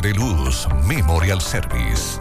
de 0.00 0.12
Luz 0.12 0.66
Memorial 0.86 1.40
Service. 1.40 2.18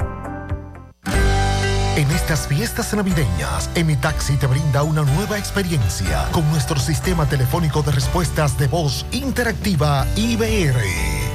En 1.95 2.11
estas 2.11 2.47
fiestas 2.47 2.93
navideñas, 2.93 3.69
Taxi 4.01 4.35
te 4.35 4.47
brinda 4.47 4.83
una 4.83 5.03
nueva 5.03 5.37
experiencia 5.37 6.27
con 6.33 6.45
nuestro 6.51 6.77
sistema 6.77 7.25
telefónico 7.25 7.83
de 7.83 7.93
respuestas 7.93 8.57
de 8.57 8.67
voz 8.67 9.05
interactiva 9.13 10.05
IBR. 10.17 10.75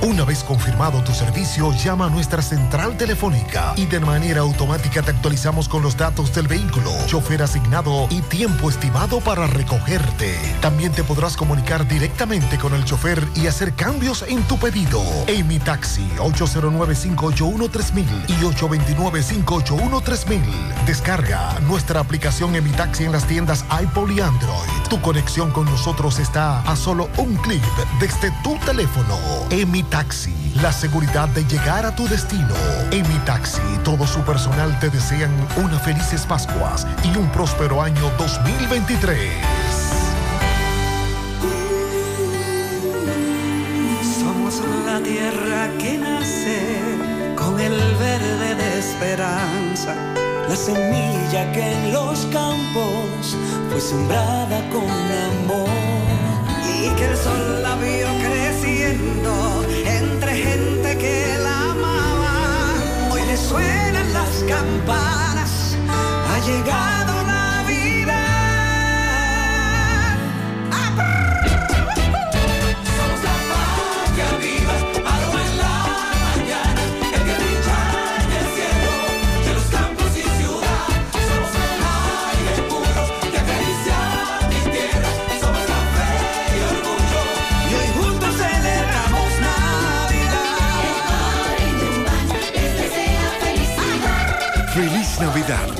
Una 0.02 0.24
vez 0.24 0.44
confirmado 0.44 1.02
tu 1.02 1.12
servicio, 1.12 1.72
llama 1.72 2.04
a 2.06 2.10
nuestra 2.10 2.42
central 2.42 2.98
telefónica 2.98 3.72
y 3.76 3.86
de 3.86 4.00
manera 4.00 4.40
automática 4.40 5.00
te 5.02 5.12
actualizamos 5.12 5.66
con 5.68 5.82
los 5.82 5.96
datos 5.96 6.34
del 6.34 6.46
vehículo, 6.46 6.90
chofer 7.06 7.42
asignado 7.42 8.06
y 8.10 8.20
tiempo 8.22 8.68
estimado 8.68 9.20
para 9.20 9.46
recogerte. 9.46 10.36
También 10.60 10.92
te 10.92 11.04
podrás 11.04 11.38
comunicar 11.38 11.88
directamente 11.88 12.58
con 12.58 12.74
el 12.74 12.84
chofer 12.84 13.26
y 13.34 13.46
hacer 13.46 13.72
cambios 13.74 14.26
en 14.28 14.42
tu 14.44 14.58
pedido. 14.58 15.02
Emi 15.26 15.58
Taxi 15.58 16.06
809-581-3000 16.18 18.04
y 18.28 18.34
829-581-3000. 18.34 20.49
Descarga 20.86 21.60
nuestra 21.60 22.00
aplicación 22.00 22.56
En 22.56 22.70
Taxi 22.72 23.04
en 23.04 23.12
las 23.12 23.26
tiendas 23.26 23.64
iPhone 23.70 24.10
y 24.16 24.20
Android. 24.20 24.68
Tu 24.88 25.00
conexión 25.00 25.50
con 25.52 25.66
nosotros 25.66 26.18
está 26.18 26.60
a 26.62 26.74
solo 26.74 27.08
un 27.16 27.36
clic 27.36 27.62
desde 28.00 28.32
tu 28.42 28.56
teléfono. 28.58 29.16
En 29.50 29.84
Taxi, 29.88 30.34
la 30.60 30.72
seguridad 30.72 31.28
de 31.28 31.44
llegar 31.44 31.86
a 31.86 31.94
tu 31.94 32.08
destino. 32.08 32.54
En 32.90 33.04
Taxi, 33.24 33.60
todo 33.84 34.06
su 34.06 34.20
personal 34.22 34.78
te 34.80 34.90
desean 34.90 35.30
unas 35.56 35.80
felices 35.82 36.26
Pascuas 36.26 36.86
y 37.04 37.16
un 37.16 37.28
próspero 37.30 37.82
año 37.82 38.10
2023. 38.18 39.20
Somos 44.18 44.62
la 44.86 45.00
tierra 45.00 45.68
que 45.78 45.98
nace 45.98 46.80
con 47.36 47.60
el 47.60 47.76
verde 47.96 48.54
de 48.56 48.78
esperanza 48.78 49.94
la 50.50 50.56
semilla 50.56 51.52
que 51.52 51.62
en 51.62 51.92
los 51.92 52.26
campos 52.32 53.36
fue 53.70 53.80
sembrada 53.80 54.58
con 54.72 54.90
amor 55.30 55.68
y 56.66 56.88
que 56.96 57.04
el 57.04 57.16
sol 57.16 57.62
la 57.62 57.76
vio 57.76 58.08
creciendo 58.18 59.64
entre 59.86 60.34
gente 60.34 60.98
que 60.98 61.38
la 61.44 61.70
amaba. 61.70 62.34
Hoy 63.12 63.22
le 63.28 63.36
suenan 63.36 64.12
las 64.12 64.42
campanas, 64.48 65.76
ha 66.30 66.38
llegado 66.44 67.09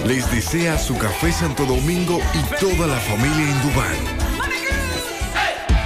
Les 0.06 0.30
desea 0.30 0.78
su 0.78 0.96
café 0.96 1.30
Santo 1.30 1.66
Domingo 1.66 2.18
y 2.32 2.60
toda 2.60 2.86
la 2.86 2.96
familia 2.96 3.50
en 3.50 3.62
Dubán. 3.62 4.29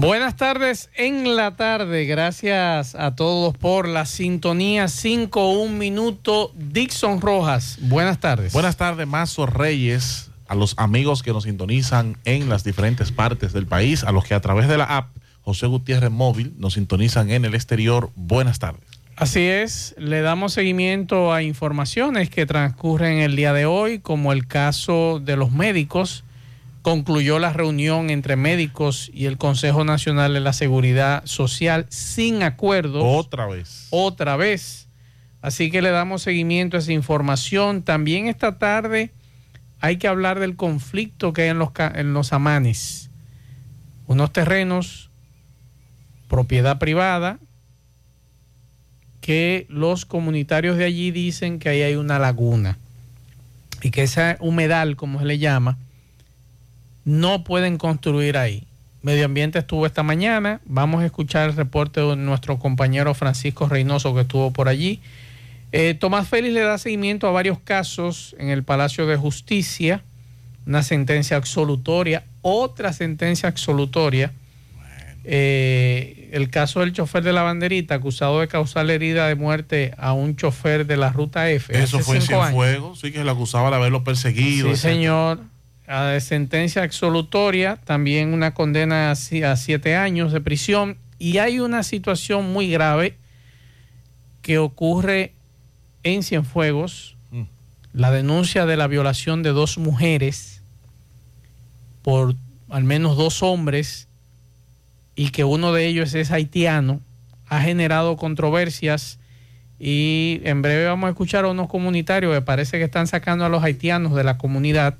Buenas 0.00 0.34
tardes 0.34 0.88
en 0.94 1.36
la 1.36 1.56
tarde. 1.56 2.06
Gracias 2.06 2.94
a 2.94 3.14
todos 3.14 3.54
por 3.54 3.86
la 3.86 4.06
sintonía 4.06 4.88
5 4.88 5.52
un 5.60 5.76
minuto. 5.76 6.52
Dixon 6.54 7.20
Rojas. 7.20 7.76
Buenas 7.82 8.18
tardes. 8.18 8.54
Buenas 8.54 8.78
tardes, 8.78 9.06
Mazo 9.06 9.44
Reyes. 9.44 10.30
A 10.48 10.54
los 10.54 10.72
amigos 10.78 11.22
que 11.22 11.34
nos 11.34 11.44
sintonizan 11.44 12.16
en 12.24 12.48
las 12.48 12.64
diferentes 12.64 13.12
partes 13.12 13.52
del 13.52 13.66
país, 13.66 14.02
a 14.02 14.10
los 14.10 14.24
que 14.24 14.32
a 14.32 14.40
través 14.40 14.68
de 14.68 14.78
la 14.78 14.84
app 14.84 15.10
José 15.42 15.66
Gutiérrez 15.66 16.10
Móvil 16.10 16.54
nos 16.56 16.72
sintonizan 16.74 17.30
en 17.30 17.44
el 17.44 17.54
exterior. 17.54 18.10
Buenas 18.16 18.58
tardes 18.58 18.86
Así 19.16 19.42
es, 19.42 19.94
le 19.98 20.22
damos 20.22 20.54
seguimiento 20.54 21.30
a 21.30 21.42
informaciones 21.42 22.30
que 22.30 22.46
transcurren 22.46 23.18
el 23.18 23.36
día 23.36 23.52
de 23.52 23.66
hoy, 23.66 23.98
como 23.98 24.32
el 24.32 24.46
caso 24.46 25.20
de 25.22 25.36
los 25.36 25.52
médicos. 25.52 26.24
Concluyó 26.82 27.38
la 27.38 27.52
reunión 27.52 28.10
entre 28.10 28.36
médicos 28.36 29.10
y 29.12 29.26
el 29.26 29.36
Consejo 29.36 29.84
Nacional 29.84 30.32
de 30.32 30.40
la 30.40 30.52
Seguridad 30.52 31.22
Social 31.26 31.86
sin 31.90 32.42
acuerdo. 32.42 33.04
Otra 33.06 33.46
vez. 33.46 33.88
Otra 33.90 34.36
vez. 34.36 34.88
Así 35.42 35.70
que 35.70 35.82
le 35.82 35.90
damos 35.90 36.22
seguimiento 36.22 36.76
a 36.76 36.80
esa 36.80 36.92
información. 36.92 37.82
También 37.82 38.26
esta 38.26 38.58
tarde 38.58 39.10
hay 39.80 39.96
que 39.96 40.08
hablar 40.08 40.38
del 40.38 40.56
conflicto 40.56 41.32
que 41.32 41.42
hay 41.42 41.48
en 41.48 41.58
los, 41.58 41.70
en 41.94 42.12
los 42.12 42.32
amanes. 42.32 43.10
Unos 44.06 44.32
terrenos, 44.32 45.10
propiedad 46.28 46.78
privada, 46.78 47.38
que 49.20 49.66
los 49.68 50.06
comunitarios 50.06 50.76
de 50.76 50.84
allí 50.84 51.10
dicen 51.10 51.58
que 51.58 51.68
ahí 51.68 51.82
hay 51.82 51.94
una 51.94 52.18
laguna 52.18 52.78
y 53.82 53.90
que 53.90 54.02
esa 54.02 54.36
humedal, 54.40 54.96
como 54.96 55.18
se 55.18 55.24
le 55.24 55.38
llama, 55.38 55.78
no 57.04 57.44
pueden 57.44 57.78
construir 57.78 58.36
ahí. 58.36 58.66
Medio 59.02 59.24
Ambiente 59.24 59.58
estuvo 59.58 59.86
esta 59.86 60.02
mañana, 60.02 60.60
vamos 60.66 61.02
a 61.02 61.06
escuchar 61.06 61.48
el 61.48 61.56
reporte 61.56 62.00
de 62.00 62.16
nuestro 62.16 62.58
compañero 62.58 63.14
Francisco 63.14 63.66
Reynoso 63.66 64.14
que 64.14 64.22
estuvo 64.22 64.50
por 64.52 64.68
allí. 64.68 65.00
Eh, 65.72 65.94
Tomás 65.98 66.28
Félix 66.28 66.52
le 66.52 66.60
da 66.60 66.76
seguimiento 66.76 67.26
a 67.26 67.30
varios 67.30 67.58
casos 67.58 68.34
en 68.38 68.50
el 68.50 68.62
Palacio 68.62 69.06
de 69.06 69.16
Justicia, 69.16 70.02
una 70.66 70.82
sentencia 70.82 71.36
absolutoria, 71.36 72.24
otra 72.42 72.92
sentencia 72.92 73.48
absolutoria. 73.48 74.32
Eh, 75.24 76.30
el 76.32 76.48
caso 76.48 76.80
del 76.80 76.92
chofer 76.92 77.22
de 77.22 77.32
la 77.32 77.42
banderita 77.42 77.94
acusado 77.94 78.40
de 78.40 78.48
causar 78.48 78.90
herida 78.90 79.28
de 79.28 79.34
muerte 79.34 79.92
a 79.98 80.12
un 80.12 80.34
chofer 80.34 80.86
de 80.86 80.96
la 80.96 81.10
ruta 81.10 81.50
F. 81.50 81.78
Eso 81.78 82.00
fue 82.00 82.16
en 82.16 82.22
Cienfuegos, 82.22 83.00
sí 83.00 83.12
que 83.12 83.22
le 83.22 83.30
acusaba 83.30 83.70
de 83.70 83.76
haberlo 83.76 84.02
perseguido. 84.02 84.70
Sí, 84.70 84.76
señor. 84.76 85.40
A 85.90 86.20
sentencia 86.20 86.84
absolutoria, 86.84 87.76
también 87.76 88.32
una 88.32 88.54
condena 88.54 89.10
a 89.10 89.16
siete 89.16 89.96
años 89.96 90.32
de 90.32 90.40
prisión. 90.40 90.98
Y 91.18 91.38
hay 91.38 91.58
una 91.58 91.82
situación 91.82 92.52
muy 92.52 92.70
grave 92.70 93.16
que 94.42 94.58
ocurre 94.58 95.34
en 96.04 96.22
Cienfuegos, 96.22 97.16
mm. 97.32 97.42
la 97.92 98.12
denuncia 98.12 98.66
de 98.66 98.76
la 98.76 98.86
violación 98.86 99.42
de 99.42 99.50
dos 99.50 99.78
mujeres 99.78 100.60
por 102.02 102.36
al 102.68 102.84
menos 102.84 103.16
dos 103.16 103.42
hombres 103.42 104.08
y 105.14 105.30
que 105.30 105.44
uno 105.44 105.72
de 105.72 105.86
ellos 105.86 106.14
es 106.14 106.30
haitiano, 106.30 107.00
ha 107.48 107.60
generado 107.60 108.16
controversias 108.16 109.18
y 109.78 110.40
en 110.44 110.62
breve 110.62 110.86
vamos 110.86 111.08
a 111.08 111.10
escuchar 111.10 111.44
a 111.44 111.48
unos 111.48 111.68
comunitarios 111.68 112.34
que 112.34 112.42
parece 112.42 112.78
que 112.78 112.84
están 112.84 113.06
sacando 113.06 113.44
a 113.44 113.48
los 113.48 113.62
haitianos 113.62 114.14
de 114.14 114.24
la 114.24 114.38
comunidad. 114.38 114.96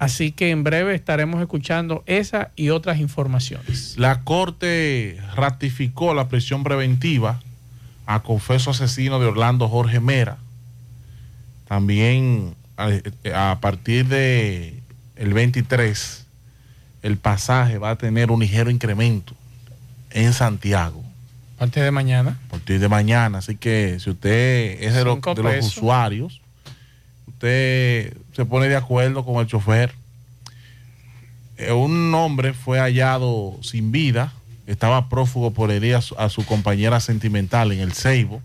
Así 0.00 0.32
que 0.32 0.48
en 0.48 0.64
breve 0.64 0.94
estaremos 0.94 1.42
escuchando 1.42 2.02
esa 2.06 2.52
y 2.56 2.70
otras 2.70 3.00
informaciones. 3.00 3.98
La 3.98 4.24
Corte 4.24 5.20
ratificó 5.36 6.14
la 6.14 6.30
prisión 6.30 6.64
preventiva 6.64 7.38
a 8.06 8.22
confeso 8.22 8.70
asesino 8.70 9.20
de 9.20 9.26
Orlando 9.26 9.68
Jorge 9.68 10.00
Mera. 10.00 10.38
También 11.68 12.54
a, 12.78 13.58
partir 13.60 14.06
de 14.06 14.80
el 15.16 15.34
23 15.34 16.26
el 17.02 17.18
pasaje 17.18 17.76
va 17.76 17.90
a 17.90 17.96
tener 17.96 18.30
un 18.30 18.40
ligero 18.40 18.70
incremento 18.70 19.34
en 20.08 20.32
Santiago. 20.32 21.04
A 21.56 21.58
partir 21.58 21.82
de 21.82 21.90
mañana. 21.90 22.38
A 22.46 22.50
partir 22.52 22.80
de 22.80 22.88
mañana. 22.88 23.36
Así 23.36 23.54
que 23.54 24.00
si 24.00 24.08
usted 24.08 24.82
es 24.82 24.94
de, 24.94 25.04
los 25.04 25.18
usuarios, 25.60 26.40
usted 27.40 28.14
se 28.36 28.44
pone 28.44 28.68
de 28.68 28.76
acuerdo 28.76 29.24
con 29.24 29.36
el 29.36 29.46
chofer. 29.46 29.94
Eh, 31.56 31.72
un 31.72 32.14
hombre 32.14 32.52
fue 32.52 32.78
hallado 32.78 33.58
sin 33.62 33.92
vida, 33.92 34.34
estaba 34.66 35.08
prófugo 35.08 35.52
por 35.52 35.70
herir 35.70 35.96
a 35.96 36.28
su, 36.28 36.44
compañera 36.44 37.00
sentimental 37.00 37.72
en 37.72 37.80
el 37.80 37.94
Ceibo. 37.94 38.42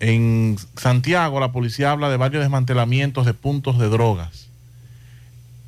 En 0.00 0.56
Santiago 0.76 1.38
la 1.38 1.52
policía 1.52 1.92
habla 1.92 2.10
de 2.10 2.16
varios 2.16 2.42
desmantelamientos 2.42 3.24
de 3.24 3.34
puntos 3.34 3.78
de 3.78 3.88
drogas. 3.88 4.48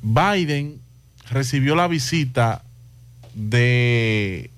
Biden 0.01 0.81
recibió 1.31 1.75
la 1.75 1.87
visita 1.87 2.63
de 3.33 4.49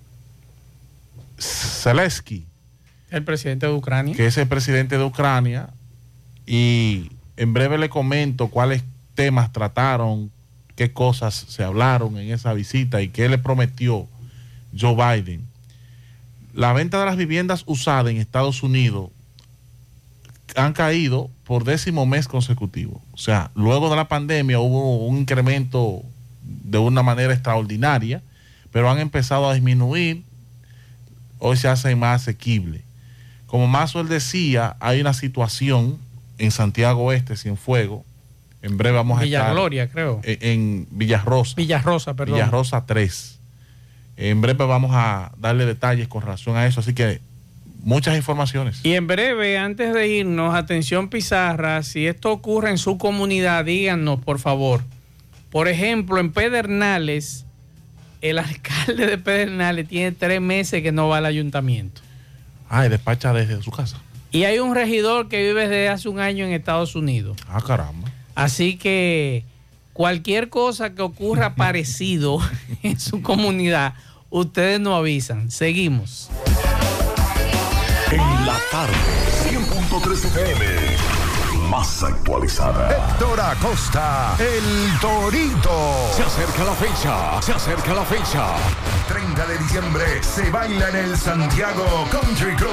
Zelensky. 1.38 2.44
El 3.12 3.24
presidente 3.24 3.68
de 3.68 3.74
Ucrania. 3.74 4.16
Que 4.16 4.26
es 4.26 4.38
el 4.38 4.48
presidente 4.48 4.98
de 4.98 5.04
Ucrania. 5.04 5.70
Y 6.48 7.12
en 7.36 7.54
breve 7.54 7.78
le 7.78 7.90
comento 7.90 8.48
cuáles 8.48 8.84
temas 9.14 9.52
trataron, 9.52 10.32
qué 10.76 10.94
cosas 10.94 11.36
se 11.36 11.64
hablaron 11.64 12.18
en 12.18 12.32
esa 12.32 12.54
visita 12.54 13.02
y 13.02 13.10
qué 13.10 13.28
le 13.28 13.38
prometió 13.38 14.08
Joe 14.80 14.96
Biden. 14.96 15.46
La 16.54 16.72
venta 16.74 17.00
de 17.00 17.06
las 17.06 17.18
viviendas 17.18 17.64
usadas 17.68 18.10
en 18.12 18.18
Estados 18.18 18.64
Unidos 18.64 19.10
han 20.56 20.74
caído 20.74 21.30
por 21.44 21.66
décimo 21.66 22.06
mes 22.06 22.28
consecutivo. 22.28 23.02
O 23.12 23.18
sea, 23.18 23.52
luego 23.54 23.90
de 23.90 23.96
la 23.96 24.08
pandemia 24.08 24.60
hubo 24.60 25.06
un 25.06 25.18
incremento 25.18 26.02
de 26.44 26.78
una 26.78 27.04
manera 27.04 27.34
extraordinaria, 27.34 28.24
pero 28.72 28.90
han 28.90 29.00
empezado 29.00 29.50
a 29.50 29.54
disminuir. 29.54 30.24
Hoy 31.40 31.58
se 31.58 31.68
hace 31.68 31.96
más 31.96 32.22
asequible. 32.22 32.82
Como 33.46 33.68
Mazuel 33.68 34.08
decía, 34.08 34.76
hay 34.80 35.02
una 35.02 35.14
situación 35.14 36.00
en 36.38 36.52
Santiago 36.52 37.04
Oeste, 37.04 37.36
sin 37.36 37.58
fuego. 37.58 38.06
En 38.62 38.78
breve 38.78 38.96
vamos 38.96 39.20
a 39.20 39.24
Villa 39.24 39.52
Gloria, 39.52 39.90
creo. 39.90 40.22
En, 40.24 40.38
en 40.42 40.88
Villarrosa. 40.92 41.54
Villarrosa, 41.56 42.16
perdón. 42.16 42.36
Villarrosa 42.36 42.86
3. 42.86 43.40
En 44.18 44.42
breve 44.42 44.66
vamos 44.66 44.92
a 44.94 45.32
darle 45.38 45.66
detalles 45.66 46.08
con 46.08 46.24
relación 46.24 46.58
a 46.58 46.66
eso. 46.66 46.80
Así 46.80 46.94
que 46.94 47.22
muchas 47.84 48.18
informaciones. 48.18 48.82
Y 48.84 48.94
en 48.94 49.08
breve, 49.08 49.58
antes 49.58 49.94
de 49.94 50.08
irnos, 50.08 50.56
atención 50.56 51.10
Pizarra, 51.10 51.84
si 51.84 52.08
esto 52.08 52.32
ocurre 52.32 52.72
en 52.72 52.78
su 52.78 52.98
comunidad, 52.98 53.66
díganos, 53.66 54.20
por 54.20 54.40
favor. 54.40 54.84
Por 55.52 55.68
ejemplo, 55.68 56.20
en 56.20 56.32
Pedernales, 56.32 57.46
el 58.22 58.40
alcalde 58.40 59.06
de 59.06 59.18
Pedernales 59.18 59.88
tiene 59.88 60.12
tres 60.12 60.42
meses 60.42 60.82
que 60.82 60.92
no 60.92 61.08
va 61.08 61.20
al 61.20 61.26
ayuntamiento. 61.26 62.02
Ah, 62.70 62.86
y 62.86 62.90
despacha 62.90 63.32
desde 63.34 63.62
su 63.62 63.72
casa. 63.72 64.02
Y 64.32 64.44
hay 64.44 64.60
un 64.60 64.76
regidor 64.76 65.30
que 65.30 65.42
vive 65.42 65.68
desde 65.68 65.90
hace 65.90 66.10
un 66.10 66.20
año 66.20 66.46
en 66.46 66.52
Estados 66.52 66.96
Unidos. 66.96 67.38
Ah, 67.48 67.62
caramba. 67.66 68.12
Así 68.36 68.78
que 68.78 69.44
cualquier 69.94 70.50
cosa 70.50 70.94
que 70.94 71.02
ocurra 71.02 71.56
parecido 71.56 72.40
en 72.84 73.00
su 73.00 73.22
comunidad, 73.22 73.94
ustedes 74.30 74.80
nos 74.80 74.96
avisan. 74.96 75.50
Seguimos. 75.52 76.30
En 78.12 78.46
la 78.46 78.58
tarde, 78.72 78.94
100.3 79.50 80.26
FM 80.26 80.97
más 81.70 82.04
actualizada. 82.04 82.90
Héctor 82.90 83.40
Acosta, 83.40 84.36
el 84.40 85.00
Torito. 85.00 85.72
Se 86.16 86.24
acerca 86.24 86.64
la 86.64 86.74
fecha, 86.74 87.42
se 87.42 87.52
acerca 87.52 87.94
la 87.94 88.04
fecha. 88.04 88.46
30 89.08 89.46
de 89.46 89.58
diciembre 89.58 90.24
se 90.24 90.50
baila 90.50 90.90
en 90.90 90.96
el 90.96 91.18
Santiago 91.18 91.86
Country 92.12 92.56
Club. 92.56 92.72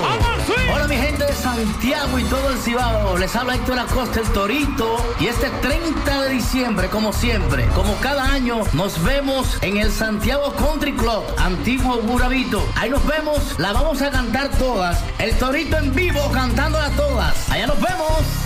Hola 0.73 0.87
mi 0.87 0.97
gente 0.97 1.25
de 1.25 1.33
Santiago 1.33 2.19
y 2.19 2.25
todo 2.25 2.51
el 2.51 2.59
Cibao. 2.59 3.19
Les 3.19 3.35
habla 3.35 3.57
Héctor 3.57 3.79
Acosta, 3.79 4.21
el 4.21 4.29
Torito. 4.29 4.97
Y 5.19 5.27
este 5.27 5.51
30 5.51 6.23
de 6.23 6.31
diciembre, 6.31 6.89
como 6.89 7.13
siempre, 7.13 7.67
como 7.75 7.97
cada 7.97 8.33
año, 8.33 8.61
nos 8.73 9.03
vemos 9.03 9.59
en 9.63 9.79
el 9.79 9.91
Santiago 9.91 10.55
Country 10.55 10.95
Club, 10.95 11.25
antiguo 11.39 11.99
Burabito. 11.99 12.65
Ahí 12.77 12.91
nos 12.91 13.05
vemos, 13.07 13.59
la 13.59 13.73
vamos 13.73 14.01
a 14.03 14.11
cantar 14.11 14.51
todas. 14.51 15.03
El 15.19 15.37
Torito 15.39 15.77
en 15.79 15.95
vivo 15.95 16.31
cantándolas 16.33 16.95
todas. 16.97 17.51
Allá 17.51 17.67
nos 17.67 17.81
vemos. 17.81 18.45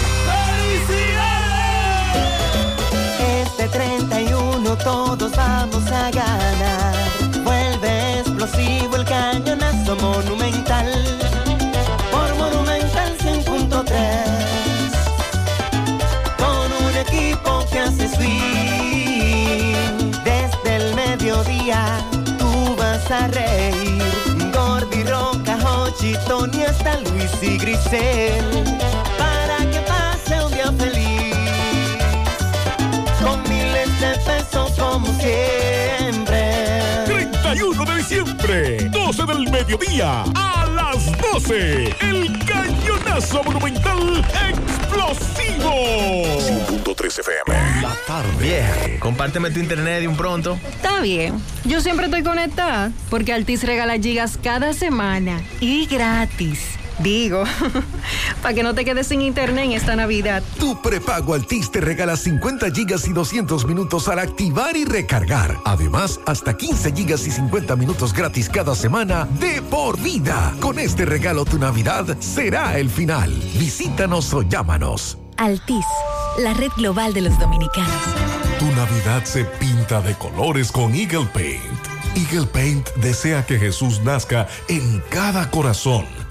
Este 3.19 3.69
31 3.69 4.75
todos 4.77 5.31
vamos 5.35 5.85
a 5.91 6.09
ganar. 6.11 6.95
Vuelve 7.43 8.19
explosivo 8.19 8.88
Y 27.41 27.57
Grisel 27.57 28.63
para 29.17 29.59
que 29.71 29.79
pase 29.87 30.43
un 30.43 30.51
día 30.51 30.71
feliz. 30.73 31.35
Con 33.21 33.41
miles 33.43 34.01
de 34.01 34.17
pesos 34.25 34.71
como 34.77 35.07
siempre. 35.19 36.81
31 37.05 37.85
de 37.85 37.95
diciembre, 37.95 38.89
12 38.89 39.25
del 39.25 39.51
mediodía, 39.51 40.23
a 40.35 40.67
las 40.75 41.11
12, 41.33 41.95
el 42.01 42.45
cañonazo 42.45 43.41
monumental 43.43 44.25
explosivo. 44.49 45.71
5.3 46.83 47.19
FM. 47.19 47.81
La 47.81 47.95
tarde. 48.05 48.31
Bien, 48.39 48.99
compárteme 48.99 49.49
tu 49.51 49.59
internet 49.59 50.01
de 50.01 50.07
un 50.09 50.17
pronto. 50.17 50.59
Está 50.69 50.99
bien. 50.99 51.41
Yo 51.63 51.79
siempre 51.79 52.07
estoy 52.07 52.23
conectada 52.23 52.91
porque 53.09 53.31
Altis 53.31 53.63
regala 53.63 53.97
gigas 53.97 54.37
cada 54.41 54.73
semana 54.73 55.41
y 55.61 55.85
gratis. 55.85 56.78
Digo, 56.99 57.43
para 58.41 58.53
que 58.53 58.61
no 58.61 58.75
te 58.75 58.83
quedes 58.83 59.07
sin 59.07 59.21
internet 59.21 59.65
en 59.65 59.71
esta 59.71 59.95
Navidad. 59.95 60.43
Tu 60.59 60.81
prepago 60.81 61.33
Altis 61.33 61.71
te 61.71 61.79
regala 61.79 62.17
50 62.17 62.71
gigas 62.71 63.07
y 63.07 63.13
200 63.13 63.65
minutos 63.65 64.07
al 64.09 64.19
activar 64.19 64.75
y 64.75 64.85
recargar. 64.85 65.57
Además, 65.65 66.19
hasta 66.25 66.57
15 66.57 66.91
gigas 66.93 67.25
y 67.25 67.31
50 67.31 67.75
minutos 67.77 68.13
gratis 68.13 68.49
cada 68.49 68.75
semana 68.75 69.27
de 69.39 69.61
por 69.61 69.99
vida. 69.99 70.53
Con 70.59 70.77
este 70.77 71.05
regalo 71.05 71.45
tu 71.45 71.57
Navidad 71.57 72.17
será 72.19 72.77
el 72.77 72.89
final. 72.89 73.31
Visítanos 73.57 74.33
o 74.33 74.41
llámanos. 74.41 75.17
Altis, 75.37 75.85
la 76.39 76.53
red 76.53 76.71
global 76.75 77.13
de 77.13 77.21
los 77.21 77.39
dominicanos. 77.39 77.93
Tu 78.59 78.65
Navidad 78.65 79.23
se 79.23 79.45
pinta 79.45 80.01
de 80.01 80.15
colores 80.15 80.69
con 80.69 80.93
Eagle 80.93 81.27
Paint. 81.33 81.63
Eagle 82.15 82.47
Paint 82.47 82.89
desea 82.95 83.45
que 83.45 83.57
Jesús 83.57 84.01
nazca 84.01 84.47
en 84.67 85.01
cada 85.09 85.49
corazón 85.49 86.18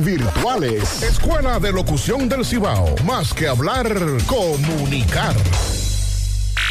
virtuales. 0.00 1.02
Escuela 1.02 1.58
de 1.58 1.72
Locución 1.72 2.28
del 2.28 2.44
Cibao. 2.44 2.94
Más 3.06 3.32
que 3.32 3.48
hablar, 3.48 3.86
comunicar. 4.26 5.34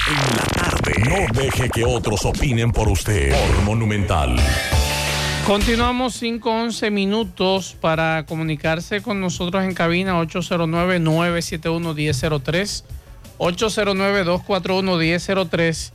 En 0.08 0.38
la 0.38 0.44
tarde. 0.54 0.94
No 1.10 1.16
deje 1.34 1.68
que 1.72 1.84
otros 1.84 2.24
opinen 2.26 2.72
por 2.72 2.88
usted. 2.88 3.32
Por 3.32 3.64
Monumental. 3.64 4.36
Continuamos 5.48 6.22
5-11 6.22 6.92
minutos 6.92 7.76
para 7.82 8.24
comunicarse 8.28 9.02
con 9.02 9.20
nosotros 9.20 9.64
en 9.64 9.74
cabina 9.74 10.22
809-971-1003, 10.22 12.84
809-241-1003 13.40 15.92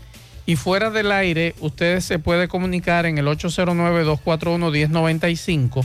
y 0.47 0.57
fuera 0.57 0.91
del 0.91 1.13
aire 1.13 1.55
usted 1.61 2.01
se 2.01 2.19
puede 2.19 2.49
comunicar 2.49 3.07
en 3.07 3.19
el 3.19 3.29
809-241-1095 3.29 5.85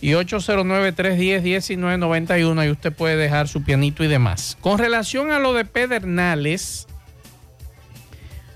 y 0.00 0.12
809-310-1991 0.12 2.66
y 2.66 2.70
usted 2.70 2.92
puede 2.92 3.16
dejar 3.16 3.48
su 3.48 3.62
pianito 3.62 4.04
y 4.04 4.08
demás. 4.08 4.56
Con 4.60 4.78
relación 4.78 5.30
a 5.30 5.38
lo 5.38 5.52
de 5.52 5.64
Pedernales, 5.64 6.86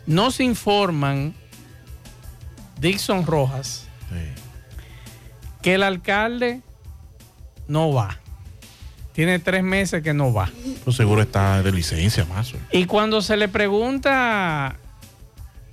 nos 0.07 0.41
informan 0.41 1.35
Dixon 2.81 3.27
Rojas 3.27 3.87
que 5.63 5.75
el 5.75 5.83
alcalde 5.83 6.63
no 7.69 7.93
va. 7.93 8.19
Tiene 9.13 9.39
tres 9.39 9.63
meses 9.63 10.03
que 10.03 10.15
no 10.15 10.33
va. 10.33 10.51
Pues 10.85 10.97
seguro 10.97 11.23
está 11.23 11.63
de 11.63 11.73
licencia 11.73 12.25
más. 12.25 12.53
Y 12.73 12.87
cuando 12.87 13.23
se 13.23 13.37
le 13.37 13.49
pregunta 13.49 14.77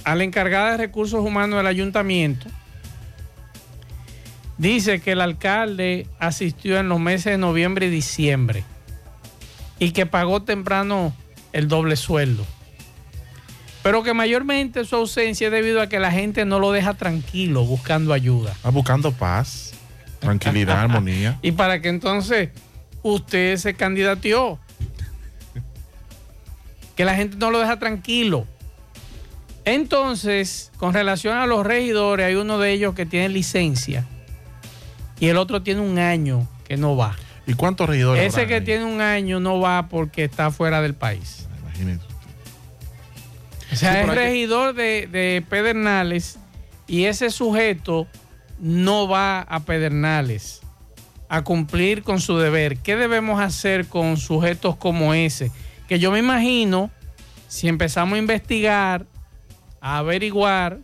a 0.03 0.15
la 0.15 0.23
encargada 0.23 0.71
de 0.71 0.77
recursos 0.77 1.23
humanos 1.23 1.57
del 1.57 1.67
ayuntamiento, 1.67 2.47
dice 4.57 4.99
que 4.99 5.11
el 5.11 5.21
alcalde 5.21 6.07
asistió 6.19 6.79
en 6.79 6.89
los 6.89 6.99
meses 6.99 7.25
de 7.33 7.37
noviembre 7.37 7.87
y 7.87 7.89
diciembre 7.89 8.63
y 9.79 9.91
que 9.91 10.05
pagó 10.05 10.41
temprano 10.41 11.15
el 11.53 11.67
doble 11.67 11.95
sueldo. 11.95 12.45
Pero 13.83 14.03
que 14.03 14.13
mayormente 14.13 14.83
su 14.83 14.95
ausencia 14.95 15.47
es 15.47 15.53
debido 15.53 15.81
a 15.81 15.87
que 15.87 15.99
la 15.99 16.11
gente 16.11 16.43
no 16.45 16.59
lo 16.59 16.71
deja 16.71 16.95
tranquilo 16.95 17.63
buscando 17.63 18.11
ayuda. 18.11 18.51
Está 18.51 18.69
buscando 18.69 19.11
paz, 19.11 19.73
tranquilidad, 20.19 20.79
armonía. 20.81 21.39
Y 21.41 21.51
para 21.51 21.81
que 21.81 21.89
entonces 21.89 22.49
usted 23.03 23.55
se 23.57 23.75
candidateó. 23.75 24.59
Que 26.95 27.05
la 27.05 27.15
gente 27.15 27.37
no 27.37 27.51
lo 27.51 27.59
deja 27.59 27.77
tranquilo. 27.77 28.47
Entonces, 29.63 30.71
con 30.77 30.93
relación 30.93 31.37
a 31.37 31.45
los 31.45 31.65
regidores, 31.65 32.25
hay 32.25 32.35
uno 32.35 32.57
de 32.57 32.71
ellos 32.71 32.95
que 32.95 33.05
tiene 33.05 33.29
licencia 33.29 34.07
y 35.19 35.27
el 35.27 35.37
otro 35.37 35.61
tiene 35.63 35.81
un 35.81 35.97
año 35.99 36.47
que 36.67 36.77
no 36.77 36.95
va. 36.95 37.15
¿Y 37.45 37.53
cuántos 37.53 37.87
regidores? 37.89 38.23
Ese 38.25 38.41
habrá 38.41 38.47
que 38.47 38.53
ahí? 38.55 38.61
tiene 38.63 38.85
un 38.85 39.01
año 39.01 39.39
no 39.39 39.59
va 39.59 39.87
porque 39.89 40.25
está 40.25 40.51
fuera 40.51 40.81
del 40.81 40.93
país. 40.95 41.47
Imagínense. 41.63 42.05
O 43.71 43.75
sea, 43.75 43.93
Sí, 43.93 43.99
es 43.99 44.05
que- 44.05 44.15
regidor 44.15 44.73
de, 44.75 45.07
de 45.07 45.43
Pedernales 45.49 46.39
y 46.87 47.05
ese 47.05 47.29
sujeto 47.29 48.07
no 48.59 49.07
va 49.07 49.41
a 49.41 49.59
Pedernales 49.61 50.61
a 51.29 51.43
cumplir 51.43 52.03
con 52.03 52.19
su 52.21 52.37
deber. 52.37 52.77
¿Qué 52.77 52.95
debemos 52.95 53.41
hacer 53.41 53.87
con 53.87 54.17
sujetos 54.17 54.75
como 54.77 55.13
ese? 55.13 55.51
Que 55.87 55.99
yo 55.99 56.11
me 56.11 56.19
imagino, 56.19 56.89
si 57.49 57.67
empezamos 57.67 58.15
a 58.15 58.19
investigar, 58.19 59.05
a 59.81 59.97
averiguar, 59.99 60.79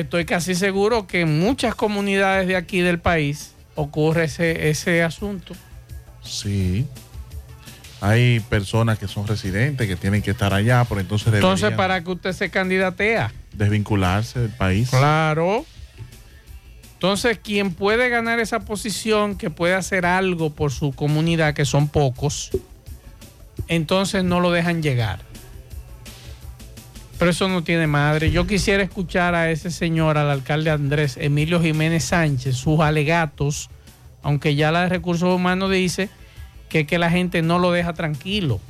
estoy 0.00 0.24
casi 0.24 0.54
seguro 0.54 1.06
que 1.06 1.22
en 1.22 1.40
muchas 1.40 1.74
comunidades 1.74 2.46
de 2.48 2.56
aquí 2.56 2.80
del 2.80 2.98
país 2.98 3.52
ocurre 3.74 4.24
ese, 4.24 4.70
ese 4.70 5.02
asunto. 5.02 5.54
Sí. 6.22 6.86
Hay 8.00 8.40
personas 8.40 8.98
que 8.98 9.08
son 9.08 9.26
residentes 9.26 9.88
que 9.88 9.96
tienen 9.96 10.22
que 10.22 10.30
estar 10.30 10.54
allá, 10.54 10.84
por 10.84 11.00
entonces 11.00 11.32
Entonces, 11.32 11.72
para 11.72 12.02
que 12.04 12.10
usted 12.10 12.32
se 12.32 12.48
candidatea. 12.50 13.32
desvincularse 13.52 14.38
del 14.38 14.50
país. 14.50 14.90
Claro. 14.90 15.64
Entonces, 16.94 17.38
quien 17.38 17.72
puede 17.72 18.08
ganar 18.08 18.40
esa 18.40 18.60
posición, 18.60 19.36
que 19.36 19.50
puede 19.50 19.74
hacer 19.74 20.06
algo 20.06 20.50
por 20.50 20.72
su 20.72 20.92
comunidad, 20.92 21.54
que 21.54 21.64
son 21.64 21.88
pocos, 21.88 22.50
entonces 23.68 24.24
no 24.24 24.40
lo 24.40 24.50
dejan 24.50 24.82
llegar. 24.82 25.20
Pero 27.18 27.30
eso 27.32 27.48
no 27.48 27.64
tiene 27.64 27.86
madre. 27.86 28.30
Yo 28.30 28.46
quisiera 28.46 28.82
escuchar 28.82 29.34
a 29.34 29.50
ese 29.50 29.70
señor, 29.70 30.18
al 30.18 30.30
alcalde 30.30 30.70
Andrés 30.70 31.16
Emilio 31.20 31.60
Jiménez 31.60 32.04
Sánchez, 32.04 32.56
sus 32.56 32.80
alegatos, 32.80 33.70
aunque 34.22 34.54
ya 34.54 34.70
la 34.70 34.82
de 34.82 34.88
recursos 34.88 35.34
humanos 35.34 35.70
dice 35.70 36.10
que, 36.68 36.86
que 36.86 36.98
la 36.98 37.10
gente 37.10 37.42
no 37.42 37.58
lo 37.58 37.72
deja 37.72 37.92
tranquilo. 37.92 38.60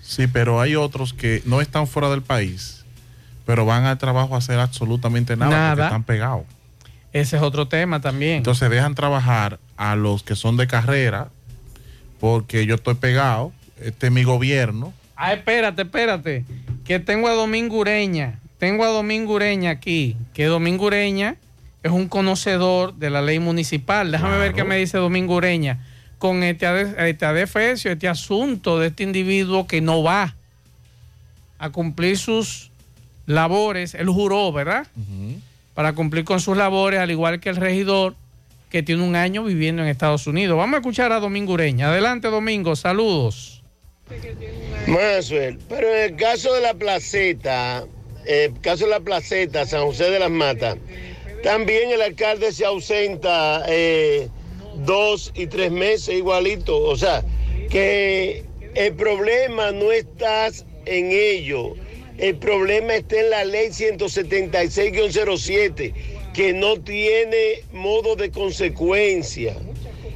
Sí, 0.00 0.26
pero 0.26 0.60
hay 0.60 0.76
otros 0.76 1.14
que 1.14 1.42
no 1.46 1.60
están 1.60 1.86
fuera 1.86 2.10
del 2.10 2.22
país, 2.22 2.84
pero 3.46 3.64
van 3.64 3.84
al 3.86 3.98
trabajo 3.98 4.34
a 4.34 4.38
hacer 4.38 4.60
absolutamente 4.60 5.36
nada, 5.36 5.50
porque 5.50 5.76
Nada. 5.80 5.84
están 5.86 6.04
pegados. 6.04 6.44
Ese 7.12 7.36
es 7.36 7.42
otro 7.42 7.68
tema 7.68 8.00
también. 8.00 8.36
Entonces 8.36 8.68
dejan 8.70 8.94
trabajar 8.94 9.58
a 9.76 9.96
los 9.96 10.22
que 10.22 10.36
son 10.36 10.56
de 10.56 10.66
carrera, 10.66 11.28
porque 12.20 12.66
yo 12.66 12.74
estoy 12.76 12.94
pegado, 12.94 13.52
este 13.80 14.06
es 14.06 14.12
mi 14.12 14.24
gobierno. 14.24 14.92
Ah, 15.16 15.32
espérate, 15.32 15.82
espérate. 15.82 16.44
Que 16.84 17.00
tengo 17.00 17.28
a 17.28 17.32
Domingo 17.32 17.78
Ureña. 17.78 18.40
Tengo 18.58 18.84
a 18.84 18.88
Domingo 18.88 19.34
Ureña 19.34 19.70
aquí. 19.70 20.16
Que 20.34 20.44
Domingo 20.44 20.86
Ureña 20.86 21.36
es 21.82 21.92
un 21.92 22.08
conocedor 22.08 22.94
de 22.94 23.10
la 23.10 23.22
ley 23.22 23.38
municipal. 23.38 24.12
Déjame 24.12 24.38
ver 24.38 24.54
qué 24.54 24.64
me 24.64 24.76
dice 24.76 24.98
Domingo 24.98 25.36
Ureña. 25.36 25.80
Con 26.18 26.42
este, 26.42 26.66
este 27.08 27.26
adefesio, 27.26 27.92
este 27.92 28.08
asunto 28.08 28.78
de 28.78 28.88
este 28.88 29.02
individuo 29.02 29.66
que 29.66 29.80
no 29.80 30.02
va 30.02 30.34
a 31.58 31.70
cumplir 31.70 32.18
sus 32.18 32.70
labores. 33.26 33.94
Él 33.94 34.08
juró, 34.08 34.52
¿verdad? 34.52 34.86
Para 35.74 35.94
cumplir 35.94 36.24
con 36.24 36.40
sus 36.40 36.56
labores, 36.56 37.00
al 37.00 37.10
igual 37.10 37.40
que 37.40 37.48
el 37.48 37.56
regidor 37.56 38.14
que 38.70 38.82
tiene 38.82 39.02
un 39.02 39.16
año 39.16 39.44
viviendo 39.44 39.82
en 39.82 39.88
Estados 39.88 40.26
Unidos. 40.26 40.58
Vamos 40.58 40.74
a 40.74 40.78
escuchar 40.78 41.12
a 41.12 41.20
Domingo 41.20 41.54
Ureña. 41.54 41.88
Adelante, 41.88 42.28
Domingo. 42.28 42.76
Saludos. 42.76 43.63
Maxwell, 44.86 45.58
pero 45.68 45.94
en 45.94 46.12
el 46.12 46.16
caso 46.16 46.54
de 46.54 46.60
la 46.60 46.74
placeta, 46.74 47.86
el 48.26 48.60
caso 48.60 48.84
de 48.84 48.90
la 48.90 49.00
placeta, 49.00 49.66
San 49.66 49.86
José 49.86 50.10
de 50.10 50.18
las 50.18 50.30
Matas, 50.30 50.76
también 51.42 51.90
el 51.90 52.02
alcalde 52.02 52.52
se 52.52 52.64
ausenta 52.64 53.64
eh, 53.68 54.28
dos 54.76 55.32
y 55.34 55.46
tres 55.46 55.70
meses 55.70 56.16
igualito. 56.16 56.78
O 56.78 56.96
sea, 56.96 57.24
que 57.70 58.44
el 58.74 58.94
problema 58.94 59.72
no 59.72 59.90
está 59.90 60.48
en 60.86 61.10
ello, 61.10 61.74
el 62.18 62.36
problema 62.36 62.94
está 62.94 63.20
en 63.20 63.30
la 63.30 63.44
ley 63.44 63.68
176-07, 63.68 65.94
que 66.34 66.52
no 66.52 66.78
tiene 66.80 67.62
modo 67.72 68.16
de 68.16 68.30
consecuencia. 68.30 69.56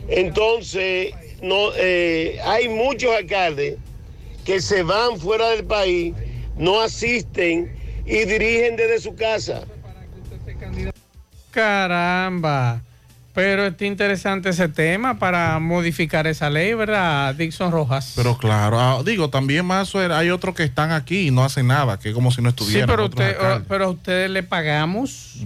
Entonces, 0.09 1.15
no, 1.43 1.71
eh, 1.77 2.39
hay 2.45 2.69
muchos 2.69 3.15
alcaldes 3.15 3.77
que 4.45 4.61
se 4.61 4.83
van 4.83 5.19
fuera 5.19 5.51
del 5.51 5.65
país, 5.65 6.15
no 6.57 6.81
asisten 6.81 7.73
y 8.07 8.25
dirigen 8.25 8.77
desde 8.77 9.01
su 9.01 9.15
casa. 9.15 9.63
Caramba. 11.51 12.83
Pero 13.35 13.67
está 13.67 13.85
interesante 13.85 14.49
ese 14.49 14.69
tema 14.69 15.21
para 15.21 15.61
modificar 15.61 16.27
esa 16.27 16.51
ley, 16.51 16.75
¿verdad, 16.75 17.33
Dixon 17.37 17.71
Rojas? 17.71 18.15
Pero 18.17 18.37
claro, 18.37 18.81
ah, 18.81 19.03
digo, 19.05 19.31
también 19.31 19.65
más 19.65 19.95
hay 19.95 20.31
otros 20.31 20.57
que 20.57 20.65
están 20.65 20.91
aquí 20.91 21.29
y 21.29 21.31
no 21.31 21.45
hacen 21.45 21.69
nada, 21.69 22.01
que 22.01 22.09
es 22.09 22.15
como 22.15 22.33
si 22.33 22.43
no 22.43 22.51
sí, 22.51 22.57
estuvieran. 22.57 22.89
pero, 22.89 23.05
otros 23.05 23.21
usted, 23.21 23.37
alcaldes. 23.37 23.67
pero 23.69 23.85
a 23.85 23.89
ustedes 23.91 24.31
le 24.31 24.43
pagamos 24.43 25.37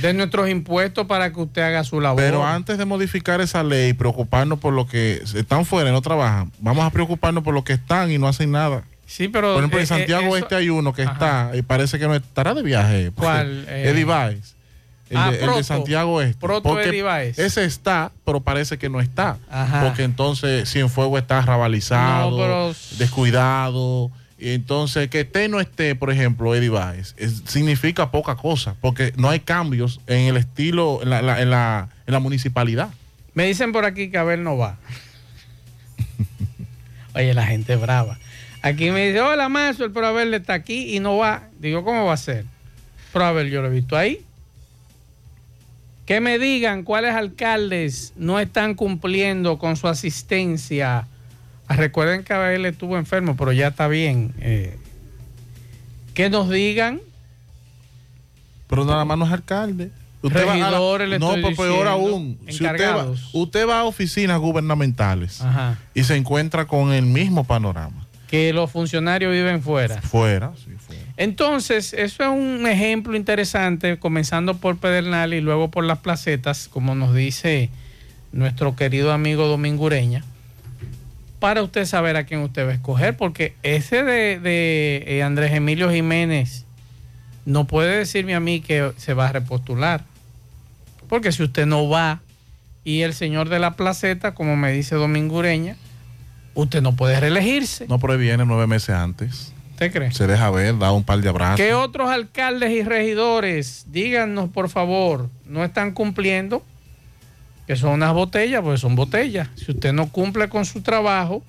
de 0.00 0.12
nuestros 0.14 0.48
impuestos 0.48 1.06
para 1.06 1.32
que 1.32 1.40
usted 1.40 1.62
haga 1.62 1.84
su 1.84 2.00
labor. 2.00 2.22
Pero 2.22 2.44
antes 2.46 2.78
de 2.78 2.84
modificar 2.84 3.40
esa 3.40 3.62
ley, 3.62 3.92
preocuparnos 3.92 4.58
por 4.58 4.72
lo 4.72 4.86
que 4.86 5.22
están 5.34 5.64
fuera 5.64 5.90
y 5.90 5.92
no 5.92 6.02
trabajan, 6.02 6.52
vamos 6.60 6.84
a 6.84 6.90
preocuparnos 6.90 7.42
por 7.44 7.54
los 7.54 7.64
que 7.64 7.72
están 7.74 8.10
y 8.10 8.18
no 8.18 8.28
hacen 8.28 8.50
nada. 8.50 8.82
Sí, 9.06 9.28
pero. 9.28 9.48
Por 9.54 9.58
ejemplo, 9.58 9.78
eh, 9.78 9.82
en 9.82 9.86
Santiago 9.86 10.24
eh, 10.24 10.28
eso- 10.28 10.36
Este 10.38 10.54
hay 10.56 10.68
uno 10.68 10.92
que 10.92 11.02
está 11.02 11.52
y 11.54 11.62
parece 11.62 11.98
que 11.98 12.08
no 12.08 12.14
estará 12.14 12.54
de 12.54 12.62
viaje. 12.62 13.12
¿Cuál? 13.14 13.64
Eh, 13.68 13.90
Eddie. 13.90 14.40
El, 15.08 15.16
Ah, 15.16 15.30
de, 15.30 15.38
el 15.44 15.54
de. 15.54 15.62
Santiago 15.62 16.20
Este. 16.20 16.40
Proto. 16.40 16.76
Ese 16.80 17.64
está, 17.64 18.10
pero 18.24 18.40
parece 18.40 18.76
que 18.76 18.88
no 18.88 19.00
está. 19.00 19.36
Ajá. 19.48 19.84
Porque 19.84 20.02
entonces 20.02 20.68
Cienfuegos 20.68 21.20
está 21.20 21.40
rabalizado, 21.42 22.32
No, 22.32 22.36
pero- 22.36 22.74
descuidado. 22.98 24.10
Y 24.38 24.50
entonces 24.50 25.08
que 25.08 25.20
esté 25.20 25.48
no 25.48 25.60
esté, 25.60 25.94
por 25.94 26.10
ejemplo, 26.10 26.54
Eddie 26.54 26.68
Baez, 26.68 27.14
significa 27.46 28.10
poca 28.10 28.36
cosa, 28.36 28.76
porque 28.80 29.12
no 29.16 29.30
hay 29.30 29.40
cambios 29.40 30.00
en 30.06 30.26
el 30.28 30.36
estilo, 30.36 31.00
en 31.02 31.10
la, 31.10 31.40
en 31.40 31.50
la, 31.50 31.88
en 32.06 32.12
la 32.12 32.20
municipalidad. 32.20 32.90
Me 33.32 33.46
dicen 33.46 33.72
por 33.72 33.84
aquí 33.84 34.10
que 34.10 34.18
Abel 34.18 34.42
no 34.42 34.56
va. 34.56 34.76
Oye, 37.14 37.32
la 37.32 37.46
gente 37.46 37.76
brava. 37.76 38.18
Aquí 38.60 38.90
me 38.90 39.06
dice, 39.06 39.20
hola 39.20 39.48
Maxwell, 39.48 39.90
pero 39.90 40.08
Abel 40.08 40.34
está 40.34 40.54
aquí 40.54 40.94
y 40.94 41.00
no 41.00 41.16
va. 41.16 41.48
Digo, 41.58 41.84
¿cómo 41.84 42.04
va 42.04 42.12
a 42.12 42.18
ser? 42.18 42.44
Pero 43.12 43.24
Abel 43.24 43.50
yo 43.50 43.62
lo 43.62 43.68
he 43.68 43.70
visto 43.70 43.96
ahí. 43.96 44.22
Que 46.04 46.20
me 46.20 46.38
digan 46.38 46.82
cuáles 46.82 47.14
alcaldes 47.14 48.12
no 48.16 48.38
están 48.38 48.74
cumpliendo 48.74 49.58
con 49.58 49.76
su 49.76 49.88
asistencia. 49.88 51.06
Recuerden 51.68 52.22
que 52.24 52.32
Abel 52.32 52.64
estuvo 52.66 52.96
enfermo, 52.96 53.36
pero 53.36 53.52
ya 53.52 53.68
está 53.68 53.88
bien. 53.88 54.32
Eh, 54.40 54.76
que 56.14 56.30
nos 56.30 56.48
digan 56.48 57.00
Pero 58.68 58.84
nada 58.84 59.04
más 59.04 59.18
no 59.18 59.26
es 59.26 59.32
alcalde. 59.32 59.90
va 60.24 60.40
a 60.40 60.44
la- 60.44 60.70
Regidores, 60.70 61.20
no, 61.20 61.34
pero 61.34 61.42
peor 61.54 61.68
diciendo, 61.68 61.90
aún. 61.90 62.38
Si 62.48 62.52
usted 62.54 62.64
va, 62.66 62.70
encargados. 62.72 63.30
usted 63.32 63.68
va 63.68 63.80
a 63.80 63.84
oficinas 63.84 64.38
gubernamentales 64.40 65.40
Ajá. 65.40 65.78
y 65.94 66.02
se 66.04 66.16
encuentra 66.16 66.66
con 66.66 66.92
el 66.92 67.06
mismo 67.06 67.44
panorama. 67.44 68.02
que 68.28 68.52
los 68.52 68.72
funcionarios 68.72 69.30
viven 69.32 69.62
fuera. 69.62 70.02
Fuera, 70.02 70.52
sí, 70.56 70.72
fuera. 70.84 71.00
Entonces, 71.16 71.92
eso 71.92 72.24
es 72.24 72.28
un 72.28 72.66
ejemplo 72.66 73.16
interesante, 73.16 74.00
comenzando 74.00 74.56
por 74.56 74.78
Pedernal 74.78 75.32
y 75.32 75.40
luego 75.40 75.70
por 75.70 75.84
las 75.84 75.98
placetas, 75.98 76.66
como 76.66 76.96
nos 76.96 77.14
dice 77.14 77.70
nuestro 78.32 78.74
querido 78.74 79.12
amigo 79.12 79.46
Domingo 79.46 79.84
Ureña, 79.84 80.24
para 81.38 81.62
usted 81.62 81.84
saber 81.84 82.16
a 82.16 82.24
quién 82.24 82.40
usted 82.40 82.66
va 82.66 82.70
a 82.70 82.74
escoger, 82.74 83.16
porque 83.16 83.54
ese 83.62 84.02
de, 84.02 84.40
de, 84.40 85.04
eh, 85.06 85.22
Andrés 85.22 85.52
Emilio 85.52 85.90
Jiménez 85.90 86.64
no 87.44 87.66
puede 87.66 87.98
decirme 87.98 88.34
a 88.34 88.40
mí 88.40 88.60
que 88.60 88.92
se 88.96 89.14
va 89.14 89.28
a 89.28 89.32
repostular, 89.32 90.04
porque 91.08 91.32
si 91.32 91.42
usted 91.42 91.66
no 91.66 91.88
va 91.88 92.20
y 92.84 93.02
el 93.02 93.14
señor 93.14 93.48
de 93.48 93.58
la 93.58 93.76
placeta, 93.76 94.34
como 94.34 94.56
me 94.56 94.72
dice 94.72 94.94
Domingo 94.94 95.38
Ureña, 95.38 95.76
usted 96.54 96.82
no 96.82 96.96
puede 96.96 97.20
reelegirse. 97.20 97.86
No 97.88 97.98
previene 97.98 98.44
nueve 98.44 98.66
meses 98.66 98.90
antes. 98.90 99.52
¿Usted 99.72 99.92
cree? 99.92 100.12
Se 100.12 100.26
deja 100.26 100.50
ver, 100.50 100.78
da 100.78 100.90
un 100.92 101.04
par 101.04 101.20
de 101.20 101.28
abrazos. 101.28 101.56
¿Qué 101.56 101.74
otros 101.74 102.08
alcaldes 102.08 102.70
y 102.70 102.82
regidores, 102.82 103.86
díganos 103.90 104.48
por 104.48 104.70
favor, 104.70 105.28
no 105.44 105.64
están 105.64 105.92
cumpliendo? 105.92 106.62
Que 107.66 107.76
son 107.76 107.90
unas 107.90 108.14
botellas, 108.14 108.62
pues 108.62 108.80
son 108.80 108.94
botellas. 108.94 109.48
Si 109.56 109.72
usted 109.72 109.92
no 109.92 110.08
cumple 110.08 110.48
con 110.48 110.64
su 110.64 110.82
trabajo, 110.82 111.42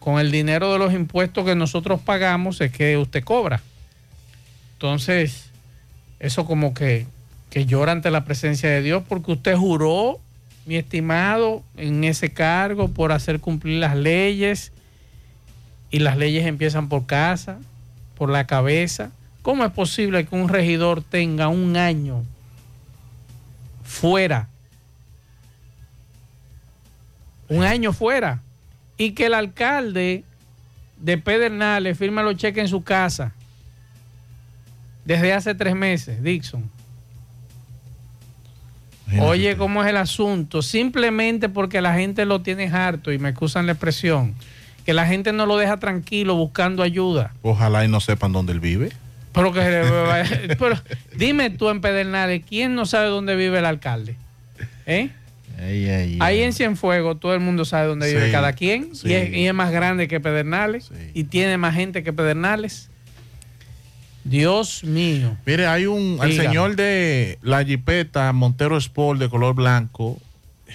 con 0.00 0.18
el 0.18 0.32
dinero 0.32 0.72
de 0.72 0.78
los 0.78 0.92
impuestos 0.92 1.44
que 1.44 1.54
nosotros 1.54 2.00
pagamos 2.00 2.60
es 2.60 2.72
que 2.72 2.96
usted 2.96 3.22
cobra. 3.22 3.60
Entonces, 4.72 5.50
eso 6.18 6.46
como 6.46 6.72
que, 6.72 7.06
que 7.50 7.66
llora 7.66 7.92
ante 7.92 8.10
la 8.10 8.24
presencia 8.24 8.70
de 8.70 8.82
Dios 8.82 9.02
porque 9.06 9.32
usted 9.32 9.56
juró, 9.56 10.18
mi 10.64 10.76
estimado, 10.76 11.62
en 11.76 12.02
ese 12.04 12.32
cargo 12.32 12.88
por 12.88 13.12
hacer 13.12 13.40
cumplir 13.40 13.78
las 13.78 13.94
leyes 13.94 14.72
y 15.90 15.98
las 15.98 16.16
leyes 16.16 16.46
empiezan 16.46 16.88
por 16.88 17.04
casa, 17.04 17.58
por 18.16 18.30
la 18.30 18.46
cabeza. 18.46 19.10
¿Cómo 19.42 19.64
es 19.64 19.72
posible 19.72 20.24
que 20.26 20.34
un 20.34 20.48
regidor 20.48 21.02
tenga 21.02 21.48
un 21.48 21.76
año 21.76 22.22
fuera? 23.84 24.48
Un 27.50 27.64
año 27.64 27.92
fuera. 27.92 28.40
Y 28.96 29.12
que 29.12 29.26
el 29.26 29.34
alcalde 29.34 30.24
de 30.96 31.18
Pedernales 31.18 31.98
firma 31.98 32.22
los 32.22 32.36
cheques 32.36 32.62
en 32.62 32.68
su 32.68 32.82
casa 32.82 33.32
desde 35.04 35.32
hace 35.32 35.54
tres 35.54 35.74
meses, 35.74 36.22
Dixon. 36.22 36.70
Oye, 39.18 39.56
¿cómo 39.56 39.82
es 39.82 39.90
el 39.90 39.96
asunto? 39.96 40.62
Simplemente 40.62 41.48
porque 41.48 41.80
la 41.80 41.94
gente 41.94 42.24
lo 42.24 42.42
tiene 42.42 42.68
harto, 42.68 43.12
y 43.12 43.18
me 43.18 43.30
excusan 43.30 43.66
la 43.66 43.72
expresión, 43.72 44.36
que 44.86 44.94
la 44.94 45.06
gente 45.06 45.32
no 45.32 45.46
lo 45.46 45.56
deja 45.56 45.78
tranquilo 45.78 46.36
buscando 46.36 46.84
ayuda. 46.84 47.34
Ojalá 47.42 47.84
y 47.84 47.88
no 47.88 47.98
sepan 47.98 48.32
dónde 48.32 48.52
él 48.52 48.60
vive. 48.60 48.92
Pero, 49.32 49.52
que, 49.52 50.56
pero 50.58 50.76
dime 51.16 51.50
tú 51.50 51.70
en 51.70 51.80
Pedernales, 51.80 52.44
¿quién 52.48 52.76
no 52.76 52.86
sabe 52.86 53.08
dónde 53.08 53.34
vive 53.34 53.58
el 53.58 53.64
alcalde? 53.66 54.16
¿Eh? 54.86 55.10
Ahí 56.20 56.42
en 56.42 56.52
Cienfuegos 56.52 57.18
todo 57.20 57.34
el 57.34 57.40
mundo 57.40 57.64
sabe 57.64 57.88
dónde 57.88 58.12
vive 58.12 58.30
cada 58.30 58.52
quien 58.52 58.94
sí. 58.94 59.08
y, 59.08 59.12
es, 59.12 59.32
y 59.32 59.46
es 59.46 59.54
más 59.54 59.72
grande 59.72 60.08
que 60.08 60.20
Pedernales 60.20 60.90
y 61.14 61.24
tiene 61.24 61.56
más 61.58 61.74
gente 61.74 62.02
que 62.02 62.12
Pedernales. 62.12 62.88
Dios 64.24 64.84
mío. 64.84 65.36
Mire, 65.46 65.66
hay 65.66 65.86
un 65.86 66.18
al 66.20 66.32
señor 66.32 66.76
de 66.76 67.38
la 67.42 67.64
Jipeta 67.64 68.32
Montero 68.32 68.76
Sport 68.76 69.18
de 69.18 69.28
color 69.30 69.54
blanco 69.54 70.18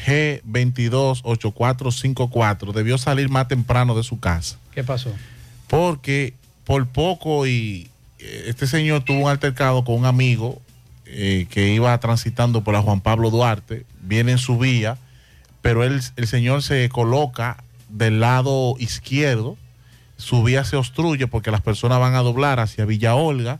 G228454 0.05 2.73
debió 2.73 2.97
salir 2.97 3.29
más 3.29 3.47
temprano 3.47 3.95
de 3.95 4.03
su 4.03 4.19
casa 4.19 4.57
¿Qué 4.73 4.83
pasó? 4.83 5.13
porque 5.67 6.33
por 6.65 6.85
poco 6.87 7.47
y 7.47 7.87
eh, 8.19 8.45
este 8.47 8.67
señor 8.67 9.03
tuvo 9.03 9.19
un 9.19 9.29
altercado 9.29 9.85
con 9.85 9.95
un 9.95 10.05
amigo 10.05 10.61
eh, 11.05 11.47
que 11.49 11.69
iba 11.69 11.97
transitando 11.99 12.61
por 12.63 12.73
la 12.73 12.81
Juan 12.81 12.99
Pablo 12.99 13.29
Duarte, 13.29 13.85
viene 14.05 14.33
en 14.33 14.37
su 14.37 14.57
vía, 14.57 14.97
pero 15.61 15.83
él, 15.83 16.01
el 16.15 16.27
señor 16.27 16.63
se 16.63 16.87
coloca 16.89 17.63
del 17.89 18.19
lado 18.19 18.75
izquierdo, 18.79 19.57
su 20.17 20.43
vía 20.43 20.63
se 20.63 20.75
obstruye 20.75 21.27
porque 21.27 21.51
las 21.51 21.61
personas 21.61 21.99
van 21.99 22.15
a 22.15 22.19
doblar 22.19 22.59
hacia 22.59 22.85
Villa 22.85 23.15
Olga 23.15 23.59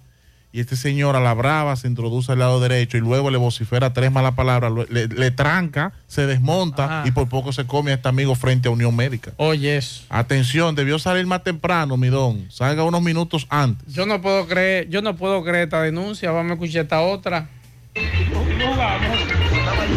y 0.56 0.62
este 0.62 0.78
señor 0.78 1.18
a 1.18 1.20
la 1.20 1.34
brava 1.34 1.76
se 1.76 1.86
introduce 1.86 2.32
al 2.32 2.40
lado 2.40 2.62
derecho 2.62 2.96
y 2.96 3.02
luego 3.02 3.30
le 3.30 3.38
vocifera 3.38 3.92
tres 3.92 4.10
malas 4.10 4.36
palabras, 4.36 4.72
le, 4.90 5.10
le 5.10 5.32
tranca, 5.32 5.92
se 6.08 6.26
desmonta 6.28 7.04
y 7.06 7.12
por 7.12 7.28
poco 7.28 7.52
se 7.52 7.68
come 7.68 7.92
a 7.92 7.96
este 7.96 8.08
amigo 8.08 8.36
frente 8.36 8.70
a 8.70 8.72
Unión 8.72 8.96
Médica. 8.96 9.34
Oye, 9.36 9.76
eso. 9.76 10.06
Atención, 10.08 10.74
debió 10.74 10.98
salir 10.98 11.26
más 11.26 11.44
temprano, 11.44 11.98
mi 11.98 12.08
don. 12.08 12.50
Salga 12.50 12.86
unos 12.86 13.02
minutos 13.02 13.48
antes. 13.50 13.94
Yo 13.94 14.06
no 14.06 14.22
puedo 14.22 14.48
creer, 14.48 14.88
yo 14.88 15.02
no 15.02 15.18
puedo 15.18 15.44
creer 15.44 15.66
esta 15.66 15.82
denuncia. 15.82 16.32
Vamos 16.32 16.52
a 16.52 16.54
escuchar 16.54 16.84
esta 16.84 17.02
otra. 17.02 17.50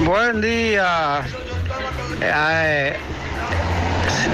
Buen 0.04 0.40
día. 0.40 1.22
Eh, 2.20 2.96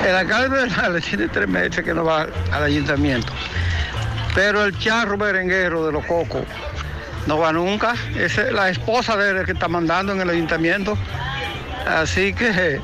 el 0.06 0.16
alcalde 0.16 0.48
de 0.48 0.62
Bernales 0.66 1.04
tiene 1.04 1.28
tres 1.28 1.48
meses 1.48 1.84
que 1.84 1.94
no 1.94 2.04
va 2.04 2.26
al 2.52 2.62
ayuntamiento. 2.64 3.32
Pero 4.34 4.64
el 4.64 4.76
charro 4.78 5.16
merenguero 5.16 5.86
de 5.86 5.92
los 5.92 6.04
cocos 6.06 6.42
no 7.26 7.38
va 7.38 7.52
nunca. 7.52 7.94
Es 8.16 8.36
la 8.52 8.68
esposa 8.68 9.16
de 9.16 9.30
él 9.30 9.46
que 9.46 9.52
está 9.52 9.68
mandando 9.68 10.12
en 10.12 10.20
el 10.20 10.30
ayuntamiento. 10.30 10.98
Así 11.86 12.34
que, 12.34 12.80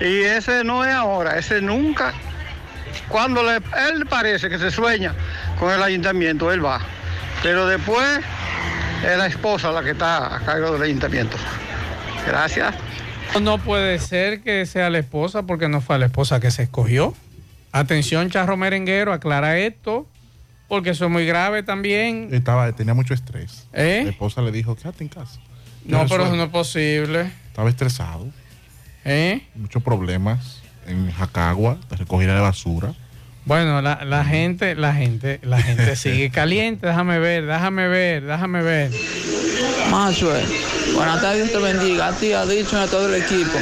y 0.00 0.22
ese 0.22 0.62
no 0.62 0.84
es 0.84 0.94
ahora, 0.94 1.38
ese 1.38 1.60
nunca. 1.60 2.12
Cuando 3.08 3.40
él 3.50 4.06
parece 4.08 4.48
que 4.48 4.58
se 4.58 4.70
sueña 4.70 5.12
con 5.58 5.72
el 5.72 5.82
ayuntamiento, 5.82 6.52
él 6.52 6.64
va. 6.64 6.80
Pero 7.42 7.66
después 7.66 8.20
es 9.04 9.18
la 9.18 9.26
esposa 9.26 9.72
la 9.72 9.82
que 9.82 9.90
está 9.90 10.36
a 10.36 10.40
cargo 10.40 10.72
del 10.72 10.82
ayuntamiento. 10.82 11.36
Gracias. 12.26 12.74
No 13.40 13.58
puede 13.58 13.98
ser 13.98 14.40
que 14.40 14.64
sea 14.66 14.90
la 14.90 14.98
esposa 14.98 15.42
porque 15.42 15.68
no 15.68 15.80
fue 15.80 15.98
la 15.98 16.06
esposa 16.06 16.40
que 16.40 16.50
se 16.50 16.64
escogió. 16.64 17.14
Atención, 17.72 18.30
charro 18.30 18.56
merenguero, 18.56 19.12
aclara 19.12 19.58
esto, 19.58 20.06
porque 20.68 20.90
eso 20.90 21.04
es 21.06 21.10
muy 21.10 21.26
grave 21.26 21.62
también. 21.62 22.28
Estaba, 22.32 22.72
tenía 22.72 22.94
mucho 22.94 23.12
estrés. 23.12 23.66
¿Eh? 23.72 24.02
La 24.04 24.10
esposa 24.10 24.40
le 24.42 24.52
dijo, 24.52 24.74
quédate 24.76 25.04
en 25.04 25.08
casa. 25.08 25.38
No, 25.84 25.98
pero 25.98 26.04
eso 26.04 26.16
resuelvo". 26.16 26.36
no 26.36 26.42
es 26.44 26.50
posible. 26.50 27.30
Estaba 27.48 27.68
estresado. 27.68 28.26
¿Eh? 29.04 29.42
Muchos 29.54 29.82
problemas 29.82 30.62
en 30.86 31.12
Jacagua, 31.12 31.78
de 31.90 31.96
recogida 31.96 32.34
de 32.34 32.40
basura. 32.40 32.94
Bueno, 33.44 33.80
la, 33.82 34.04
la 34.04 34.24
gente, 34.24 34.74
la 34.74 34.94
gente, 34.94 35.38
la 35.42 35.60
gente 35.60 35.94
sigue 35.96 36.30
caliente. 36.30 36.86
Déjame 36.86 37.18
ver, 37.18 37.46
déjame 37.46 37.86
ver, 37.88 38.24
déjame 38.24 38.62
ver. 38.62 38.90
Maxwell, 39.90 40.46
buenas 40.94 41.20
tardes, 41.20 41.50
Dios 41.50 41.52
te 41.52 41.58
bendiga. 41.58 42.08
A 42.08 42.12
ti, 42.12 42.32
a 42.32 42.44
dicho 42.44 42.78
a 42.78 42.86
todo 42.86 43.06
el 43.06 43.22
equipo. 43.22 43.58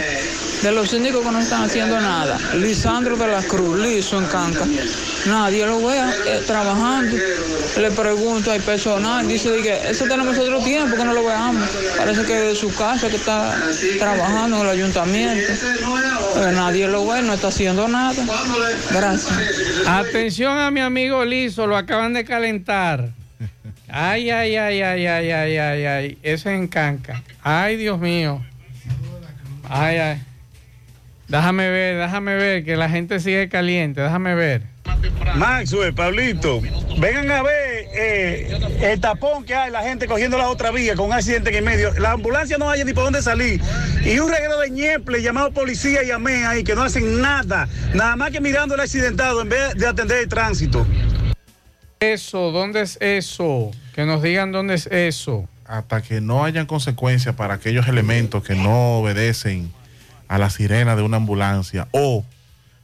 De 0.63 0.73
los 0.73 0.89
síndicos 0.89 1.23
que 1.23 1.31
no 1.31 1.39
están 1.41 1.65
haciendo 1.65 2.01
nada. 2.01 2.39
Lisandro 2.55 3.17
de 3.17 3.29
la 3.29 3.43
Cruz, 3.43 3.79
liso 3.79 4.19
en 4.19 4.25
Canca. 4.27 4.65
Nadie 5.27 5.67
lo 5.67 5.85
vea 5.85 6.11
eh, 6.27 6.43
trabajando. 6.47 7.17
Le 7.77 7.91
pregunto 7.91 8.51
al 8.51 8.63
personal, 8.63 9.29
dice 9.29 9.51
que 9.63 9.91
eso 9.91 10.07
tenemos 10.07 10.39
otro 10.39 10.61
tiempo 10.61 10.97
que 10.97 11.05
no 11.05 11.13
lo 11.13 11.25
veamos. 11.25 11.69
Parece 11.99 12.25
que 12.25 12.35
de 12.35 12.55
su 12.55 12.75
casa 12.75 13.09
que 13.09 13.17
está 13.17 13.61
trabajando 13.99 14.57
en 14.57 14.63
el 14.63 14.69
ayuntamiento. 14.71 15.53
Nadie 16.55 16.89
lo 16.89 17.07
ve, 17.07 17.21
no 17.21 17.35
está 17.35 17.49
haciendo 17.49 17.87
nada. 17.87 18.25
Gracias. 18.91 19.35
Atención 19.87 20.59
a 20.59 20.71
mi 20.71 20.81
amigo 20.81 21.25
Lizo, 21.27 21.67
lo 21.67 21.77
acaban 21.77 22.15
de 22.15 22.25
calentar. 22.25 23.11
Ay, 23.97 24.29
ay, 24.29 24.57
ay, 24.57 24.83
ay, 24.83 25.07
ay, 25.07 25.31
ay, 25.31 25.57
ay, 25.57 25.87
ay. 25.87 26.19
Eso 26.25 26.51
es 26.51 26.57
en 26.57 26.67
canca. 26.67 27.23
Ay, 27.45 27.77
Dios 27.77 28.01
mío. 28.01 28.45
Ay, 29.69 29.99
ay. 29.99 30.23
Déjame 31.29 31.71
ver, 31.71 31.99
déjame 31.99 32.35
ver, 32.35 32.65
que 32.65 32.77
la 32.77 32.91
gente 32.91 33.21
sigue 33.21 33.49
caliente. 33.49 34.01
Déjame 34.01 34.35
ver. 34.35 34.63
Maxwell, 35.37 35.95
Pablito, 35.95 36.61
vengan 36.99 37.31
a 37.31 37.45
ver 37.45 37.87
eh, 37.95 38.59
el 38.83 39.01
tapón 39.01 39.45
que 39.45 39.55
hay, 39.55 39.71
la 39.71 39.83
gente 39.83 40.09
cogiendo 40.09 40.39
la 40.39 40.49
otra 40.49 40.73
vía 40.73 40.97
con 40.97 41.07
un 41.07 41.13
accidente 41.13 41.51
en 41.51 41.57
el 41.59 41.63
medio. 41.63 41.93
La 41.93 42.13
ambulancia 42.13 42.59
no 42.59 42.69
hay 42.69 42.83
ni 42.83 42.95
por 42.95 43.05
dónde 43.05 43.23
salir. 43.23 43.61
Y 44.05 44.19
un 44.19 44.29
reguero 44.29 44.59
de 44.59 44.71
ñeple 44.71 45.23
llamado 45.23 45.53
policía 45.53 46.03
y 46.03 46.11
amén 46.11 46.47
ahí 46.47 46.65
que 46.65 46.75
no 46.75 46.83
hacen 46.83 47.21
nada, 47.23 47.69
nada 47.95 48.17
más 48.17 48.33
que 48.33 48.41
mirando 48.41 48.75
el 48.75 48.81
accidentado 48.81 49.41
en 49.41 49.51
vez 49.51 49.77
de 49.77 49.87
atender 49.87 50.19
el 50.19 50.29
tránsito. 50.29 50.85
Eso, 52.01 52.51
¿dónde 52.51 52.83
es 52.83 52.99
eso? 53.01 53.71
Que 53.95 54.05
nos 54.05 54.23
digan 54.23 54.53
dónde 54.53 54.75
es 54.75 54.87
eso. 54.87 55.49
Hasta 55.67 56.03
que 56.03 56.21
no 56.21 56.45
hayan 56.45 56.67
consecuencias 56.67 57.35
para 57.37 57.55
aquellos 57.55 57.89
elementos 57.89 58.43
que 58.43 58.55
no 58.55 58.99
obedecen 58.99 59.73
a 60.29 60.39
la 60.39 60.51
sirena 60.51 60.97
de 60.97 61.03
una 61.03 61.19
ambulancia 61.19 61.89
o 61.93 62.25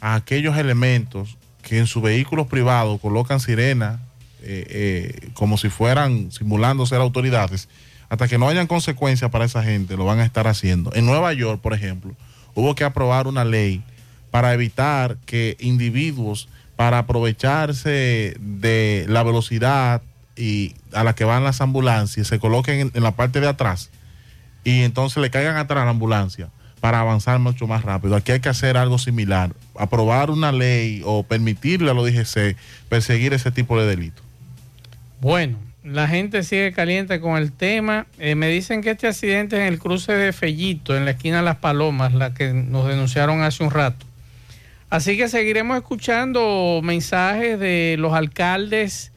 a 0.00 0.14
aquellos 0.14 0.56
elementos 0.56 1.36
que 1.62 1.78
en 1.78 1.86
sus 1.86 2.02
vehículos 2.02 2.46
privados 2.46 3.00
colocan 3.00 3.40
sirena 3.40 4.00
eh, 4.42 4.66
eh, 4.70 5.30
como 5.34 5.58
si 5.58 5.68
fueran 5.68 6.32
simulando 6.32 6.86
ser 6.86 7.00
autoridades, 7.00 7.68
hasta 8.08 8.26
que 8.26 8.38
no 8.38 8.48
hayan 8.48 8.66
consecuencias 8.66 9.30
para 9.30 9.44
esa 9.44 9.62
gente, 9.62 9.98
lo 9.98 10.06
van 10.06 10.20
a 10.20 10.24
estar 10.24 10.46
haciendo. 10.46 10.90
En 10.94 11.04
Nueva 11.04 11.34
York, 11.34 11.60
por 11.60 11.74
ejemplo, 11.74 12.14
hubo 12.54 12.74
que 12.74 12.84
aprobar 12.84 13.26
una 13.26 13.44
ley 13.44 13.82
para 14.30 14.54
evitar 14.54 15.18
que 15.26 15.56
individuos, 15.60 16.48
para 16.74 16.98
aprovecharse 16.98 18.34
de 18.40 19.04
la 19.08 19.22
velocidad 19.22 20.00
y 20.40 20.74
a 20.94 21.04
la 21.04 21.14
que 21.14 21.24
van 21.24 21.44
las 21.44 21.60
ambulancias, 21.60 22.26
se 22.26 22.38
coloquen 22.38 22.90
en, 22.94 23.02
la 23.02 23.10
parte 23.12 23.40
de 23.40 23.48
atrás 23.48 23.90
y 24.64 24.80
entonces 24.80 25.22
le 25.22 25.30
caigan 25.30 25.56
atrás 25.56 25.82
a 25.82 25.84
la 25.84 25.90
ambulancia 25.90 26.48
para 26.80 27.00
avanzar 27.00 27.38
mucho 27.38 27.66
más 27.66 27.82
rápido. 27.82 28.16
Aquí 28.16 28.32
hay 28.32 28.40
que 28.40 28.48
hacer 28.48 28.78
algo 28.78 28.98
similar, 28.98 29.50
aprobar 29.78 30.30
una 30.30 30.50
ley 30.50 31.02
o 31.04 31.24
permitirle 31.24 31.90
a 31.90 31.94
los 31.94 32.06
DGC 32.06 32.56
perseguir 32.88 33.34
ese 33.34 33.50
tipo 33.50 33.78
de 33.78 33.86
delitos. 33.86 34.24
Bueno, 35.20 35.58
la 35.84 36.08
gente 36.08 36.42
sigue 36.42 36.72
caliente 36.72 37.20
con 37.20 37.36
el 37.36 37.52
tema. 37.52 38.06
Eh, 38.18 38.34
me 38.34 38.48
dicen 38.48 38.80
que 38.80 38.92
este 38.92 39.08
accidente 39.08 39.58
en 39.58 39.64
el 39.64 39.78
cruce 39.78 40.12
de 40.12 40.32
Fellito, 40.32 40.96
en 40.96 41.04
la 41.04 41.10
esquina 41.10 41.38
de 41.38 41.42
Las 41.42 41.56
Palomas, 41.56 42.14
la 42.14 42.32
que 42.32 42.54
nos 42.54 42.88
denunciaron 42.88 43.42
hace 43.42 43.62
un 43.62 43.70
rato. 43.70 44.06
Así 44.88 45.18
que 45.18 45.28
seguiremos 45.28 45.76
escuchando 45.76 46.80
mensajes 46.82 47.60
de 47.60 47.96
los 47.98 48.14
alcaldes 48.14 49.12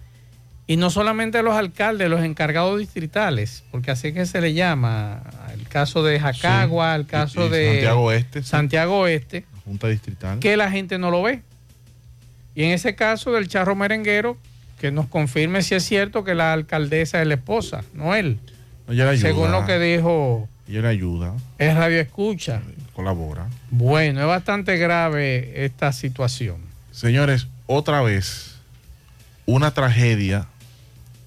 y 0.66 0.78
no 0.78 0.90
solamente 0.90 1.44
los 1.44 1.56
alcaldes, 1.56 2.10
los 2.10 2.24
encargados 2.24 2.80
distritales, 2.80 3.64
porque 3.72 3.92
así 3.92 4.10
es 4.10 4.14
que 4.14 4.26
se 4.26 4.40
le 4.42 4.54
llama 4.54 5.22
el 5.54 5.68
caso 5.68 6.04
de 6.04 6.20
Jacagua, 6.20 6.96
el 6.96 7.06
caso 7.06 7.48
y 7.48 7.50
de 7.50 7.66
Santiago 7.72 8.02
Oeste, 8.04 8.42
sí. 8.44 8.48
Santiago 8.50 9.00
Oeste, 9.00 9.46
Junta 9.66 9.88
Distrital. 9.88 10.40
que 10.40 10.56
la 10.58 10.72
gente 10.72 10.98
no 10.98 11.12
lo 11.12 11.22
ve. 11.24 11.42
Y 12.56 12.64
en 12.64 12.72
ese 12.72 12.96
caso 12.96 13.32
del 13.32 13.48
charro 13.48 13.76
merenguero, 13.76 14.38
que 14.80 14.92
nos 14.92 15.08
confirme 15.08 15.62
si 15.64 15.76
es 15.76 15.84
cierto 15.84 16.24
que 16.24 16.36
la 16.36 16.54
alcaldesa 16.54 17.22
es 17.22 17.28
la 17.28 17.34
esposa, 17.36 17.84
no 17.94 18.16
él. 18.16 18.40
Ella 18.88 19.06
le 19.06 19.10
ayuda. 19.12 19.28
Según 19.30 19.52
lo 19.52 19.66
que 19.66 19.80
dijo 19.80 20.48
Ella 20.68 20.82
le 20.82 20.88
ayuda, 20.90 21.34
es 21.58 21.76
Radio 21.76 22.00
Escucha. 22.00 22.62
colabora. 22.96 23.48
Bueno, 23.72 24.22
es 24.22 24.28
bastante 24.28 24.78
grave 24.78 25.66
esta 25.66 25.92
situación. 25.94 26.58
Señores, 26.92 27.48
otra 27.66 28.02
vez, 28.02 28.56
una 29.46 29.72
tragedia 29.72 30.48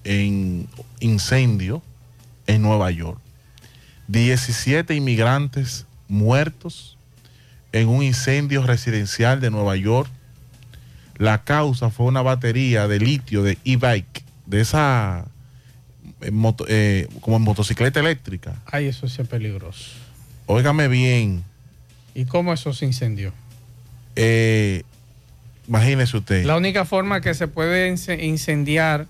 en 0.07 0.67
incendio 0.99 1.81
en 2.47 2.61
Nueva 2.61 2.89
York. 2.91 3.19
17 4.07 4.95
inmigrantes 4.95 5.85
muertos 6.07 6.97
en 7.73 7.89
un 7.89 8.01
incendio 8.03 8.63
residencial 8.65 9.41
de 9.41 9.51
Nueva 9.51 9.75
York. 9.75 10.09
La 11.17 11.43
causa 11.43 11.89
fue 11.89 12.05
una 12.05 12.21
batería 12.21 12.87
de 12.87 12.99
litio 12.99 13.43
de 13.43 13.57
e-bike, 13.65 14.23
de 14.45 14.61
esa 14.61 15.25
eh, 16.21 16.31
moto- 16.31 16.65
eh, 16.69 17.07
como 17.21 17.39
motocicleta 17.39 17.99
eléctrica. 17.99 18.55
Ay, 18.65 18.85
eso 18.85 19.07
sí 19.09 19.21
es 19.21 19.27
peligroso. 19.27 19.91
Óigame 20.45 20.87
bien, 20.87 21.43
¿Y 22.15 22.25
cómo 22.25 22.53
eso 22.53 22.73
se 22.73 22.85
incendió? 22.85 23.33
eh, 24.15 24.83
imagínese 25.67 26.17
usted. 26.17 26.45
La 26.45 26.55
única 26.55 26.85
forma 26.85 27.19
que 27.21 27.33
se 27.33 27.47
puede 27.47 27.91
ince- 27.91 28.23
incendiar, 28.23 29.05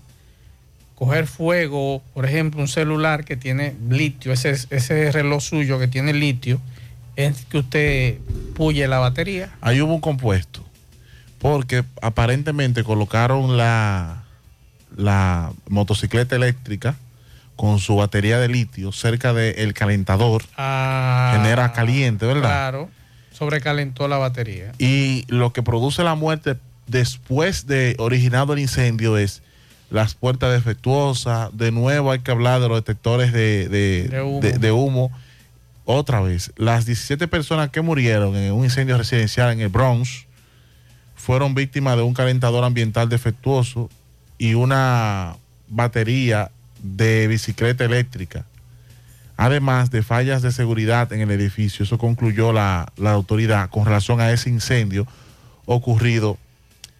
coger 0.98 1.28
fuego, 1.28 2.02
por 2.12 2.26
ejemplo, 2.26 2.60
un 2.60 2.66
celular 2.66 3.24
que 3.24 3.36
tiene 3.36 3.76
litio, 3.88 4.32
ese, 4.32 4.50
ese 4.50 5.12
reloj 5.12 5.40
suyo 5.40 5.78
que 5.78 5.86
tiene 5.86 6.12
litio, 6.12 6.60
es 7.14 7.44
que 7.44 7.58
usted 7.58 8.18
puye 8.56 8.88
la 8.88 8.98
batería. 8.98 9.48
Ahí 9.60 9.80
hubo 9.80 9.94
un 9.94 10.00
compuesto. 10.00 10.64
Porque 11.38 11.84
aparentemente 12.02 12.82
colocaron 12.82 13.56
la, 13.56 14.24
la 14.96 15.52
motocicleta 15.68 16.34
eléctrica 16.34 16.96
con 17.54 17.78
su 17.78 17.94
batería 17.94 18.40
de 18.40 18.48
litio 18.48 18.90
cerca 18.90 19.32
del 19.32 19.74
calentador. 19.74 20.42
Ah, 20.56 21.32
genera 21.36 21.72
caliente, 21.72 22.26
¿verdad? 22.26 22.40
Claro, 22.40 22.90
sobrecalentó 23.30 24.08
la 24.08 24.18
batería. 24.18 24.72
Y 24.78 25.24
lo 25.28 25.52
que 25.52 25.62
produce 25.62 26.02
la 26.02 26.16
muerte 26.16 26.56
después 26.88 27.68
de 27.68 27.94
originado 28.00 28.52
el 28.54 28.58
incendio 28.58 29.16
es 29.16 29.42
las 29.90 30.14
puertas 30.14 30.52
defectuosas. 30.52 31.50
De 31.56 31.70
nuevo 31.72 32.10
hay 32.10 32.18
que 32.20 32.30
hablar 32.30 32.60
de 32.60 32.68
los 32.68 32.78
detectores 32.78 33.32
de, 33.32 33.68
de- 33.68 34.08
De 34.08 34.22
humo. 34.22 34.40
de- 34.40 34.58
de 34.58 34.72
humo. 34.72 35.10
Otra 35.84 36.20
vez, 36.20 36.52
las 36.56 36.84
17 36.84 37.28
personas 37.28 37.70
que 37.70 37.80
murieron 37.80 38.36
en 38.36 38.52
un 38.52 38.64
incendio 38.64 38.98
residencial 38.98 39.50
en 39.52 39.60
el 39.60 39.68
Bronx 39.70 40.26
fueron 41.16 41.54
víctimas 41.54 41.96
de 41.96 42.02
un 42.02 42.12
calentador 42.14 42.62
ambiental 42.64 43.08
defectuoso 43.08 43.88
y 44.36 44.54
una 44.54 45.36
batería 45.68 46.50
de 46.82 47.26
bicicleta 47.26 47.84
eléctrica. 47.84 48.44
Además 49.36 49.90
de 49.90 50.02
fallas 50.02 50.42
de 50.42 50.52
seguridad 50.52 51.12
en 51.12 51.20
el 51.20 51.30
edificio, 51.30 51.84
eso 51.84 51.96
concluyó 51.96 52.52
la, 52.52 52.92
la 52.96 53.12
autoridad 53.12 53.70
con 53.70 53.84
relación 53.84 54.20
a 54.20 54.30
ese 54.32 54.50
incendio 54.50 55.06
ocurrido 55.64 56.38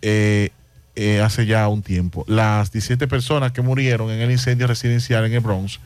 eh, 0.03 0.51
eh, 0.99 1.21
hace 1.23 1.47
ya 1.47 1.69
un 1.69 1.83
tiempo. 1.83 2.25
Las 2.27 2.73
17 2.73 3.07
personas 3.07 3.53
que 3.53 3.63
murieron 3.63 4.11
en 4.11 4.21
el 4.21 4.31
incendio 4.33 4.67
residencial 4.67 5.25
en 5.25 5.33
el 5.33 5.41
Bronx, 5.41 5.79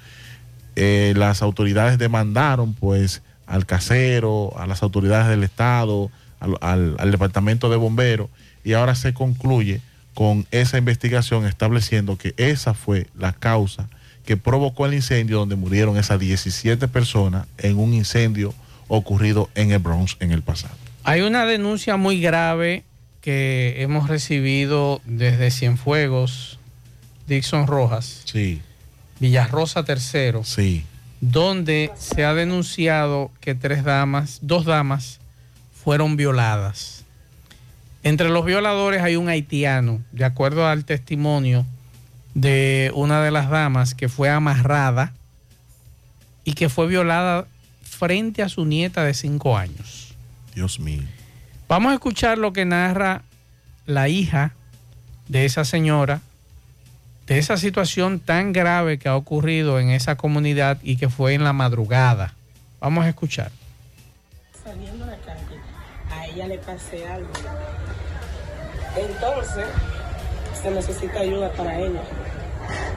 eh, 0.74 1.12
las 1.16 1.42
autoridades 1.42 1.98
demandaron 1.98 2.72
pues 2.74 3.22
al 3.46 3.66
casero, 3.66 4.54
a 4.58 4.66
las 4.66 4.82
autoridades 4.82 5.28
del 5.28 5.42
Estado, 5.42 6.10
al, 6.40 6.56
al- 6.62 6.96
al 6.98 7.10
Departamento 7.10 7.68
de 7.68 7.76
Bomberos, 7.76 8.30
y 8.64 8.72
ahora 8.72 8.94
se 8.94 9.12
concluye 9.12 9.80
con 10.14 10.46
esa 10.50 10.78
investigación 10.78 11.44
estableciendo 11.46 12.16
que 12.16 12.34
esa 12.36 12.72
fue 12.74 13.06
la 13.18 13.32
causa 13.32 13.88
que 14.24 14.36
provocó 14.36 14.86
el 14.86 14.94
incendio 14.94 15.38
donde 15.38 15.56
murieron 15.56 15.96
esas 15.98 16.18
17 16.20 16.86
personas 16.88 17.46
en 17.58 17.78
un 17.78 17.92
incendio 17.92 18.54
ocurrido 18.88 19.50
en 19.54 19.72
el 19.72 19.78
Bronx 19.80 20.16
en 20.20 20.32
el 20.32 20.42
pasado. 20.42 20.74
Hay 21.04 21.22
una 21.22 21.44
denuncia 21.44 21.96
muy 21.96 22.20
grave 22.20 22.84
que 23.22 23.76
hemos 23.78 24.08
recibido 24.08 25.00
desde 25.06 25.50
Cienfuegos, 25.50 26.58
Dixon 27.26 27.66
Rojas, 27.66 28.22
Sí, 28.26 28.60
Villarrosa 29.20 29.84
tercero, 29.84 30.42
sí. 30.44 30.84
donde 31.20 31.92
se 31.96 32.24
ha 32.24 32.34
denunciado 32.34 33.30
que 33.40 33.54
tres 33.54 33.84
damas, 33.84 34.40
dos 34.42 34.64
damas, 34.66 35.20
fueron 35.82 36.16
violadas. 36.16 37.04
Entre 38.02 38.28
los 38.28 38.44
violadores 38.44 39.00
hay 39.02 39.14
un 39.14 39.28
haitiano, 39.28 40.02
de 40.10 40.24
acuerdo 40.24 40.66
al 40.66 40.84
testimonio 40.84 41.64
de 42.34 42.90
una 42.94 43.22
de 43.22 43.30
las 43.30 43.48
damas 43.48 43.94
que 43.94 44.08
fue 44.08 44.28
amarrada 44.30 45.12
y 46.44 46.54
que 46.54 46.68
fue 46.68 46.88
violada 46.88 47.46
frente 47.82 48.42
a 48.42 48.48
su 48.48 48.64
nieta 48.64 49.04
de 49.04 49.14
cinco 49.14 49.56
años. 49.56 50.14
Dios 50.56 50.80
mío. 50.80 51.02
Vamos 51.72 51.92
a 51.92 51.94
escuchar 51.94 52.36
lo 52.36 52.52
que 52.52 52.66
narra 52.66 53.22
la 53.86 54.06
hija 54.10 54.52
de 55.28 55.46
esa 55.46 55.64
señora, 55.64 56.20
de 57.26 57.38
esa 57.38 57.56
situación 57.56 58.20
tan 58.20 58.52
grave 58.52 58.98
que 58.98 59.08
ha 59.08 59.16
ocurrido 59.16 59.80
en 59.80 59.88
esa 59.88 60.16
comunidad 60.16 60.76
y 60.82 60.96
que 60.98 61.08
fue 61.08 61.32
en 61.32 61.44
la 61.44 61.54
madrugada. 61.54 62.34
Vamos 62.78 63.06
a 63.06 63.08
escuchar. 63.08 63.50
saliendo 64.62 65.04
a 65.04 65.06
la 65.06 65.16
calle, 65.16 65.58
a 66.10 66.26
ella 66.26 66.46
le 66.46 66.58
pasé 66.58 67.08
algo. 67.08 67.30
Entonces, 68.94 69.64
se 70.62 70.70
necesita 70.72 71.20
ayuda 71.20 71.50
para 71.52 71.78
ella. 71.78 72.02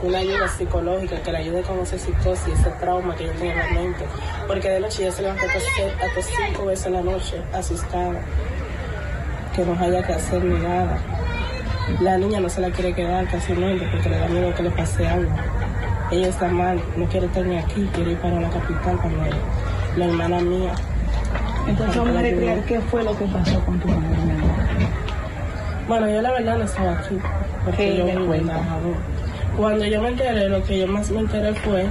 Una 0.02 0.18
ayuda 0.18 0.48
psicológica 0.48 1.22
que 1.22 1.32
le 1.32 1.38
ayude 1.38 1.62
con 1.62 1.78
esa 1.80 1.98
psicosis, 1.98 2.52
ese 2.60 2.70
trauma 2.78 3.16
que 3.16 3.24
ella 3.24 3.32
tiene 3.36 3.52
en 3.52 3.58
la 3.58 3.80
mente. 3.80 4.04
Porque 4.46 4.68
de 4.68 4.80
noche 4.80 5.02
ella 5.04 5.12
se 5.12 5.22
se- 5.22 5.24
hasta 5.24 6.22
cinco 6.46 6.66
veces 6.66 6.86
en 6.88 6.92
la 6.92 7.00
noche, 7.00 7.42
asustada. 7.54 8.20
Que 9.56 9.64
no 9.64 9.72
haya 9.80 10.02
que 10.06 10.12
hacer 10.12 10.44
ni 10.44 10.58
nada. 10.58 10.98
La 12.00 12.18
niña 12.18 12.40
no 12.40 12.48
se 12.48 12.60
la 12.60 12.70
quiere 12.70 12.92
quedar 12.92 13.26
casi 13.26 13.54
nunca 13.54 13.86
porque 13.90 14.10
le 14.10 14.18
da 14.18 14.28
miedo 14.28 14.54
que 14.54 14.62
le 14.62 14.70
pase 14.70 15.06
algo. 15.06 15.30
Ella 16.10 16.28
está 16.28 16.48
mal, 16.48 16.78
no 16.96 17.06
quiere 17.06 17.26
estar 17.26 17.44
ni 17.46 17.56
aquí, 17.56 17.88
quiere 17.94 18.12
ir 18.12 18.18
para 18.18 18.38
la 18.38 18.50
capital 18.50 18.98
con 18.98 19.12
ella. 19.12 19.36
La 19.96 20.04
hermana 20.04 20.40
mía. 20.40 20.74
Entonces 21.66 21.96
vamos 21.96 22.16
a 22.16 22.20
recrear 22.20 22.60
qué 22.64 22.80
fue 22.80 23.02
lo 23.02 23.16
que 23.16 23.24
pasó 23.24 23.58
con 23.64 23.80
tu 23.80 23.88
amor. 23.88 24.02
Bueno, 25.88 26.10
yo 26.10 26.20
la 26.20 26.32
verdad 26.32 26.58
no 26.58 26.64
estaba 26.64 26.98
aquí. 26.98 27.18
Porque 27.64 27.76
¿Qué 27.76 27.96
yo 27.96 28.04
me 28.04 28.26
cuenta? 28.26 28.60
Cuando 29.56 29.86
yo 29.86 30.02
me 30.02 30.08
enteré, 30.08 30.48
lo 30.48 30.62
que 30.64 30.80
yo 30.80 30.86
más 30.86 31.10
me 31.10 31.20
enteré 31.20 31.54
fue 31.54 31.86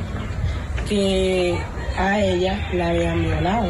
que 0.87 1.57
a 1.97 2.19
ella 2.19 2.59
la 2.73 2.89
habían 2.89 3.23
violado. 3.23 3.65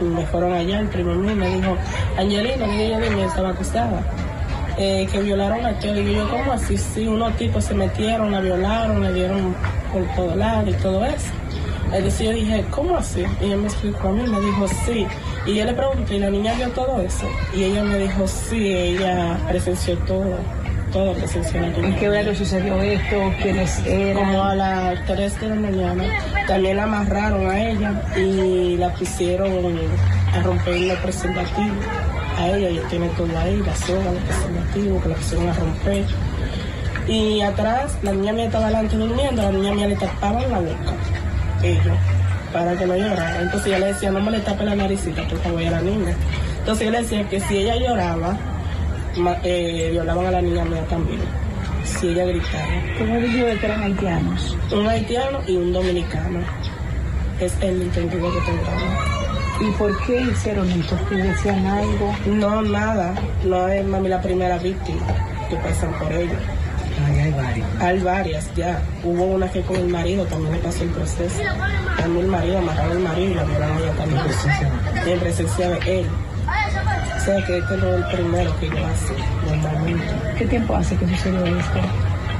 Y 0.00 0.04
me 0.04 0.26
fueron 0.26 0.52
allá, 0.52 0.80
el 0.80 0.88
primo 0.88 1.14
mío 1.14 1.34
me 1.36 1.48
dijo, 1.56 1.76
Angelina, 2.20 2.66
que 2.66 2.86
ella 2.86 2.98
niña 2.98 3.26
estaba 3.26 3.50
acusada. 3.50 4.02
Eh, 4.76 5.06
que 5.10 5.20
violaron 5.20 5.64
a 5.66 5.78
Kelly. 5.78 6.12
Y 6.12 6.14
yo, 6.14 6.28
¿cómo 6.30 6.52
así? 6.52 6.76
Sí, 6.76 7.06
unos 7.06 7.36
tipos 7.36 7.64
se 7.64 7.74
metieron, 7.74 8.30
la 8.30 8.40
violaron, 8.40 9.02
le 9.02 9.12
dieron 9.12 9.54
por 9.92 10.04
todo 10.14 10.36
lado 10.36 10.70
y 10.70 10.72
todo 10.74 11.04
eso. 11.04 11.30
Entonces 11.92 12.20
yo 12.20 12.32
dije, 12.32 12.64
¿cómo 12.70 12.96
así? 12.96 13.24
Y 13.40 13.50
él 13.50 13.58
me 13.58 13.66
explicó 13.66 14.08
a 14.08 14.12
mí, 14.12 14.22
me 14.22 14.40
dijo, 14.40 14.68
sí. 14.86 15.06
Y 15.44 15.54
yo 15.54 15.64
le 15.64 15.74
pregunté, 15.74 16.16
¿y 16.16 16.18
la 16.20 16.30
niña 16.30 16.54
vio 16.54 16.68
todo 16.70 17.00
eso? 17.00 17.26
Y 17.54 17.64
ella 17.64 17.82
me 17.82 17.98
dijo, 17.98 18.26
sí, 18.28 18.72
ella 18.72 19.36
presenció 19.48 19.98
todo, 19.98 20.36
todo 20.92 21.12
presenció 21.14 21.60
la 21.60 21.68
niña. 21.68 21.88
¿En 21.88 21.96
qué 21.96 22.08
horario 22.08 22.34
sucedió 22.34 22.80
esto? 22.80 23.16
¿Quiénes 23.42 23.84
eran? 23.86 24.24
Como 24.24 24.44
a 24.44 24.54
las 24.54 25.06
3 25.06 25.40
de 25.40 25.48
la 25.48 25.54
mañana. 25.56 26.04
También 26.46 26.76
la 26.76 26.84
amarraron 26.84 27.50
a 27.50 27.60
ella 27.60 28.02
y 28.16 28.76
la 28.76 28.94
pusieron 28.94 29.50
a 30.32 30.42
romper 30.42 30.80
los 30.80 30.98
preservativos. 30.98 31.86
A 32.40 32.48
ella, 32.48 32.68
ella 32.68 32.82
tiene 32.88 33.06
todo 33.10 33.38
ahí, 33.38 33.62
la 33.66 33.76
soga, 33.76 34.12
los 34.12 34.22
preservativos, 34.22 35.02
que 35.02 35.08
la 35.10 35.14
pusieron 35.14 35.48
a 35.50 35.52
romper. 35.52 36.04
Y 37.06 37.42
atrás, 37.42 37.98
la 38.02 38.12
niña 38.12 38.32
mía 38.32 38.46
estaba 38.46 38.68
delante 38.68 38.96
durmiendo, 38.96 39.42
la 39.42 39.52
niña 39.52 39.74
mía 39.74 39.88
le 39.88 39.96
tapaban 39.96 40.50
la 40.50 40.58
boca, 40.58 40.94
ellos, 41.62 41.98
para 42.50 42.74
que 42.78 42.86
no 42.86 42.96
llorara. 42.96 43.42
Entonces 43.42 43.72
yo 43.72 43.78
le 43.78 43.86
decía, 43.86 44.10
no 44.10 44.20
me 44.20 44.30
le 44.30 44.40
tape 44.40 44.64
la 44.64 44.74
naricita, 44.74 45.28
por 45.28 45.38
favor, 45.40 45.62
a 45.62 45.70
la 45.70 45.80
niña. 45.82 46.14
Entonces 46.60 46.86
yo 46.86 46.92
le 46.92 47.02
decía 47.02 47.28
que 47.28 47.40
si 47.40 47.58
ella 47.58 47.76
lloraba, 47.76 48.38
eh, 49.44 49.88
violaban 49.92 50.26
a 50.26 50.30
la 50.30 50.40
niña 50.40 50.64
mía 50.64 50.84
también, 50.88 51.20
si 51.84 52.08
ella 52.08 52.24
gritaba. 52.24 52.64
¿Cómo 52.98 53.20
dijo 53.20 53.44
de 53.44 53.58
que 53.58 53.66
eran 53.66 53.82
haitianos? 53.82 54.56
Un 54.72 54.88
haitiano 54.88 55.40
y 55.46 55.56
un 55.56 55.74
dominicano. 55.74 56.40
Es 57.38 57.52
el 57.60 57.82
entendido 57.82 58.32
que 58.32 58.40
tengamos. 58.40 59.09
¿Y 59.60 59.70
por 59.72 59.96
qué 60.06 60.22
hicieron 60.22 60.70
esto? 60.70 60.96
¿Que 61.08 61.16
decían 61.16 61.66
algo? 61.66 62.14
No, 62.26 62.62
nada. 62.62 63.14
No 63.44 63.68
es 63.68 63.84
mami 63.84 64.08
la 64.08 64.20
primera 64.20 64.56
víctima 64.58 65.06
que 65.50 65.56
pasan 65.56 65.92
por 65.98 66.10
ello. 66.12 66.36
Ay, 67.06 67.18
hay 67.18 67.32
varios. 67.32 67.68
Hay 67.80 67.98
varias 68.00 68.54
ya. 68.54 68.80
Hubo 69.04 69.24
una 69.24 69.50
que 69.50 69.60
con 69.62 69.76
el 69.76 69.88
marido 69.88 70.24
también 70.26 70.54
le 70.54 70.58
pasó 70.60 70.82
el 70.82 70.90
proceso. 70.90 71.42
También 71.98 72.24
el 72.24 72.30
marido 72.30 72.58
amarraron 72.58 72.92
al 72.92 73.00
marido 73.00 73.30
y 73.32 73.34
la 73.34 73.44
violaron 73.44 73.78
ella 73.78 73.92
también. 73.92 74.22
En 75.06 75.20
presencia 75.20 75.68
de 75.68 76.00
él. 76.00 76.06
O 77.16 77.20
sea 77.22 77.44
que 77.44 77.58
este 77.58 77.76
no 77.76 77.88
es 77.88 77.94
el 77.96 78.16
primero 78.16 78.60
que 78.60 78.68
yo 78.68 78.86
hace 78.86 79.14
normalmente. 79.46 80.06
¿Qué 80.38 80.46
tiempo 80.46 80.74
hace 80.74 80.96
que 80.96 81.06
sucedió 81.06 81.44
esto? 81.44 81.80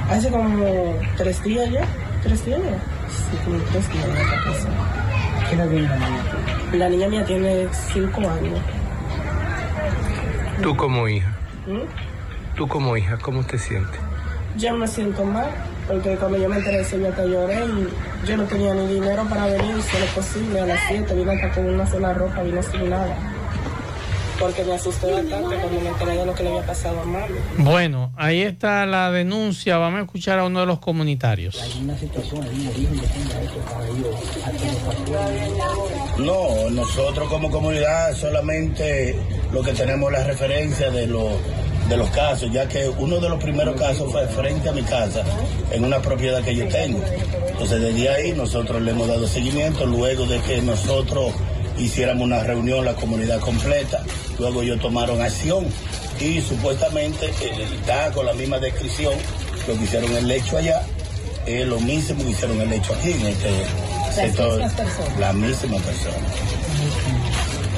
Hace 0.09 0.29
como 0.29 0.95
tres 1.17 1.43
días 1.43 1.69
ya. 1.69 1.85
¿Tres 2.23 2.43
días 2.45 2.59
ya? 2.63 2.77
Sí, 3.09 3.37
como 3.45 3.57
tres 3.71 3.91
días 3.93 4.07
ya 4.07 4.23
que 4.23 4.49
pasó. 4.49 4.67
¿Qué 5.49 5.55
la 5.55 5.65
niña? 5.65 6.40
La 6.73 6.87
niña 6.87 7.07
mía 7.09 7.25
tiene 7.25 7.67
cinco 7.93 8.21
años. 8.21 8.59
Tú 10.61 10.75
como 10.77 11.07
hija, 11.07 11.29
¿Mm? 11.67 12.55
tú 12.55 12.67
como 12.67 12.95
hija, 12.95 13.17
¿cómo 13.17 13.43
te 13.43 13.57
sientes? 13.57 13.99
Yo 14.57 14.73
me 14.75 14.87
siento 14.87 15.25
mal, 15.25 15.49
porque 15.87 16.15
cuando 16.15 16.37
yo 16.37 16.47
me 16.47 16.57
enteré 16.57 16.83
yo 16.83 17.09
hasta 17.09 17.25
lloré 17.25 17.65
y 17.65 18.27
yo 18.27 18.37
no 18.37 18.43
tenía 18.43 18.73
ni 18.73 18.93
dinero 18.93 19.25
para 19.29 19.47
venir, 19.47 19.81
si 19.81 19.97
era 19.97 20.05
posible, 20.13 20.61
a 20.61 20.65
las 20.65 20.79
7 20.87 21.13
vine 21.13 21.33
hasta 21.33 21.51
con 21.51 21.73
una 21.73 21.85
sola 21.87 22.13
ropa, 22.13 22.41
vine 22.41 22.63
sin 22.63 22.89
nada. 22.89 23.15
Porque 24.41 24.63
me 24.63 24.73
asusté 24.73 25.11
bastante 25.11 25.55
cuando 25.55 25.81
me 25.81 25.89
enteré 25.89 26.17
de 26.17 26.25
lo 26.25 26.33
que 26.33 26.43
le 26.43 26.49
había 26.49 26.65
pasado 26.65 26.99
a. 26.99 27.05
Bueno, 27.57 28.11
ahí 28.17 28.41
está 28.41 28.85
la 28.87 29.11
denuncia. 29.11 29.77
Vamos 29.77 29.99
a 29.99 30.03
escuchar 30.03 30.39
a 30.39 30.45
uno 30.45 30.61
de 30.61 30.65
los 30.65 30.79
comunitarios. 30.79 31.61
una 31.79 31.95
situación 31.97 32.43
ahí, 32.43 32.67
origen 32.67 32.99
de 32.99 33.07
tenga 33.07 33.41
eso 33.41 33.59
para 33.71 33.87
ellos. 33.87 34.15
No, 36.17 36.69
nosotros 36.71 37.29
como 37.29 37.51
comunidad 37.51 38.15
solamente 38.15 39.15
lo 39.53 39.61
que 39.61 39.73
tenemos 39.73 40.11
es 40.11 40.19
la 40.19 40.23
referencia 40.25 40.89
de 40.89 41.05
los 41.05 41.31
de 41.87 41.97
los 41.97 42.09
casos, 42.11 42.49
ya 42.51 42.67
que 42.69 42.87
uno 42.87 43.19
de 43.19 43.27
los 43.27 43.43
primeros 43.43 43.75
casos 43.75 44.09
fue 44.11 44.25
frente 44.27 44.69
a 44.69 44.71
mi 44.71 44.81
casa, 44.81 45.23
en 45.71 45.83
una 45.83 45.99
propiedad 46.01 46.41
que 46.41 46.55
yo 46.55 46.65
tengo. 46.69 47.03
Entonces 47.49 47.81
desde 47.81 48.09
ahí 48.09 48.31
nosotros 48.31 48.81
le 48.81 48.91
hemos 48.91 49.09
dado 49.09 49.27
seguimiento, 49.27 49.85
luego 49.85 50.25
de 50.25 50.39
que 50.39 50.61
nosotros 50.61 51.33
hiciéramos 51.85 52.23
una 52.23 52.43
reunión, 52.43 52.85
la 52.85 52.93
comunidad 52.93 53.39
completa, 53.39 54.03
luego 54.39 54.61
ellos 54.61 54.79
tomaron 54.79 55.21
acción 55.21 55.65
y 56.19 56.41
supuestamente 56.41 57.27
eh, 57.27 57.67
está 57.79 58.11
con 58.11 58.25
la 58.25 58.33
misma 58.33 58.59
descripción, 58.59 59.13
lo 59.67 59.77
que 59.77 59.83
hicieron 59.83 60.15
el 60.15 60.29
hecho 60.29 60.57
allá, 60.57 60.81
es 61.45 61.65
lo 61.67 61.79
mismo 61.79 62.23
que 62.23 62.31
hicieron 62.31 62.61
el 62.61 62.71
hecho 62.73 62.93
aquí 62.93 63.11
en 63.11 63.27
este 63.27 63.49
sector, 64.13 64.51
mismas 64.59 64.73
personas. 64.73 65.19
la 65.19 65.33
misma 65.33 65.77
persona. 65.77 66.17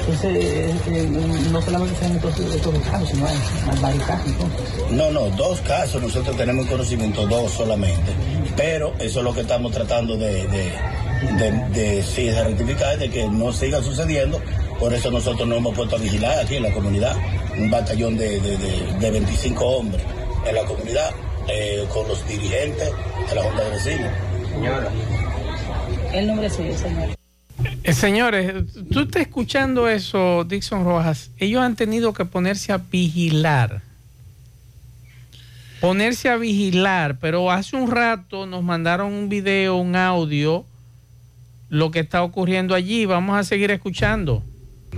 Entonces, 0.06 0.36
eh, 0.36 0.74
eh, 0.88 1.08
no 1.50 1.62
solamente 1.62 1.98
sean 1.98 2.16
estos, 2.16 2.38
estos 2.38 2.74
dos 2.74 2.82
casos, 2.82 3.08
sino 3.08 3.26
hay 3.26 3.36
más 3.66 3.80
varios 3.80 4.04
casos. 4.04 4.32
No, 4.90 5.10
no, 5.10 5.30
dos 5.30 5.60
casos, 5.60 6.02
nosotros 6.02 6.36
tenemos 6.36 6.66
conocimiento, 6.66 7.26
dos 7.26 7.52
solamente. 7.52 8.12
Pero 8.54 8.92
eso 8.98 9.20
es 9.20 9.24
lo 9.24 9.32
que 9.32 9.40
estamos 9.40 9.72
tratando 9.72 10.18
de, 10.18 10.46
de, 10.46 10.72
de, 11.38 11.50
de, 11.72 12.02
sí, 12.02 12.24
de 12.24 12.44
rectificar, 12.44 12.98
de 12.98 13.10
que 13.10 13.28
no 13.28 13.52
siga 13.52 13.82
sucediendo. 13.82 14.40
Por 14.78 14.92
eso 14.92 15.10
nosotros 15.10 15.46
nos 15.48 15.58
hemos 15.58 15.74
puesto 15.74 15.96
a 15.96 15.98
vigilar 15.98 16.38
aquí 16.38 16.56
en 16.56 16.64
la 16.64 16.72
comunidad, 16.72 17.16
un 17.58 17.70
batallón 17.70 18.16
de, 18.16 18.40
de, 18.40 18.58
de, 18.58 18.98
de 18.98 19.10
25 19.10 19.64
hombres 19.64 20.02
en 20.46 20.54
la 20.54 20.64
comunidad, 20.64 21.10
eh, 21.48 21.84
con 21.92 22.06
los 22.08 22.26
dirigentes 22.26 22.90
de 23.28 23.34
la 23.34 23.42
Junta 23.42 23.64
de 23.64 23.70
Vecinos. 23.70 24.12
Señora. 24.50 24.90
El 26.12 26.26
nombre 26.26 26.50
suyo, 26.50 26.76
señor. 26.76 27.08
Eh, 27.82 27.92
señores, 27.92 28.52
tú 28.90 29.00
estás 29.00 29.22
escuchando 29.22 29.88
eso, 29.88 30.44
Dixon 30.44 30.84
Rojas. 30.84 31.30
Ellos 31.38 31.62
han 31.62 31.76
tenido 31.76 32.12
que 32.12 32.24
ponerse 32.24 32.72
a 32.72 32.78
vigilar. 32.78 33.82
Ponerse 35.80 36.30
a 36.30 36.36
vigilar, 36.36 37.18
pero 37.18 37.50
hace 37.50 37.76
un 37.76 37.90
rato 37.90 38.46
nos 38.46 38.62
mandaron 38.62 39.12
un 39.12 39.28
video, 39.28 39.76
un 39.76 39.96
audio, 39.96 40.64
lo 41.74 41.90
que 41.90 42.00
está 42.00 42.22
ocurriendo 42.22 42.76
allí. 42.76 43.04
Vamos 43.04 43.36
a 43.36 43.42
seguir 43.42 43.72
escuchando. 43.72 44.44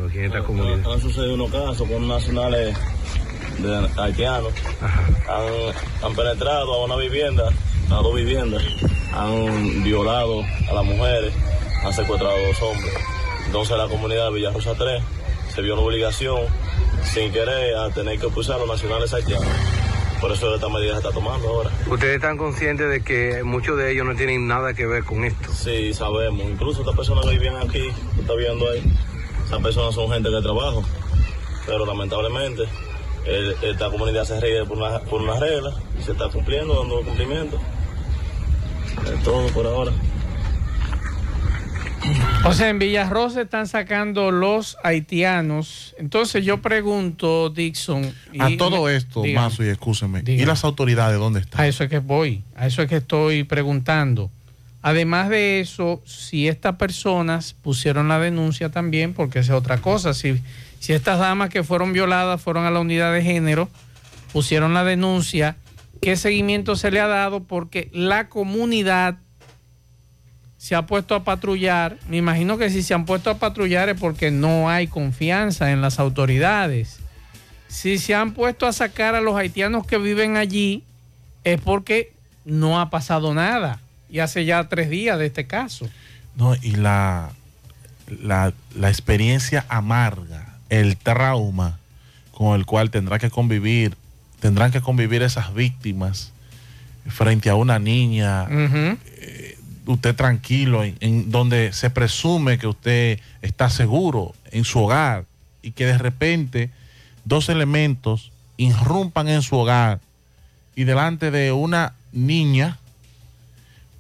Aquí 0.07 0.19
en 0.19 0.27
esta 0.27 0.43
comunidad. 0.43 0.93
Han 0.93 1.01
sucedido 1.01 1.35
unos 1.35 1.51
casos 1.51 1.89
con 1.89 2.07
nacionales 2.07 2.77
de 3.59 3.89
haitianos. 3.97 4.53
Han, 4.83 6.05
han 6.05 6.15
penetrado 6.15 6.75
a 6.75 6.85
una 6.85 6.97
vivienda, 6.97 7.49
a 7.91 7.95
dos 7.95 8.15
viviendas. 8.15 8.63
Han 9.15 9.85
violado 9.85 10.43
a 10.43 10.75
las 10.75 10.85
mujeres, 10.85 11.33
han 11.83 11.93
secuestrado 11.95 12.37
a 12.37 12.47
dos 12.47 12.61
hombres. 12.61 12.93
Entonces 13.47 13.79
la 13.79 13.89
comunidad 13.89 14.27
de 14.27 14.35
Villarrosa 14.35 14.75
3 14.75 15.03
se 15.55 15.63
vio 15.63 15.73
en 15.73 15.81
obligación, 15.81 16.43
sin 17.05 17.33
querer, 17.33 17.75
a 17.75 17.89
tener 17.89 18.19
que 18.19 18.27
expulsar 18.27 18.57
a 18.57 18.59
los 18.59 18.69
nacionales 18.69 19.15
haitianos. 19.15 19.49
Por 20.21 20.33
eso 20.33 20.55
esta 20.55 20.69
medida 20.69 20.93
se 20.93 20.99
está 20.99 21.11
tomando 21.13 21.49
ahora. 21.49 21.71
¿Ustedes 21.91 22.17
están 22.17 22.37
conscientes 22.39 22.89
de 22.89 23.03
que 23.03 23.43
muchos 23.45 23.77
de 23.77 23.93
ellos 23.93 24.07
no 24.07 24.15
tienen 24.17 24.47
nada 24.49 24.73
que 24.75 24.87
ver 24.87 25.05
con 25.05 25.25
esto? 25.25 25.53
Sí, 25.53 25.93
sabemos. 25.93 26.47
Incluso 26.49 26.81
estas 26.81 26.97
personas 26.97 27.25
que 27.27 27.33
vivían 27.33 27.57
aquí, 27.57 27.83
que 28.15 28.21
está 28.23 28.35
viendo 28.35 28.69
ahí, 28.71 28.83
esas 29.47 29.61
personas 29.63 29.95
son 29.95 30.11
gente 30.11 30.31
de 30.31 30.41
trabajo. 30.43 30.83
Pero 31.67 31.85
lamentablemente, 31.85 32.63
el- 33.27 33.57
esta 33.63 33.91
comunidad 33.91 34.25
se 34.25 34.41
rige 34.41 34.65
por 34.65 34.79
una, 34.79 35.01
por 35.01 35.21
una 35.21 35.39
regla 35.39 35.75
y 35.99 36.03
se 36.03 36.13
está 36.13 36.29
cumpliendo, 36.29 36.75
dando 36.79 37.03
cumplimiento. 37.03 37.59
Es 39.13 39.23
todo 39.23 39.47
por 39.49 39.67
ahora. 39.67 39.93
O 42.45 42.53
sea, 42.53 42.69
en 42.69 42.79
Villarrosa 42.79 43.43
están 43.43 43.67
sacando 43.67 44.31
los 44.31 44.77
haitianos. 44.85 45.95
Entonces 45.99 46.45
yo 46.45 46.63
pregunto, 46.63 47.51
Dixon. 47.51 48.13
y- 48.33 48.41
A 48.41 48.57
todo 48.57 48.89
esto, 48.89 49.23
Dígame. 49.23 49.47
Mazo, 49.47 49.65
y 49.65 49.69
escúcheme. 49.69 50.23
¿Y 50.27 50.45
las 50.45 50.63
autoridades 50.65 51.19
dónde 51.19 51.41
están? 51.41 51.61
A 51.61 51.67
eso 51.67 51.83
es 51.85 51.91
que 51.91 51.99
voy, 51.99 52.45
a 52.55 52.67
eso 52.67 52.83
es 52.83 52.89
que 52.89 52.97
estoy 52.99 53.43
preguntando. 53.45 54.31
Además 54.83 55.29
de 55.29 55.59
eso, 55.61 56.01
si 56.05 56.47
estas 56.47 56.77
personas 56.77 57.55
pusieron 57.55 58.07
la 58.07 58.21
denuncia 58.21 58.71
también, 58.71 59.13
porque 59.15 59.41
esa 59.41 59.55
es 59.55 59.59
otra 59.59 59.79
cosa, 59.79 60.15
si, 60.15 60.41
si 60.79 60.93
estas 60.93 61.19
damas 61.19 61.51
que 61.51 61.65
fueron 61.65 61.93
violadas 61.93 62.41
fueron 62.41 62.65
a 62.67 62.71
la 62.71 62.79
unidad 62.79 63.13
de 63.13 63.23
género, 63.23 63.69
pusieron 64.33 64.73
la 64.75 64.85
denuncia, 64.85 65.57
¿qué 66.01 66.17
seguimiento 66.17 66.77
se 66.77 66.93
le 66.93 67.01
ha 67.01 67.09
dado? 67.09 67.43
Porque 67.43 67.91
la 67.93 68.29
comunidad 68.29 69.17
se 70.59 70.75
ha 70.75 70.87
puesto 70.87 71.15
a 71.15 71.25
patrullar, 71.25 71.99
me 72.09 72.17
imagino 72.17 72.59
que 72.59 72.71
si 72.71 72.83
se 72.83 72.95
han 72.95 73.05
puesto 73.05 73.31
a 73.31 73.39
patrullar 73.39 73.89
es 73.89 74.01
porque 74.01 74.31
no 74.31 74.71
hay 74.71 74.87
confianza 74.87 75.71
en 75.71 75.81
las 75.81 75.99
autoridades. 75.99 76.99
Si 77.69 77.99
se 77.99 78.15
han 78.15 78.33
puesto 78.33 78.67
a 78.67 78.73
sacar 78.73 79.15
a 79.15 79.21
los 79.21 79.37
haitianos 79.37 79.87
que 79.87 79.99
viven 79.99 80.37
allí, 80.37 80.83
es 81.45 81.61
porque 81.61 82.13
no 82.45 82.81
ha 82.81 82.91
pasado 82.91 83.35
nada. 83.35 83.81
Y 84.09 84.21
hace 84.21 84.45
ya 84.45 84.65
tres 84.69 84.89
días 84.89 85.19
de 85.19 85.27
este 85.27 85.47
caso. 85.47 85.89
No, 86.37 86.55
y 86.55 86.73
la, 86.73 87.31
la, 88.23 88.53
la 88.75 88.89
experiencia 88.89 89.67
amarga, 89.69 90.55
el 90.69 90.97
trauma 90.97 91.79
con 92.33 92.59
el 92.59 92.67
cual 92.67 92.91
tendrá 92.91 93.19
que 93.19 93.31
convivir, 93.31 93.97
tendrán 94.41 94.71
que 94.71 94.81
convivir 94.81 95.23
esas 95.23 95.55
víctimas 95.55 96.33
frente 97.09 97.51
a 97.51 97.55
una 97.55 97.79
niña, 97.79 98.47
usted 99.87 100.15
tranquilo, 100.15 100.85
en, 100.85 100.97
en 101.01 101.31
donde 101.31 101.73
se 101.73 101.91
presume 101.91 102.59
que 102.59 102.67
usted 102.67 103.21
está 103.43 103.71
seguro 103.71 104.35
en 104.51 104.65
su 104.65 104.81
hogar 104.81 105.25
y 105.63 105.73
que 105.73 105.87
de 105.87 105.99
repente 105.99 106.71
dos 107.25 107.49
elementos 107.49 108.33
irrumpan 108.57 109.29
en 109.29 109.43
su 109.43 109.57
hogar 109.57 110.01
y 110.75 110.85
delante 110.85 111.31
de 111.31 111.53
una 111.53 111.95
niña 112.13 112.79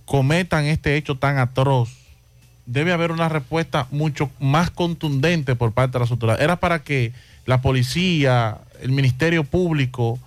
cometan 0.05 0.64
este 0.66 0.96
hecho 0.96 1.16
tan 1.16 1.38
atroz, 1.38 1.90
debe 2.66 2.92
haber 2.92 3.12
una 3.12 3.29
respuesta 3.29 3.87
mucho 3.90 4.31
más 4.38 4.70
contundente 4.70 5.57
por 5.57 5.72
parte 5.72 5.94
de 5.94 6.01
las 6.01 6.11
autoridades. 6.11 6.42
Era 6.42 6.57
para 6.57 6.83
que 6.83 7.12
la 7.44 7.61
policía, 7.61 8.59
el 8.81 8.92
Ministerio 8.92 9.44
Público 9.44 10.18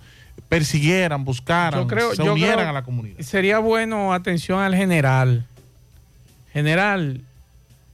persiguieran, 0.48 1.24
buscaran, 1.24 1.86
creo, 1.86 2.14
se 2.14 2.22
unieran 2.22 2.56
creo 2.56 2.68
a 2.68 2.72
la 2.72 2.82
comunidad. 2.82 3.20
Sería 3.20 3.58
bueno 3.58 4.12
atención 4.12 4.60
al 4.60 4.74
general. 4.74 5.46
General 6.52 7.20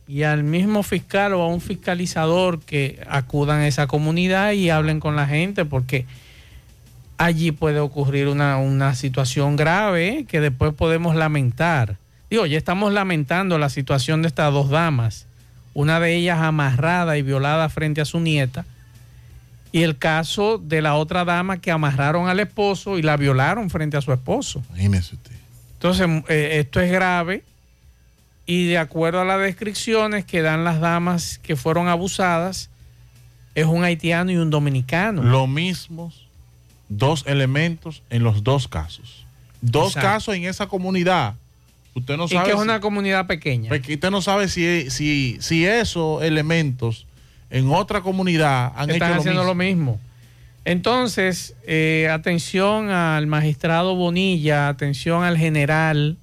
y 0.09 0.23
al 0.23 0.45
mismo 0.45 0.83
fiscal 0.83 1.35
o 1.35 1.42
a 1.42 1.49
un 1.49 1.61
fiscalizador 1.61 2.61
que 2.61 3.01
acudan 3.09 3.61
a 3.61 3.68
esa 3.68 3.87
comunidad 3.87 4.53
y 4.53 4.70
hablen 4.70 5.01
con 5.01 5.16
la 5.16 5.26
gente 5.26 5.64
porque 5.64 6.07
allí 7.18 7.51
puede 7.51 7.80
ocurrir 7.80 8.28
una, 8.28 8.59
una 8.59 8.95
situación 8.95 9.57
grave 9.57 10.24
que 10.28 10.41
después 10.41 10.74
podemos 10.74 11.16
lamentar. 11.16 11.97
Digo, 12.30 12.47
ya 12.47 12.59
estamos 12.59 12.93
lamentando 12.93 13.59
la 13.59 13.68
situación 13.68 14.22
de 14.22 14.28
estas 14.28 14.53
dos 14.53 14.70
damas, 14.70 15.26
una 15.74 15.99
de 16.01 16.14
ellas 16.14 16.41
amarrada 16.41 17.18
y 17.18 17.22
violada 17.22 17.68
frente 17.68 18.01
a 18.01 18.05
su 18.05 18.20
nieta, 18.20 18.64
y 19.72 19.83
el 19.83 19.99
caso 19.99 20.59
de 20.59 20.83
la 20.83 20.95
otra 20.95 21.24
dama 21.24 21.61
que 21.61 21.70
amarraron 21.70 22.28
al 22.28 22.41
esposo 22.41 22.99
y 22.99 23.03
la 23.03 23.16
violaron 23.16 23.70
frente 23.70 23.97
a 23.97 24.01
su 24.01 24.12
esposo. 24.12 24.62
Imagínese 24.70 25.16
usted. 25.16 25.33
Entonces, 25.74 26.09
eh, 26.28 26.61
esto 26.61 26.80
es 26.80 26.91
grave 26.91 27.43
y 28.47 28.66
de 28.68 28.78
acuerdo 28.78 29.20
a 29.20 29.24
las 29.24 29.40
descripciones 29.40 30.24
que 30.24 30.40
dan 30.42 30.64
las 30.64 30.80
damas 30.80 31.38
que 31.42 31.57
fueron 31.57 31.88
abusadas, 31.88 32.70
es 33.55 33.66
un 33.66 33.82
haitiano 33.84 34.30
y 34.30 34.36
un 34.36 34.51
dominicano. 34.51 35.22
Lo 35.22 35.47
mismo, 35.47 36.12
dos 36.88 37.24
elementos 37.26 38.03
en 38.11 38.22
los 38.22 38.44
dos 38.44 38.68
casos. 38.68 39.24
Dos 39.61 39.88
Exacto. 39.97 40.09
casos 40.09 40.34
en 40.36 40.44
esa 40.44 40.66
comunidad. 40.68 41.34
Usted 41.94 42.16
no 42.18 42.26
y 42.26 42.28
sabe. 42.28 42.44
que 42.44 42.51
es 42.53 42.57
si- 42.59 42.62
una 42.62 42.80
comunidad 42.80 43.26
pequeña. 43.26 43.70
Usted 43.72 44.11
no 44.11 44.20
sabe 44.22 44.49
si, 44.49 44.90
si, 44.90 45.38
si 45.40 45.64
esos 45.64 46.22
elementos 46.22 47.07
en 47.51 47.70
otra 47.70 48.03
comunidad 48.03 48.72
han 48.76 48.90
están 48.90 49.09
hecho 49.12 49.14
lo 49.14 49.20
haciendo 49.20 49.40
mismo. 49.40 49.47
lo 49.47 49.55
mismo. 49.55 50.01
Entonces, 50.66 51.55
eh, 51.66 52.09
atención 52.12 52.90
al 52.90 53.26
magistrado 53.28 53.94
Bonilla, 53.94 54.68
atención 54.68 55.22
al 55.24 55.38
general. 55.38 56.16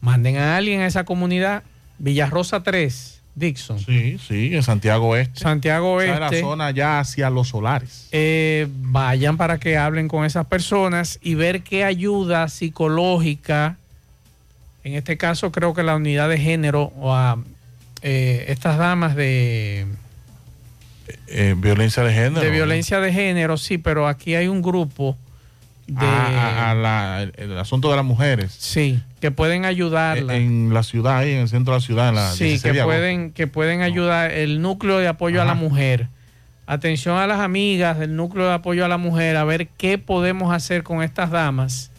Manden 0.00 0.36
a 0.36 0.56
alguien 0.56 0.80
a 0.80 0.86
esa 0.86 1.04
comunidad. 1.04 1.62
Villarrosa 1.98 2.62
3, 2.62 3.20
Dixon. 3.34 3.80
Sí, 3.80 4.18
sí, 4.26 4.54
en 4.54 4.62
Santiago 4.62 5.08
Oeste. 5.08 5.40
Santiago 5.40 6.00
Esa 6.00 6.14
es 6.14 6.20
Este. 6.22 6.36
la 6.36 6.40
zona 6.48 6.70
ya 6.70 7.00
hacia 7.00 7.28
los 7.30 7.48
solares. 7.48 8.08
eh, 8.12 8.68
vayan 8.82 9.36
para 9.36 9.58
que 9.58 9.76
hablen 9.76 10.06
con 10.08 10.24
esas 10.24 10.46
personas 10.46 11.18
y 11.22 11.34
ver 11.34 11.62
qué 11.62 11.84
ayuda 11.84 12.48
psicológica, 12.48 13.76
en 14.84 14.94
este 14.94 15.16
caso 15.16 15.50
creo 15.52 15.74
que 15.74 15.82
la 15.82 15.96
unidad 15.96 16.28
de 16.28 16.38
género 16.38 16.92
o 16.98 17.12
a 17.14 17.38
eh, 18.02 18.44
estas 18.48 18.78
damas 18.78 19.16
de, 19.16 19.86
Eh, 21.26 21.54
violencia 21.58 22.02
de 22.04 22.12
género. 22.14 22.40
de 22.40 22.50
violencia 22.50 23.00
de 23.00 23.12
género, 23.12 23.56
sí, 23.56 23.76
pero 23.78 24.06
aquí 24.06 24.34
hay 24.36 24.46
un 24.46 24.62
grupo 24.62 25.16
de... 25.88 26.06
A- 26.06 26.68
a- 26.68 26.70
a 26.70 26.74
la- 26.74 27.22
el, 27.22 27.58
asunto 27.58 27.90
de 27.90 27.96
las 27.96 28.04
mujeres. 28.04 28.54
Sí, 28.56 29.00
que 29.20 29.30
pueden 29.30 29.64
ayudarla. 29.64 30.36
En, 30.36 30.72
la 30.72 30.82
ciudad, 30.84 31.18
ahí 31.18 31.32
en 31.32 31.40
el 31.40 31.48
centro 31.48 31.74
de 31.74 31.80
la 31.80 31.84
ciudad. 31.84 32.08
En 32.10 32.14
la 32.14 32.30
Sí, 32.32 32.44
16 32.44 32.62
que 32.62 32.78
de 32.78 32.84
pueden, 32.84 33.32
que 33.32 33.46
pueden 33.46 33.82
ayudar 33.82 34.30
el 34.30 34.60
núcleo 34.62 34.98
de 34.98 35.08
apoyo 35.08 35.42
a 35.42 35.44
la 35.44 35.54
mujer. 35.54 36.08
Atención 36.66 37.16
a 37.16 37.26
las 37.26 37.40
amigas 37.40 37.98
del 37.98 38.14
núcleo 38.14 38.46
de 38.46 38.52
apoyo 38.54 38.84
a 38.84 38.88
la 38.88 38.98
mujer, 38.98 39.36
a 39.36 39.44
ver 39.44 39.68
qué 39.68 39.96
podemos 39.98 40.52
hacer 40.54 40.82
con 40.82 41.02
estas 41.02 41.30
damas, 41.30 41.90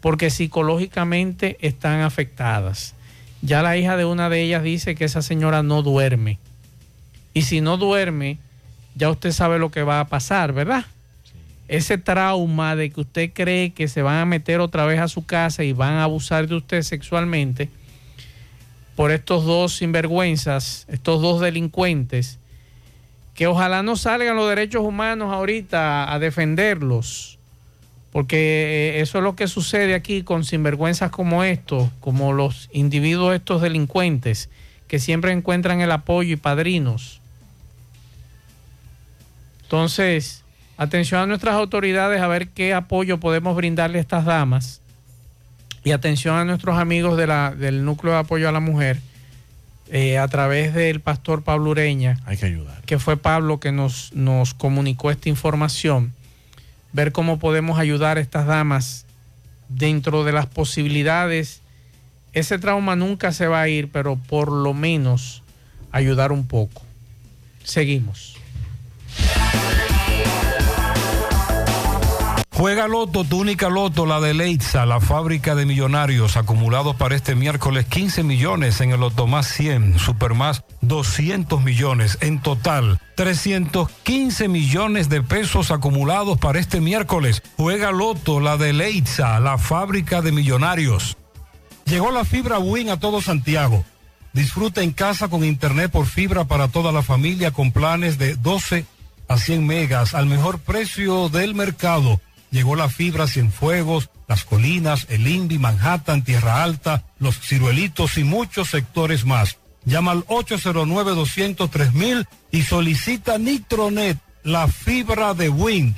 porque 0.00 0.30
psicológicamente 0.30 1.56
están 1.60 2.00
afectadas. 2.00 2.94
Ya 3.42 3.62
la 3.62 3.76
hija 3.76 3.96
de 3.96 4.04
una 4.04 4.28
de 4.28 4.42
ellas 4.42 4.62
dice 4.64 4.96
que 4.96 5.04
esa 5.04 5.22
señora 5.22 5.62
no 5.62 5.82
duerme. 5.82 6.38
Y 7.34 7.42
si 7.42 7.60
no 7.60 7.76
duerme, 7.76 8.38
ya 8.96 9.10
usted 9.10 9.30
sabe 9.30 9.58
lo 9.60 9.70
que 9.70 9.82
va 9.84 10.00
a 10.00 10.06
pasar, 10.08 10.52
¿verdad? 10.52 10.86
Ese 11.68 11.98
trauma 11.98 12.76
de 12.76 12.90
que 12.90 13.00
usted 13.00 13.30
cree 13.32 13.72
que 13.72 13.88
se 13.88 14.02
van 14.02 14.18
a 14.18 14.24
meter 14.24 14.60
otra 14.60 14.84
vez 14.84 15.00
a 15.00 15.08
su 15.08 15.26
casa 15.26 15.64
y 15.64 15.72
van 15.72 15.94
a 15.94 16.04
abusar 16.04 16.46
de 16.46 16.54
usted 16.54 16.82
sexualmente, 16.82 17.68
por 18.94 19.10
estos 19.10 19.44
dos 19.44 19.74
sinvergüenzas, 19.74 20.86
estos 20.88 21.20
dos 21.20 21.40
delincuentes, 21.40 22.38
que 23.34 23.46
ojalá 23.46 23.82
no 23.82 23.96
salgan 23.96 24.36
los 24.36 24.48
derechos 24.48 24.82
humanos 24.82 25.32
ahorita 25.32 26.10
a 26.10 26.18
defenderlos, 26.18 27.38
porque 28.10 28.96
eh, 28.96 29.00
eso 29.02 29.18
es 29.18 29.24
lo 29.24 29.36
que 29.36 29.46
sucede 29.46 29.94
aquí 29.94 30.22
con 30.22 30.44
sinvergüenzas 30.44 31.10
como 31.10 31.44
estos, 31.44 31.90
como 32.00 32.32
los 32.32 32.70
individuos 32.72 33.34
estos 33.34 33.60
delincuentes, 33.60 34.48
que 34.88 34.98
siempre 34.98 35.32
encuentran 35.32 35.82
el 35.82 35.92
apoyo 35.92 36.32
y 36.32 36.36
padrinos. 36.36 37.20
Entonces, 39.64 40.44
atención 40.76 41.20
a 41.20 41.26
nuestras 41.26 41.54
autoridades 41.54 42.20
a 42.20 42.28
ver 42.28 42.48
qué 42.48 42.74
apoyo 42.74 43.18
podemos 43.18 43.56
brindarle 43.56 43.98
a 43.98 44.00
estas 44.00 44.24
damas 44.24 44.80
y 45.84 45.92
atención 45.92 46.36
a 46.36 46.44
nuestros 46.44 46.78
amigos 46.78 47.16
de 47.16 47.26
la, 47.26 47.54
del 47.54 47.84
núcleo 47.84 48.14
de 48.14 48.18
apoyo 48.18 48.48
a 48.48 48.52
la 48.52 48.60
mujer 48.60 48.98
eh, 49.88 50.18
a 50.18 50.26
través 50.26 50.74
del 50.74 51.00
pastor 51.00 51.44
Pablo 51.44 51.70
Ureña. 51.70 52.18
Hay 52.26 52.36
que 52.36 52.46
ayudar. 52.46 52.82
Que 52.82 52.98
fue 52.98 53.16
Pablo 53.16 53.60
que 53.60 53.70
nos, 53.70 54.12
nos 54.12 54.52
comunicó 54.52 55.12
esta 55.12 55.28
información. 55.28 56.12
Ver 56.92 57.12
cómo 57.12 57.38
podemos 57.38 57.78
ayudar 57.78 58.16
a 58.16 58.20
estas 58.20 58.46
damas 58.46 59.06
dentro 59.68 60.24
de 60.24 60.32
las 60.32 60.46
posibilidades. 60.46 61.60
Ese 62.32 62.58
trauma 62.58 62.96
nunca 62.96 63.32
se 63.32 63.46
va 63.46 63.60
a 63.60 63.68
ir, 63.68 63.88
pero 63.92 64.16
por 64.16 64.50
lo 64.50 64.74
menos 64.74 65.44
ayudar 65.92 66.32
un 66.32 66.48
poco. 66.48 66.82
Seguimos. 67.62 68.36
Juega 72.56 72.88
Loto, 72.88 73.22
tu 73.22 73.38
única 73.38 73.68
Loto, 73.68 74.06
la 74.06 74.18
de 74.18 74.32
Leitza, 74.32 74.86
la 74.86 74.98
fábrica 74.98 75.54
de 75.54 75.66
millonarios, 75.66 76.38
acumulados 76.38 76.96
para 76.96 77.14
este 77.14 77.34
miércoles 77.34 77.84
15 77.84 78.22
millones 78.22 78.80
en 78.80 78.92
el 78.92 79.00
Loto 79.00 79.26
más 79.26 79.46
100, 79.48 79.98
Super 79.98 80.32
más 80.32 80.64
200 80.80 81.62
millones, 81.62 82.16
en 82.22 82.40
total 82.40 82.98
315 83.14 84.48
millones 84.48 85.10
de 85.10 85.20
pesos 85.20 85.70
acumulados 85.70 86.38
para 86.38 86.58
este 86.58 86.80
miércoles. 86.80 87.42
Juega 87.58 87.92
Loto, 87.92 88.40
la 88.40 88.56
de 88.56 88.72
Leitza, 88.72 89.38
la 89.38 89.58
fábrica 89.58 90.22
de 90.22 90.32
millonarios. 90.32 91.18
Llegó 91.84 92.10
la 92.10 92.24
fibra 92.24 92.58
Win 92.58 92.88
a 92.88 92.98
todo 92.98 93.20
Santiago. 93.20 93.84
Disfruta 94.32 94.82
en 94.82 94.92
casa 94.92 95.28
con 95.28 95.44
internet 95.44 95.90
por 95.90 96.06
fibra 96.06 96.46
para 96.46 96.68
toda 96.68 96.90
la 96.90 97.02
familia 97.02 97.50
con 97.50 97.70
planes 97.70 98.16
de 98.16 98.34
12 98.34 98.86
a 99.28 99.36
100 99.36 99.66
megas 99.66 100.14
al 100.14 100.24
mejor 100.24 100.58
precio 100.58 101.28
del 101.28 101.54
mercado. 101.54 102.18
Llegó 102.50 102.76
la 102.76 102.88
fibra 102.88 103.26
Cienfuegos, 103.26 104.10
Las 104.28 104.44
Colinas, 104.44 105.06
El 105.10 105.26
Indy, 105.26 105.58
Manhattan, 105.58 106.24
Tierra 106.24 106.62
Alta, 106.62 107.04
Los 107.18 107.40
Ciruelitos 107.40 108.18
y 108.18 108.24
muchos 108.24 108.70
sectores 108.70 109.24
más. 109.24 109.58
Llama 109.84 110.12
al 110.12 110.24
809-203 110.26 112.26
y 112.50 112.62
solicita 112.62 113.38
Nitronet, 113.38 114.18
la 114.42 114.68
fibra 114.68 115.34
de 115.34 115.48
Wind. 115.48 115.96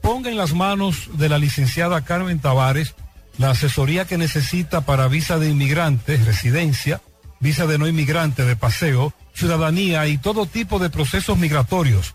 Ponga 0.00 0.30
en 0.30 0.36
las 0.36 0.54
manos 0.54 1.10
de 1.14 1.28
la 1.28 1.38
licenciada 1.38 2.04
Carmen 2.04 2.38
Tavares 2.38 2.94
la 3.38 3.50
asesoría 3.50 4.06
que 4.06 4.18
necesita 4.18 4.82
para 4.82 5.08
visa 5.08 5.38
de 5.38 5.50
inmigrante, 5.50 6.16
residencia, 6.16 7.00
visa 7.40 7.66
de 7.66 7.78
no 7.78 7.86
inmigrante 7.86 8.44
de 8.44 8.56
paseo, 8.56 9.12
ciudadanía 9.34 10.06
y 10.06 10.18
todo 10.18 10.46
tipo 10.46 10.78
de 10.78 10.90
procesos 10.90 11.36
migratorios. 11.36 12.14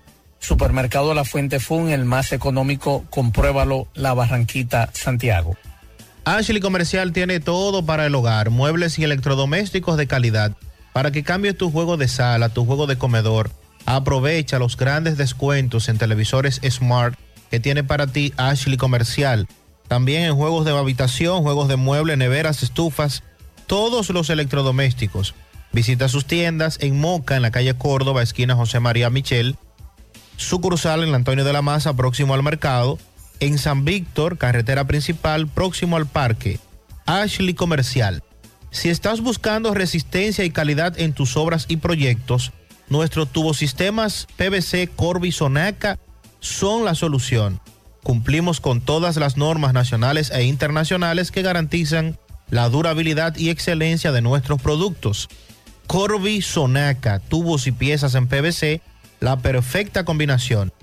Supermercado 0.41 1.13
La 1.13 1.23
Fuente 1.23 1.59
Fun, 1.59 1.89
el 1.89 2.03
más 2.03 2.33
económico, 2.33 3.05
compruébalo, 3.09 3.87
La 3.93 4.13
Barranquita, 4.13 4.89
Santiago. 4.91 5.55
Ashley 6.25 6.59
Comercial 6.59 7.13
tiene 7.13 7.39
todo 7.39 7.85
para 7.85 8.05
el 8.05 8.15
hogar, 8.15 8.49
muebles 8.49 8.99
y 8.99 9.03
electrodomésticos 9.03 9.97
de 9.97 10.07
calidad. 10.07 10.51
Para 10.93 11.11
que 11.11 11.23
cambies 11.23 11.57
tu 11.57 11.71
juego 11.71 11.95
de 11.95 12.07
sala, 12.07 12.49
tu 12.49 12.65
juego 12.65 12.85
de 12.85 12.97
comedor, 12.97 13.51
aprovecha 13.85 14.59
los 14.59 14.75
grandes 14.75 15.17
descuentos 15.17 15.87
en 15.89 15.97
televisores 15.97 16.59
Smart 16.69 17.17
que 17.49 17.59
tiene 17.59 17.83
para 17.83 18.07
ti 18.07 18.33
Ashley 18.37 18.77
Comercial. 18.77 19.47
También 19.87 20.23
en 20.23 20.35
juegos 20.35 20.65
de 20.65 20.77
habitación, 20.77 21.43
juegos 21.43 21.67
de 21.67 21.75
mueble, 21.75 22.17
neveras, 22.17 22.63
estufas, 22.63 23.23
todos 23.67 24.09
los 24.09 24.29
electrodomésticos. 24.29 25.35
Visita 25.71 26.09
sus 26.09 26.25
tiendas 26.25 26.77
en 26.81 26.99
Moca, 26.99 27.35
en 27.35 27.41
la 27.41 27.51
calle 27.51 27.73
Córdoba, 27.75 28.21
esquina 28.21 28.55
José 28.55 28.79
María 28.79 29.09
Michel. 29.09 29.55
Sucursal 30.41 31.03
en 31.03 31.13
Antonio 31.13 31.45
de 31.45 31.53
la 31.53 31.61
Maza, 31.61 31.93
próximo 31.93 32.33
al 32.33 32.43
mercado. 32.43 32.97
En 33.39 33.57
San 33.57 33.85
Víctor, 33.85 34.37
carretera 34.37 34.85
principal, 34.85 35.47
próximo 35.47 35.97
al 35.97 36.07
parque. 36.07 36.59
Ashley 37.05 37.53
Comercial. 37.53 38.23
Si 38.71 38.89
estás 38.89 39.21
buscando 39.21 39.73
resistencia 39.73 40.43
y 40.43 40.49
calidad 40.49 40.99
en 40.99 41.13
tus 41.13 41.37
obras 41.37 41.65
y 41.67 41.77
proyectos, 41.77 42.51
nuestros 42.89 43.31
tubosistemas 43.31 44.27
PVC 44.37 44.89
Corby 44.95 45.31
Sonaca 45.31 45.99
son 46.39 46.85
la 46.85 46.95
solución. 46.95 47.59
Cumplimos 48.03 48.59
con 48.59 48.81
todas 48.81 49.17
las 49.17 49.37
normas 49.37 49.73
nacionales 49.73 50.31
e 50.31 50.43
internacionales 50.43 51.31
que 51.31 51.43
garantizan 51.43 52.17
la 52.49 52.67
durabilidad 52.69 53.35
y 53.37 53.49
excelencia 53.49 54.11
de 54.11 54.21
nuestros 54.21 54.61
productos. 54.61 55.29
Corby 55.87 56.41
Sonaca, 56.41 57.19
tubos 57.19 57.67
y 57.67 57.71
piezas 57.71 58.15
en 58.15 58.27
PVC, 58.27 58.81
la 59.21 59.37
perfecta 59.37 60.03
combinación. 60.03 60.73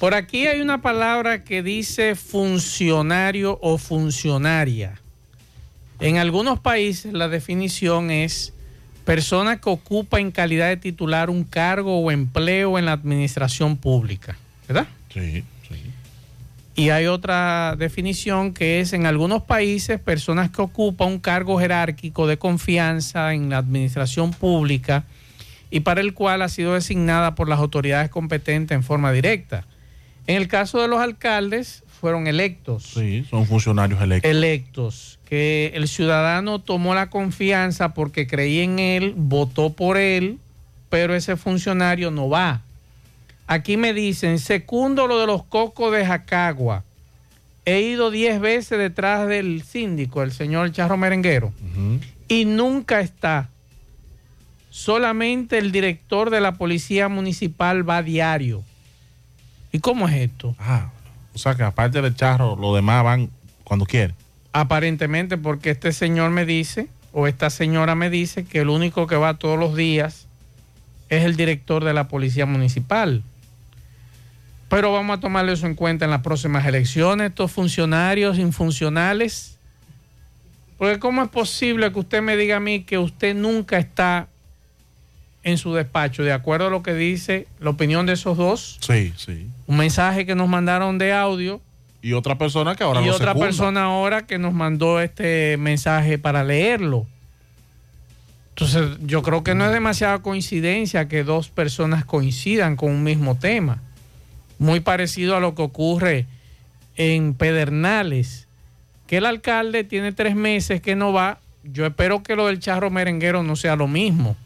Por 0.00 0.14
aquí 0.14 0.46
hay 0.46 0.60
una 0.60 0.82
palabra 0.82 1.44
que 1.44 1.62
dice 1.62 2.16
funcionario 2.16 3.58
o 3.62 3.78
funcionaria. 3.78 5.00
En 6.00 6.16
algunos 6.16 6.60
países 6.60 7.12
la 7.12 7.28
definición 7.28 8.10
es 8.10 8.52
persona 9.04 9.60
que 9.60 9.70
ocupa 9.70 10.20
en 10.20 10.30
calidad 10.30 10.68
de 10.68 10.76
titular 10.76 11.30
un 11.30 11.44
cargo 11.44 11.98
o 11.98 12.10
empleo 12.10 12.78
en 12.78 12.84
la 12.84 12.92
administración 12.92 13.76
pública, 13.76 14.36
¿verdad? 14.68 14.86
Sí, 15.12 15.42
sí. 15.68 15.76
Y 16.76 16.90
hay 16.90 17.06
otra 17.06 17.74
definición 17.76 18.54
que 18.54 18.80
es 18.80 18.92
en 18.92 19.06
algunos 19.06 19.42
países 19.42 19.98
personas 19.98 20.50
que 20.50 20.62
ocupan 20.62 21.08
un 21.08 21.18
cargo 21.18 21.58
jerárquico 21.58 22.26
de 22.28 22.38
confianza 22.38 23.34
en 23.34 23.50
la 23.50 23.58
administración 23.58 24.32
pública 24.32 25.04
y 25.70 25.80
para 25.80 26.00
el 26.00 26.14
cual 26.14 26.42
ha 26.42 26.48
sido 26.48 26.74
designada 26.74 27.34
por 27.34 27.48
las 27.48 27.58
autoridades 27.58 28.10
competentes 28.10 28.76
en 28.76 28.84
forma 28.84 29.10
directa. 29.10 29.64
En 30.28 30.36
el 30.36 30.46
caso 30.46 30.80
de 30.80 30.88
los 30.88 31.00
alcaldes, 31.00 31.82
fueron 31.98 32.26
electos. 32.26 32.84
Sí, 32.84 33.26
son 33.28 33.46
funcionarios 33.46 34.00
electos. 34.00 34.30
Electos, 34.30 35.18
que 35.28 35.72
el 35.74 35.88
ciudadano 35.88 36.60
tomó 36.60 36.94
la 36.94 37.10
confianza 37.10 37.92
porque 37.94 38.26
creía 38.26 38.62
en 38.62 38.78
él, 38.78 39.14
votó 39.16 39.70
por 39.70 39.96
él, 39.98 40.38
pero 40.88 41.14
ese 41.14 41.36
funcionario 41.36 42.10
no 42.10 42.28
va. 42.28 42.62
Aquí 43.46 43.76
me 43.76 43.92
dicen, 43.92 44.38
segundo 44.38 45.06
lo 45.06 45.18
de 45.18 45.26
los 45.26 45.42
cocos 45.44 45.92
de 45.92 46.06
Jacagua. 46.06 46.84
He 47.64 47.80
ido 47.80 48.10
10 48.10 48.40
veces 48.40 48.78
detrás 48.78 49.28
del 49.28 49.62
síndico, 49.62 50.22
el 50.22 50.32
señor 50.32 50.72
Charro 50.72 50.96
Merenguero, 50.96 51.52
y 52.26 52.44
nunca 52.46 53.00
está. 53.00 53.50
Solamente 54.70 55.58
el 55.58 55.72
director 55.72 56.30
de 56.30 56.40
la 56.40 56.52
policía 56.52 57.08
municipal 57.08 57.88
va 57.88 57.98
a 57.98 58.02
diario. 58.02 58.62
¿Y 59.72 59.80
cómo 59.80 60.08
es 60.08 60.14
esto? 60.14 60.54
Ah, 60.58 60.90
o 61.38 61.40
sea 61.40 61.54
que 61.54 61.62
aparte 61.62 62.02
del 62.02 62.16
charro, 62.16 62.56
los 62.56 62.74
demás 62.74 63.04
van 63.04 63.30
cuando 63.62 63.86
quieren. 63.86 64.16
Aparentemente, 64.52 65.38
porque 65.38 65.70
este 65.70 65.92
señor 65.92 66.32
me 66.32 66.44
dice, 66.44 66.88
o 67.12 67.28
esta 67.28 67.48
señora 67.48 67.94
me 67.94 68.10
dice, 68.10 68.44
que 68.44 68.58
el 68.58 68.68
único 68.68 69.06
que 69.06 69.14
va 69.14 69.38
todos 69.38 69.56
los 69.56 69.76
días 69.76 70.26
es 71.10 71.22
el 71.22 71.36
director 71.36 71.84
de 71.84 71.94
la 71.94 72.08
policía 72.08 72.44
municipal. 72.44 73.22
Pero 74.68 74.92
vamos 74.92 75.18
a 75.18 75.20
tomarle 75.20 75.52
eso 75.52 75.68
en 75.68 75.76
cuenta 75.76 76.06
en 76.06 76.10
las 76.10 76.22
próximas 76.22 76.66
elecciones, 76.66 77.28
estos 77.28 77.52
funcionarios 77.52 78.36
infuncionales. 78.36 79.58
Porque 80.76 80.98
¿cómo 80.98 81.22
es 81.22 81.28
posible 81.28 81.92
que 81.92 82.00
usted 82.00 82.20
me 82.20 82.36
diga 82.36 82.56
a 82.56 82.60
mí 82.60 82.82
que 82.82 82.98
usted 82.98 83.36
nunca 83.36 83.78
está 83.78 84.26
en 85.42 85.56
su 85.58 85.72
despacho, 85.74 86.22
de 86.24 86.32
acuerdo 86.32 86.66
a 86.66 86.70
lo 86.70 86.82
que 86.82 86.94
dice 86.94 87.46
la 87.60 87.70
opinión 87.70 88.06
de 88.06 88.14
esos 88.14 88.36
dos? 88.36 88.78
Sí, 88.80 89.12
sí. 89.16 89.46
Un 89.66 89.76
mensaje 89.76 90.26
que 90.26 90.34
nos 90.34 90.48
mandaron 90.48 90.98
de 90.98 91.12
audio. 91.12 91.60
Y 92.02 92.12
otra 92.12 92.38
persona 92.38 92.74
que 92.74 92.84
ahora 92.84 93.00
Y 93.02 93.06
lo 93.06 93.14
otra 93.14 93.28
secunda. 93.28 93.46
persona 93.46 93.84
ahora 93.84 94.26
que 94.26 94.38
nos 94.38 94.52
mandó 94.52 95.00
este 95.00 95.56
mensaje 95.58 96.18
para 96.18 96.44
leerlo. 96.44 97.06
Entonces, 98.50 98.98
yo 99.06 99.22
creo 99.22 99.44
que 99.44 99.54
no 99.54 99.64
es 99.66 99.72
demasiada 99.72 100.18
coincidencia 100.20 101.06
que 101.08 101.22
dos 101.22 101.48
personas 101.48 102.04
coincidan 102.04 102.74
con 102.76 102.90
un 102.90 103.04
mismo 103.04 103.36
tema. 103.36 103.80
Muy 104.58 104.80
parecido 104.80 105.36
a 105.36 105.40
lo 105.40 105.54
que 105.54 105.62
ocurre 105.62 106.26
en 106.96 107.34
Pedernales, 107.34 108.48
que 109.06 109.18
el 109.18 109.26
alcalde 109.26 109.84
tiene 109.84 110.10
tres 110.12 110.34
meses 110.34 110.80
que 110.80 110.96
no 110.96 111.12
va. 111.12 111.38
Yo 111.62 111.86
espero 111.86 112.24
que 112.24 112.34
lo 112.34 112.48
del 112.48 112.58
charro 112.58 112.90
merenguero 112.90 113.44
no 113.44 113.54
sea 113.54 113.76
lo 113.76 113.86
mismo, 113.86 114.36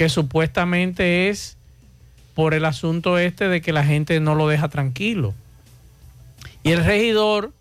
que 0.00 0.08
supuestamente 0.08 1.28
es 1.28 1.58
por 2.34 2.54
el 2.54 2.64
asunto 2.64 3.18
este 3.18 3.48
de 3.48 3.60
que 3.60 3.70
la 3.70 3.84
gente 3.84 4.18
no 4.18 4.34
lo 4.34 4.48
deja 4.48 4.68
tranquilo. 4.68 5.34
Y 6.62 6.70
el 6.70 6.82
regidor 6.82 7.52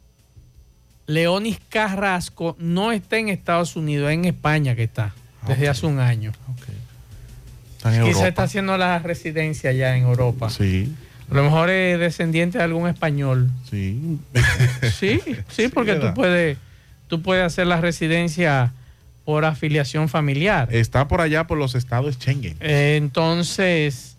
Leonis 1.06 1.60
Carrasco 1.68 2.56
no 2.58 2.94
está 2.94 3.18
en 3.18 3.28
Estados 3.28 3.76
Unidos, 3.76 4.08
es 4.08 4.14
en 4.14 4.24
España 4.24 4.74
que 4.74 4.84
está, 4.84 5.14
desde 5.48 5.68
hace 5.68 5.86
un 5.86 6.00
año. 6.00 6.32
Quizá 8.06 8.30
está 8.30 8.44
haciendo 8.44 8.78
la 8.78 9.00
residencia 9.00 9.74
ya 9.74 9.98
en 9.98 10.04
Europa. 10.04 10.50
Sí. 10.50 10.96
A 11.30 11.34
lo 11.34 11.44
mejor 11.44 11.70
es 11.70 12.00
descendiente 12.00 12.60
de 12.60 12.64
algún 12.64 12.88
español. 12.88 13.52
Sí. 13.70 14.18
Sí, 14.98 15.20
sí, 15.50 15.68
porque 15.68 15.96
tú 15.96 16.14
puedes, 16.14 16.58
tú 17.10 17.22
puedes 17.22 17.44
hacer 17.44 17.68
la 17.68 17.82
residencia 17.82 18.72
por 19.30 19.46
afiliación 19.46 20.10
familiar. 20.10 20.70
Está 20.72 21.08
por 21.08 21.22
allá 21.22 21.46
por 21.46 21.60
los 21.60 21.76
estados 21.76 22.16
Schengen. 22.16 22.58
Entonces, 22.62 24.18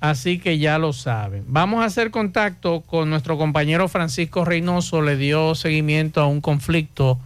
así 0.00 0.38
que 0.38 0.58
ya 0.58 0.78
lo 0.78 0.92
saben. 0.92 1.44
Vamos 1.46 1.82
a 1.82 1.86
hacer 1.86 2.10
contacto 2.10 2.82
con 2.82 3.08
nuestro 3.08 3.38
compañero 3.38 3.88
Francisco 3.88 4.44
Reynoso. 4.44 5.00
Le 5.00 5.16
dio 5.16 5.54
seguimiento 5.54 6.20
a 6.20 6.26
un 6.26 6.42
conflicto 6.42 7.18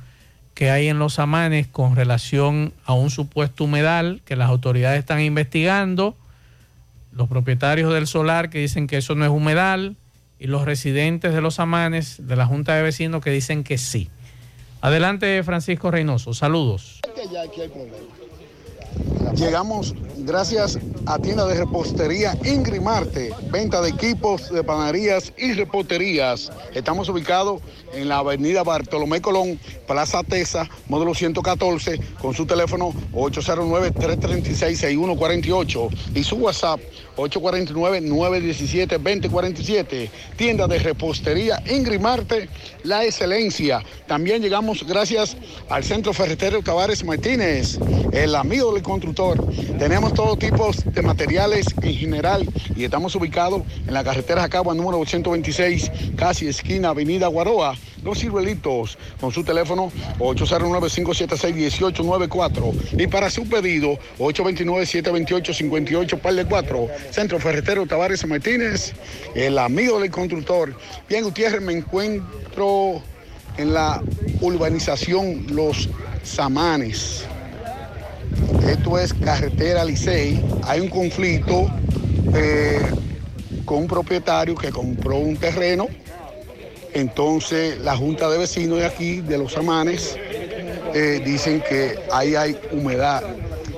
que 0.54 0.70
hay 0.70 0.86
en 0.86 1.00
los 1.00 1.18
Amanes 1.18 1.66
con 1.66 1.96
relación 1.96 2.72
a 2.84 2.92
un 2.94 3.10
supuesto 3.10 3.64
humedal 3.64 4.22
que 4.24 4.36
las 4.36 4.48
autoridades 4.48 5.00
están 5.00 5.20
investigando. 5.20 6.16
los 7.10 7.26
propietarios 7.26 7.92
del 7.92 8.06
solar 8.06 8.48
que 8.48 8.60
dicen 8.60 8.86
que 8.86 8.98
eso 8.98 9.16
no 9.16 9.24
es 9.24 9.30
humedal 9.32 9.96
y 10.38 10.46
los 10.46 10.64
residentes 10.64 11.34
de 11.34 11.40
los 11.40 11.58
amanes 11.58 12.28
de 12.28 12.36
la 12.36 12.46
Junta 12.46 12.76
de 12.76 12.82
Vecinos 12.82 13.24
que 13.24 13.30
dicen 13.30 13.64
que 13.64 13.76
sí. 13.76 14.08
Adelante, 14.84 15.42
Francisco 15.44 15.90
Reynoso. 15.90 16.34
Saludos. 16.34 17.00
Llegamos 19.34 19.94
gracias 20.24 20.78
a 21.06 21.18
tienda 21.18 21.46
de 21.46 21.56
repostería 21.56 22.38
Ingrimarte, 22.44 23.32
venta 23.50 23.82
de 23.82 23.90
equipos 23.90 24.50
de 24.50 24.64
panaderías 24.64 25.32
y 25.36 25.52
reposterías. 25.52 26.50
Estamos 26.74 27.08
ubicados 27.08 27.60
en 27.92 28.08
la 28.08 28.18
avenida 28.18 28.62
Bartolomé 28.62 29.20
Colón, 29.20 29.58
Plaza 29.86 30.22
Tesa, 30.22 30.70
módulo 30.88 31.14
114, 31.14 31.98
con 32.20 32.34
su 32.34 32.46
teléfono 32.46 32.92
809-336-6148 33.12 35.88
y 36.14 36.24
su 36.24 36.36
WhatsApp 36.36 36.80
849-917-2047. 37.16 40.10
Tienda 40.36 40.66
de 40.66 40.78
repostería 40.78 41.62
Ingrimarte, 41.70 42.48
la 42.82 43.04
excelencia. 43.04 43.82
También 44.06 44.40
llegamos 44.42 44.86
gracias 44.86 45.36
al 45.68 45.84
Centro 45.84 46.12
Ferretero 46.12 46.60
Tavares 46.62 47.04
Martínez, 47.04 47.78
el 48.12 48.34
amigo 48.34 48.74
del 48.74 48.82
constructor. 48.82 49.42
Tenemos 49.78 50.13
todo 50.14 50.36
tipo 50.36 50.70
de 50.84 51.02
materiales 51.02 51.66
en 51.82 51.94
general 51.94 52.48
y 52.76 52.84
estamos 52.84 53.16
ubicados 53.16 53.62
en 53.86 53.94
la 53.94 54.04
carretera 54.04 54.42
Jacagua 54.42 54.74
número 54.74 55.00
826, 55.00 55.90
casi 56.16 56.46
esquina 56.46 56.90
Avenida 56.90 57.26
Guaroa. 57.26 57.74
Los 58.04 58.20
ciruelitos 58.20 58.96
con 59.20 59.32
su 59.32 59.42
teléfono 59.42 59.90
809-576-1894 60.18 63.00
y 63.00 63.06
para 63.06 63.30
su 63.30 63.48
pedido 63.48 63.98
829-728-58 64.18 66.20
par 66.20 66.34
de 66.34 66.44
4 66.44 66.88
Centro 67.10 67.40
Ferretero 67.40 67.86
Tavares 67.86 68.26
Martínez, 68.26 68.92
el 69.34 69.56
amigo 69.58 69.98
del 69.98 70.10
constructor. 70.10 70.76
Bien, 71.08 71.24
Gutiérrez, 71.24 71.62
me 71.62 71.72
encuentro 71.72 73.00
en 73.56 73.72
la 73.72 74.02
urbanización 74.40 75.46
Los 75.50 75.88
Samanes. 76.22 77.26
Esto 78.68 78.98
es 78.98 79.12
carretera 79.14 79.84
Licey. 79.84 80.42
Hay 80.62 80.80
un 80.80 80.88
conflicto 80.88 81.70
eh, 82.34 82.80
con 83.64 83.78
un 83.78 83.86
propietario 83.86 84.54
que 84.54 84.70
compró 84.70 85.16
un 85.16 85.36
terreno. 85.36 85.88
Entonces 86.92 87.78
la 87.80 87.96
Junta 87.96 88.30
de 88.30 88.38
Vecinos 88.38 88.78
de 88.78 88.86
aquí, 88.86 89.20
de 89.20 89.38
Los 89.38 89.52
Samanes, 89.52 90.16
eh, 90.94 91.22
dicen 91.24 91.62
que 91.68 91.98
ahí 92.12 92.36
hay 92.36 92.58
humedad 92.72 93.22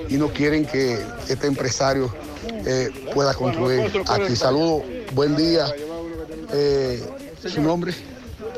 y 0.07 0.15
no 0.15 0.27
quieren 0.29 0.65
que 0.65 0.99
este 1.27 1.47
empresario 1.47 2.13
eh, 2.65 2.89
pueda 3.13 3.33
construir 3.33 3.91
aquí. 4.07 4.35
Saludos, 4.35 4.83
buen 5.13 5.35
día. 5.35 5.67
¿Su 7.43 7.61
nombre? 7.61 7.93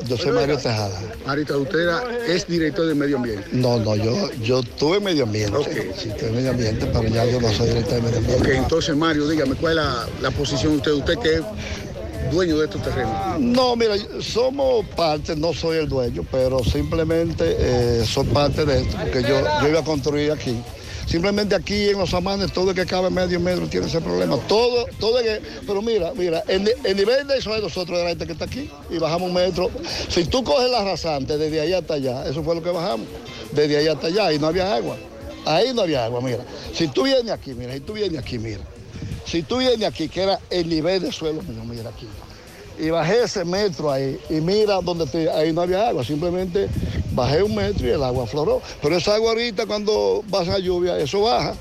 Yo 0.06 0.16
soy 0.16 0.32
Mario 0.32 0.56
Tejada. 0.58 1.00
Marita, 1.26 1.56
usted 1.56 1.78
era- 1.80 2.02
es 2.26 2.46
director 2.46 2.86
de 2.86 2.94
medio 2.94 3.16
ambiente. 3.16 3.44
No, 3.52 3.78
no, 3.78 3.94
yo, 3.96 4.30
yo 4.42 4.62
tuve 4.62 4.98
medio 5.00 5.24
ambiente. 5.24 5.92
Sí, 5.96 6.10
tuve 6.18 6.30
medio 6.30 6.50
ambiente, 6.50 6.86
pero 6.86 7.06
ya 7.08 7.24
yo 7.26 7.40
no 7.40 7.52
soy 7.52 7.68
director 7.68 7.94
de 7.96 8.02
medio 8.02 8.18
ambiente. 8.18 8.42
Ok, 8.42 8.54
entonces 8.56 8.96
Mario, 8.96 9.28
dígame, 9.28 9.54
¿cuál 9.56 9.72
es 9.78 9.84
la, 9.84 10.08
la 10.22 10.30
posición 10.30 10.72
de 10.72 10.78
usted? 10.78 10.92
Usted 10.92 11.18
que 11.18 11.34
es 11.36 11.42
dueño 12.32 12.58
de 12.58 12.64
estos 12.66 12.82
terrenos. 12.82 13.12
No, 13.40 13.76
mira, 13.76 13.94
somos 14.20 14.86
parte, 14.96 15.34
no 15.36 15.52
soy 15.52 15.78
el 15.78 15.88
dueño, 15.88 16.24
pero 16.30 16.62
simplemente 16.64 17.56
eh, 17.58 18.04
soy 18.06 18.24
parte 18.26 18.64
de 18.64 18.80
esto, 18.82 18.96
porque 19.00 19.22
yo, 19.22 19.40
yo 19.62 19.68
iba 19.68 19.80
a 19.80 19.84
construir 19.84 20.30
aquí. 20.32 20.56
Simplemente 21.10 21.56
aquí 21.56 21.88
en 21.88 21.98
los 21.98 22.14
amanes, 22.14 22.52
todo 22.52 22.70
el 22.70 22.76
que 22.76 22.86
cabe 22.86 23.10
medio 23.10 23.40
metro 23.40 23.66
tiene 23.66 23.88
ese 23.88 24.00
problema. 24.00 24.36
Todo, 24.46 24.86
todo 25.00 25.18
el 25.18 25.24
que, 25.24 25.42
pero 25.66 25.82
mira, 25.82 26.12
mira, 26.14 26.44
el, 26.46 26.72
el 26.84 26.96
nivel 26.96 27.26
de 27.26 27.36
eso 27.36 27.52
es 27.52 27.60
nosotros, 27.60 27.98
de 27.98 28.04
la 28.04 28.10
gente 28.10 28.26
que 28.26 28.32
está 28.32 28.44
aquí, 28.44 28.70
y 28.88 28.98
bajamos 28.98 29.26
un 29.26 29.34
metro. 29.34 29.72
Si 30.08 30.24
tú 30.26 30.44
coges 30.44 30.70
la 30.70 30.84
rasante 30.84 31.36
desde 31.36 31.62
ahí 31.62 31.72
hasta 31.72 31.94
allá, 31.94 32.28
eso 32.28 32.44
fue 32.44 32.54
lo 32.54 32.62
que 32.62 32.70
bajamos, 32.70 33.08
desde 33.50 33.78
ahí 33.78 33.88
hasta 33.88 34.06
allá, 34.06 34.32
y 34.32 34.38
no 34.38 34.46
había 34.46 34.72
agua. 34.72 34.96
Ahí 35.46 35.74
no 35.74 35.82
había 35.82 36.04
agua, 36.04 36.20
mira. 36.20 36.44
Si 36.72 36.86
tú 36.86 37.02
vienes 37.02 37.32
aquí, 37.32 37.54
mira, 37.54 37.72
si 37.72 37.80
tú 37.80 37.94
vienes 37.94 38.20
aquí, 38.20 38.38
mira. 38.38 38.60
Si 39.26 39.42
tú 39.42 39.58
vienes 39.58 39.88
aquí, 39.88 40.08
que 40.08 40.22
era 40.22 40.38
el 40.48 40.68
nivel 40.68 41.02
de 41.02 41.10
suelo, 41.10 41.42
mira, 41.42 41.64
mira 41.64 41.90
aquí. 41.90 42.06
Y 42.80 42.90
bajé 42.90 43.24
ese 43.24 43.44
metro 43.44 43.90
ahí, 43.90 44.18
y 44.30 44.34
mira 44.40 44.80
donde 44.80 45.04
estoy, 45.04 45.26
ahí 45.28 45.52
no 45.52 45.60
había 45.62 45.88
agua, 45.88 46.02
simplemente 46.04 46.68
bajé 47.12 47.42
un 47.42 47.54
metro 47.54 47.86
y 47.86 47.90
el 47.90 48.02
agua 48.02 48.24
afloró. 48.24 48.62
Pero 48.80 48.96
esa 48.96 49.14
agua 49.16 49.30
ahorita 49.30 49.66
cuando 49.66 50.22
baja 50.28 50.58
lluvia, 50.58 50.96
eso 50.98 51.20
baja, 51.22 51.54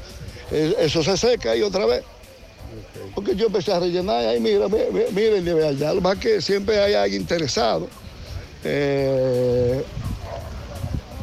eh, 0.51 0.75
eso 0.79 1.03
se 1.03 1.17
seca 1.17 1.55
y 1.55 1.61
otra 1.61 1.85
vez. 1.85 2.03
Porque 3.15 3.35
yo 3.35 3.47
empecé 3.47 3.73
a 3.73 3.79
rellenar 3.79 4.23
y 4.23 4.27
ahí, 4.27 4.39
mira, 4.39 4.67
mi- 4.69 4.77
mi- 4.93 5.11
mira 5.11 5.37
el 5.37 5.43
nivel 5.43 5.63
allá. 5.65 5.93
Lo 5.93 5.99
más 6.01 6.17
que 6.17 6.39
siempre 6.41 6.79
hay 6.79 6.93
alguien 6.93 7.21
interesado. 7.23 7.87
Eh, 8.63 9.83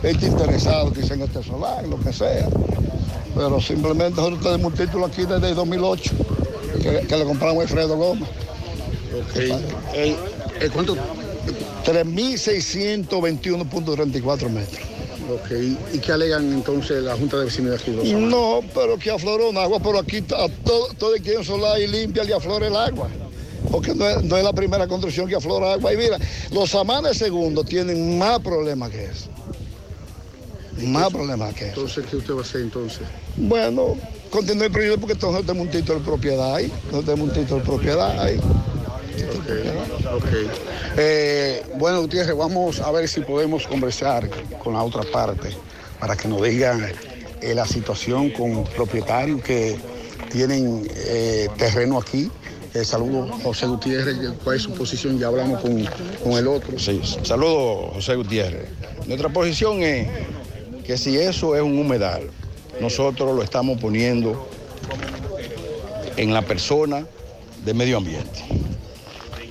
gente 0.03 0.26
interesado 0.26 0.92
quizá 0.92 1.14
en 1.14 1.22
este 1.22 1.42
solar, 1.42 1.86
lo 1.86 1.99
que 2.01 2.12
sea. 2.12 2.49
Pero 3.34 3.61
simplemente 3.61 4.16
nosotros 4.20 4.40
tenemos 4.42 4.72
un 4.72 4.78
título 4.78 5.07
aquí 5.07 5.22
desde 5.24 5.49
el 5.51 5.55
2008, 5.55 6.11
que, 6.82 7.07
que 7.07 7.16
le 7.16 7.24
compramos 7.24 7.59
a 7.59 7.62
Alfredo 7.62 7.97
Gómez. 7.97 8.28
Eh, 9.95 10.17
eh, 10.61 10.71
¿Cuánto? 10.73 10.97
3.621.34 11.85 14.51
metros. 14.51 14.97
Ok, 15.29 15.51
¿y 15.93 15.99
qué 15.99 16.12
alegan 16.12 16.53
entonces 16.53 17.03
la 17.03 17.17
Junta 17.17 17.39
de 17.39 17.47
Vecinos 17.47 17.71
de 17.71 17.77
aquí? 17.77 17.91
No, 18.14 18.61
pero 18.73 18.97
que 18.97 19.11
afloró 19.11 19.51
un 19.51 19.57
agua, 19.57 19.81
pero 19.81 19.99
aquí 19.99 20.19
a 20.19 20.47
todo, 20.64 20.87
todo 20.99 21.17
el 21.17 21.23
que 21.23 21.43
solar 21.43 21.81
y 21.81 21.89
limpia 21.89 22.23
le 22.23 22.35
aflora 22.35 22.69
el 22.69 22.77
agua. 22.77 23.09
Porque 23.71 23.95
no 23.95 24.09
es, 24.09 24.23
no 24.23 24.37
es 24.37 24.45
la 24.45 24.53
primera 24.53 24.87
construcción 24.87 25.29
que 25.29 25.35
aflora 25.35 25.73
agua. 25.73 25.93
Y 25.93 25.97
mira, 25.97 26.19
los 26.53 26.71
samanes 26.71 27.19
segundos 27.19 27.67
tienen 27.67 28.17
más 28.19 28.39
problemas 28.39 28.91
que 28.91 29.05
eso. 29.05 29.29
Más 30.83 31.12
problemas 31.12 31.55
que 31.55 31.71
eso. 31.71 31.81
Entonces, 31.81 32.07
¿qué 32.09 32.17
usted 32.17 32.35
va 32.35 32.39
a 32.39 32.43
hacer 32.43 32.61
entonces? 32.61 33.01
Bueno, 33.37 33.97
continúe 34.31 34.64
el 34.64 34.71
proyecto 34.71 35.01
porque 35.01 35.14
entonces 35.14 35.45
tenemos 35.45 35.67
un 35.67 35.73
título 35.73 35.99
de 35.99 36.05
propiedad 36.05 36.55
ahí. 36.55 36.69
Nosotros 36.69 37.05
tenemos 37.05 37.29
un 37.29 37.35
título 37.35 37.61
de 37.61 37.67
propiedad 37.67 38.21
ahí. 38.21 38.41
Ok. 39.25 40.27
Eh, 40.97 41.62
bueno, 41.77 42.03
Gutiérrez, 42.03 42.37
vamos 42.37 42.81
a 42.81 42.91
ver 42.91 43.09
si 43.09 43.21
podemos 43.21 43.67
conversar 43.67 44.29
con 44.62 44.75
la 44.75 44.83
otra 44.83 45.03
parte 45.03 45.51
para 45.99 46.17
que 46.17 46.29
nos 46.29 46.43
digan 46.43 46.85
eh, 47.41 47.55
la 47.55 47.67
situación 47.67 48.31
con 48.31 48.64
propietarios 48.64 49.43
que 49.43 49.77
tienen 50.31 50.89
eh, 50.95 51.49
terreno 51.57 51.99
aquí. 51.99 52.31
Eh, 52.75 52.85
saludos, 52.85 53.31
José 53.43 53.67
Gutiérrez, 53.67 54.17
¿cuál 54.45 54.57
es 54.57 54.62
su 54.62 54.75
posición? 54.75 55.19
Ya 55.19 55.29
hablamos 55.29 55.61
con, 55.62 55.89
con 56.23 56.33
el 56.33 56.47
otro. 56.47 56.79
Sí, 56.79 57.01
saludos, 57.23 57.95
José 57.95 58.17
Gutiérrez. 58.17 58.69
Nuestra 59.07 59.31
posición 59.31 59.83
es 59.83 60.09
que 60.85 60.99
si 60.99 61.17
eso 61.17 61.57
es 61.57 61.62
un 61.62 61.79
humedal, 61.79 62.29
nosotros 62.81 63.35
lo 63.35 63.43
estamos 63.43 63.81
poniendo 63.81 64.47
en 66.17 66.35
la 66.35 66.43
persona 66.43 67.07
de 67.64 67.75
medio 67.75 67.97
ambiente. 67.97 68.45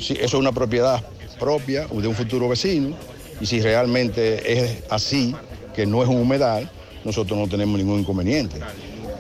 Si 0.05 0.13
eso 0.13 0.25
es 0.25 0.33
una 0.35 0.51
propiedad 0.51 1.03
propia 1.39 1.87
de 1.87 2.07
un 2.07 2.13
futuro 2.15 2.47
vecino, 2.47 2.95
y 3.41 3.45
si 3.47 3.59
realmente 3.59 4.53
es 4.61 4.83
así, 4.89 5.33
que 5.73 5.87
no 5.87 6.03
es 6.03 6.07
un 6.09 6.17
humedal, 6.17 6.69
nosotros 7.03 7.39
no 7.39 7.47
tenemos 7.47 7.77
ningún 7.79 8.01
inconveniente. 8.01 8.59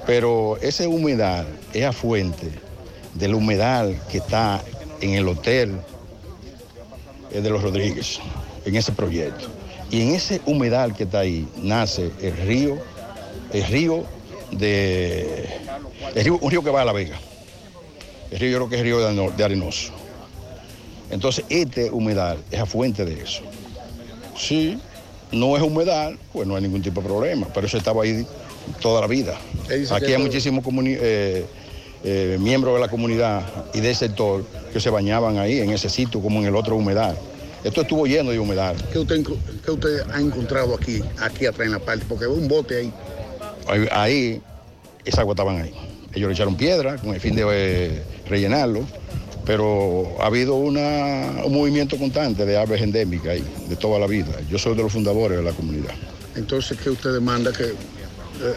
Pero 0.05 0.57
ese 0.61 0.85
humedal 0.85 1.47
es 1.73 1.85
a 1.85 1.91
fuente 1.91 2.51
del 3.15 3.33
humedal 3.33 3.99
que 4.11 4.19
está 4.19 4.63
en 5.01 5.15
el 5.15 5.27
hotel 5.27 5.75
eh, 7.31 7.41
de 7.41 7.49
los 7.49 7.63
Rodríguez, 7.63 8.19
en 8.63 8.75
ese 8.75 8.91
proyecto. 8.91 9.47
Y 9.89 10.01
en 10.01 10.13
ese 10.13 10.39
humedal 10.45 10.93
que 10.95 11.03
está 11.05 11.19
ahí 11.19 11.47
nace 11.57 12.11
el 12.21 12.37
río, 12.37 12.77
el 13.53 13.63
río 13.65 14.03
de. 14.51 15.47
el 16.13 16.23
río- 16.23 16.37
un 16.39 16.51
río 16.51 16.63
que 16.63 16.69
va 16.69 16.81
a 16.83 16.85
La 16.85 16.93
Vega. 16.93 17.17
El 18.29 18.39
río 18.39 18.51
yo 18.51 18.57
creo 18.57 18.69
que 18.69 18.75
es 18.75 18.81
el 18.81 18.85
río 18.85 19.31
de 19.31 19.43
Arenoso. 19.43 19.91
Entonces, 21.09 21.45
este 21.49 21.91
humedal 21.91 22.37
es 22.51 22.59
a 22.59 22.65
fuente 22.65 23.05
de 23.05 23.21
eso. 23.21 23.43
Si 24.37 24.79
no 25.31 25.55
es 25.55 25.63
humedal, 25.63 26.17
pues 26.33 26.47
no 26.47 26.55
hay 26.55 26.63
ningún 26.63 26.81
tipo 26.81 27.01
de 27.01 27.07
problema, 27.07 27.47
pero 27.53 27.67
eso 27.67 27.77
estaba 27.77 28.03
ahí 28.03 28.25
toda 28.81 29.01
la 29.01 29.07
vida. 29.07 29.37
Aquí 29.91 30.13
hay 30.13 30.21
muchísimos 30.21 30.63
eh, 30.67 31.45
eh, 32.03 32.37
miembros 32.39 32.75
de 32.75 32.81
la 32.81 32.87
comunidad 32.87 33.43
y 33.73 33.79
del 33.79 33.95
sector 33.95 34.43
que 34.73 34.79
se 34.79 34.89
bañaban 34.89 35.37
ahí 35.37 35.59
en 35.59 35.71
ese 35.71 35.89
sitio 35.89 36.21
como 36.21 36.39
en 36.39 36.47
el 36.47 36.55
otro 36.55 36.75
humedal. 36.75 37.17
Esto 37.63 37.81
estuvo 37.81 38.05
lleno 38.05 38.29
de 38.29 38.39
humedal. 38.39 38.75
¿Qué 38.91 38.99
usted, 38.99 39.25
qué 39.63 39.71
usted 39.71 40.07
ha 40.11 40.19
encontrado 40.19 40.75
aquí, 40.75 41.01
aquí 41.19 41.47
atrás 41.47 41.65
en 41.65 41.71
la 41.71 41.79
parte? 41.79 42.05
Porque 42.07 42.25
veo 42.25 42.35
un 42.35 42.47
bote 42.47 42.77
ahí. 42.77 42.93
Ahí, 43.67 43.87
ahí, 43.91 44.41
esa 45.03 45.21
agua 45.21 45.33
estaban 45.33 45.59
ahí. 45.59 45.73
Ellos 46.13 46.27
le 46.27 46.33
echaron 46.33 46.55
piedra 46.55 46.97
con 46.97 47.13
el 47.15 47.19
fin 47.19 47.35
de 47.35 47.43
eh, 47.49 48.03
rellenarlo, 48.29 48.85
pero 49.45 50.15
ha 50.21 50.25
habido 50.27 50.55
una- 50.55 51.43
un 51.45 51.53
movimiento 51.53 51.97
constante 51.97 52.45
de 52.45 52.57
aves 52.57 52.81
endémicas 52.81 53.27
ahí, 53.27 53.43
de 53.69 53.75
toda 53.75 53.99
la 53.99 54.07
vida. 54.07 54.31
Yo 54.49 54.57
soy 54.57 54.75
de 54.75 54.83
los 54.83 54.91
fundadores 54.91 55.37
de 55.37 55.43
la 55.43 55.51
comunidad. 55.51 55.93
Entonces, 56.35 56.77
¿qué 56.83 56.89
usted 56.89 57.13
demanda? 57.13 57.51
Que 57.53 57.73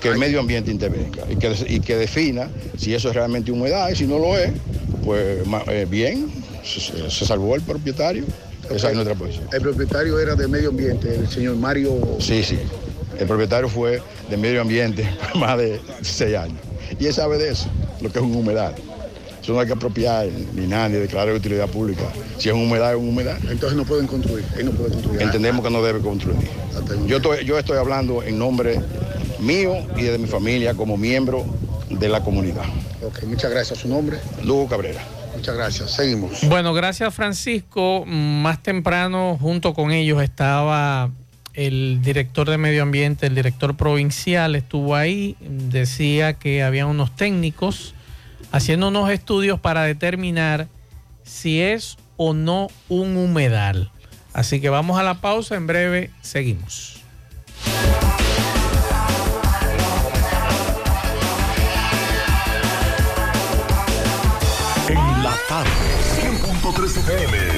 que 0.02 0.08
el 0.08 0.18
medio 0.18 0.40
ambiente 0.40 0.72
intervenga 0.72 1.22
y 1.30 1.36
que, 1.36 1.54
y 1.68 1.78
que 1.78 1.94
defina 1.96 2.48
si 2.76 2.94
eso 2.94 3.10
es 3.10 3.14
realmente 3.14 3.52
humedad 3.52 3.88
y 3.90 3.94
si 3.94 4.08
no 4.08 4.18
lo 4.18 4.36
es, 4.36 4.50
pues 5.04 5.38
eh, 5.68 5.86
bien, 5.88 6.28
se, 6.64 7.08
se 7.08 7.24
salvó 7.24 7.54
el 7.54 7.62
propietario. 7.62 8.24
Esa 8.68 8.88
es 8.88 8.94
nuestra 8.96 9.14
posición. 9.14 9.46
El 9.52 9.62
propietario 9.62 10.18
era 10.18 10.34
de 10.34 10.48
medio 10.48 10.70
ambiente, 10.70 11.14
el 11.14 11.28
señor 11.28 11.54
Mario. 11.56 11.96
Sí, 12.18 12.42
sí. 12.42 12.58
El 13.20 13.28
propietario 13.28 13.68
fue 13.68 14.02
de 14.28 14.36
medio 14.36 14.60
ambiente 14.62 15.08
por 15.32 15.40
más 15.40 15.56
de 15.56 15.80
seis 16.02 16.36
años. 16.36 16.58
Y 16.98 17.06
él 17.06 17.14
sabe 17.14 17.38
de 17.38 17.50
eso, 17.50 17.68
lo 18.00 18.10
que 18.10 18.18
es 18.18 18.24
una 18.24 18.36
humedad. 18.36 18.74
Eso 19.48 19.54
no 19.54 19.60
hay 19.60 19.66
que 19.66 19.72
apropiar 19.72 20.28
ni 20.54 20.66
nada, 20.66 20.90
ni 20.90 20.96
declarar 20.96 21.28
de 21.28 21.36
utilidad 21.36 21.68
pública. 21.68 22.02
Si 22.36 22.50
es 22.50 22.54
humedad, 22.54 22.92
es 22.92 22.98
humedad. 22.98 23.38
Entonces 23.48 23.78
no 23.78 23.86
pueden 23.86 24.06
construir. 24.06 24.44
Él 24.58 24.66
no 24.66 24.72
puede 24.72 24.90
construir. 24.90 25.22
Entendemos 25.22 25.64
que 25.64 25.70
no 25.70 25.82
debe 25.82 26.00
construir. 26.00 26.46
Yo 27.06 27.16
estoy, 27.16 27.46
yo 27.46 27.58
estoy 27.58 27.78
hablando 27.78 28.22
en 28.22 28.38
nombre 28.38 28.78
mío 29.38 29.74
y 29.96 30.02
de 30.02 30.18
mi 30.18 30.26
familia 30.26 30.74
como 30.74 30.98
miembro 30.98 31.46
de 31.88 32.10
la 32.10 32.22
comunidad. 32.22 32.64
Ok, 33.02 33.22
muchas 33.22 33.50
gracias. 33.50 33.78
¿Su 33.78 33.88
nombre? 33.88 34.18
Lugo 34.44 34.68
Cabrera. 34.68 35.02
Muchas 35.34 35.56
gracias. 35.56 35.92
Seguimos. 35.92 36.46
Bueno, 36.46 36.74
gracias 36.74 37.14
Francisco. 37.14 38.04
Más 38.04 38.62
temprano, 38.62 39.38
junto 39.40 39.72
con 39.72 39.92
ellos, 39.92 40.22
estaba 40.22 41.10
el 41.54 42.02
director 42.02 42.50
de 42.50 42.58
medio 42.58 42.82
ambiente, 42.82 43.26
el 43.26 43.34
director 43.34 43.78
provincial, 43.78 44.56
estuvo 44.56 44.94
ahí, 44.94 45.36
decía 45.40 46.34
que 46.34 46.62
había 46.62 46.84
unos 46.84 47.16
técnicos 47.16 47.94
haciendo 48.52 48.88
unos 48.88 49.10
estudios 49.10 49.60
para 49.60 49.82
determinar 49.82 50.68
si 51.22 51.60
es 51.60 51.98
o 52.16 52.34
no 52.34 52.68
un 52.88 53.16
humedal. 53.16 53.90
Así 54.32 54.60
que 54.60 54.68
vamos 54.68 54.98
a 54.98 55.02
la 55.02 55.20
pausa, 55.20 55.56
en 55.56 55.66
breve 55.66 56.10
seguimos. 56.20 57.02
En 64.88 65.22
la 65.22 65.34
tarde, 65.48 65.70
100.3 66.20 66.96
FM. 66.98 67.57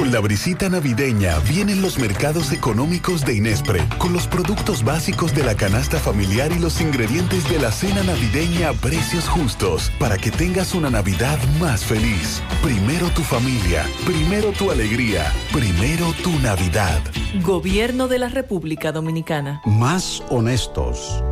Con 0.00 0.12
la 0.12 0.20
brisita 0.20 0.70
navideña 0.70 1.38
vienen 1.40 1.82
los 1.82 1.98
mercados 1.98 2.52
económicos 2.52 3.22
de 3.26 3.34
Inespre, 3.34 3.86
con 3.98 4.14
los 4.14 4.26
productos 4.26 4.82
básicos 4.82 5.34
de 5.34 5.44
la 5.44 5.54
canasta 5.54 5.98
familiar 5.98 6.50
y 6.52 6.58
los 6.58 6.80
ingredientes 6.80 7.46
de 7.50 7.58
la 7.58 7.70
cena 7.70 8.02
navideña 8.02 8.70
a 8.70 8.72
precios 8.72 9.28
justos, 9.28 9.92
para 9.98 10.16
que 10.16 10.30
tengas 10.30 10.74
una 10.74 10.88
Navidad 10.88 11.38
más 11.60 11.84
feliz. 11.84 12.42
Primero 12.62 13.10
tu 13.10 13.20
familia, 13.20 13.84
primero 14.06 14.52
tu 14.52 14.70
alegría, 14.70 15.30
primero 15.52 16.14
tu 16.22 16.30
Navidad. 16.38 17.02
Gobierno 17.42 18.08
de 18.08 18.20
la 18.20 18.30
República 18.30 18.92
Dominicana. 18.92 19.60
Más 19.66 20.22
honestos. 20.30 21.22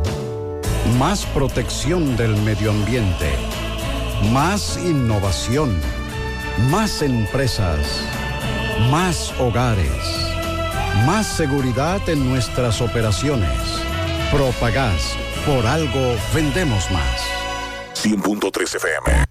Más 0.99 1.25
protección 1.25 2.15
del 2.17 2.37
medio 2.43 2.69
ambiente. 2.69 3.31
Más 4.31 4.77
innovación. 4.85 5.75
Más 6.69 7.01
empresas. 7.01 8.03
Más 8.87 9.33
hogares. 9.39 10.31
Más 11.05 11.27
seguridad 11.27 12.01
en 12.09 12.27
nuestras 12.27 12.81
operaciones. 12.81 13.51
Propagás. 14.31 15.15
Por 15.45 15.67
algo 15.67 16.15
vendemos 16.33 16.89
más. 16.89 17.21
100.3 17.93 18.75
FM. 18.75 19.28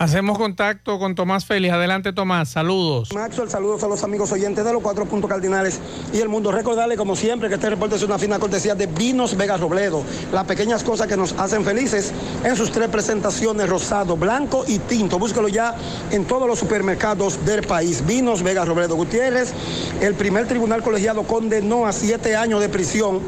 Hacemos 0.00 0.38
contacto 0.38 0.98
con 0.98 1.14
Tomás 1.14 1.44
Félix. 1.44 1.74
Adelante, 1.74 2.14
Tomás. 2.14 2.48
Saludos. 2.48 3.12
Maxwell, 3.12 3.50
saludos 3.50 3.84
a 3.84 3.86
los 3.86 4.02
amigos 4.02 4.32
oyentes 4.32 4.64
de 4.64 4.72
los 4.72 4.80
cuatro 4.80 5.04
puntos 5.04 5.28
cardinales 5.28 5.78
y 6.10 6.20
el 6.20 6.30
mundo. 6.30 6.50
Recordarle, 6.50 6.96
como 6.96 7.14
siempre, 7.14 7.50
que 7.50 7.56
este 7.56 7.68
reporte 7.68 7.96
es 7.96 8.02
una 8.02 8.18
fina 8.18 8.38
cortesía 8.38 8.74
de 8.74 8.86
Vinos 8.86 9.36
Vega 9.36 9.58
Robledo. 9.58 10.02
Las 10.32 10.46
pequeñas 10.46 10.84
cosas 10.84 11.06
que 11.06 11.18
nos 11.18 11.34
hacen 11.34 11.66
felices 11.66 12.14
en 12.42 12.56
sus 12.56 12.72
tres 12.72 12.88
presentaciones, 12.88 13.68
rosado, 13.68 14.16
blanco 14.16 14.64
y 14.66 14.78
tinto. 14.78 15.18
Búsquelo 15.18 15.48
ya 15.48 15.74
en 16.10 16.24
todos 16.24 16.48
los 16.48 16.58
supermercados 16.58 17.44
del 17.44 17.66
país. 17.66 18.06
Vinos 18.06 18.42
Vega 18.42 18.64
Robledo 18.64 18.96
Gutiérrez, 18.96 19.52
el 20.00 20.14
primer 20.14 20.48
tribunal 20.48 20.82
colegiado 20.82 21.24
condenó 21.24 21.84
a 21.84 21.92
siete 21.92 22.36
años 22.36 22.62
de 22.62 22.70
prisión 22.70 23.20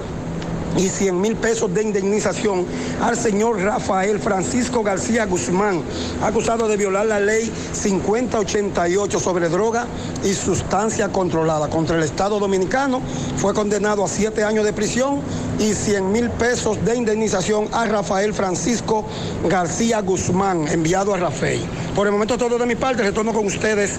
y 0.77 0.89
100 0.89 1.21
mil 1.21 1.37
pesos 1.37 1.73
de 1.73 1.83
indemnización 1.83 2.67
al 3.01 3.17
señor 3.17 3.61
Rafael 3.61 4.19
Francisco 4.19 4.83
García 4.83 5.27
Guzmán, 5.27 5.83
acusado 6.23 6.69
de 6.69 6.77
violar 6.77 7.07
la 7.07 7.21
ley 7.21 7.53
5088 7.73 9.21
sobre 9.21 9.49
droga 9.49 9.87
y 10.25 10.35
sustancia 10.35 11.09
controlada 11.09 11.69
contra 11.69 11.97
el 11.97 12.03
Estado 12.03 12.39
Dominicano. 12.39 13.01
Fue 13.37 13.55
condenado 13.55 14.05
a 14.05 14.09
siete 14.09 14.45
años 14.45 14.65
de 14.65 14.73
prisión 14.73 15.21
y 15.59 15.75
100 15.75 16.13
mil 16.13 16.31
pesos 16.31 16.85
de 16.85 16.97
indemnización 16.97 17.69
a 17.73 17.87
Rafael 17.87 18.35
Francisco 18.35 19.05
García 19.49 20.01
Guzmán, 20.01 20.69
enviado 20.69 21.15
a 21.15 21.19
Rafael. 21.19 21.61
Por 21.95 22.07
el 22.07 22.13
momento 22.13 22.39
todo 22.39 22.59
de 22.59 22.67
mi 22.67 22.75
parte, 22.75 23.03
retorno 23.03 23.33
con 23.33 23.47
ustedes. 23.47 23.99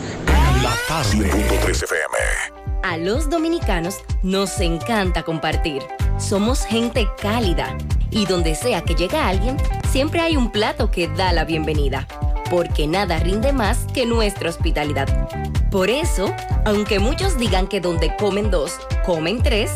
La 0.62 0.74
tarde. 0.88 1.30
100.3 1.30 1.84
FM. 1.84 2.64
A 2.84 2.98
los 2.98 3.30
dominicanos 3.30 3.98
nos 4.24 4.60
encanta 4.60 5.24
compartir. 5.24 5.82
Somos 6.18 6.64
gente 6.64 7.07
cálida 7.22 7.78
y 8.11 8.26
donde 8.26 8.55
sea 8.55 8.82
que 8.82 8.95
llega 8.95 9.28
alguien, 9.28 9.57
siempre 9.89 10.22
hay 10.22 10.38
un 10.38 10.51
plato 10.51 10.91
que 10.91 11.07
da 11.07 11.34
la 11.34 11.45
bienvenida, 11.45 12.07
porque 12.49 12.88
nada 12.88 13.20
rinde 13.20 13.51
más 13.51 13.86
que 13.93 14.05
nuestra 14.05 14.49
hospitalidad. 14.49 15.07
Por 15.72 15.89
eso, 15.89 16.34
aunque 16.66 16.99
muchos 16.99 17.38
digan 17.38 17.68
que 17.68 17.82
donde 17.82 18.16
comen 18.18 18.51
dos, 18.51 18.78
comen 19.05 19.41
tres, 19.41 19.72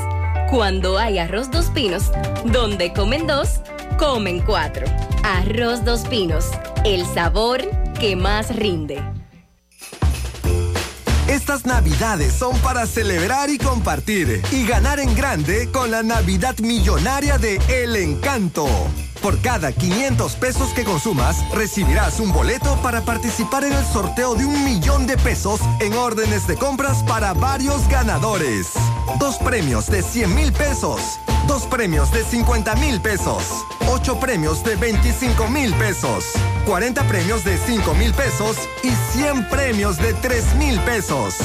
cuando 0.49 0.97
hay 0.97 1.17
arroz 1.17 1.51
dos 1.51 1.65
pinos, 1.65 2.11
donde 2.45 2.93
comen 2.93 3.27
dos, 3.27 3.61
comen 3.97 4.39
cuatro. 4.39 4.85
Arroz 5.23 5.83
dos 5.83 6.01
pinos, 6.01 6.51
el 6.85 7.05
sabor 7.05 7.61
que 7.99 8.15
más 8.15 8.55
rinde. 8.55 9.03
Estas 11.38 11.67
navidades 11.67 12.33
son 12.33 12.57
para 12.61 12.88
celebrar 12.88 13.51
y 13.51 13.59
compartir 13.59 14.41
y 14.51 14.65
ganar 14.65 14.99
en 14.99 15.13
grande 15.13 15.69
con 15.71 15.91
la 15.91 16.01
Navidad 16.01 16.57
Millonaria 16.57 17.38
de 17.38 17.61
El 17.69 17.95
Encanto. 17.95 18.67
Por 19.21 19.39
cada 19.41 19.71
500 19.71 20.35
pesos 20.38 20.73
que 20.73 20.83
consumas, 20.83 21.38
recibirás 21.53 22.19
un 22.19 22.33
boleto 22.33 22.75
para 22.81 23.01
participar 23.01 23.65
en 23.65 23.73
el 23.73 23.85
sorteo 23.85 24.33
de 24.33 24.47
un 24.47 24.65
millón 24.65 25.05
de 25.05 25.15
pesos 25.15 25.61
en 25.79 25.93
órdenes 25.93 26.47
de 26.47 26.55
compras 26.55 27.03
para 27.03 27.33
varios 27.33 27.88
ganadores. 27.88 28.69
Dos 29.19 29.38
premios 29.38 29.85
de 29.91 30.01
100 30.01 30.33
mil 30.33 30.51
pesos, 30.51 31.19
dos 31.48 31.66
premios 31.66 32.12
de 32.12 32.24
50 32.24 32.76
mil 32.76 33.00
pesos, 33.02 33.66
ocho 33.88 34.20
premios 34.20 34.64
de 34.64 34.76
25 34.76 35.48
mil 35.48 35.74
pesos, 35.76 36.26
40 36.66 37.08
premios 37.08 37.43
de 37.43 37.58
5 37.58 37.93
mil 37.95 38.14
pesos 38.14 38.58
y 38.84 38.91
100 39.18 39.50
premios 39.50 39.98
de 39.98 40.14
3 40.14 40.56
mil 40.56 40.80
pesos. 40.82 41.36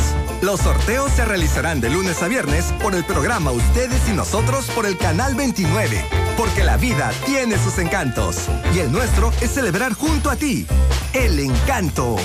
Los 0.41 0.61
sorteos 0.61 1.13
se 1.13 1.25
realizarán 1.25 1.81
de 1.81 1.89
lunes 1.89 2.23
a 2.23 2.29
viernes 2.29 2.67
por 2.83 2.95
el 2.95 3.05
programa 3.05 3.53
Ustedes 3.53 4.09
y 4.09 4.13
Nosotros 4.13 4.67
por 4.75 4.87
el 4.87 4.99
Canal 4.99 5.37
29. 5.37 6.05
Porque 6.37 6.65
la 6.65 6.77
vida 6.77 7.13
tiene 7.25 7.57
sus 7.57 7.79
encantos 7.79 8.49
y 8.75 8.81
el 8.81 8.91
nuestro 8.91 9.33
es 9.41 9.53
celebrar 9.53 9.93
junto 9.93 10.31
a 10.31 10.37
ti. 10.37 10.67
El 11.13 11.39
encanto. 11.39 12.17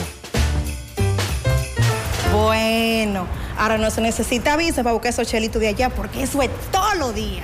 Bueno, 2.33 3.27
ahora 3.57 3.77
no 3.77 3.91
se 3.91 4.01
necesita 4.01 4.57
visa 4.57 4.83
para 4.83 4.93
buscar 4.93 5.11
esos 5.11 5.27
chelitos 5.27 5.61
de 5.61 5.67
allá 5.67 5.89
porque 5.89 6.23
eso 6.23 6.41
es 6.41 6.49
todo 6.71 6.95
lo 6.95 7.13
día. 7.13 7.43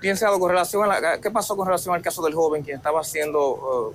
Piensa 0.01 0.29
con 0.31 0.51
relación 0.51 0.85
a 0.85 1.01
la, 1.01 1.21
qué 1.21 1.31
pasó 1.31 1.57
con 1.57 1.67
relación 1.67 1.95
al 1.95 2.03
caso 2.03 2.23
del 2.23 2.35
joven 2.35 2.64
quien 2.64 2.79
estaba 2.79 3.05
siendo 3.05 3.55
uh, 3.55 3.95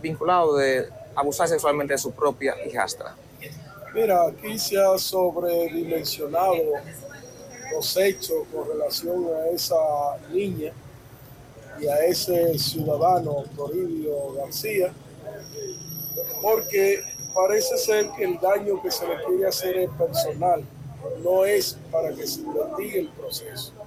vinculado 0.00 0.56
de 0.56 0.88
abusar 1.16 1.48
sexualmente 1.48 1.94
de 1.94 1.98
su 1.98 2.12
propia 2.12 2.54
hijastra. 2.64 3.16
Mira, 3.94 4.26
aquí 4.26 4.58
se 4.58 4.76
ha 4.76 4.98
sobredimensionado 4.98 6.56
los 7.72 7.96
hechos 7.96 8.44
con 8.52 8.66
relación 8.66 9.24
a 9.36 9.46
esa 9.50 9.76
niña 10.32 10.72
y 11.80 11.86
a 11.86 12.04
ese 12.04 12.58
ciudadano 12.58 13.44
Toribio 13.56 14.32
García, 14.32 14.92
porque 16.42 17.04
parece 17.32 17.78
ser 17.78 18.10
que 18.16 18.24
el 18.24 18.40
daño 18.40 18.82
que 18.82 18.90
se 18.90 19.06
le 19.06 19.14
quiere 19.24 19.46
hacer 19.46 19.76
es 19.76 19.90
personal, 19.90 20.64
no 21.22 21.44
es 21.44 21.78
para 21.92 22.12
que 22.12 22.26
se 22.26 22.40
investigue 22.40 22.98
el 22.98 23.08
proceso 23.10 23.83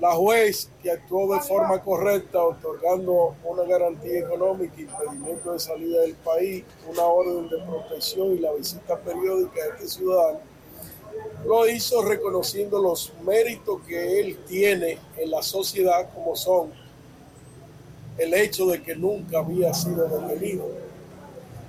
la 0.00 0.12
juez 0.12 0.70
que 0.82 0.90
actuó 0.90 1.34
de 1.34 1.40
forma 1.40 1.78
correcta, 1.82 2.42
otorgando 2.42 3.34
una 3.44 3.64
garantía 3.64 4.20
económica, 4.20 4.80
impedimento 4.80 5.52
de 5.52 5.60
salida 5.60 6.00
del 6.00 6.14
país, 6.14 6.64
una 6.88 7.04
orden 7.04 7.50
de 7.50 7.58
protección 7.58 8.34
y 8.34 8.38
la 8.38 8.52
visita 8.52 8.98
periódica 8.98 9.62
de 9.62 9.68
este 9.70 9.88
ciudadano, 9.88 10.40
lo 11.44 11.68
hizo 11.68 12.02
reconociendo 12.02 12.80
los 12.80 13.12
méritos 13.24 13.82
que 13.86 14.20
él 14.20 14.38
tiene 14.48 14.98
en 15.18 15.30
la 15.30 15.42
sociedad 15.42 16.08
como 16.14 16.34
son 16.34 16.72
el 18.16 18.32
hecho 18.32 18.66
de 18.66 18.82
que 18.82 18.94
nunca 18.94 19.40
había 19.40 19.74
sido 19.74 20.08
detenido, 20.08 20.66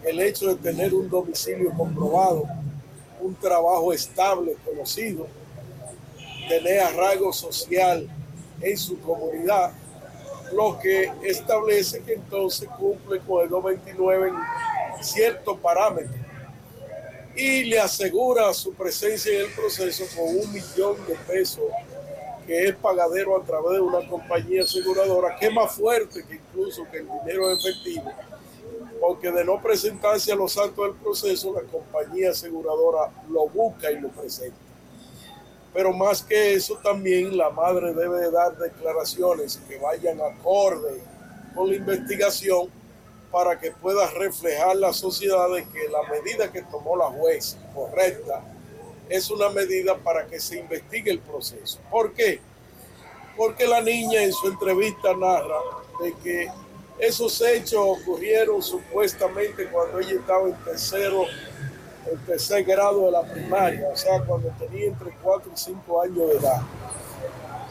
el 0.06 0.20
hecho 0.22 0.48
de 0.48 0.56
tener 0.56 0.94
un 0.94 1.10
domicilio 1.10 1.72
comprobado, 1.76 2.44
un 3.20 3.36
trabajo 3.36 3.92
estable, 3.92 4.56
conocido, 4.66 5.28
tener 6.48 6.80
arraigo 6.80 7.32
social 7.34 8.10
en 8.62 8.78
su 8.78 9.00
comunidad, 9.00 9.72
lo 10.54 10.78
que 10.80 11.12
establece 11.24 12.02
que 12.02 12.14
entonces 12.14 12.68
cumple 12.78 13.20
con 13.20 13.44
el 13.44 13.50
229 13.50 14.30
en 14.30 15.04
ciertos 15.04 15.60
parámetros 15.60 16.16
y 17.36 17.64
le 17.64 17.80
asegura 17.80 18.54
su 18.54 18.74
presencia 18.74 19.34
en 19.34 19.46
el 19.46 19.52
proceso 19.54 20.04
con 20.16 20.28
un 20.28 20.52
millón 20.52 20.98
de 21.08 21.16
pesos 21.28 21.64
que 22.46 22.66
es 22.66 22.76
pagadero 22.76 23.42
a 23.42 23.46
través 23.46 23.74
de 23.74 23.80
una 23.80 24.08
compañía 24.08 24.64
aseguradora 24.64 25.38
que 25.38 25.48
es 25.48 25.54
más 25.54 25.72
fuerte 25.74 26.26
que 26.28 26.36
incluso 26.36 26.84
que 26.92 26.98
el 26.98 27.08
dinero 27.08 27.50
efectivo 27.52 28.12
porque 29.00 29.32
de 29.32 29.46
no 29.46 29.62
presentarse 29.62 30.32
a 30.32 30.36
los 30.36 30.58
actos 30.58 30.88
del 30.88 30.96
proceso 31.02 31.54
la 31.54 31.62
compañía 31.62 32.32
aseguradora 32.32 33.12
lo 33.30 33.48
busca 33.48 33.90
y 33.92 34.00
lo 34.00 34.10
presenta 34.10 34.58
pero 35.74 35.94
más 35.94 36.22
que 36.22 36.54
eso 36.54 36.76
también 36.84 37.38
la 37.38 37.50
madre 37.50 37.94
debe 37.94 38.30
dar 38.30 38.58
declaraciones 38.58 39.60
que 39.68 39.78
vayan 39.78 40.20
acorde 40.20 41.02
con 41.56 41.70
la 41.70 41.76
investigación 41.76 42.70
para 43.32 43.58
que 43.60 43.72
pueda 43.72 44.10
reflejar 44.12 44.76
la 44.76 44.92
sociedad 44.92 45.50
de 45.54 45.64
que 45.66 45.88
la 45.88 46.04
medida 46.10 46.52
que 46.52 46.62
tomó 46.64 46.98
la 46.98 47.06
juez 47.06 47.58
correcta 47.74 48.44
es 49.08 49.30
una 49.30 49.50
medida 49.50 49.98
para 49.98 50.26
que 50.28 50.40
se 50.40 50.60
investigue 50.60 51.12
el 51.12 51.20
proceso. 51.20 51.80
¿Por 51.90 52.14
qué? 52.14 52.40
Porque 53.38 53.66
la 53.66 53.82
niña 53.82 54.24
en 54.24 54.34
su 54.34 54.48
entrevista 54.48 55.14
narra 55.14 55.60
de 56.02 56.14
que 56.24 56.50
esos 57.00 57.42
hechos 57.42 57.82
ocurrieron 57.84 58.62
supuestamente 58.62 59.68
cuando 59.68 60.00
ella 60.00 60.20
estaba 60.20 60.48
en 60.48 60.56
tercero 60.64 61.26
el 62.10 62.20
tercer 62.26 62.64
grado 62.64 63.06
de 63.06 63.12
la 63.12 63.22
primaria, 63.22 63.88
o 63.92 63.96
sea, 63.96 64.22
cuando 64.22 64.50
tenía 64.60 64.88
entre 64.88 65.12
4 65.22 65.52
y 65.54 65.58
5 65.58 66.02
años 66.02 66.18
de 66.18 66.38
edad. 66.38 66.62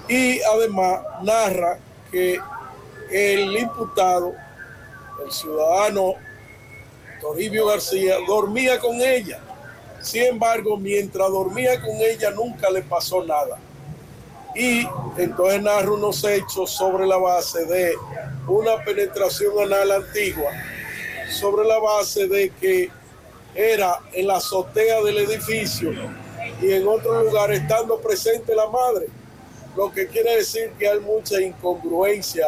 Y 0.08 0.40
además 0.42 1.00
narra 1.22 1.78
que 2.10 2.40
el 3.10 3.56
imputado, 3.56 4.34
el 5.24 5.30
ciudadano 5.32 6.14
Toribio 7.20 7.66
García, 7.66 8.16
dormía 8.26 8.78
con 8.78 9.00
ella. 9.00 9.40
Sin 10.00 10.22
embargo, 10.22 10.76
mientras 10.76 11.28
dormía 11.30 11.80
con 11.80 11.96
ella 11.96 12.30
nunca 12.30 12.70
le 12.70 12.82
pasó 12.82 13.22
nada. 13.24 13.58
Y 14.54 14.88
entonces 15.16 15.62
narra 15.62 15.92
unos 15.92 16.24
hechos 16.24 16.70
sobre 16.70 17.06
la 17.06 17.18
base 17.18 17.64
de 17.66 17.94
una 18.48 18.82
penetración 18.84 19.52
anal 19.62 19.92
antigua, 19.92 20.50
sobre 21.30 21.68
la 21.68 21.78
base 21.78 22.26
de 22.26 22.50
que 22.50 22.90
era 23.54 24.00
en 24.12 24.26
la 24.26 24.36
azotea 24.36 25.02
del 25.02 25.18
edificio 25.18 25.92
y 26.60 26.72
en 26.72 26.86
otro 26.86 27.24
lugar 27.24 27.52
estando 27.52 27.98
presente 27.98 28.54
la 28.54 28.68
madre, 28.68 29.06
lo 29.76 29.92
que 29.92 30.06
quiere 30.06 30.36
decir 30.36 30.72
que 30.78 30.88
hay 30.88 31.00
mucha 31.00 31.40
incongruencia 31.40 32.46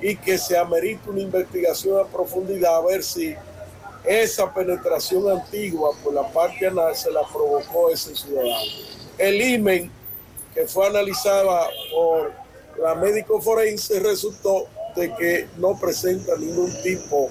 y 0.00 0.16
que 0.16 0.38
se 0.38 0.56
amerita 0.56 1.10
una 1.10 1.20
investigación 1.20 2.00
a 2.00 2.08
profundidad 2.08 2.76
a 2.76 2.80
ver 2.80 3.02
si 3.02 3.34
esa 4.04 4.52
penetración 4.52 5.28
antigua 5.30 5.90
por 6.02 6.14
la 6.14 6.26
parte 6.32 6.66
anal 6.66 6.94
se 6.96 7.10
la 7.10 7.22
provocó 7.22 7.90
ese 7.90 8.14
ciudadano. 8.14 8.56
El 9.18 9.40
imen 9.40 9.90
que 10.54 10.66
fue 10.66 10.86
analizada 10.86 11.68
por 11.92 12.32
la 12.82 12.94
médico 12.94 13.40
forense 13.40 14.00
resultó 14.00 14.66
de 14.96 15.14
que 15.14 15.48
no 15.58 15.78
presenta 15.78 16.36
ningún 16.36 16.72
tipo 16.82 17.30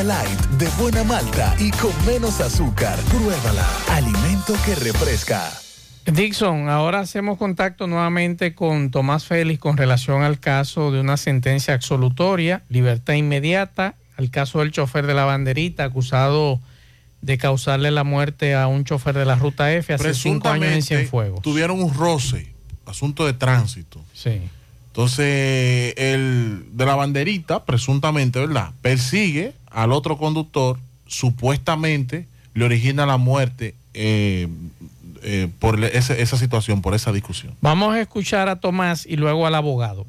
Light 0.00 0.40
de 0.58 0.66
buena 0.82 1.04
malta 1.04 1.54
y 1.58 1.70
con 1.70 1.92
menos 2.06 2.40
azúcar. 2.40 2.98
Pruébala. 3.10 3.68
Alimento 3.90 4.54
que 4.64 4.74
refresca. 4.74 5.52
Dixon, 6.06 6.70
ahora 6.70 7.00
hacemos 7.00 7.36
contacto 7.36 7.86
nuevamente 7.86 8.54
con 8.54 8.90
Tomás 8.90 9.26
Félix 9.26 9.60
con 9.60 9.76
relación 9.76 10.22
al 10.22 10.40
caso 10.40 10.92
de 10.92 11.00
una 11.00 11.18
sentencia 11.18 11.74
absolutoria, 11.74 12.62
libertad 12.70 13.14
inmediata, 13.14 13.94
al 14.16 14.30
caso 14.30 14.60
del 14.60 14.72
chofer 14.72 15.06
de 15.06 15.12
la 15.12 15.26
banderita 15.26 15.84
acusado 15.84 16.58
de 17.20 17.36
causarle 17.36 17.90
la 17.90 18.02
muerte 18.02 18.54
a 18.54 18.68
un 18.68 18.84
chofer 18.84 19.16
de 19.16 19.26
la 19.26 19.34
ruta 19.34 19.72
F 19.74 19.92
hace 19.92 20.14
cinco 20.14 20.48
años 20.48 20.72
en 20.72 20.82
Cienfuegos. 20.82 21.42
Tuvieron 21.42 21.82
un 21.82 21.92
roce, 21.92 22.54
asunto 22.86 23.26
de 23.26 23.34
tránsito. 23.34 24.02
Sí. 24.14 24.40
Entonces, 24.86 25.94
el 25.98 26.64
de 26.72 26.86
la 26.86 26.96
banderita, 26.96 27.64
presuntamente, 27.64 28.40
¿verdad? 28.40 28.72
Persigue 28.80 29.52
al 29.74 29.92
otro 29.92 30.16
conductor, 30.18 30.78
supuestamente 31.06 32.26
le 32.54 32.64
origina 32.64 33.06
la 33.06 33.16
muerte 33.16 33.74
eh, 33.94 34.48
eh, 35.22 35.48
por 35.58 35.82
ese- 35.84 36.20
esa 36.22 36.36
situación, 36.36 36.82
por 36.82 36.94
esa 36.94 37.12
discusión. 37.12 37.54
Vamos 37.60 37.94
a 37.94 38.00
escuchar 38.00 38.48
a 38.48 38.56
Tomás 38.56 39.06
y 39.06 39.16
luego 39.16 39.46
al 39.46 39.54
abogado. 39.54 40.06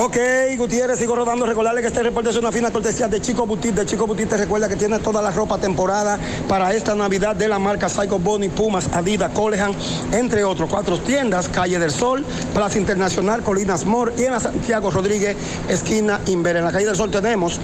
Ok, 0.00 0.16
Gutiérrez, 0.56 0.96
sigo 0.96 1.16
rodando. 1.16 1.44
Recordarle 1.44 1.80
que 1.80 1.88
este 1.88 2.04
reporte 2.04 2.30
es 2.30 2.36
una 2.36 2.52
fina 2.52 2.70
cortesía 2.70 3.08
de 3.08 3.20
Chico 3.20 3.44
Butit. 3.46 3.74
De 3.74 3.84
Chico 3.84 4.06
Butit 4.06 4.28
te 4.28 4.36
recuerda 4.36 4.68
que 4.68 4.76
tiene 4.76 5.00
toda 5.00 5.20
la 5.20 5.32
ropa 5.32 5.58
temporada 5.58 6.16
para 6.46 6.72
esta 6.72 6.94
Navidad 6.94 7.34
de 7.34 7.48
la 7.48 7.58
marca 7.58 7.88
Psycho 7.88 8.20
Bonnie, 8.20 8.48
Pumas, 8.48 8.88
Adidas, 8.92 9.32
Colehan, 9.32 9.72
entre 10.12 10.44
otros. 10.44 10.70
Cuatro 10.70 11.00
tiendas, 11.00 11.48
Calle 11.48 11.80
del 11.80 11.90
Sol, 11.90 12.24
Plaza 12.54 12.78
Internacional, 12.78 13.42
Colinas 13.42 13.84
Mor 13.86 14.12
y 14.16 14.22
en 14.22 14.30
la 14.30 14.38
Santiago 14.38 14.88
Rodríguez, 14.92 15.36
esquina 15.68 16.20
Inver. 16.26 16.58
En 16.58 16.64
la 16.66 16.70
Calle 16.70 16.86
del 16.86 16.94
Sol 16.94 17.10
tenemos 17.10 17.58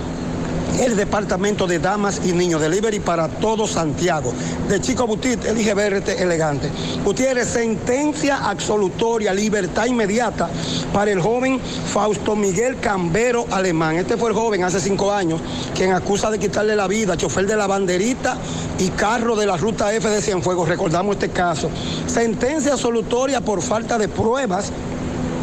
el 0.81 0.97
departamento 0.97 1.67
de 1.67 1.79
damas 1.79 2.21
y 2.25 2.33
niños 2.33 2.61
delivery 2.61 3.01
para 3.01 3.29
todo 3.29 3.67
Santiago. 3.67 4.33
De 4.69 4.81
Chico 4.81 5.07
Butit, 5.07 5.45
elige 5.45 5.75
verte 5.75 6.23
elegante. 6.23 6.71
Gutiérrez, 7.05 7.49
sentencia 7.49 8.49
absolutoria, 8.49 9.33
libertad 9.33 9.87
inmediata 9.87 10.49
para 10.93 11.11
el 11.11 11.21
joven 11.21 11.61
Fausto 11.61 12.35
Miguel 12.37 12.79
Cambero 12.81 13.47
Alemán. 13.51 13.97
Este 13.97 14.17
fue 14.17 14.31
el 14.31 14.37
joven 14.37 14.65
hace 14.65 14.81
cinco 14.81 15.13
años 15.13 15.41
quien 15.75 15.93
acusa 15.93 16.31
de 16.31 16.39
quitarle 16.39 16.77
la 16.77 16.89
vida, 16.89 17.17
chofer 17.17 17.47
de 17.47 17.57
la 17.57 17.67
banderita 17.67 18.37
y 18.79 18.89
carro 18.89 19.37
de 19.37 19.47
la 19.47 19.57
ruta 19.57 19.93
F 19.95 20.09
de 20.09 20.23
Cienfuegos. 20.23 20.69
Recordamos 20.69 21.17
este 21.17 21.31
caso. 21.31 21.71
Sentencia 22.07 22.73
absolutoria 22.73 23.41
por 23.41 23.63
falta 23.63 23.99
de 23.99 24.09
pruebas 24.09 24.73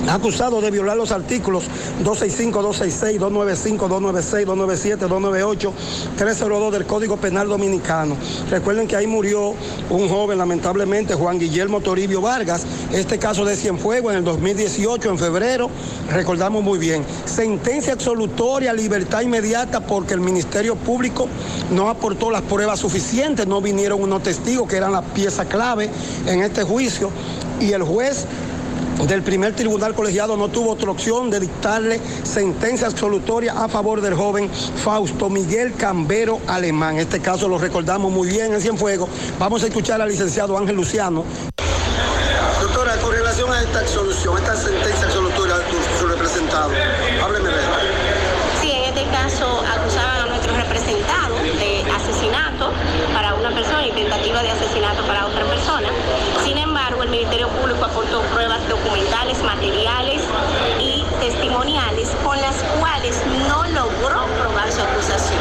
acusado 0.10 0.62
de 0.62 0.72
violar 0.72 0.98
los 0.98 1.12
artículos 1.12 1.64
265, 2.04 2.62
266, 2.62 3.20
295, 3.20 3.88
296, 3.88 4.46
297, 4.46 5.08
298, 5.08 5.74
302 6.18 6.74
del 6.74 6.86
Código 6.86 7.18
Penal 7.18 7.48
Dominicano. 7.48 8.16
Recuerden 8.50 8.88
que 8.88 8.96
ahí 8.96 9.08
murió 9.08 9.54
un 9.90 10.10
joven, 10.10 10.38
lamentablemente, 10.38 11.14
Juan 11.14 11.40
Guillermo 11.40 11.82
Toribio 11.82 12.22
Vargas. 12.22 12.66
Este 12.92 13.20
caso 13.20 13.46
de 13.46 13.56
Cienfuegos 13.56 14.12
en 14.12 14.20
el 14.20 14.24
2018, 14.24 15.10
en 15.10 15.18
febrero, 15.18 15.70
recordamos 16.10 16.64
muy 16.64 16.80
bien. 16.80 17.06
Sentencia 17.26 17.94
absolutoria, 17.94 18.74
libertad 18.74 19.22
inmediata, 19.22 19.82
porque 19.82 20.14
el 20.14 20.22
Ministerio 20.22 20.76
Público 20.76 21.28
no 21.72 21.90
aportó 21.90 22.32
las 22.32 22.42
pruebas 22.42 22.80
suficientes, 22.80 23.48
no 23.48 23.62
vinieron 23.62 24.02
unos 24.02 24.24
testigos 24.24 24.68
que 24.68 24.78
eran 24.78 24.92
la 24.92 25.02
pieza 25.02 25.46
clave 25.46 25.90
en 26.26 26.42
este 26.42 26.64
juicio, 26.64 27.10
y 27.60 27.72
el 27.72 27.84
juez 27.84 28.26
del 29.00 29.24
primer 29.24 29.56
tribunal 29.56 29.94
colegiado 29.96 30.38
no 30.38 30.50
tuvo 30.50 30.72
otra 30.72 30.92
opción 30.92 31.30
de 31.30 31.40
dictarle 31.40 32.00
sentencia 32.24 32.88
absolutoria 32.88 33.54
a 33.54 33.68
favor 33.68 34.02
del 34.02 34.14
joven 34.14 34.50
Fausto 34.52 35.30
Miguel 35.30 35.74
Cambero 35.74 36.40
Alemán. 36.48 36.98
Este 36.98 37.20
caso 37.20 37.48
lo 37.48 37.58
recordamos 37.58 38.12
muy 38.12 38.30
bien 38.30 38.54
en 38.54 38.62
Cienfuegos. 38.62 39.10
Vamos 39.40 39.64
a 39.64 39.68
escuchar 39.68 40.02
al 40.02 40.10
licenciado 40.10 40.58
Ángel 40.58 40.76
Luciano. 40.76 41.26
Doctora, 42.62 42.96
con 42.98 43.12
relación 43.12 43.52
a 43.52 43.62
esta 43.62 43.80
absolución, 43.80 44.38
esta 44.38 44.56
sentencia 44.56 45.06
absolutoria 45.08 45.58
de 45.58 45.64
su 46.00 46.08
representado, 46.08 46.72
hábleme 47.24 47.50
de 47.50 47.56
esto. 47.56 47.78
Sí, 48.62 48.72
en 48.72 48.84
este 48.84 49.06
caso 49.12 49.64
acusaban 49.66 50.22
a 50.22 50.26
nuestro 50.28 50.56
representado 50.56 51.36
de 51.36 51.92
asesinato 51.92 52.72
para 53.14 53.34
una 53.34 53.50
persona 53.50 53.88
y 53.88 53.92
tentativa 53.92 54.44
de 54.44 54.52
asesinato 54.52 55.06
para 55.08 55.26
otra 55.26 55.44
persona. 55.46 55.90
Ministerio 57.12 57.50
Público 57.50 57.84
aportó 57.86 58.22
pruebas 58.34 58.60
documentales, 58.70 59.38
materiales 59.44 60.22
y 60.80 61.04
testimoniales 61.20 62.10
con 62.24 62.40
las 62.40 62.56
cuales 62.80 63.22
no 63.50 63.64
logró 63.68 64.26
probar 64.40 64.72
su 64.72 64.82
acusación. 64.82 65.40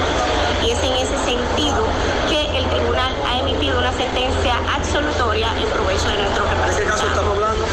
Y 0.66 0.70
es 0.72 0.82
en 0.82 0.92
ese 0.94 1.16
sentido 1.24 1.84
que 2.28 2.58
el 2.58 2.66
tribunal 2.70 3.14
ha 3.26 3.38
emitido 3.38 3.78
una 3.78 3.92
sentencia 3.92 4.54
absolutoria 4.74 5.48
en 5.56 5.68
provecho 5.70 6.08
de 6.08 6.18
nuestro 6.18 6.44
representado. 6.44 6.76
¿De 6.76 6.82
qué 6.82 6.90
caso 6.90 7.06
estamos 7.06 7.34
hablando? 7.36 7.64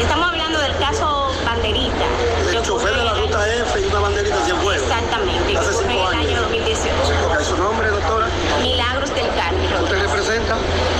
Estamos 0.00 0.28
hablando 0.28 0.58
del 0.58 0.76
caso 0.78 1.30
Banderita. 1.46 2.04
El 2.50 2.62
chofer 2.62 2.94
de 2.96 3.04
la 3.04 3.14
ruta 3.14 3.46
F 3.48 3.80
y 3.80 3.84
una 3.84 4.00
banderita 4.00 4.36
en 4.36 4.44
Cienfuegos. 4.44 4.82
Exactamente, 4.82 5.56
Hace 5.56 5.70
que 5.70 5.76
ocurre 5.76 5.88
cinco 5.92 6.12
en 6.12 6.18
el 6.18 6.26
años. 6.26 6.30
año 6.32 6.42
2018. 6.42 6.94
Ok, 7.30 7.40
¿Su 7.42 7.56
nombre, 7.56 7.88
doctora? 7.90 8.26
Milagros 8.60 9.14
del 9.14 9.28
Carmen. 9.34 9.72
¿Usted 9.82 10.02
representa? 10.02 10.56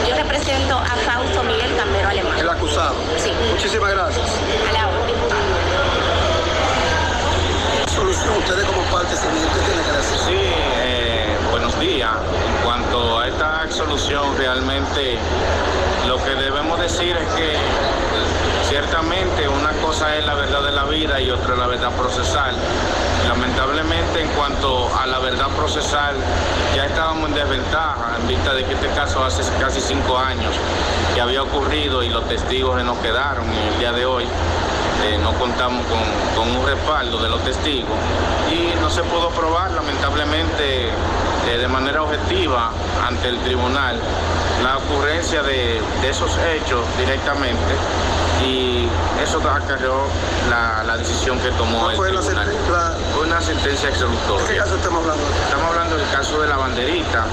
Yo 0.09 0.15
represento 0.17 0.77
a 0.77 0.97
Fausto 1.07 1.43
Miguel 1.45 1.77
Cambero 1.77 2.09
Alemán. 2.09 2.39
El 2.39 2.49
acusado. 2.49 2.95
Sí. 3.19 3.30
Muchísimas 3.49 3.91
gracias. 3.91 4.27
A 4.69 4.73
la 4.73 4.89
orden. 4.89 5.15
Solución, 7.95 8.37
ustedes 8.39 8.65
como 8.65 8.83
parte 8.91 9.17
civil, 9.17 9.43
¿qué 9.55 9.61
tienen 9.61 9.85
que 9.85 9.93
decir? 9.93 10.19
Sí, 10.27 10.53
eh, 10.83 11.37
buenos 11.51 11.79
días. 11.81 12.13
En 12.47 12.65
cuanto 12.65 13.19
a 13.19 13.29
esta 13.29 13.63
absolución, 13.63 14.37
realmente 14.37 15.19
lo 16.07 16.23
que 16.23 16.31
debemos 16.31 16.79
decir 16.81 17.17
es 17.17 17.29
que 17.35 17.57
ciertamente 18.81 19.47
una 19.47 19.73
cosa 19.83 20.17
es 20.17 20.25
la 20.25 20.35
verdad 20.35 20.63
de 20.63 20.73
la 20.73 20.85
vida 20.85 21.21
y 21.21 21.31
otra 21.31 21.55
la 21.55 21.67
verdad 21.67 21.91
procesal. 21.93 22.55
Lamentablemente 23.29 24.23
en 24.23 24.29
cuanto 24.29 24.91
a 24.97 25.07
la 25.07 25.19
verdad 25.19 25.49
procesal 25.49 26.17
ya 26.75 26.87
estábamos 26.87 27.29
en 27.29 27.35
desventaja 27.35 28.17
en 28.19 28.29
vista 28.29 28.55
de 28.55 28.65
que 28.65 28.73
este 28.73 28.89
caso 28.89 29.23
hace 29.23 29.43
casi 29.61 29.83
cinco 29.83 30.17
años 30.17 30.55
que 31.15 31.21
había 31.21 31.43
ocurrido 31.43 32.03
y 32.03 32.09
los 32.09 32.27
testigos 32.27 32.79
que 32.79 32.85
nos 32.85 32.97
quedaron 32.99 33.45
en 33.53 33.75
el 33.75 33.79
día 33.81 33.93
de 33.93 34.07
hoy. 34.07 34.25
eh, 34.25 35.19
no 35.23 35.33
contamos 35.35 35.85
con, 35.87 36.49
un 36.49 36.67
respaldo 36.67 37.19
de 37.19 37.29
los 37.29 37.43
testigos 37.45 37.99
y 38.51 38.81
no 38.81 38.89
se 38.89 39.03
pudo 39.03 39.29
probar 39.29 39.73
lamentablemente 39.73 40.89
eh, 40.89 41.59
de 41.59 41.69
manera 41.69 42.03
objetiva 42.03 42.71
ante 43.07 43.29
el 43.29 43.39
tribunal 43.41 44.01
la 44.63 44.79
ocurrencia 44.79 45.43
de 45.43 45.81
esos 46.09 46.31
hechos 46.55 46.81
directamente 46.99 47.75
y 48.45 48.89
eso 49.23 49.39
acarreó 49.39 50.07
la, 50.49 50.83
la 50.85 50.97
decisión 50.97 51.39
que 51.41 51.51
tomó 51.53 51.81
¿Cuál 51.95 52.15
el 52.15 52.19
fue 52.23 52.33
tribunal. 52.35 52.97
una 53.23 53.41
sentencia 53.41 53.91
¿De 53.91 53.97
qué 54.49 54.57
caso 54.57 54.77
estamos 54.77 55.01
hablando? 55.03 55.23
Estamos 55.45 55.67
hablando 55.67 55.97
del 55.97 56.09
caso 56.11 56.41
de 56.41 56.49
la 56.49 56.57
banderita 56.57 57.27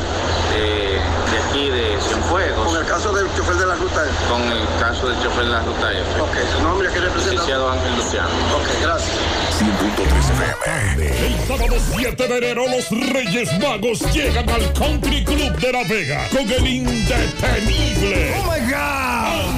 eh, 0.55 0.99
de 1.31 1.37
aquí 1.39 1.69
de 1.69 1.97
Cienfuegos. 2.01 2.67
Con 2.67 2.77
el 2.77 2.85
caso 2.85 3.13
del 3.13 3.27
chofer 3.35 3.55
de 3.55 3.65
la 3.65 3.75
ruta 3.75 4.03
F. 4.03 4.13
Con 4.29 4.41
el 4.43 4.67
caso 4.79 5.07
del 5.07 5.21
chofer 5.23 5.45
de 5.45 5.51
la 5.51 5.61
ruta 5.61 5.91
F. 5.91 6.21
Ok, 6.21 6.35
¿su 6.55 6.63
nombre 6.63 6.89
qué 6.91 6.99
representa? 6.99 7.31
Licenciado 7.31 7.71
Ángel 7.71 7.95
Luciano. 7.95 8.29
Ok, 8.55 8.67
gracias. 8.81 9.11
100.3 9.57 10.27
FM. 10.61 11.27
El 11.27 11.47
sábado 11.47 11.75
7 11.95 12.27
de 12.27 12.37
enero 12.37 12.63
los 12.67 12.89
Reyes 13.13 13.49
Magos 13.59 13.99
llegan 14.13 14.49
al 14.49 14.73
Country 14.73 15.23
Club 15.23 15.55
de 15.57 15.71
La 15.71 15.83
Vega 15.87 16.27
con 16.31 16.49
el 16.51 16.67
indetenible. 16.67 18.35
Oh 18.39 18.51
my 18.51 18.71
God. 18.71 19.56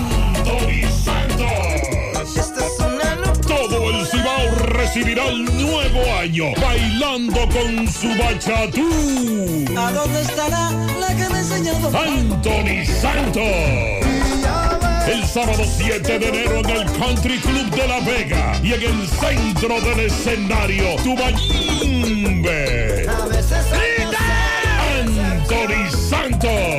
Recibirá 4.89 5.27
el 5.27 5.45
nuevo 5.45 6.01
año 6.19 6.45
bailando 6.59 7.47
con 7.49 7.87
su 7.87 8.07
bachatú. 8.17 8.89
¿A 9.77 9.91
dónde 9.91 10.21
estará 10.21 10.71
la 10.99 11.07
que 11.09 11.29
me 11.29 11.35
ha 11.35 11.39
enseñado? 11.39 11.87
Anthony 11.95 12.85
Santos. 12.99 13.43
El 15.07 15.23
sábado 15.27 15.63
7 15.77 16.17
de 16.17 16.27
enero 16.29 16.61
en 16.61 16.69
el 16.69 16.85
Country 16.97 17.37
Club 17.37 17.69
de 17.69 17.87
La 17.87 17.99
Vega 17.99 18.59
y 18.63 18.73
en 18.73 18.81
el 18.81 19.07
centro 19.07 19.79
del 19.81 19.99
escenario, 20.07 20.95
Tubayimbe. 21.03 22.49
A 23.07 23.27
veces 23.27 23.65
Anthony 25.21 25.91
Santos. 26.09 26.78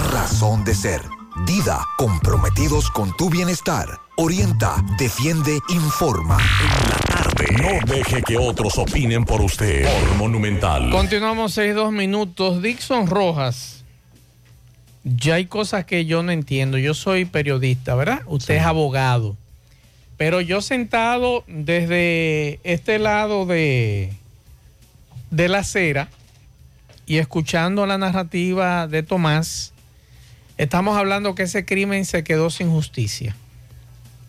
razón 0.11 0.63
de 0.63 0.73
ser. 0.73 1.01
Dida, 1.45 1.85
comprometidos 1.97 2.89
con 2.91 3.15
tu 3.15 3.29
bienestar. 3.29 3.87
Orienta, 4.17 4.75
defiende, 4.97 5.59
informa. 5.69 6.37
No 7.59 7.93
deje 7.93 8.21
que 8.21 8.37
otros 8.37 8.77
opinen 8.77 9.25
por 9.25 9.41
usted. 9.41 9.83
Por 9.83 10.17
Monumental. 10.17 10.89
Continuamos 10.91 11.53
seis, 11.53 11.73
dos 11.73 11.91
minutos. 11.91 12.61
Dixon 12.61 13.07
Rojas. 13.07 13.83
Ya 15.03 15.35
hay 15.35 15.45
cosas 15.45 15.85
que 15.85 16.05
yo 16.05 16.21
no 16.21 16.31
entiendo. 16.31 16.77
Yo 16.77 16.93
soy 16.93 17.25
periodista, 17.25 17.95
¿verdad? 17.95 18.21
Usted 18.27 18.55
es 18.55 18.63
abogado. 18.63 19.37
Pero 20.17 20.41
yo 20.41 20.61
sentado 20.61 21.43
desde 21.47 22.59
este 22.63 22.99
lado 22.99 23.45
de, 23.45 24.13
de 25.31 25.49
la 25.49 25.59
acera 25.59 26.09
y 27.07 27.17
escuchando 27.17 27.85
la 27.87 27.97
narrativa 27.97 28.87
de 28.87 29.01
Tomás, 29.01 29.73
estamos 30.61 30.95
hablando 30.95 31.33
que 31.33 31.43
ese 31.43 31.65
crimen 31.65 32.05
se 32.05 32.23
quedó 32.23 32.51
sin 32.51 32.69
justicia. 32.69 33.35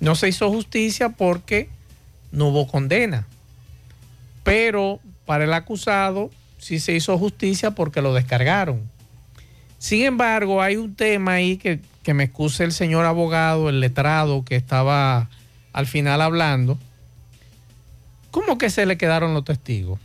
No 0.01 0.14
se 0.14 0.28
hizo 0.28 0.49
justicia 0.49 1.11
porque 1.11 1.68
no 2.30 2.49
hubo 2.49 2.66
condena. 2.66 3.26
Pero 4.43 4.99
para 5.26 5.45
el 5.45 5.53
acusado 5.53 6.30
sí 6.57 6.80
se 6.80 6.95
hizo 6.95 7.18
justicia 7.18 7.72
porque 7.72 8.01
lo 8.01 8.14
descargaron. 8.14 8.91
Sin 9.78 10.05
embargo, 10.05 10.62
hay 10.62 10.76
un 10.76 10.95
tema 10.95 11.35
ahí 11.35 11.59
que, 11.59 11.80
que 12.03 12.14
me 12.14 12.24
excuse 12.24 12.64
el 12.64 12.72
señor 12.72 13.05
abogado, 13.05 13.68
el 13.68 13.80
letrado 13.80 14.43
que 14.43 14.57
estaba 14.57 15.28
al 15.74 15.87
final 15.87 16.22
hablando. 16.22 16.78
¿Cómo 18.30 18.57
que 18.57 18.70
se 18.70 18.87
le 18.87 18.97
quedaron 18.97 19.35
los 19.35 19.45
testigos? 19.45 20.01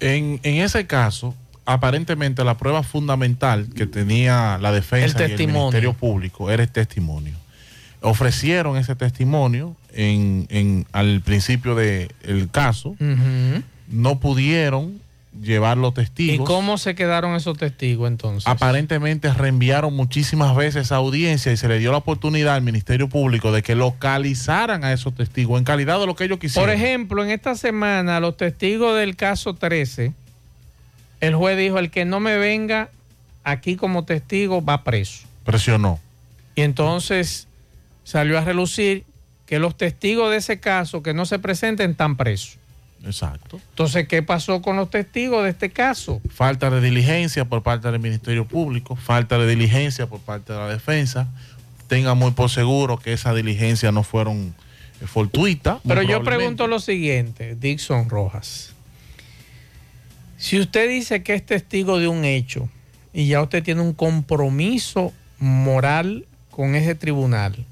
En, 0.00 0.40
en 0.42 0.56
ese 0.56 0.88
caso, 0.88 1.36
aparentemente 1.66 2.44
la 2.44 2.56
prueba 2.56 2.82
fundamental 2.82 3.68
que 3.74 3.86
tenía 3.86 4.58
la 4.60 4.72
defensa 4.72 5.24
El 5.24 5.30
y 5.30 5.34
el. 5.42 5.48
Ministerio 5.52 5.92
Público 5.94 6.50
era 6.50 6.62
el 6.62 6.68
testimonio. 6.70 7.34
Ofrecieron 8.00 8.76
ese 8.76 8.94
testimonio 8.96 9.76
en, 9.92 10.46
en- 10.50 10.86
al 10.92 11.22
principio 11.22 11.74
del 11.74 12.10
caso, 12.50 12.96
no 13.88 14.20
pudieron 14.20 15.00
llevar 15.40 15.76
los 15.78 15.90
¿Y 15.92 15.94
testigos. 15.94 16.46
cómo 16.46 16.78
se 16.78 16.94
quedaron 16.94 17.34
esos 17.34 17.56
testigos 17.58 18.06
entonces? 18.08 18.46
Aparentemente 18.46 19.32
reenviaron 19.32 19.94
muchísimas 19.94 20.54
veces 20.54 20.92
a 20.92 20.96
audiencia 20.96 21.50
y 21.50 21.56
se 21.56 21.66
le 21.66 21.78
dio 21.78 21.90
la 21.92 21.98
oportunidad 21.98 22.54
al 22.54 22.62
Ministerio 22.62 23.08
Público 23.08 23.50
de 23.52 23.62
que 23.62 23.74
localizaran 23.74 24.84
a 24.84 24.92
esos 24.92 25.14
testigos 25.14 25.58
en 25.58 25.64
calidad 25.64 25.98
de 25.98 26.06
lo 26.06 26.14
que 26.14 26.24
ellos 26.24 26.38
quisieran. 26.38 26.68
Por 26.68 26.74
ejemplo, 26.76 27.24
en 27.24 27.30
esta 27.30 27.54
semana, 27.56 28.20
los 28.20 28.36
testigos 28.36 28.96
del 28.96 29.16
caso 29.16 29.54
13, 29.54 30.12
el 31.26 31.34
juez 31.34 31.56
dijo, 31.56 31.78
el 31.78 31.90
que 31.90 32.04
no 32.04 32.20
me 32.20 32.36
venga 32.36 32.90
aquí 33.44 33.76
como 33.76 34.04
testigo 34.04 34.64
va 34.64 34.84
preso. 34.84 35.26
Presionó. 35.44 36.00
Y 36.54 36.62
entonces 36.62 37.46
salió 38.04 38.38
a 38.38 38.42
relucir 38.42 39.04
que 39.46 39.58
los 39.58 39.76
testigos 39.76 40.30
de 40.30 40.38
ese 40.38 40.60
caso 40.60 41.02
que 41.02 41.14
no 41.14 41.26
se 41.26 41.38
presenten 41.38 41.92
están 41.92 42.16
presos. 42.16 42.58
Exacto. 43.04 43.60
Entonces, 43.70 44.08
¿qué 44.08 44.22
pasó 44.22 44.62
con 44.62 44.76
los 44.76 44.88
testigos 44.88 45.44
de 45.44 45.50
este 45.50 45.70
caso? 45.70 46.22
Falta 46.30 46.70
de 46.70 46.80
diligencia 46.80 47.44
por 47.44 47.62
parte 47.62 47.90
del 47.90 48.00
Ministerio 48.00 48.46
Público, 48.46 48.96
falta 48.96 49.38
de 49.38 49.46
diligencia 49.46 50.06
por 50.06 50.20
parte 50.20 50.52
de 50.52 50.58
la 50.58 50.68
defensa. 50.68 51.28
Tenga 51.86 52.14
muy 52.14 52.30
por 52.30 52.48
seguro 52.48 52.98
que 52.98 53.12
esas 53.12 53.36
diligencias 53.36 53.92
no 53.92 54.02
fueron 54.02 54.54
eh, 55.00 55.06
fortuitas. 55.06 55.80
Pero 55.86 56.02
yo 56.02 56.22
pregunto 56.24 56.66
lo 56.66 56.80
siguiente, 56.80 57.56
Dixon 57.56 58.08
Rojas. 58.08 58.73
Si 60.44 60.60
usted 60.60 60.90
dice 60.90 61.22
que 61.22 61.32
es 61.32 61.46
testigo 61.46 61.98
de 61.98 62.06
un 62.06 62.26
hecho 62.26 62.68
y 63.14 63.28
ya 63.28 63.40
usted 63.40 63.62
tiene 63.62 63.80
un 63.80 63.94
compromiso 63.94 65.10
moral 65.38 66.26
con 66.50 66.74
ese 66.74 66.94
tribunal, 66.94 67.64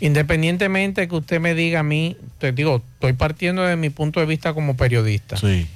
independientemente 0.00 1.08
que 1.08 1.14
usted 1.14 1.40
me 1.40 1.54
diga 1.54 1.80
a 1.80 1.82
mí, 1.82 2.18
te 2.36 2.52
digo, 2.52 2.82
estoy 2.92 3.14
partiendo 3.14 3.62
de 3.62 3.76
mi 3.76 3.88
punto 3.88 4.20
de 4.20 4.26
vista 4.26 4.52
como 4.52 4.76
periodista. 4.76 5.38
Sí. 5.38 5.66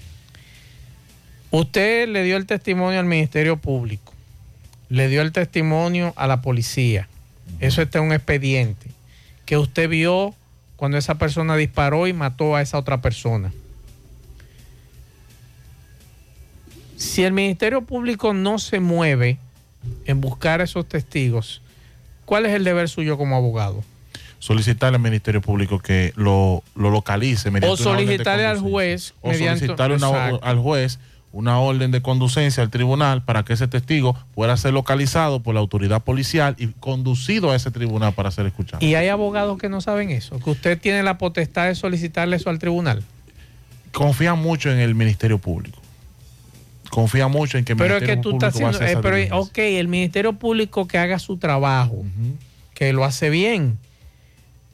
Usted 1.51 2.11
le 2.11 2.23
dio 2.23 2.37
el 2.37 2.45
testimonio 2.45 3.01
al 3.01 3.07
Ministerio 3.07 3.57
Público, 3.57 4.12
le 4.91 5.09
dio 5.09 5.23
el 5.23 5.33
testimonio 5.33 6.12
a 6.17 6.27
la 6.27 6.43
policía. 6.43 7.09
Eso 7.59 7.81
está 7.81 8.01
en 8.01 8.05
un 8.05 8.12
expediente 8.12 8.89
que 9.47 9.57
usted 9.57 9.89
vio 9.89 10.35
cuando 10.77 10.99
esa 10.99 11.14
persona 11.14 11.57
disparó 11.57 12.07
y 12.07 12.12
mató 12.12 12.55
a 12.55 12.61
esa 12.61 12.77
otra 12.77 13.01
persona. 13.01 13.51
Si 16.97 17.22
el 17.24 17.32
Ministerio 17.32 17.82
Público 17.82 18.32
no 18.32 18.59
se 18.59 18.80
mueve 18.80 19.38
en 20.07 20.20
buscar 20.20 20.61
esos 20.61 20.86
testigos, 20.88 21.61
¿cuál 22.24 22.47
es 22.47 22.53
el 22.53 22.64
deber 22.64 22.88
suyo 22.88 23.16
como 23.18 23.36
abogado? 23.36 23.84
Solicitarle 24.38 24.97
al 24.97 25.03
Ministerio 25.03 25.40
Público 25.40 25.78
que 25.78 26.12
lo, 26.16 26.62
lo 26.74 26.90
localice. 26.90 27.51
O 27.62 27.76
solicitarle 27.76 28.47
al 28.47 28.61
juez 28.61 29.14
O 29.22 29.30
mediante- 29.30 29.66
solicitarle 29.66 29.97
una- 29.97 30.36
al 30.42 30.59
juez 30.59 30.99
una 31.32 31.59
orden 31.59 31.90
de 31.90 32.01
conducencia 32.01 32.62
al 32.62 32.70
tribunal 32.70 33.22
para 33.22 33.44
que 33.44 33.53
ese 33.53 33.68
testigo 33.68 34.16
pueda 34.34 34.57
ser 34.57 34.72
localizado 34.72 35.40
por 35.42 35.53
la 35.55 35.61
autoridad 35.61 36.03
policial 36.03 36.55
y 36.59 36.68
conducido 36.68 37.51
a 37.51 37.57
ese 37.57 37.70
tribunal 37.70 38.14
para 38.14 38.30
ser 38.30 38.47
escuchado. 38.47 38.82
Y 38.84 38.94
hay 38.94 39.09
abogados 39.09 39.59
que 39.59 39.68
no 39.68 39.82
saben 39.82 40.11
eso, 40.11 40.38
que 40.40 40.49
usted 40.49 40.80
tiene 40.80 41.03
la 41.03 41.18
potestad 41.18 41.66
de 41.66 41.74
solicitarle 41.74 42.36
eso 42.36 42.49
al 42.49 42.59
tribunal. 42.59 43.03
Confía 43.92 44.34
mucho 44.34 44.70
en 44.72 44.78
el 44.78 44.94
Ministerio 44.94 45.36
Público. 45.38 45.78
Confía 46.91 47.28
mucho 47.28 47.59
en 47.59 47.64
que 47.64 47.72
el 47.72 47.78
Pero 47.78 47.97
es 47.97 48.05
que 48.05 48.16
tú 48.16 48.30
Público 48.30 48.47
estás 48.47 48.62
va 48.62 48.66
a 48.66 48.70
haciendo, 48.70 49.01
hacer 49.03 49.18
eh, 49.18 49.28
pero, 49.28 49.39
ok, 49.41 49.59
el 49.59 49.89
Ministerio 49.89 50.32
Público 50.34 50.87
que 50.87 50.99
haga 50.99 51.18
su 51.18 51.37
trabajo, 51.37 52.05
que 52.74 52.93
lo 52.93 53.05
hace 53.05 53.30
bien, 53.30 53.78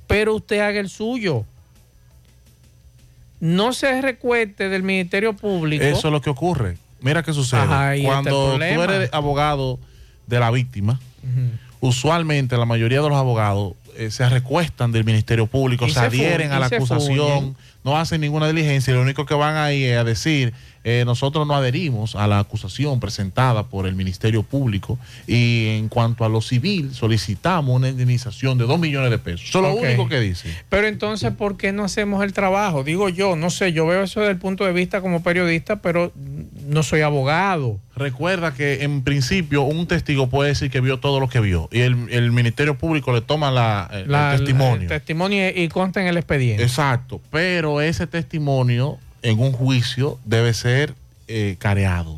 pero 0.06 0.34
usted 0.34 0.60
haga 0.60 0.80
el 0.80 0.88
suyo. 0.88 1.44
No 3.40 3.72
se 3.72 4.00
recueste 4.00 4.68
del 4.68 4.82
Ministerio 4.82 5.34
Público. 5.34 5.84
Eso 5.84 6.08
es 6.08 6.12
lo 6.12 6.20
que 6.20 6.30
ocurre. 6.30 6.78
Mira 7.00 7.22
qué 7.22 7.32
sucede. 7.32 7.62
Ajá, 7.62 7.96
el 7.96 8.04
Cuando 8.04 8.56
tú 8.56 8.62
eres 8.62 9.12
abogado 9.12 9.78
de 10.26 10.38
la 10.38 10.50
víctima, 10.50 11.00
usualmente 11.80 12.56
la 12.56 12.66
mayoría 12.66 13.02
de 13.02 13.08
los 13.08 13.18
abogados 13.18 13.74
eh, 13.96 14.10
se 14.10 14.28
recuestan 14.28 14.92
del 14.92 15.04
Ministerio 15.04 15.46
Público, 15.46 15.86
se 15.86 15.94
se 15.94 16.00
adhieren 16.00 16.52
a 16.52 16.58
la 16.58 16.66
acusación, 16.66 17.56
no 17.84 17.96
hacen 17.96 18.20
ninguna 18.20 18.46
diligencia 18.46 18.92
y 18.92 18.94
lo 18.94 19.02
único 19.02 19.26
que 19.26 19.34
van 19.34 19.56
ahí 19.56 19.84
es 19.84 19.98
a 19.98 20.04
decir, 20.04 20.52
eh, 20.84 21.04
nosotros 21.06 21.46
no 21.46 21.54
adherimos 21.54 22.16
a 22.16 22.26
la 22.26 22.40
acusación 22.40 22.98
presentada 22.98 23.68
por 23.68 23.86
el 23.86 23.94
Ministerio 23.94 24.42
Público 24.42 24.98
y 25.28 25.68
en 25.68 25.88
cuanto 25.88 26.24
a 26.24 26.28
lo 26.28 26.40
civil 26.40 26.92
solicitamos 26.92 27.76
una 27.76 27.88
indemnización 27.88 28.58
de 28.58 28.66
dos 28.66 28.80
millones 28.80 29.10
de 29.10 29.18
pesos. 29.18 29.48
Eso 29.48 29.58
es 29.58 29.64
lo 29.64 29.80
único 29.80 30.08
que 30.08 30.20
dice. 30.20 30.48
Pero 30.68 30.88
entonces, 30.88 31.32
¿por 31.32 31.56
qué 31.56 31.72
no 31.72 31.84
hacemos 31.84 32.24
el 32.24 32.32
trabajo? 32.32 32.82
Digo 32.82 33.08
yo, 33.08 33.36
no 33.36 33.50
sé, 33.50 33.72
yo 33.72 33.86
veo 33.86 34.02
eso 34.02 34.20
desde 34.20 34.32
el 34.32 34.38
punto 34.38 34.64
de 34.64 34.72
vista 34.72 35.00
como 35.00 35.22
periodista, 35.22 35.76
pero 35.76 36.12
no 36.66 36.82
soy 36.82 37.02
abogado. 37.02 37.78
Recuerda 37.94 38.54
que 38.54 38.82
en 38.82 39.02
principio 39.02 39.62
un 39.62 39.86
testigo 39.86 40.28
puede 40.28 40.50
decir 40.50 40.70
que 40.70 40.80
vio 40.80 40.98
todo 40.98 41.20
lo 41.20 41.28
que 41.28 41.40
vio 41.40 41.68
y 41.70 41.80
el, 41.80 42.08
el 42.10 42.32
Ministerio 42.32 42.76
Público 42.76 43.12
le 43.12 43.20
toma 43.20 43.50
la, 43.50 43.81
eh, 43.92 44.04
La- 44.06 44.32
el 44.34 44.38
testimonio. 44.40 44.82
el 44.82 44.88
testimonio 44.88 45.48
y 45.54 45.68
consta 45.68 46.00
en 46.00 46.08
el 46.08 46.16
expediente. 46.16 46.62
Exacto, 46.62 47.20
pero 47.30 47.80
ese 47.80 48.06
testimonio 48.06 48.98
en 49.22 49.38
un 49.40 49.52
juicio 49.52 50.18
debe 50.24 50.52
ser 50.54 50.94
eh, 51.28 51.56
careado. 51.58 52.12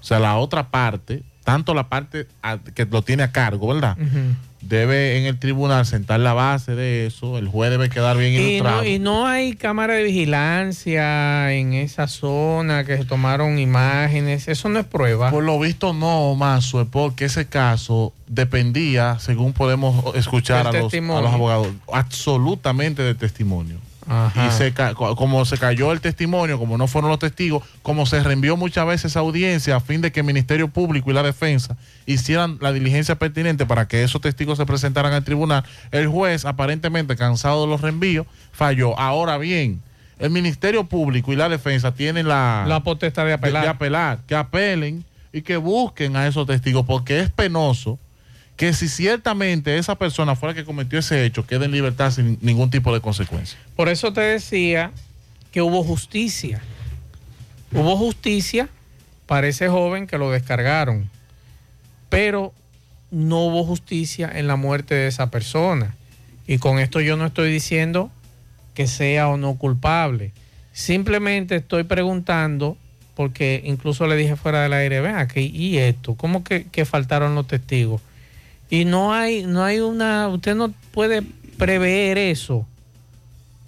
O 0.00 0.04
sea, 0.04 0.18
la 0.20 0.36
otra 0.36 0.68
parte, 0.70 1.22
tanto 1.44 1.74
la 1.74 1.88
parte 1.88 2.26
a- 2.42 2.58
que 2.58 2.84
lo 2.86 3.02
tiene 3.02 3.22
a 3.24 3.32
cargo, 3.32 3.66
¿verdad? 3.74 3.96
Debe 4.68 5.18
en 5.18 5.24
el 5.26 5.38
tribunal 5.38 5.86
sentar 5.86 6.20
la 6.20 6.32
base 6.32 6.74
de 6.74 7.06
eso, 7.06 7.38
el 7.38 7.48
juez 7.48 7.70
debe 7.70 7.88
quedar 7.88 8.16
bien 8.16 8.32
Y 8.32 8.36
ilustrado. 8.36 8.82
no, 8.82 8.84
y 8.88 8.98
no 8.98 9.26
hay 9.26 9.54
cámara 9.54 9.94
de 9.94 10.02
vigilancia 10.02 11.52
en 11.52 11.74
esa 11.74 12.08
zona 12.08 12.84
que 12.84 12.96
se 12.96 13.04
tomaron 13.04 13.58
imágenes. 13.58 14.48
Eso 14.48 14.68
no 14.68 14.78
es 14.78 14.86
prueba. 14.86 15.30
Por 15.30 15.44
lo 15.44 15.58
visto 15.58 15.92
no, 15.92 16.34
Mazo, 16.34 16.80
es 16.80 16.88
porque 16.88 17.26
ese 17.26 17.46
caso 17.46 18.12
dependía, 18.26 19.18
según 19.18 19.52
podemos 19.52 20.14
escuchar 20.16 20.66
a 20.66 20.72
los, 20.72 20.92
a 20.92 21.20
los 21.20 21.32
abogados, 21.32 21.68
absolutamente 21.92 23.02
de 23.02 23.14
testimonio. 23.14 23.76
Y 24.08 24.50
se 24.52 24.72
como 24.96 25.44
se 25.44 25.58
cayó 25.58 25.92
el 25.92 26.00
testimonio, 26.00 26.58
como 26.58 26.78
no 26.78 26.86
fueron 26.86 27.10
los 27.10 27.18
testigos, 27.18 27.64
como 27.82 28.06
se 28.06 28.22
reenvió 28.22 28.56
muchas 28.56 28.86
veces 28.86 29.12
esa 29.12 29.20
audiencia 29.20 29.76
a 29.76 29.80
fin 29.80 30.00
de 30.00 30.12
que 30.12 30.20
el 30.20 30.26
Ministerio 30.26 30.68
Público 30.68 31.10
y 31.10 31.14
la 31.14 31.22
defensa 31.22 31.76
hicieran 32.06 32.58
la 32.60 32.72
diligencia 32.72 33.16
pertinente 33.16 33.66
para 33.66 33.88
que 33.88 34.04
esos 34.04 34.20
testigos 34.20 34.58
se 34.58 34.66
presentaran 34.66 35.12
al 35.12 35.24
tribunal, 35.24 35.64
el 35.90 36.08
juez, 36.08 36.44
aparentemente 36.44 37.16
cansado 37.16 37.62
de 37.62 37.68
los 37.68 37.80
reenvíos, 37.80 38.26
falló. 38.52 38.98
Ahora 38.98 39.38
bien, 39.38 39.82
el 40.18 40.30
Ministerio 40.30 40.84
Público 40.84 41.32
y 41.32 41.36
la 41.36 41.48
defensa 41.48 41.92
tienen 41.92 42.28
la, 42.28 42.64
La 42.66 42.82
potestad 42.82 43.26
de 43.26 43.32
apelar. 43.32 43.62
de 43.64 43.68
apelar, 43.68 44.18
que 44.26 44.34
apelen 44.34 45.04
y 45.32 45.42
que 45.42 45.56
busquen 45.56 46.16
a 46.16 46.26
esos 46.26 46.46
testigos, 46.46 46.86
porque 46.86 47.20
es 47.20 47.30
penoso 47.30 47.98
que 48.56 48.72
si 48.72 48.88
ciertamente 48.88 49.76
esa 49.76 49.96
persona 49.96 50.34
fuera 50.34 50.54
que 50.54 50.64
cometió 50.64 50.98
ese 50.98 51.24
hecho, 51.24 51.46
quede 51.46 51.66
en 51.66 51.72
libertad 51.72 52.10
sin 52.10 52.38
ningún 52.40 52.70
tipo 52.70 52.92
de 52.92 53.00
consecuencia. 53.00 53.58
Por 53.76 53.88
eso 53.88 54.12
te 54.12 54.22
decía 54.22 54.92
que 55.52 55.60
hubo 55.60 55.84
justicia. 55.84 56.62
Hubo 57.72 57.96
justicia 57.96 58.68
para 59.26 59.46
ese 59.48 59.68
joven 59.68 60.06
que 60.06 60.16
lo 60.16 60.30
descargaron, 60.30 61.10
pero 62.08 62.54
no 63.10 63.44
hubo 63.44 63.64
justicia 63.64 64.30
en 64.34 64.46
la 64.46 64.56
muerte 64.56 64.94
de 64.94 65.08
esa 65.08 65.30
persona. 65.30 65.94
Y 66.46 66.58
con 66.58 66.78
esto 66.78 67.00
yo 67.00 67.16
no 67.16 67.26
estoy 67.26 67.52
diciendo 67.52 68.10
que 68.74 68.86
sea 68.86 69.28
o 69.28 69.36
no 69.36 69.56
culpable. 69.56 70.32
Simplemente 70.72 71.56
estoy 71.56 71.84
preguntando, 71.84 72.78
porque 73.14 73.62
incluso 73.64 74.06
le 74.06 74.16
dije 74.16 74.36
fuera 74.36 74.62
del 74.62 74.72
aire, 74.72 75.00
ven 75.00 75.16
aquí, 75.16 75.50
¿y 75.52 75.78
esto? 75.78 76.14
¿Cómo 76.14 76.44
que, 76.44 76.64
que 76.64 76.84
faltaron 76.84 77.34
los 77.34 77.46
testigos? 77.46 78.00
Y 78.70 78.84
no 78.84 79.12
hay, 79.14 79.44
no 79.44 79.62
hay 79.64 79.80
una, 79.80 80.28
usted 80.28 80.54
no 80.54 80.72
puede 80.92 81.22
prever 81.56 82.18
eso. 82.18 82.66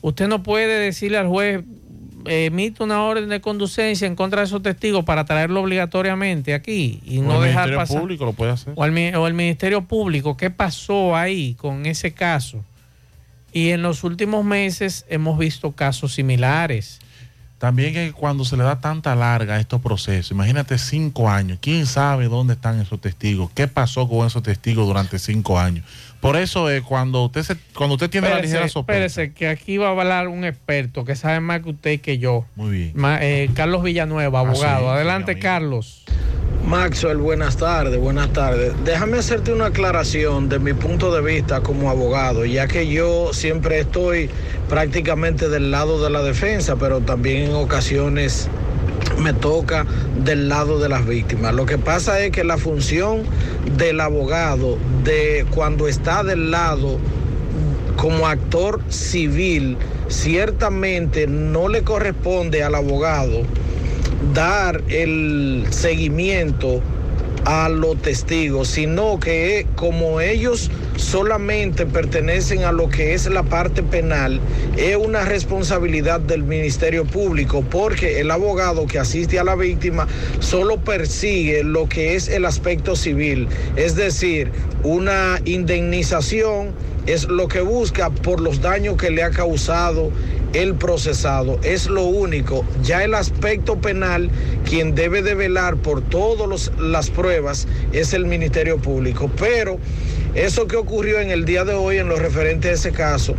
Usted 0.02 0.28
no 0.28 0.42
puede 0.42 0.78
decirle 0.80 1.18
al 1.18 1.28
juez, 1.28 1.62
emite 2.24 2.82
una 2.82 3.02
orden 3.02 3.28
de 3.28 3.40
conducencia 3.40 4.06
en 4.06 4.14
contra 4.16 4.40
de 4.40 4.46
esos 4.46 4.62
testigos 4.62 5.04
para 5.04 5.24
traerlo 5.24 5.62
obligatoriamente 5.62 6.52
aquí 6.52 7.00
y 7.06 7.18
O 7.18 7.22
no 7.22 7.36
el 7.42 7.48
dejar 7.48 7.66
Ministerio 7.68 7.78
pasar. 7.78 8.00
Público 8.00 8.24
lo 8.24 8.32
puede 8.32 8.52
hacer. 8.52 8.72
O 8.76 8.86
mi- 8.88 9.14
o 9.14 9.26
el 9.26 9.34
Ministerio 9.34 9.82
Público, 9.82 10.36
¿qué 10.36 10.50
pasó 10.50 11.16
ahí 11.16 11.54
con 11.54 11.86
ese 11.86 12.12
caso? 12.12 12.64
Y 13.52 13.70
en 13.70 13.82
los 13.82 14.04
últimos 14.04 14.44
meses 14.44 15.06
hemos 15.08 15.38
visto 15.38 15.72
casos 15.72 16.14
similares. 16.14 17.00
También 17.58 17.92
que 17.92 18.12
cuando 18.12 18.44
se 18.44 18.56
le 18.56 18.62
da 18.62 18.80
tanta 18.80 19.16
larga 19.16 19.54
a 19.54 19.60
estos 19.60 19.82
procesos, 19.82 20.30
imagínate 20.30 20.78
cinco 20.78 21.28
años, 21.28 21.58
¿quién 21.60 21.86
sabe 21.86 22.28
dónde 22.28 22.54
están 22.54 22.80
esos 22.80 23.00
testigos? 23.00 23.50
¿Qué 23.52 23.66
pasó 23.66 24.08
con 24.08 24.24
esos 24.26 24.44
testigos 24.44 24.86
durante 24.86 25.18
cinco 25.18 25.58
años? 25.58 25.84
Por 26.20 26.36
eso 26.36 26.68
es 26.68 26.82
cuando 26.82 27.24
usted 27.26 27.42
se, 27.44 27.56
cuando 27.74 27.94
usted 27.94 28.10
tiene 28.10 28.28
la 28.28 28.40
ligera 28.40 28.68
sospecha. 28.68 29.04
espérese, 29.06 29.32
que 29.32 29.46
aquí 29.48 29.76
va 29.78 29.88
a 29.88 29.90
hablar 29.90 30.26
un 30.28 30.44
experto 30.44 31.04
que 31.04 31.14
sabe 31.14 31.38
más 31.40 31.60
que 31.62 31.70
usted 31.70 31.92
y 31.92 31.98
que 31.98 32.18
yo. 32.18 32.44
Muy 32.56 32.70
bien. 32.70 32.92
Ma- 32.96 33.18
eh, 33.22 33.48
Carlos 33.54 33.82
Villanueva, 33.84 34.40
Ah, 34.40 34.42
abogado. 34.42 34.80
sí, 34.80 34.86
Adelante, 34.96 35.38
Carlos. 35.38 36.04
Maxwell, 36.66 37.18
buenas 37.18 37.56
tardes, 37.56 37.98
buenas 38.00 38.32
tardes. 38.32 38.72
Déjame 38.84 39.18
hacerte 39.18 39.52
una 39.52 39.66
aclaración 39.66 40.48
de 40.48 40.58
mi 40.58 40.72
punto 40.74 41.14
de 41.14 41.22
vista 41.22 41.60
como 41.60 41.88
abogado, 41.88 42.44
ya 42.44 42.66
que 42.66 42.88
yo 42.88 43.32
siempre 43.32 43.78
estoy 43.80 44.28
prácticamente 44.68 45.48
del 45.48 45.70
lado 45.70 46.02
de 46.02 46.10
la 46.10 46.20
defensa, 46.22 46.76
pero 46.76 47.00
también 47.00 47.44
en 47.50 47.54
ocasiones 47.54 48.48
me 49.18 49.32
toca 49.32 49.86
del 50.24 50.48
lado 50.48 50.78
de 50.78 50.88
las 50.88 51.06
víctimas. 51.06 51.54
Lo 51.54 51.66
que 51.66 51.78
pasa 51.78 52.20
es 52.20 52.30
que 52.30 52.44
la 52.44 52.58
función 52.58 53.22
del 53.76 54.00
abogado, 54.00 54.78
de 55.04 55.46
cuando 55.54 55.88
está 55.88 56.22
del 56.22 56.50
lado 56.50 56.98
como 57.96 58.26
actor 58.26 58.80
civil, 58.88 59.76
ciertamente 60.08 61.26
no 61.26 61.68
le 61.68 61.82
corresponde 61.82 62.62
al 62.62 62.74
abogado 62.74 63.42
dar 64.34 64.82
el 64.88 65.66
seguimiento 65.70 66.80
a 67.44 67.68
los 67.68 68.00
testigos, 68.02 68.68
sino 68.68 69.18
que 69.18 69.66
como 69.76 70.20
ellos 70.20 70.70
solamente 70.96 71.86
pertenecen 71.86 72.64
a 72.64 72.72
lo 72.72 72.88
que 72.88 73.14
es 73.14 73.26
la 73.26 73.42
parte 73.42 73.82
penal, 73.82 74.40
es 74.76 74.96
una 74.96 75.24
responsabilidad 75.24 76.20
del 76.20 76.42
Ministerio 76.42 77.04
Público, 77.04 77.62
porque 77.62 78.20
el 78.20 78.30
abogado 78.30 78.86
que 78.86 78.98
asiste 78.98 79.38
a 79.38 79.44
la 79.44 79.54
víctima 79.54 80.06
solo 80.40 80.78
persigue 80.78 81.62
lo 81.64 81.88
que 81.88 82.16
es 82.16 82.28
el 82.28 82.44
aspecto 82.44 82.96
civil, 82.96 83.48
es 83.76 83.94
decir, 83.94 84.50
una 84.82 85.40
indemnización 85.44 86.72
es 87.08 87.26
lo 87.26 87.48
que 87.48 87.62
busca 87.62 88.10
por 88.10 88.38
los 88.38 88.60
daños 88.60 88.98
que 88.98 89.10
le 89.10 89.22
ha 89.22 89.30
causado 89.30 90.10
el 90.52 90.74
procesado. 90.74 91.58
Es 91.62 91.86
lo 91.86 92.04
único. 92.04 92.66
Ya 92.82 93.02
el 93.02 93.14
aspecto 93.14 93.80
penal, 93.80 94.30
quien 94.68 94.94
debe 94.94 95.22
de 95.22 95.34
velar 95.34 95.76
por 95.78 96.02
todas 96.02 96.70
las 96.78 97.08
pruebas 97.08 97.66
es 97.92 98.12
el 98.12 98.26
Ministerio 98.26 98.76
Público. 98.76 99.30
Pero 99.38 99.78
eso 100.34 100.66
que 100.66 100.76
ocurrió 100.76 101.18
en 101.20 101.30
el 101.30 101.46
día 101.46 101.64
de 101.64 101.72
hoy 101.72 101.96
en 101.96 102.10
lo 102.10 102.16
referente 102.16 102.68
a 102.68 102.72
ese 102.72 102.92
caso, 102.92 103.34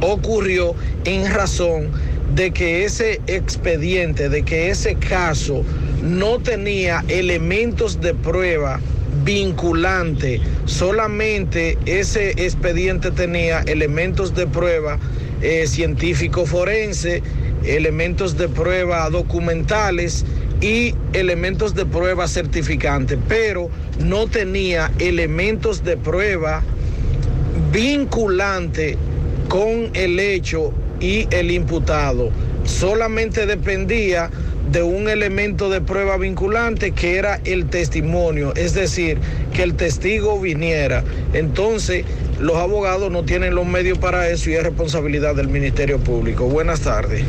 ocurrió 0.00 0.76
en 1.04 1.28
razón 1.32 1.90
de 2.36 2.52
que 2.52 2.84
ese 2.84 3.20
expediente, 3.26 4.28
de 4.28 4.44
que 4.44 4.70
ese 4.70 4.94
caso 4.94 5.64
no 6.04 6.38
tenía 6.38 7.04
elementos 7.08 8.00
de 8.00 8.14
prueba 8.14 8.78
vinculante, 9.24 10.40
solamente 10.66 11.78
ese 11.86 12.30
expediente 12.30 13.10
tenía 13.10 13.60
elementos 13.60 14.34
de 14.34 14.46
prueba 14.46 14.98
eh, 15.40 15.66
científico 15.66 16.44
forense, 16.44 17.22
elementos 17.64 18.36
de 18.36 18.48
prueba 18.48 19.08
documentales 19.10 20.24
y 20.60 20.94
elementos 21.12 21.74
de 21.74 21.86
prueba 21.86 22.28
certificante, 22.28 23.18
pero 23.28 23.70
no 24.04 24.26
tenía 24.26 24.90
elementos 24.98 25.84
de 25.84 25.96
prueba 25.96 26.62
vinculante 27.72 28.96
con 29.48 29.90
el 29.94 30.18
hecho 30.18 30.72
y 31.00 31.26
el 31.30 31.50
imputado. 31.50 32.30
Solamente 32.64 33.46
dependía 33.46 34.30
de 34.70 34.82
un 34.82 35.08
elemento 35.08 35.70
de 35.70 35.80
prueba 35.80 36.16
vinculante 36.16 36.92
que 36.92 37.16
era 37.16 37.40
el 37.44 37.66
testimonio, 37.66 38.54
es 38.54 38.74
decir, 38.74 39.18
que 39.52 39.62
el 39.62 39.74
testigo 39.74 40.40
viniera. 40.40 41.04
Entonces, 41.32 42.04
los 42.40 42.56
abogados 42.56 43.10
no 43.10 43.24
tienen 43.24 43.54
los 43.54 43.66
medios 43.66 43.98
para 43.98 44.28
eso 44.28 44.50
y 44.50 44.54
es 44.54 44.62
responsabilidad 44.62 45.34
del 45.34 45.48
Ministerio 45.48 45.98
Público. 45.98 46.46
Buenas 46.46 46.80
tardes. 46.80 47.24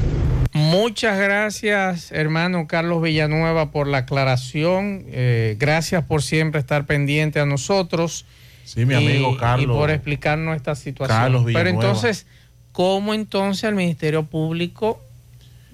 Muchas 0.53 1.19
gracias, 1.19 2.11
hermano 2.11 2.67
Carlos 2.67 3.01
Villanueva, 3.01 3.71
por 3.71 3.87
la 3.87 3.99
aclaración. 3.99 5.05
Eh, 5.07 5.55
gracias 5.59 6.03
por 6.03 6.23
siempre 6.23 6.59
estar 6.59 6.85
pendiente 6.85 7.39
a 7.39 7.45
nosotros. 7.45 8.25
Sí, 8.65 8.85
mi 8.85 8.95
amigo 8.95 9.37
Carlos. 9.37 9.63
Y 9.63 9.67
por 9.67 9.91
explicarnos 9.91 10.55
esta 10.55 10.75
situación. 10.75 11.17
Carlos 11.17 11.43
Pero 11.45 11.59
Villanueva. 11.59 11.87
entonces, 11.87 12.25
¿cómo 12.71 13.13
entonces 13.13 13.65
el 13.65 13.75
Ministerio 13.75 14.23
Público, 14.23 14.99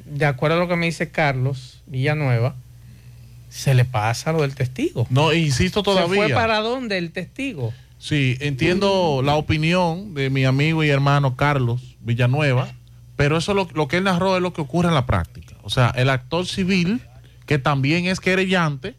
de 0.06 0.26
acuerdo 0.26 0.58
a 0.58 0.60
lo 0.60 0.68
que 0.68 0.76
me 0.76 0.86
dice 0.86 1.12
Carlos 1.12 1.82
Villanueva, 1.86 2.56
se 3.50 3.74
le 3.74 3.86
pasa 3.86 4.32
lo 4.32 4.42
del 4.42 4.56
testigo? 4.56 5.08
No, 5.10 5.34
insisto 5.34 5.82
¿Se 5.82 5.86
todavía. 5.86 6.16
fue 6.16 6.30
para 6.30 6.60
dónde 6.60 6.98
el 6.98 7.12
testigo? 7.12 7.74
Sí, 8.00 8.38
entiendo 8.42 9.22
la 9.24 9.36
opinión 9.36 10.14
de 10.14 10.30
mi 10.30 10.44
amigo 10.46 10.84
y 10.84 10.90
hermano 10.90 11.36
Carlos 11.36 11.96
Villanueva, 12.02 12.68
pero 13.16 13.38
eso 13.38 13.54
lo, 13.54 13.68
lo 13.74 13.88
que 13.88 13.98
él 13.98 14.04
narró 14.04 14.36
es 14.36 14.42
lo 14.42 14.54
que 14.54 14.62
ocurre 14.62 14.90
en 14.90 14.96
la 14.96 15.06
práctica. 15.06 15.56
O 15.62 15.70
sea, 15.70 15.94
el 15.96 16.10
actor 16.10 16.46
civil, 16.46 17.02
que 17.46 17.60
también 17.60 18.08
es 18.08 18.20
querellante, 18.20 18.96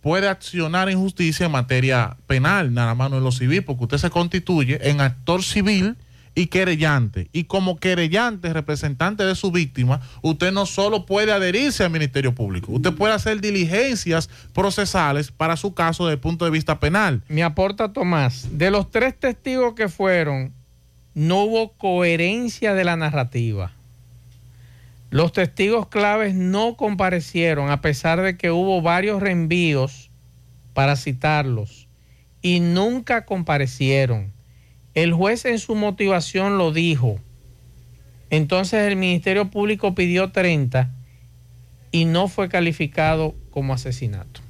puede 0.00 0.28
accionar 0.28 0.88
en 0.88 1.00
justicia 1.00 1.46
en 1.46 1.52
materia 1.52 2.16
penal, 2.28 2.72
nada 2.72 2.94
más 2.94 3.10
no 3.10 3.18
en 3.18 3.24
lo 3.24 3.32
civil, 3.32 3.64
porque 3.64 3.84
usted 3.84 3.98
se 3.98 4.10
constituye 4.10 4.90
en 4.90 5.00
actor 5.00 5.42
civil 5.42 5.96
y 6.36 6.46
querellante. 6.48 7.28
Y 7.32 7.44
como 7.44 7.78
querellante, 7.78 8.52
representante 8.52 9.24
de 9.24 9.34
su 9.34 9.50
víctima, 9.50 10.00
usted 10.22 10.52
no 10.52 10.66
solo 10.66 11.06
puede 11.06 11.32
adherirse 11.32 11.82
al 11.82 11.90
Ministerio 11.90 12.34
Público, 12.34 12.70
usted 12.72 12.92
puede 12.92 13.14
hacer 13.14 13.40
diligencias 13.40 14.28
procesales 14.52 15.32
para 15.32 15.56
su 15.56 15.74
caso 15.74 16.04
desde 16.04 16.14
el 16.16 16.20
punto 16.20 16.44
de 16.44 16.52
vista 16.52 16.78
penal. 16.78 17.22
Me 17.28 17.42
aporta 17.42 17.92
Tomás, 17.92 18.46
de 18.52 18.70
los 18.70 18.90
tres 18.90 19.18
testigos 19.18 19.74
que 19.74 19.88
fueron, 19.88 20.52
no 21.14 21.44
hubo 21.44 21.72
coherencia 21.72 22.74
de 22.74 22.84
la 22.84 22.96
narrativa. 22.96 23.72
Los 25.08 25.32
testigos 25.32 25.88
claves 25.88 26.34
no 26.34 26.76
comparecieron 26.76 27.70
a 27.70 27.80
pesar 27.80 28.20
de 28.20 28.36
que 28.36 28.50
hubo 28.50 28.82
varios 28.82 29.22
reenvíos 29.22 30.10
para 30.74 30.96
citarlos 30.96 31.88
y 32.42 32.60
nunca 32.60 33.24
comparecieron. 33.24 34.35
El 34.96 35.12
juez 35.12 35.44
en 35.44 35.58
su 35.58 35.74
motivación 35.74 36.56
lo 36.56 36.72
dijo. 36.72 37.20
Entonces 38.30 38.88
el 38.88 38.96
Ministerio 38.96 39.50
Público 39.50 39.94
pidió 39.94 40.32
30 40.32 40.90
y 41.92 42.06
no 42.06 42.28
fue 42.28 42.48
calificado 42.48 43.34
como 43.50 43.74
asesinato. 43.74 44.40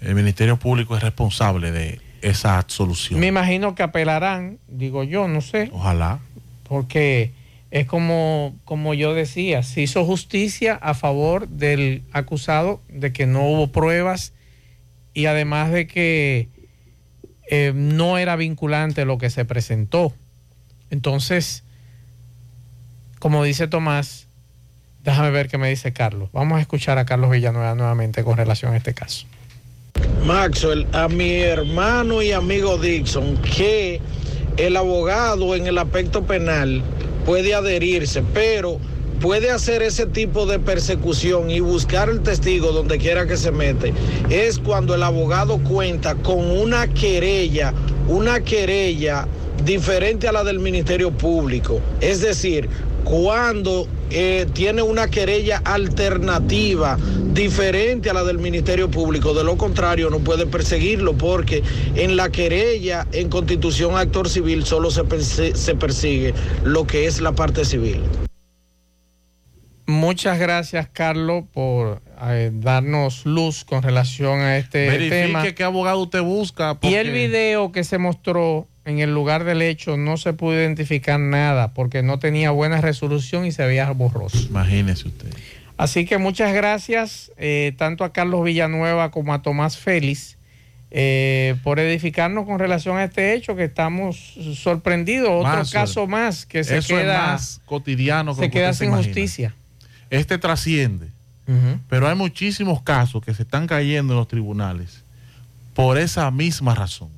El 0.00 0.16
Ministerio 0.16 0.58
Público 0.58 0.96
es 0.96 1.04
responsable 1.04 1.70
de 1.70 2.00
esa 2.20 2.58
absolución. 2.58 3.20
Me 3.20 3.28
imagino 3.28 3.76
que 3.76 3.84
apelarán, 3.84 4.58
digo 4.66 5.04
yo, 5.04 5.28
no 5.28 5.40
sé. 5.40 5.70
Ojalá. 5.72 6.18
porque 6.64 7.30
es 7.70 7.86
como, 7.86 8.56
como 8.64 8.92
yo 8.92 9.14
decía, 9.14 9.62
se 9.62 9.82
hizo 9.82 10.04
justicia 10.04 10.74
a 10.74 10.94
favor 10.94 11.46
del 11.46 12.02
acusado 12.10 12.80
de 12.88 13.12
que 13.12 13.26
no 13.26 13.46
hubo 13.46 13.68
pruebas 13.68 14.32
y 15.14 15.26
además 15.26 15.70
de 15.70 15.86
que 15.86 16.48
eh, 17.50 17.72
no 17.74 18.18
era 18.18 18.36
vinculante 18.36 19.04
lo 19.04 19.18
que 19.18 19.30
se 19.30 19.44
presentó. 19.44 20.12
Entonces, 20.90 21.64
como 23.18 23.42
dice 23.44 23.68
Tomás, 23.68 24.28
déjame 25.02 25.30
ver 25.30 25.48
qué 25.48 25.58
me 25.58 25.68
dice 25.68 25.92
Carlos. 25.92 26.30
Vamos 26.32 26.58
a 26.58 26.60
escuchar 26.60 26.98
a 26.98 27.06
Carlos 27.06 27.30
Villanueva 27.30 27.74
nuevamente 27.74 28.22
con 28.24 28.36
relación 28.36 28.74
a 28.74 28.76
este 28.76 28.94
caso. 28.94 29.26
Maxwell, 30.24 30.86
a 30.92 31.08
mi 31.08 31.36
hermano 31.36 32.22
y 32.22 32.32
amigo 32.32 32.78
Dixon, 32.78 33.36
que 33.38 34.00
el 34.56 34.76
abogado 34.76 35.54
en 35.54 35.66
el 35.66 35.78
aspecto 35.78 36.24
penal 36.24 36.82
puede 37.24 37.54
adherirse, 37.54 38.22
pero 38.34 38.78
puede 39.20 39.50
hacer 39.50 39.82
ese 39.82 40.06
tipo 40.06 40.46
de 40.46 40.58
persecución 40.58 41.50
y 41.50 41.60
buscar 41.60 42.08
el 42.08 42.22
testigo 42.22 42.72
donde 42.72 42.98
quiera 42.98 43.26
que 43.26 43.36
se 43.36 43.50
mete, 43.50 43.92
es 44.30 44.58
cuando 44.58 44.94
el 44.94 45.02
abogado 45.02 45.58
cuenta 45.58 46.14
con 46.16 46.50
una 46.50 46.86
querella, 46.88 47.72
una 48.08 48.40
querella 48.40 49.26
diferente 49.64 50.28
a 50.28 50.32
la 50.32 50.44
del 50.44 50.60
Ministerio 50.60 51.10
Público. 51.10 51.80
Es 52.00 52.20
decir, 52.20 52.68
cuando 53.04 53.88
eh, 54.10 54.46
tiene 54.52 54.82
una 54.82 55.08
querella 55.08 55.60
alternativa 55.64 56.96
diferente 57.32 58.10
a 58.10 58.14
la 58.14 58.24
del 58.24 58.38
Ministerio 58.38 58.90
Público. 58.90 59.34
De 59.34 59.44
lo 59.44 59.56
contrario, 59.56 60.10
no 60.10 60.18
puede 60.18 60.46
perseguirlo 60.46 61.12
porque 61.14 61.62
en 61.94 62.16
la 62.16 62.30
querella 62.30 63.06
en 63.12 63.28
constitución 63.28 63.96
actor 63.96 64.28
civil 64.28 64.64
solo 64.64 64.90
se, 64.90 65.04
persigue 65.04 66.34
lo 66.64 66.86
que 66.86 67.06
es 67.06 67.20
la 67.20 67.32
parte 67.32 67.64
civil. 67.64 68.00
Muchas 69.88 70.38
gracias, 70.38 70.86
Carlos, 70.92 71.44
por 71.50 72.02
eh, 72.22 72.50
darnos 72.52 73.24
luz 73.24 73.64
con 73.64 73.82
relación 73.82 74.40
a 74.40 74.58
este 74.58 74.86
Verifique 74.86 75.22
tema. 75.28 75.52
qué 75.54 75.64
abogado 75.64 75.98
usted 76.00 76.20
busca. 76.20 76.76
Y 76.82 76.92
el 76.94 77.06
porque- 77.06 77.10
video 77.26 77.72
que 77.72 77.84
se 77.84 77.96
mostró 77.96 78.68
en 78.84 78.98
el 78.98 79.14
lugar 79.14 79.44
del 79.44 79.62
hecho 79.62 79.96
no 79.96 80.18
se 80.18 80.34
pudo 80.34 80.52
identificar 80.54 81.18
nada 81.18 81.72
porque 81.72 82.02
no 82.02 82.18
tenía 82.18 82.50
buena 82.50 82.82
resolución 82.82 83.46
y 83.46 83.52
se 83.52 83.64
veía 83.66 83.90
borroso. 83.92 84.38
Imagínese 84.50 85.08
usted. 85.08 85.28
Así 85.78 86.04
que 86.04 86.18
muchas 86.18 86.52
gracias 86.52 87.32
eh, 87.38 87.72
tanto 87.78 88.04
a 88.04 88.12
Carlos 88.12 88.44
Villanueva 88.44 89.10
como 89.10 89.32
a 89.32 89.40
Tomás 89.40 89.78
Félix 89.78 90.36
eh, 90.90 91.54
por 91.64 91.78
edificarnos 91.78 92.44
con 92.44 92.58
relación 92.58 92.98
a 92.98 93.04
este 93.04 93.32
hecho 93.32 93.56
que 93.56 93.64
estamos 93.64 94.34
sorprendidos. 94.54 95.30
Otro 95.30 95.42
Más, 95.44 95.70
caso 95.70 96.06
más 96.06 96.44
que 96.44 96.62
se 96.62 96.80
queda, 96.80 97.28
más 97.28 97.62
cotidiano 97.64 98.34
se 98.34 98.42
que 98.42 98.50
queda 98.50 98.74
se 98.74 98.84
sin 98.84 98.94
justicia. 98.94 99.54
Este 100.10 100.38
trasciende. 100.38 101.10
Pero 101.88 102.06
hay 102.06 102.14
muchísimos 102.14 102.82
casos 102.82 103.24
que 103.24 103.32
se 103.32 103.42
están 103.42 103.66
cayendo 103.66 104.12
en 104.12 104.18
los 104.18 104.28
tribunales 104.28 105.02
por 105.72 105.96
esa 105.96 106.30
misma 106.30 106.74
razón. 106.74 107.08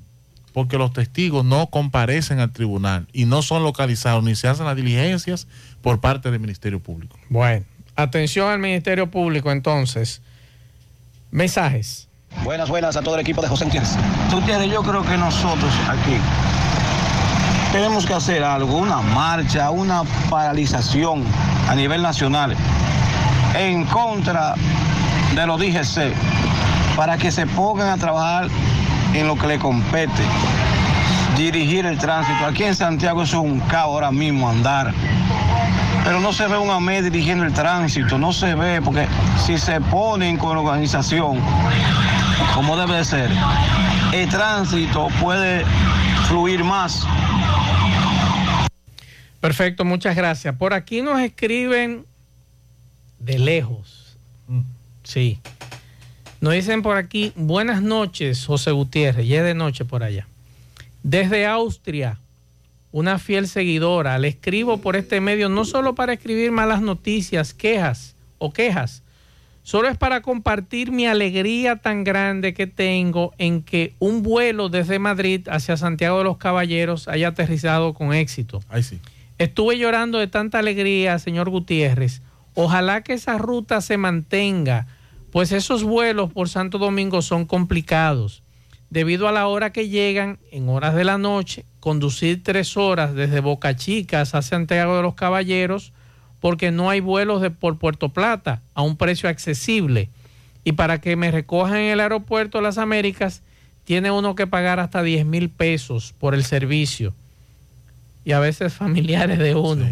Porque 0.53 0.79
los 0.79 0.93
testigos 0.93 1.45
no 1.45 1.67
comparecen 1.67 2.39
al 2.39 2.53
tribunal 2.53 3.09
y 3.13 3.25
no 3.25 3.43
son 3.43 3.65
localizados 3.65 4.23
ni 4.23 4.37
se 4.37 4.47
hacen 4.47 4.67
las 4.67 4.77
diligencias 4.77 5.49
por 5.83 6.01
parte 6.01 6.31
del 6.31 6.41
Ministerio 6.41 6.79
Público. 6.79 7.17
Bueno, 7.29 7.65
atención 7.97 8.51
al 8.51 8.59
Ministerio 8.59 9.11
Público 9.11 9.51
entonces. 9.51 10.23
Mensajes. 11.33 12.09
Buenas, 12.45 12.69
buenas 12.69 12.97
a 12.97 13.03
todo 13.03 13.17
el 13.17 13.21
equipo 13.23 13.43
de 13.43 13.49
José 13.49 13.65
Gutiérrez. 13.65 13.97
Gutiérrez, 14.33 14.71
yo 14.71 14.83
creo 14.83 15.03
que 15.03 15.17
nosotros 15.17 15.73
aquí 15.89 16.17
tenemos 17.73 18.07
que 18.07 18.15
hacer 18.15 18.43
algo, 18.45 18.77
una 18.77 19.01
marcha, 19.01 19.71
una 19.71 20.03
paralización 20.29 21.25
a 21.69 21.75
nivel 21.75 22.03
nacional 22.03 22.57
en 23.55 23.85
contra 23.85 24.55
de 25.35 25.47
los 25.47 25.59
DGC 25.59 26.13
para 26.97 27.17
que 27.17 27.31
se 27.31 27.47
pongan 27.47 27.89
a 27.89 27.97
trabajar 27.97 28.49
en 29.15 29.27
lo 29.27 29.37
que 29.37 29.47
le 29.47 29.59
compete, 29.59 30.23
dirigir 31.37 31.87
el 31.87 31.99
tránsito. 31.99 32.45
Aquí 32.47 32.65
en 32.65 32.75
Santiago 32.75 33.23
es 33.23 33.33
un 33.33 33.61
caos 33.61 33.95
ahora 33.95 34.11
mismo 34.11 34.49
andar. 34.49 34.93
Pero 36.05 36.21
no 36.21 36.33
se 36.33 36.47
ve 36.47 36.57
un 36.57 36.71
AME 36.71 37.03
dirigiendo 37.03 37.45
el 37.45 37.53
tránsito, 37.53 38.19
no 38.19 38.33
se 38.33 38.55
ve, 38.55 38.81
porque 38.83 39.07
si 39.45 39.59
se 39.59 39.81
ponen 39.81 40.37
con 40.39 40.57
organización, 40.57 41.39
como 42.55 42.77
debe 42.77 42.97
de 42.97 43.05
ser, 43.05 43.31
el 44.13 44.29
tránsito 44.29 45.09
puede 45.21 45.65
fluir 46.27 46.65
más. 46.65 47.07
Perfecto, 49.41 49.85
muchas 49.85 50.17
gracias. 50.17 50.55
Por 50.55 50.75
aquí 50.75 51.03
nos 51.03 51.21
escriben 51.21 52.05
de 53.21 53.39
lejos. 53.39 54.19
Sí. 55.05 55.39
Nos 56.41 56.55
dicen 56.55 56.83
por 56.83 56.97
aquí, 56.97 57.33
buenas 57.37 57.83
noches, 57.83 58.47
José 58.47 58.73
Gutiérrez, 58.73 59.29
ya 59.29 59.39
es 59.39 59.45
de 59.45 59.55
noche 59.55 59.85
por 59.85 60.03
allá. 60.03 60.27
Desde 61.03 61.47
Austria, 61.47 62.19
una 62.93 63.19
fiel 63.19 63.47
seguidora, 63.47 64.19
le 64.19 64.29
escribo 64.29 64.79
por 64.79 64.97
este 64.97 65.21
medio 65.21 65.49
no 65.49 65.65
solo 65.65 65.95
para 65.95 66.15
escribir 66.15 66.51
malas 66.51 66.83
noticias, 66.83 67.55
quejas 67.55 68.17
o 68.39 68.53
quejas, 68.53 69.03
solo 69.63 69.89
es 69.89 69.99
para 69.99 70.23
compartir 70.23 70.91
mi 70.91 71.07
alegría 71.07 71.77
tan 71.77 72.05
grande 72.05 72.55
que 72.55 72.67
tengo 72.67 73.33
en 73.37 73.63
que 73.63 73.95
un 73.99 74.23
vuelo 74.23 74.71
desde 74.71 74.99
Madrid 74.99 75.47
hacia 75.51 75.77
Santiago 75.77 76.19
de 76.19 76.25
los 76.25 76.39
Caballeros 76.39 77.07
haya 77.07 77.29
aterrizado 77.29 77.93
con 77.93 78.15
éxito. 78.15 78.61
Ahí 78.69 78.83
sí. 78.83 78.99
Estuve 79.39 79.79
llorando 79.79 80.19
de 80.19 80.27
tanta 80.27 80.59
alegría, 80.59 81.19
señor 81.19 81.51
Gutiérrez. 81.51 82.23
Ojalá 82.55 83.03
que 83.03 83.13
esa 83.13 83.39
ruta 83.39 83.81
se 83.81 83.97
mantenga, 83.97 84.87
pues 85.33 85.53
esos 85.53 85.85
vuelos 85.85 86.33
por 86.33 86.49
Santo 86.49 86.79
Domingo 86.79 87.23
son 87.23 87.47
complicados. 87.47 88.43
Debido 88.91 89.29
a 89.29 89.33
la 89.33 89.47
hora 89.47 89.73
que 89.73 89.89
llegan, 89.89 90.39
en 90.51 90.69
horas 90.69 90.95
de 90.95 91.05
la 91.05 91.17
noche, 91.17 91.65
conducir 91.79 92.43
tres 92.43 92.77
horas 92.77 93.15
desde 93.15 93.41
Boca 93.41 93.77
Chica 93.77 94.23
hacia 94.23 94.43
Santiago 94.43 94.97
de 94.97 95.03
los 95.03 95.15
Caballeros, 95.15 95.93
porque 96.41 96.73
no 96.73 96.91
hay 96.91 97.01
vuelos 97.01 97.41
de, 97.41 97.51
por 97.51 97.79
Puerto 97.79 98.09
Plata 98.09 98.63
a 98.75 98.83
un 98.83 98.97
precio 98.97 99.29
accesible. 99.29 100.09
Y 100.65 100.73
para 100.73 101.01
que 101.01 101.15
me 101.15 101.31
recojan 101.31 101.77
en 101.77 101.93
el 101.93 102.01
aeropuerto 102.01 102.59
de 102.59 102.65
las 102.65 102.79
Américas, 102.79 103.43
tiene 103.85 104.11
uno 104.11 104.35
que 104.35 104.47
pagar 104.47 104.81
hasta 104.81 105.03
10 105.03 105.25
mil 105.25 105.51
pesos 105.51 106.15
por 106.19 106.35
el 106.35 106.45
servicio 106.45 107.15
y 108.25 108.33
a 108.33 108.41
veces 108.41 108.75
familiares 108.75 109.39
de 109.39 109.55
uno. 109.55 109.87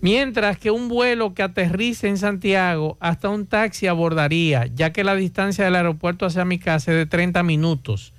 Mientras 0.00 0.58
que 0.58 0.70
un 0.70 0.88
vuelo 0.88 1.34
que 1.34 1.42
aterrice 1.42 2.08
en 2.08 2.18
Santiago 2.18 2.96
hasta 3.00 3.28
un 3.28 3.46
taxi 3.46 3.86
abordaría, 3.86 4.66
ya 4.66 4.92
que 4.92 5.04
la 5.04 5.14
distancia 5.14 5.64
del 5.64 5.76
aeropuerto 5.76 6.26
hacia 6.26 6.44
mi 6.44 6.58
casa 6.58 6.92
es 6.92 6.98
de 6.98 7.06
30 7.06 7.42
minutos. 7.42 8.12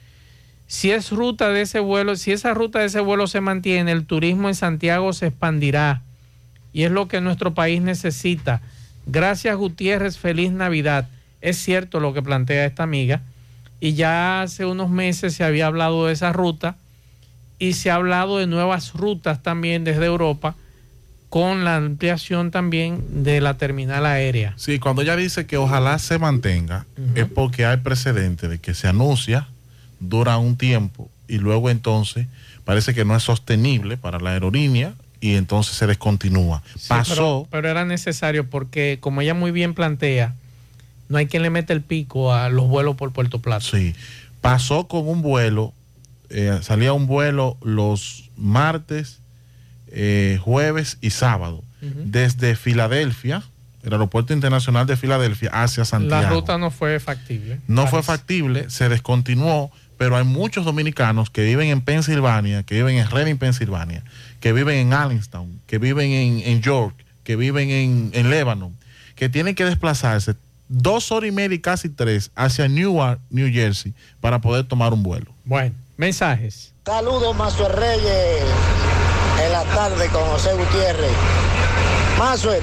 Si 0.65 0.91
es 0.91 1.11
ruta 1.11 1.49
de 1.49 1.61
ese 1.61 1.79
vuelo, 1.79 2.15
si 2.15 2.31
esa 2.31 2.53
ruta 2.53 2.79
de 2.79 2.85
ese 2.87 2.99
vuelo 2.99 3.27
se 3.27 3.41
mantiene, 3.41 3.91
el 3.91 4.05
turismo 4.05 4.49
en 4.49 4.55
Santiago 4.55 5.13
se 5.13 5.27
expandirá 5.27 6.01
y 6.73 6.83
es 6.83 6.91
lo 6.91 7.07
que 7.07 7.21
nuestro 7.21 7.53
país 7.53 7.81
necesita. 7.81 8.61
Gracias 9.05 9.55
Gutiérrez, 9.55 10.17
feliz 10.17 10.51
Navidad. 10.51 11.07
Es 11.41 11.57
cierto 11.57 11.99
lo 11.99 12.13
que 12.13 12.21
plantea 12.21 12.65
esta 12.65 12.83
amiga 12.83 13.21
y 13.79 13.93
ya 13.93 14.41
hace 14.41 14.65
unos 14.65 14.89
meses 14.89 15.35
se 15.35 15.43
había 15.43 15.67
hablado 15.67 16.07
de 16.07 16.13
esa 16.13 16.33
ruta 16.33 16.75
y 17.59 17.73
se 17.73 17.91
ha 17.91 17.95
hablado 17.95 18.37
de 18.39 18.47
nuevas 18.47 18.93
rutas 18.93 19.43
también 19.43 19.83
desde 19.83 20.05
Europa 20.05 20.55
con 21.29 21.65
la 21.65 21.75
ampliación 21.75 22.51
también 22.51 23.23
de 23.23 23.41
la 23.41 23.57
terminal 23.57 24.05
aérea. 24.05 24.53
Sí, 24.55 24.79
cuando 24.79 25.01
ella 25.01 25.15
dice 25.15 25.45
que 25.45 25.57
ojalá 25.57 25.99
se 25.99 26.19
mantenga, 26.19 26.85
es 27.15 27.25
porque 27.25 27.65
hay 27.65 27.77
precedente 27.77 28.47
de 28.47 28.59
que 28.59 28.73
se 28.73 28.87
anuncia, 28.87 29.47
dura 29.99 30.37
un 30.37 30.57
tiempo 30.57 31.09
y 31.27 31.39
luego 31.39 31.69
entonces 31.69 32.27
parece 32.63 32.93
que 32.93 33.03
no 33.03 33.15
es 33.15 33.23
sostenible 33.23 33.97
para 33.97 34.19
la 34.19 34.31
aerolínea 34.31 34.93
y 35.19 35.35
entonces 35.35 35.75
se 35.75 35.87
descontinúa. 35.87 36.61
Sí, 36.77 36.87
Pasó, 36.89 37.13
pero, 37.13 37.47
pero 37.49 37.69
era 37.69 37.85
necesario 37.85 38.49
porque, 38.49 38.97
como 39.01 39.21
ella 39.21 39.33
muy 39.33 39.51
bien 39.51 39.73
plantea, 39.73 40.33
no 41.09 41.17
hay 41.17 41.27
quien 41.27 41.43
le 41.43 41.49
mete 41.49 41.73
el 41.73 41.81
pico 41.81 42.33
a 42.33 42.49
los 42.49 42.67
vuelos 42.67 42.95
por 42.95 43.11
Puerto 43.11 43.39
Plata. 43.39 43.65
Sí, 43.65 43.95
pasó 44.41 44.87
con 44.87 45.07
un 45.07 45.21
vuelo, 45.21 45.73
eh, 46.29 46.59
salía 46.61 46.93
un 46.93 47.07
vuelo 47.07 47.57
los 47.61 48.29
martes, 48.35 49.19
eh, 49.91 50.39
jueves 50.41 50.97
y 51.01 51.11
sábado, 51.11 51.63
desde 51.81 52.55
Filadelfia, 52.55 53.43
el 53.83 53.93
aeropuerto 53.93 54.33
internacional 54.33 54.87
de 54.87 54.97
Filadelfia, 54.97 55.49
hacia 55.53 55.85
Santiago. 55.85 56.21
La 56.21 56.29
ruta 56.29 56.57
no 56.57 56.71
fue 56.71 56.99
factible. 56.99 57.59
no 57.67 57.87
fue 57.87 58.03
factible, 58.03 58.69
se 58.69 58.89
descontinuó, 58.89 59.71
pero 59.97 60.17
hay 60.17 60.25
muchos 60.25 60.65
dominicanos 60.65 61.29
que 61.29 61.43
viven 61.43 61.69
en 61.69 61.81
Pensilvania, 61.81 62.63
que 62.63 62.75
viven 62.75 62.97
en 62.97 63.09
Reading, 63.09 63.37
Pensilvania, 63.37 64.03
que 64.39 64.53
viven 64.53 64.77
en 64.77 64.93
Allentown, 64.93 65.61
que 65.67 65.77
viven 65.77 66.11
en, 66.11 66.39
en 66.39 66.61
York, 66.61 66.95
que 67.23 67.35
viven 67.35 67.69
en, 67.69 68.11
en 68.13 68.29
Lebanon, 68.29 68.75
que 69.15 69.29
tienen 69.29 69.55
que 69.55 69.65
desplazarse 69.65 70.35
dos 70.69 71.11
horas 71.11 71.29
y 71.29 71.31
media 71.31 71.55
y 71.55 71.59
casi 71.59 71.89
tres 71.89 72.31
hacia 72.35 72.67
Newark, 72.67 73.19
New 73.29 73.51
Jersey, 73.51 73.93
para 74.19 74.41
poder 74.41 74.65
tomar 74.65 74.93
un 74.93 75.03
vuelo. 75.03 75.31
Bueno, 75.45 75.75
mensajes. 75.97 76.73
Saludos, 76.85 77.35
Mazo 77.35 77.67
Reyes, 77.69 78.43
la 79.57 79.63
tarde 79.73 80.07
con 80.09 80.23
José 80.25 80.53
Gutiérrez. 80.53 81.09
Maxwell, 82.19 82.61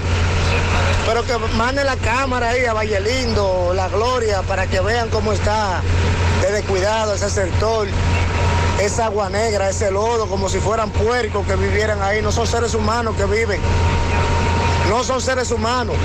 pero 1.07 1.25
que 1.25 1.37
mande 1.57 1.83
la 1.83 1.97
cámara 1.97 2.51
ahí 2.51 2.65
a 2.67 2.73
Valle 2.73 3.01
Lindo, 3.01 3.73
La 3.75 3.89
Gloria, 3.89 4.43
para 4.43 4.69
que 4.69 4.81
vean 4.81 5.09
cómo 5.09 5.33
está 5.33 5.81
de 6.41 6.53
descuidado 6.53 7.15
ese 7.15 7.31
sector. 7.31 7.89
Esa 8.81 9.07
agua 9.07 9.29
negra, 9.29 9.71
ese 9.71 9.91
lodo, 9.91 10.29
como 10.29 10.49
si 10.49 10.59
fueran 10.59 10.91
puercos 10.91 11.45
que 11.47 11.57
vivieran 11.57 12.01
ahí. 12.01 12.23
No 12.23 12.31
son 12.31 12.47
seres 12.47 12.75
humanos 12.75 13.17
que 13.17 13.25
viven. 13.25 13.61
No 14.89 15.03
son 15.03 15.21
seres 15.21 15.51
humanos. 15.51 15.97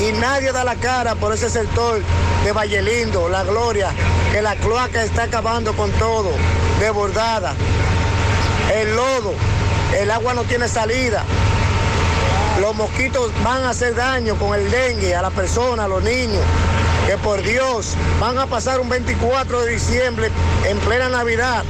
Y 0.00 0.10
nadie 0.18 0.50
da 0.50 0.64
la 0.64 0.74
cara 0.74 1.14
por 1.14 1.32
ese 1.32 1.50
sector 1.50 2.00
de 2.44 2.52
Valle 2.52 2.82
Lindo, 2.82 3.28
La 3.28 3.44
Gloria, 3.44 3.90
que 4.32 4.42
la 4.42 4.56
cloaca 4.56 5.04
está 5.04 5.24
acabando 5.24 5.72
con 5.74 5.90
todo, 5.92 6.30
desbordada. 6.80 7.54
El 8.72 8.96
lodo, 8.96 9.34
el 10.00 10.10
agua 10.10 10.34
no 10.34 10.44
tiene 10.44 10.68
salida. 10.68 11.24
Los 12.60 12.74
mosquitos 12.76 13.32
van 13.42 13.62
a 13.64 13.70
hacer 13.70 13.94
daño 13.94 14.36
con 14.36 14.58
el 14.58 14.70
dengue 14.70 15.14
a 15.14 15.22
la 15.22 15.30
persona, 15.30 15.84
a 15.84 15.88
los 15.88 16.02
niños. 16.02 16.42
Que 17.06 17.16
por 17.18 17.42
Dios 17.42 17.96
van 18.20 18.38
a 18.38 18.46
pasar 18.46 18.78
un 18.80 18.88
24 18.88 19.62
de 19.64 19.72
diciembre 19.72 20.28
en 20.68 20.78
plena 20.78 21.08
Navidad 21.08 21.64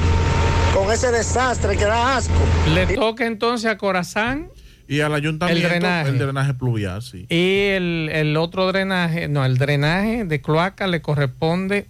con 0.75 0.93
ese 0.93 1.11
desastre 1.11 1.77
que 1.77 1.85
da 1.85 2.17
asco. 2.17 2.35
Le 2.75 2.87
toca 2.87 3.25
entonces 3.27 3.71
a 3.71 3.79
Corazán 3.79 4.49
Y 4.89 5.01
al 5.01 5.15
ayuntamiento, 5.15 5.65
El 5.67 5.71
drenaje. 5.71 6.09
el 6.11 6.19
drenaje 6.19 6.55
pluvial, 6.55 7.01
sí. 7.03 7.27
y 7.31 7.69
el, 7.71 8.11
el 8.13 8.37
otro 8.37 8.67
drenaje, 8.67 9.29
no, 9.29 9.45
el 9.47 9.57
drenaje 9.57 10.25
de 10.27 10.41
cloaca 10.43 10.87
le 10.87 11.01
corresponde 11.01 11.87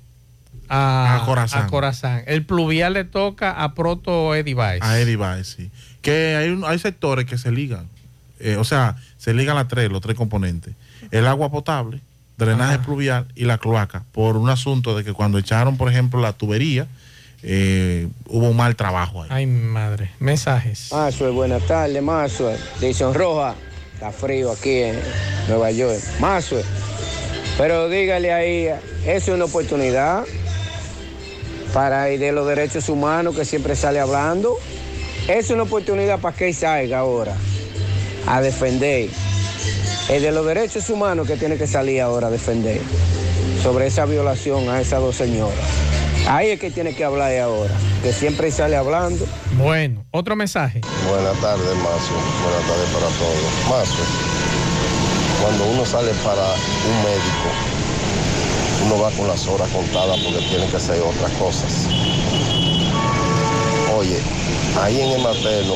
a, 0.68 1.16
A 1.22 1.24
Corazán. 1.26 1.64
a 1.64 1.66
Corazán. 1.66 2.22
El 2.26 2.46
pluvial 2.46 2.92
le 2.92 3.04
toca 3.04 3.50
a 3.50 3.74
Proto 3.74 4.34
Edivice. 4.36 4.78
A 4.82 5.00
Eddie 5.00 5.16
Baez, 5.16 5.48
sí. 5.48 5.70
Que 6.02 6.36
hay, 6.36 6.50
un- 6.50 6.64
hay 6.64 6.78
sectores 6.78 7.24
que 7.26 7.38
se 7.38 7.50
ligan. 7.50 7.88
Eh, 8.40 8.56
o 8.56 8.64
sea, 8.64 8.96
se 9.18 9.32
ligan 9.34 9.56
las 9.56 9.68
tres, 9.68 9.90
los 9.90 10.00
tres 10.02 10.16
componentes. 10.16 10.74
El 11.10 11.26
agua 11.26 11.50
potable, 11.50 12.00
drenaje 12.36 12.78
pluvial 12.80 13.26
y 13.36 13.44
la 13.44 13.58
cloaca. 13.58 14.02
Por 14.12 14.36
un 14.36 14.50
asunto 14.50 14.96
de 14.96 15.04
que 15.04 15.12
cuando 15.12 15.38
echaron, 15.38 15.76
por 15.76 15.90
ejemplo, 15.90 16.20
la 16.20 16.32
tubería, 16.32 16.86
eh, 17.44 18.08
hubo 18.26 18.50
un 18.50 18.56
mal 18.56 18.74
trabajo 18.76 19.22
ahí. 19.22 19.28
Ay, 19.32 19.46
madre. 19.46 20.10
Mensajes. 20.18 20.88
Maxwell, 20.92 21.32
buenas 21.32 21.64
tardes, 21.66 22.02
Maxwell. 22.02 22.58
Dicen 22.80 23.14
Roja, 23.14 23.54
está 23.94 24.10
frío 24.12 24.50
aquí 24.52 24.70
en 24.78 24.98
Nueva 25.48 25.70
York. 25.70 26.00
Maxwell, 26.20 26.64
pero 27.58 27.88
dígale 27.88 28.32
ahí, 28.32 28.68
es 29.06 29.28
una 29.28 29.44
oportunidad 29.44 30.24
para 31.72 32.10
ir 32.10 32.20
de 32.20 32.32
los 32.32 32.46
derechos 32.46 32.88
humanos 32.88 33.34
que 33.36 33.44
siempre 33.44 33.76
sale 33.76 33.98
hablando. 34.00 34.56
Es 35.28 35.50
una 35.50 35.62
oportunidad 35.62 36.18
para 36.18 36.36
que 36.36 36.48
él 36.48 36.54
salga 36.54 36.98
ahora 36.98 37.36
a 38.26 38.40
defender. 38.40 39.08
Es 40.08 40.20
de 40.22 40.32
los 40.32 40.44
derechos 40.44 40.90
humanos 40.90 41.26
que 41.26 41.36
tiene 41.36 41.56
que 41.56 41.66
salir 41.66 42.00
ahora 42.00 42.26
a 42.26 42.30
defender 42.30 42.80
sobre 43.62 43.86
esa 43.86 44.04
violación 44.04 44.68
a 44.68 44.80
esas 44.80 45.00
dos 45.00 45.14
señoras. 45.14 45.54
Ahí 46.26 46.50
es 46.50 46.60
que 46.60 46.70
tiene 46.70 46.94
que 46.94 47.04
hablar 47.04 47.36
ahora, 47.38 47.72
que 48.02 48.12
siempre 48.12 48.50
sale 48.50 48.76
hablando. 48.76 49.24
Bueno, 49.56 50.04
otro 50.10 50.34
mensaje. 50.34 50.80
Buenas 51.08 51.40
tardes, 51.40 51.74
Mazo. 51.76 52.14
Buenas 52.42 52.68
tardes 52.68 52.88
para 52.90 53.06
todos. 53.06 53.68
Mazo, 53.68 54.02
cuando 55.40 55.64
uno 55.66 55.84
sale 55.86 56.12
para 56.24 56.42
un 56.42 57.02
médico, 57.04 57.48
uno 58.86 59.02
va 59.02 59.10
con 59.12 59.28
las 59.28 59.46
horas 59.46 59.68
contadas 59.70 60.18
porque 60.20 60.40
tiene 60.48 60.66
que 60.66 60.76
hacer 60.76 61.00
otras 61.00 61.30
cosas. 61.32 61.86
Oye, 63.96 64.18
ahí 64.80 65.00
en 65.00 65.10
el 65.10 65.22
materno, 65.22 65.74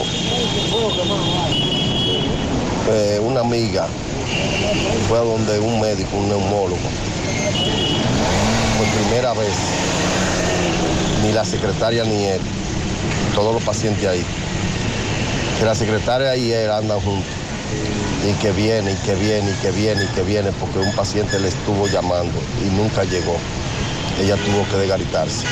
eh, 2.90 3.20
una 3.22 3.40
amiga 3.40 3.86
fue 5.08 5.18
a 5.18 5.22
donde 5.22 5.58
un 5.60 5.80
médico, 5.80 6.16
un 6.16 6.28
neumólogo, 6.28 6.78
por 8.78 8.86
primera 9.02 9.32
vez, 9.34 9.54
ni 11.22 11.32
la 11.32 11.44
secretaria 11.44 12.04
ni 12.04 12.24
él, 12.24 12.40
todos 13.34 13.54
los 13.54 13.62
pacientes 13.62 14.06
ahí, 14.06 14.24
que 15.58 15.64
la 15.64 15.74
secretaria 15.74 16.36
y 16.36 16.52
él 16.52 16.70
andan 16.70 17.00
juntos, 17.00 17.32
y 18.26 18.32
que 18.40 18.50
viene, 18.52 18.92
y 18.92 18.96
que 18.96 19.14
viene, 19.14 19.50
y 19.50 19.54
que 19.54 19.70
viene, 19.70 20.04
y 20.04 20.06
que 20.08 20.22
viene, 20.22 20.50
porque 20.52 20.78
un 20.78 20.92
paciente 20.94 21.38
le 21.38 21.48
estuvo 21.48 21.86
llamando 21.86 22.38
y 22.64 22.70
nunca 22.70 23.04
llegó. 23.04 23.36
Ella 24.20 24.36
tuvo 24.36 24.66
que 24.70 24.78
desgaritarse. 24.78 25.44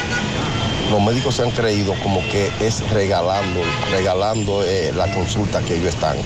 Los 0.95 1.03
médicos 1.03 1.35
se 1.35 1.43
han 1.43 1.51
creído 1.51 1.93
como 2.05 2.21
que 2.29 2.53
es 2.61 2.89
regalando, 2.91 3.63
regalando 3.91 4.63
eh, 4.63 4.93
la 4.95 5.13
consulta 5.13 5.61
que 5.61 5.75
ellos 5.75 5.93
están. 5.93 6.17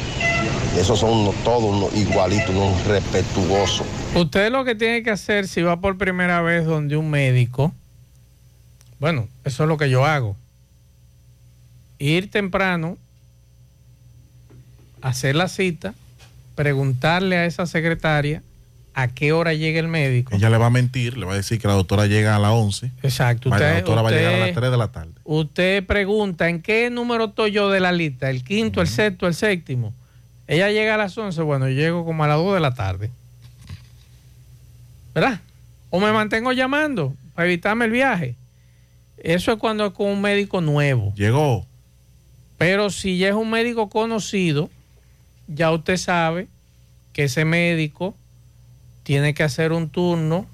Esos 0.77 1.01
son 1.01 1.33
todos 1.43 1.91
igualitos, 1.97 2.51
unos 2.51 2.85
respetuosos. 2.85 3.87
Usted 4.15 4.53
lo 4.53 4.67
que 4.67 4.75
tiene 4.75 5.03
que 5.03 5.11
hacer 5.11 5.49
si 5.49 5.63
va 5.63 5.81
por 5.81 5.97
primera 5.97 6.43
vez 6.43 6.67
donde 6.67 6.99
un 6.99 7.09
médico, 7.09 7.73
bueno, 9.01 9.27
eso 9.43 9.63
es 9.63 9.69
lo 9.71 9.79
que 9.79 9.89
yo 9.89 10.05
hago. 10.05 10.37
Ir 11.99 12.31
temprano, 12.31 12.99
hacer 15.01 15.35
la 15.35 15.49
cita, 15.49 15.95
preguntarle 16.57 17.39
a 17.39 17.47
esa 17.47 17.65
secretaria 17.65 18.43
a 19.01 19.07
qué 19.09 19.33
hora 19.33 19.55
llega 19.55 19.79
el 19.79 19.87
médico. 19.89 20.35
Ella 20.35 20.51
le 20.51 20.59
va 20.59 20.67
a 20.67 20.71
mentir, 20.71 21.17
le 21.17 21.25
va 21.25 21.33
a 21.35 21.37
decir 21.37 21.61
que 21.61 21.69
la 21.69 21.75
doctora 21.75 22.07
llega 22.07 22.35
a 22.35 22.39
las 22.41 22.51
11. 22.51 22.91
Exacto. 23.03 23.49
la 23.49 23.57
Usted- 23.57 23.75
doctora 23.77 24.03
va 24.03 24.09
a 24.09 24.13
llegar 24.13 24.35
a 24.35 24.39
las 24.39 24.49
usted- 24.49 24.61
3 24.61 24.71
de 24.73 24.77
la 24.77 24.89
tarde. 24.91 25.13
Usted 25.25 25.87
pregunta, 25.87 26.49
¿en 26.49 26.61
qué 26.63 26.91
número 26.91 27.27
estoy 27.27 27.53
yo 27.53 27.71
de 27.71 27.79
la 27.79 27.93
lista? 27.93 28.29
¿El 28.29 28.43
quinto, 28.43 28.81
el 28.81 28.89
sexto, 28.89 29.29
el 29.29 29.35
séptimo? 29.35 29.95
Ella 30.49 30.71
llega 30.71 30.95
a 30.95 30.97
las 30.99 31.17
11, 31.17 31.41
bueno, 31.43 31.69
yo 31.69 31.75
llego 31.77 32.05
como 32.05 32.25
a 32.25 32.29
las 32.29 32.39
2 32.39 32.55
de 32.55 32.61
la 32.61 32.75
tarde. 32.75 33.11
¿Verdad? 35.15 35.41
O 35.91 36.01
me 36.01 36.13
mantengo 36.13 36.53
llamando 36.53 37.15
para 37.35 37.47
evitarme 37.47 37.85
el 37.87 37.91
viaje. 37.91 38.35
Eso 39.19 39.53
es 39.53 39.59
cuando 39.59 39.87
es 39.87 39.93
con 39.93 40.07
un 40.09 40.21
médico 40.21 40.61
nuevo. 40.61 41.13
Llegó. 41.17 41.67
Pero 42.57 42.91
si 42.91 43.19
ya 43.19 43.29
es 43.29 43.35
un 43.35 43.51
médico 43.51 43.89
conocido, 43.89 44.71
ya 45.47 45.71
usted 45.71 45.97
sabe 45.97 46.49
que 47.13 47.25
ese 47.25 47.45
médico 47.45 48.15
tiene 49.09 49.33
que 49.33 49.43
hacer 49.43 49.73
un 49.73 49.89
turno 49.89 50.45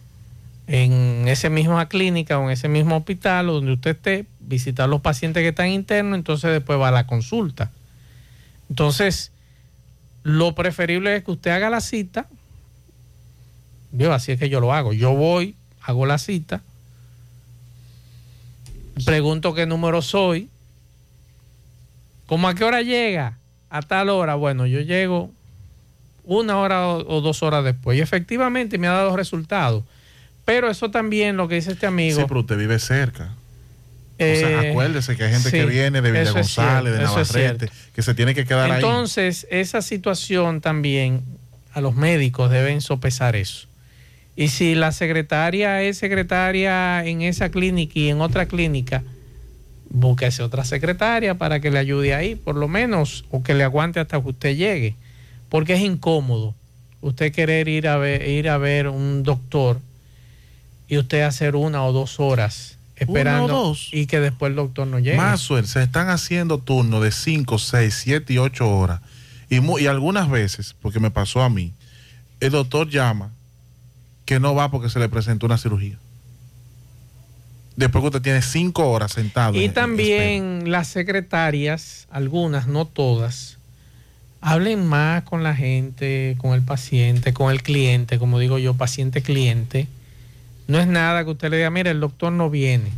en 0.68 1.26
esa 1.26 1.50
misma 1.50 1.88
clínica 1.88 2.38
o 2.38 2.44
en 2.44 2.50
ese 2.50 2.68
mismo 2.68 2.96
hospital 2.96 3.48
o 3.48 3.54
donde 3.54 3.72
usted 3.72 3.96
esté, 3.96 4.26
visitar 4.38 4.88
los 4.88 5.00
pacientes 5.00 5.40
que 5.42 5.48
están 5.48 5.70
internos, 5.70 6.16
entonces 6.16 6.52
después 6.52 6.78
va 6.78 6.86
a 6.86 6.92
la 6.92 7.04
consulta. 7.04 7.72
Entonces, 8.70 9.32
lo 10.22 10.54
preferible 10.54 11.16
es 11.16 11.24
que 11.24 11.32
usted 11.32 11.50
haga 11.50 11.68
la 11.68 11.80
cita. 11.80 12.28
Yo, 13.90 14.12
así 14.12 14.30
es 14.30 14.38
que 14.38 14.48
yo 14.48 14.60
lo 14.60 14.72
hago. 14.72 14.92
Yo 14.92 15.14
voy, 15.14 15.56
hago 15.82 16.06
la 16.06 16.18
cita, 16.18 16.62
pregunto 19.04 19.52
qué 19.54 19.66
número 19.66 20.00
soy, 20.00 20.48
¿cómo 22.26 22.46
a 22.46 22.54
qué 22.54 22.62
hora 22.62 22.82
llega? 22.82 23.36
A 23.68 23.82
tal 23.82 24.10
hora. 24.10 24.36
Bueno, 24.36 24.64
yo 24.64 24.78
llego 24.80 25.32
una 26.24 26.58
hora 26.58 26.88
o, 26.88 27.16
o 27.16 27.20
dos 27.20 27.42
horas 27.42 27.64
después 27.64 27.98
y 27.98 28.00
efectivamente 28.00 28.78
me 28.78 28.88
ha 28.88 28.92
dado 28.92 29.16
resultados. 29.16 29.84
Pero 30.44 30.70
eso 30.70 30.90
también, 30.90 31.36
lo 31.36 31.48
que 31.48 31.56
dice 31.56 31.72
este 31.72 31.86
amigo. 31.86 32.20
Sí, 32.20 32.24
pero 32.28 32.40
usted 32.40 32.58
vive 32.58 32.78
cerca. 32.78 33.30
o 34.14 34.18
sea, 34.18 34.62
eh, 34.62 34.70
acuérdese 34.70 35.16
que 35.16 35.24
hay 35.24 35.32
gente 35.32 35.50
sí, 35.50 35.56
que 35.56 35.66
viene 35.66 36.02
de 36.02 36.10
Villa 36.10 36.32
González, 36.32 36.92
de 36.92 37.02
Navarrete, 37.02 37.70
que 37.94 38.02
se 38.02 38.14
tiene 38.14 38.34
que 38.34 38.44
quedar 38.44 38.70
ahí. 38.70 38.76
Entonces, 38.76 39.46
esa 39.50 39.80
situación 39.80 40.60
también 40.60 41.22
a 41.72 41.80
los 41.80 41.94
médicos 41.94 42.50
deben 42.50 42.80
sopesar 42.80 43.36
eso. 43.36 43.66
Y 44.36 44.48
si 44.48 44.74
la 44.74 44.92
secretaria 44.92 45.82
es 45.82 45.96
secretaria 45.98 47.04
en 47.04 47.22
esa 47.22 47.50
clínica 47.50 47.98
y 47.98 48.10
en 48.10 48.20
otra 48.20 48.46
clínica, 48.46 49.02
búsquese 49.88 50.42
otra 50.42 50.64
secretaria 50.64 51.36
para 51.36 51.60
que 51.60 51.70
le 51.70 51.78
ayude 51.78 52.14
ahí, 52.14 52.34
por 52.34 52.56
lo 52.56 52.68
menos, 52.68 53.24
o 53.30 53.42
que 53.42 53.54
le 53.54 53.64
aguante 53.64 54.00
hasta 54.00 54.20
que 54.20 54.28
usted 54.28 54.56
llegue. 54.56 54.96
Porque 55.48 55.74
es 55.74 55.80
incómodo 55.80 56.54
usted 57.00 57.32
querer 57.32 57.68
ir 57.68 57.86
a 57.88 57.96
ver, 57.96 58.26
ir 58.28 58.48
a 58.48 58.58
ver 58.58 58.88
un 58.88 59.22
doctor 59.22 59.80
y 60.88 60.96
usted 60.98 61.22
hacer 61.22 61.54
una 61.56 61.84
o 61.84 61.92
dos 61.92 62.18
horas 62.20 62.78
esperando 62.96 63.48
dos. 63.52 63.88
y 63.92 64.06
que 64.06 64.20
después 64.20 64.50
el 64.50 64.56
doctor 64.56 64.86
no 64.86 64.98
llegue. 64.98 65.16
Más 65.16 65.40
suerte, 65.40 65.68
se 65.68 65.82
están 65.82 66.08
haciendo 66.08 66.58
turnos 66.58 67.02
de 67.02 67.12
5, 67.12 67.58
6, 67.58 67.94
7 68.04 68.32
y 68.32 68.38
8 68.38 68.68
horas. 68.70 69.00
Y, 69.50 69.58
y 69.82 69.86
algunas 69.86 70.30
veces, 70.30 70.74
porque 70.80 70.98
me 71.00 71.10
pasó 71.10 71.42
a 71.42 71.50
mí, 71.50 71.72
el 72.40 72.50
doctor 72.50 72.88
llama 72.88 73.30
que 74.24 74.40
no 74.40 74.54
va 74.54 74.70
porque 74.70 74.88
se 74.88 74.98
le 74.98 75.08
presentó 75.08 75.46
una 75.46 75.58
cirugía. 75.58 75.98
Después 77.76 78.02
que 78.02 78.06
usted 78.06 78.22
tiene 78.22 78.40
5 78.40 78.88
horas 78.88 79.12
sentado. 79.12 79.54
Y 79.56 79.58
en- 79.58 79.64
en 79.64 79.74
también 79.74 80.70
las 80.70 80.88
secretarias, 80.88 82.06
algunas, 82.10 82.66
no 82.68 82.86
todas, 82.86 83.58
hablen 84.44 84.86
más 84.86 85.22
con 85.22 85.42
la 85.42 85.56
gente, 85.56 86.36
con 86.38 86.52
el 86.52 86.60
paciente, 86.60 87.32
con 87.32 87.50
el 87.50 87.62
cliente, 87.62 88.18
como 88.18 88.38
digo 88.38 88.58
yo, 88.58 88.74
paciente-cliente. 88.74 89.88
No 90.68 90.78
es 90.78 90.86
nada 90.86 91.24
que 91.24 91.30
usted 91.30 91.48
le 91.48 91.56
diga, 91.56 91.70
mire, 91.70 91.90
el 91.90 92.00
doctor 92.00 92.30
no 92.30 92.50
viene. 92.50 92.92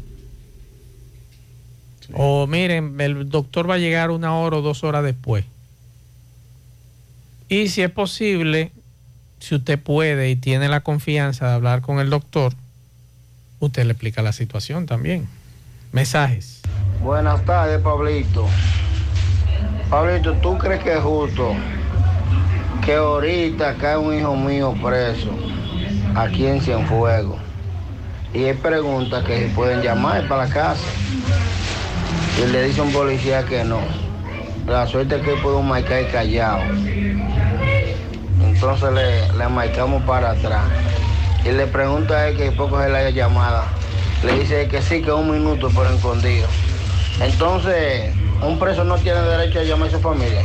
O 2.13 2.49
miren, 2.49 3.01
el 3.01 3.31
doctor 3.31 3.71
va 3.71 3.75
a 3.75 3.79
llegar 3.79 4.11
una 4.11 4.35
hora 4.35 4.57
o 4.57 4.63
dos 4.63 4.83
horas 4.83 5.05
después. 5.05 5.45
Y 7.49 7.69
si 7.69 7.83
es 7.83 7.91
posible, 7.91 8.73
si 9.39 9.55
usted 9.55 9.81
puede 9.81 10.31
y 10.31 10.35
tiene 10.35 10.69
la 10.69 10.81
confianza 10.81 11.47
de 11.47 11.55
hablar 11.55 11.81
con 11.81 12.01
el 12.01 12.11
doctor, 12.11 12.55
usted 13.61 13.85
le 13.85 13.93
explica 13.93 14.21
la 14.21 14.33
situación 14.33 14.87
también. 14.87 15.29
Mensajes. 15.93 16.63
Buenas 17.01 17.45
tardes, 17.45 17.81
Pablito. 17.81 18.49
Pablito, 19.91 20.35
¿tú 20.35 20.59
crees 20.59 20.83
que 20.83 20.97
es 20.97 21.01
justo 21.01 21.55
que 22.85 22.97
ahorita 22.97 23.75
cae 23.75 23.97
un 23.97 24.19
hijo 24.19 24.35
mío 24.35 24.75
preso 24.83 25.31
aquí 26.17 26.45
en 26.47 26.61
Cienfuegos? 26.61 27.39
Y 28.35 28.45
él 28.47 28.59
pregunta 28.59 29.23
que 29.23 29.49
pueden 29.55 29.83
llamar 29.83 30.27
para 30.27 30.47
la 30.47 30.53
casa. 30.53 30.83
Y 32.37 32.51
le 32.51 32.65
dice 32.65 32.81
a 32.81 32.83
un 32.83 32.93
policía 32.93 33.45
que 33.45 33.63
no. 33.63 33.79
La 34.67 34.89
suerte 34.89 35.17
es 35.17 35.23
que 35.23 35.37
puedo 35.37 35.63
marcar 35.63 36.05
callado. 36.11 36.63
Entonces 38.43 38.93
le, 38.93 39.39
le 39.39 39.49
marcamos 39.49 40.03
para 40.03 40.33
atrás. 40.33 40.65
Y 41.45 41.53
le 41.53 41.69
pregunta 41.69 42.15
a 42.15 42.29
él 42.29 42.37
que 42.37 42.51
poco 42.51 42.83
se 42.83 42.89
la 42.89 43.09
llamada. 43.11 43.67
Le 44.25 44.41
dice 44.41 44.67
que 44.67 44.83
sí, 44.83 45.01
que 45.01 45.13
un 45.13 45.31
minuto 45.31 45.71
por 45.71 45.87
escondido. 45.87 46.49
Entonces, 47.21 48.16
un 48.43 48.59
preso 48.59 48.85
no 48.85 48.97
tiene 48.99 49.21
derecho 49.21 49.61
a 49.61 49.63
llamar 49.65 49.89
a 49.89 49.91
su 49.91 50.01
familia. 50.01 50.43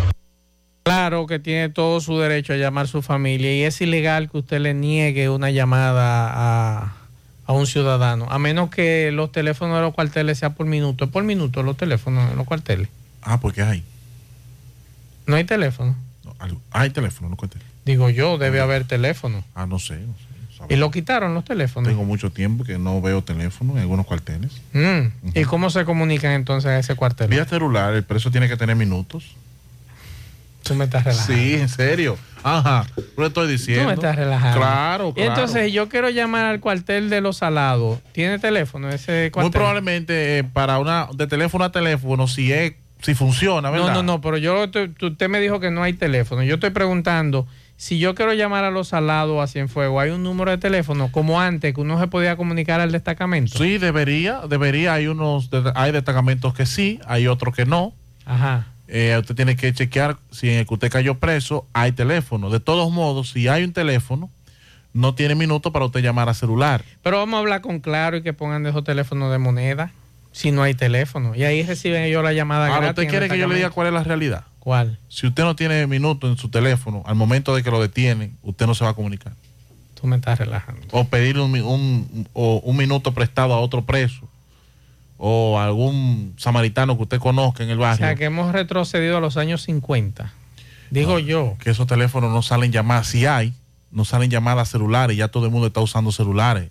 Claro 0.84 1.28
que 1.28 1.40
tiene 1.40 1.70
todo 1.70 2.02
su 2.02 2.18
derecho 2.18 2.54
a 2.54 2.58
llamar 2.58 2.86
a 2.86 2.88
su 2.88 3.02
familia 3.02 3.56
y 3.56 3.64
es 3.64 3.80
ilegal 3.82 4.30
que 4.30 4.40
usted 4.40 4.60
le 4.60 4.74
niegue 4.74 5.30
una 5.30 5.52
llamada 5.52 6.30
a, 6.34 6.96
a 7.46 7.54
un 7.54 7.68
ciudadano, 7.68 8.28
a 8.30 8.40
menos 8.40 8.70
que 8.70 9.12
los 9.12 9.32
teléfonos 9.32 9.76
de 9.76 9.82
los 9.82 9.94
cuarteles 9.94 10.40
sea 10.40 10.52
por 10.52 10.66
minuto. 10.66 11.06
Es 11.06 11.12
por 11.12 11.24
minuto 11.24 11.62
los 11.64 11.78
teléfonos 11.78 12.30
de 12.30 12.36
los 12.36 12.46
cuarteles. 12.46 12.90
Ah, 13.22 13.40
porque 13.40 13.62
hay. 13.62 13.84
No 15.28 15.36
hay 15.36 15.44
teléfono. 15.44 15.96
No, 16.24 16.36
hay 16.72 16.90
teléfono, 16.90 17.30
no 17.30 17.36
cuente. 17.36 17.58
Digo 17.86 18.10
yo, 18.10 18.38
debe 18.38 18.60
haber 18.60 18.86
teléfono. 18.86 19.44
Ah, 19.54 19.66
no 19.66 19.80
sé. 19.80 19.96
no 19.96 20.14
sé. 20.14 20.31
Y 20.70 20.76
lo 20.76 20.92
quitaron 20.92 21.34
los 21.34 21.46
teléfonos. 21.46 21.90
Tengo 21.90 22.04
mucho 22.04 22.32
tiempo 22.32 22.64
que 22.64 22.78
no 22.78 23.02
veo 23.02 23.24
teléfono 23.24 23.74
en 23.74 23.80
algunos 23.80 24.06
cuarteles. 24.06 24.62
Mm. 24.74 25.30
¿Y 25.34 25.44
cómo 25.44 25.70
se 25.70 25.86
comunican 25.86 26.32
entonces 26.32 26.70
a 26.70 26.80
ese 26.80 26.96
cuartel? 26.96 27.28
Vía 27.30 27.46
celular, 27.46 27.94
el 27.94 28.04
preso 28.04 28.32
tiene 28.32 28.48
que 28.48 28.58
tener 28.58 28.76
minutos. 28.76 29.36
Tú 30.64 30.76
me 30.76 30.86
estás 30.86 31.04
relajando. 31.04 31.34
Sí, 31.34 31.56
en 31.56 31.70
serio. 31.70 32.18
Ajá, 32.44 32.86
lo 33.18 33.28
estoy 33.28 33.52
diciendo. 33.52 33.84
Tú 33.84 33.88
me 33.88 33.94
estás 33.94 34.16
relajando. 34.16 34.58
Claro, 34.58 35.14
claro. 35.14 35.30
entonces 35.32 35.72
yo 35.74 35.90
quiero 35.90 36.10
llamar 36.10 36.46
al 36.46 36.60
cuartel 36.60 37.10
de 37.10 37.22
los 37.22 37.38
salados. 37.38 38.00
¿Tiene 38.12 38.40
teléfono 38.40 38.90
ese 38.90 39.32
cuartel? 39.32 39.52
Muy 39.52 39.52
probablemente 39.52 40.40
eh, 40.40 40.44
para 40.44 40.80
una 40.80 41.08
de 41.14 41.28
teléfono 41.28 41.66
a 41.66 41.72
teléfono, 41.72 42.28
si 42.28 42.52
es, 42.52 42.74
si 43.02 43.16
funciona, 43.16 43.70
¿verdad? 43.70 43.88
No, 43.88 43.94
no, 43.96 44.04
no, 44.04 44.22
pero 44.22 44.38
yo, 44.38 44.64
usted 44.64 45.30
me 45.30 45.40
dijo 45.40 45.60
que 45.60 45.72
no 45.72 45.84
hay 45.84 45.94
teléfono. 45.94 46.44
Yo 46.44 46.56
estoy 46.56 46.70
preguntando, 46.70 47.48
si 47.82 47.98
yo 47.98 48.14
quiero 48.14 48.32
llamar 48.36 48.64
a 48.64 48.70
los 48.70 48.90
salados 48.90 49.44
a 49.44 49.48
Cienfuegos, 49.48 50.04
¿hay 50.04 50.12
un 50.12 50.22
número 50.22 50.52
de 50.52 50.60
teléfono 50.60 51.12
como 51.12 51.42
antes 51.42 51.74
que 51.74 51.82
uno 51.82 52.00
se 52.00 52.06
podía 52.06 52.36
comunicar 52.36 52.80
al 52.80 52.92
destacamento? 52.92 53.58
Sí, 53.58 53.80
debería, 53.80 54.42
debería. 54.48 54.94
Hay 54.94 55.08
unos, 55.08 55.50
hay 55.74 55.92
destacamentos 55.92 56.54
que 56.54 56.68
sí, 56.68 57.00
hay 57.08 57.26
otros 57.26 57.56
que 57.56 57.66
no. 57.66 57.96
Ajá. 58.24 58.68
Eh, 58.88 59.18
usted 59.20 59.34
tiene 59.34 59.56
que 59.56 59.74
chequear 59.74 60.18
si 60.30 60.52
en 60.52 60.60
el 60.60 60.68
que 60.68 60.76
usted 60.76 60.92
cayó 60.92 61.18
preso 61.18 61.66
hay 61.74 61.92
teléfono. 61.92 62.52
De 62.52 62.60
todos 62.60 62.92
modos, 62.92 63.32
si 63.32 63.48
hay 63.48 63.64
un 63.64 63.74
teléfono, 63.74 64.30
no 64.94 65.16
tiene 65.16 65.34
minuto 65.34 65.72
para 65.72 65.86
usted 65.86 66.02
llamar 66.02 66.30
a 66.30 66.36
celular. 66.36 66.84
Pero 67.02 67.18
vamos 67.18 67.36
a 67.36 67.40
hablar 67.40 67.62
con 67.62 67.80
claro 67.80 68.16
y 68.18 68.22
que 68.22 68.34
pongan 68.34 68.62
de 68.62 68.70
esos 68.70 68.84
teléfonos 68.84 69.32
de 69.32 69.40
moneda, 69.40 69.92
si 70.32 70.52
no 70.52 70.62
hay 70.62 70.76
teléfono. 70.76 71.34
Y 71.34 71.46
ahí 71.46 71.64
reciben 71.64 72.04
ellos 72.04 72.24
la 72.24 72.34
llamada 72.34 72.68
Ahora, 72.68 72.90
¿usted 72.90 73.08
quiere 73.08 73.28
que 73.28 73.40
yo 73.40 73.48
le 73.48 73.56
diga 73.56 73.72
cuál 73.72 73.88
es 73.88 73.94
la 73.94 74.04
realidad? 74.04 74.44
¿Cuál? 74.62 74.98
Si 75.10 75.28
usted 75.28 75.44
no 75.44 75.56
tiene 75.56 75.86
minuto 75.88 76.28
en 76.30 76.38
su 76.38 76.48
teléfono, 76.50 77.04
al 77.06 77.16
momento 77.16 77.54
de 77.56 77.64
que 77.64 77.70
lo 77.72 77.82
detienen, 77.82 78.38
usted 78.44 78.66
no 78.68 78.76
se 78.76 78.84
va 78.86 78.92
a 78.92 78.94
comunicar. 78.94 79.34
Tú 80.00 80.08
me 80.08 80.16
estás 80.16 80.40
relajando. 80.40 80.82
O 80.92 81.04
pedir 81.06 81.38
un, 81.40 81.54
un- 81.62 82.28
o 82.34 82.62
un 82.64 82.78
minuto 82.78 83.14
prestado 83.14 83.54
a 83.54 83.60
otro 83.60 83.84
preso. 83.86 84.30
O 85.18 85.60
a 85.60 85.66
algún 85.66 86.34
samaritano 86.38 86.96
que 86.96 87.04
usted 87.04 87.20
conozca 87.20 87.64
en 87.64 87.70
el 87.72 87.78
O 87.80 87.82
barrio. 87.82 88.06
sea, 88.06 88.16
que 88.16 88.26
hemos 88.26 88.52
retrocedido 88.54 89.18
a 89.18 89.20
los 89.20 89.36
años 89.38 89.64
50. 89.64 90.32
Digo 90.92 91.20
yo. 91.20 91.56
que 91.60 91.70
esos 91.72 91.88
teléfonos 91.88 92.32
no 92.32 92.42
salen 92.42 92.72
llamadas. 92.72 93.08
Si 93.08 93.26
hay, 93.26 93.54
no 93.92 94.06
salen 94.06 94.30
llamadas 94.32 94.70
celulares. 94.70 95.18
Ya 95.18 95.28
todo 95.28 95.46
el 95.46 95.52
mundo 95.52 95.68
está 95.68 95.80
usando 95.82 96.12
celulares. 96.12 96.70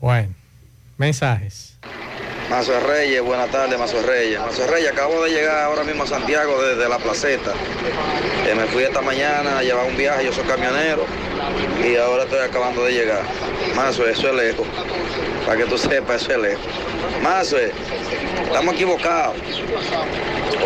Bueno, 0.00 0.34
mensajes. 0.98 1.73
Mazo 2.50 2.78
Reyes, 2.80 3.22
buenas 3.22 3.50
tardes, 3.50 3.78
Mazo 3.78 4.02
Reyes. 4.02 4.38
Mazo 4.38 4.66
Reyes, 4.66 4.92
acabo 4.92 5.22
de 5.24 5.30
llegar 5.30 5.64
ahora 5.64 5.82
mismo 5.82 6.04
a 6.04 6.06
Santiago 6.06 6.62
desde 6.62 6.88
la 6.88 6.98
placeta. 6.98 7.52
Eh, 8.46 8.54
me 8.54 8.64
fui 8.66 8.82
esta 8.82 9.00
mañana 9.00 9.58
a 9.58 9.62
llevar 9.62 9.86
un 9.86 9.96
viaje, 9.96 10.26
yo 10.26 10.32
soy 10.32 10.44
camionero 10.44 11.04
y 11.82 11.96
ahora 11.96 12.24
estoy 12.24 12.40
acabando 12.40 12.84
de 12.84 12.92
llegar. 12.92 13.22
Mazo, 13.74 14.06
eso 14.06 14.28
es 14.28 14.34
lejos. 14.34 14.66
Para 15.46 15.58
que 15.58 15.64
tú 15.64 15.78
sepas, 15.78 16.22
eso 16.22 16.32
es 16.32 16.38
lejos. 16.38 16.66
Mazo, 17.22 17.56
estamos 17.58 18.74
equivocados. 18.74 19.36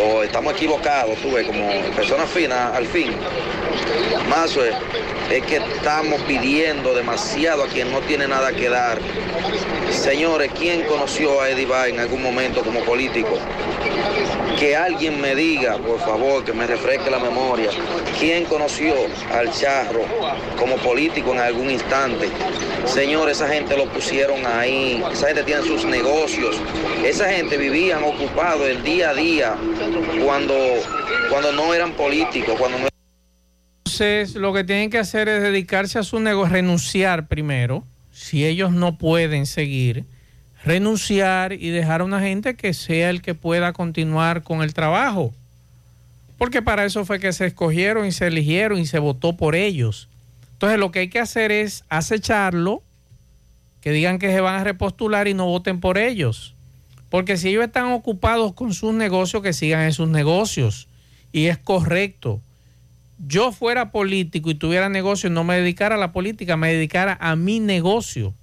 O 0.00 0.22
estamos 0.22 0.52
equivocados, 0.54 1.16
tú 1.18 1.32
ves, 1.32 1.46
como 1.46 1.70
personas 1.94 2.28
finas 2.28 2.74
al 2.74 2.86
fin. 2.86 3.14
Mazo, 4.28 4.60
es 4.64 5.44
que 5.46 5.56
estamos 5.56 6.20
pidiendo 6.22 6.94
demasiado 6.94 7.64
a 7.64 7.68
quien 7.68 7.90
no 7.92 8.00
tiene 8.00 8.26
nada 8.26 8.52
que 8.52 8.68
dar. 8.68 8.98
Señores, 9.98 10.52
¿quién 10.56 10.84
conoció 10.84 11.40
a 11.40 11.50
Eddie 11.50 11.66
Bay 11.66 11.92
en 11.92 11.98
algún 11.98 12.22
momento 12.22 12.62
como 12.62 12.80
político? 12.84 13.36
Que 14.56 14.76
alguien 14.76 15.20
me 15.20 15.34
diga, 15.34 15.76
por 15.76 15.98
favor, 15.98 16.44
que 16.44 16.52
me 16.52 16.68
refresque 16.68 17.10
la 17.10 17.18
memoria, 17.18 17.68
¿quién 18.18 18.44
conoció 18.44 18.94
al 19.32 19.50
Charro 19.50 20.02
como 20.56 20.76
político 20.76 21.32
en 21.32 21.40
algún 21.40 21.70
instante? 21.70 22.28
Señor, 22.86 23.28
esa 23.28 23.48
gente 23.48 23.76
lo 23.76 23.86
pusieron 23.86 24.46
ahí, 24.46 25.02
esa 25.12 25.26
gente 25.26 25.42
tiene 25.42 25.62
sus 25.62 25.84
negocios, 25.84 26.56
esa 27.04 27.28
gente 27.30 27.56
vivían 27.56 28.04
ocupados 28.04 28.68
el 28.68 28.82
día 28.84 29.10
a 29.10 29.14
día 29.14 29.56
cuando, 30.24 30.54
cuando 31.28 31.52
no 31.52 31.74
eran 31.74 31.92
políticos, 31.92 32.54
cuando 32.56 32.78
no 32.78 32.88
Entonces, 33.84 34.36
lo 34.36 34.52
que 34.52 34.62
tienen 34.62 34.90
que 34.90 34.98
hacer 34.98 35.28
es 35.28 35.42
dedicarse 35.42 35.98
a 35.98 36.04
su 36.04 36.20
negocio, 36.20 36.54
renunciar 36.54 37.26
primero, 37.26 37.84
si 38.18 38.44
ellos 38.44 38.72
no 38.72 38.98
pueden 38.98 39.46
seguir, 39.46 40.04
renunciar 40.64 41.52
y 41.52 41.70
dejar 41.70 42.00
a 42.00 42.04
una 42.04 42.20
gente 42.20 42.56
que 42.56 42.74
sea 42.74 43.10
el 43.10 43.22
que 43.22 43.36
pueda 43.36 43.72
continuar 43.72 44.42
con 44.42 44.62
el 44.62 44.74
trabajo. 44.74 45.32
Porque 46.36 46.60
para 46.60 46.84
eso 46.84 47.04
fue 47.04 47.20
que 47.20 47.32
se 47.32 47.46
escogieron 47.46 48.06
y 48.06 48.12
se 48.12 48.26
eligieron 48.26 48.80
y 48.80 48.86
se 48.86 48.98
votó 48.98 49.36
por 49.36 49.54
ellos. 49.54 50.08
Entonces, 50.54 50.80
lo 50.80 50.90
que 50.90 50.98
hay 50.98 51.08
que 51.08 51.20
hacer 51.20 51.52
es 51.52 51.84
acecharlo, 51.90 52.82
que 53.80 53.92
digan 53.92 54.18
que 54.18 54.32
se 54.32 54.40
van 54.40 54.60
a 54.60 54.64
repostular 54.64 55.28
y 55.28 55.34
no 55.34 55.46
voten 55.46 55.78
por 55.78 55.96
ellos. 55.96 56.56
Porque 57.10 57.36
si 57.36 57.50
ellos 57.50 57.64
están 57.64 57.92
ocupados 57.92 58.52
con 58.52 58.74
sus 58.74 58.92
negocios, 58.94 59.44
que 59.44 59.52
sigan 59.52 59.82
en 59.82 59.92
sus 59.92 60.08
negocios. 60.08 60.88
Y 61.30 61.46
es 61.46 61.56
correcto 61.56 62.42
yo 63.26 63.52
fuera 63.52 63.90
político 63.90 64.50
y 64.50 64.54
tuviera 64.54 64.88
negocio, 64.88 65.30
no 65.30 65.44
me 65.44 65.56
dedicara 65.56 65.96
a 65.96 65.98
la 65.98 66.12
política, 66.12 66.56
me 66.56 66.72
dedicara 66.72 67.16
a 67.20 67.36
mi 67.36 67.60
negocio. 67.60 68.34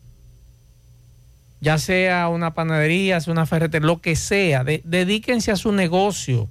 Ya 1.62 1.78
sea 1.78 2.28
una 2.28 2.54
panadería, 2.54 3.20
sea 3.22 3.32
una 3.34 3.46
ferretería, 3.46 3.88
lo 3.88 4.02
que 4.02 4.16
sea, 4.16 4.64
de- 4.64 4.82
dedíquense 4.84 5.52
a 5.52 5.56
su 5.56 5.72
negocio, 5.72 6.50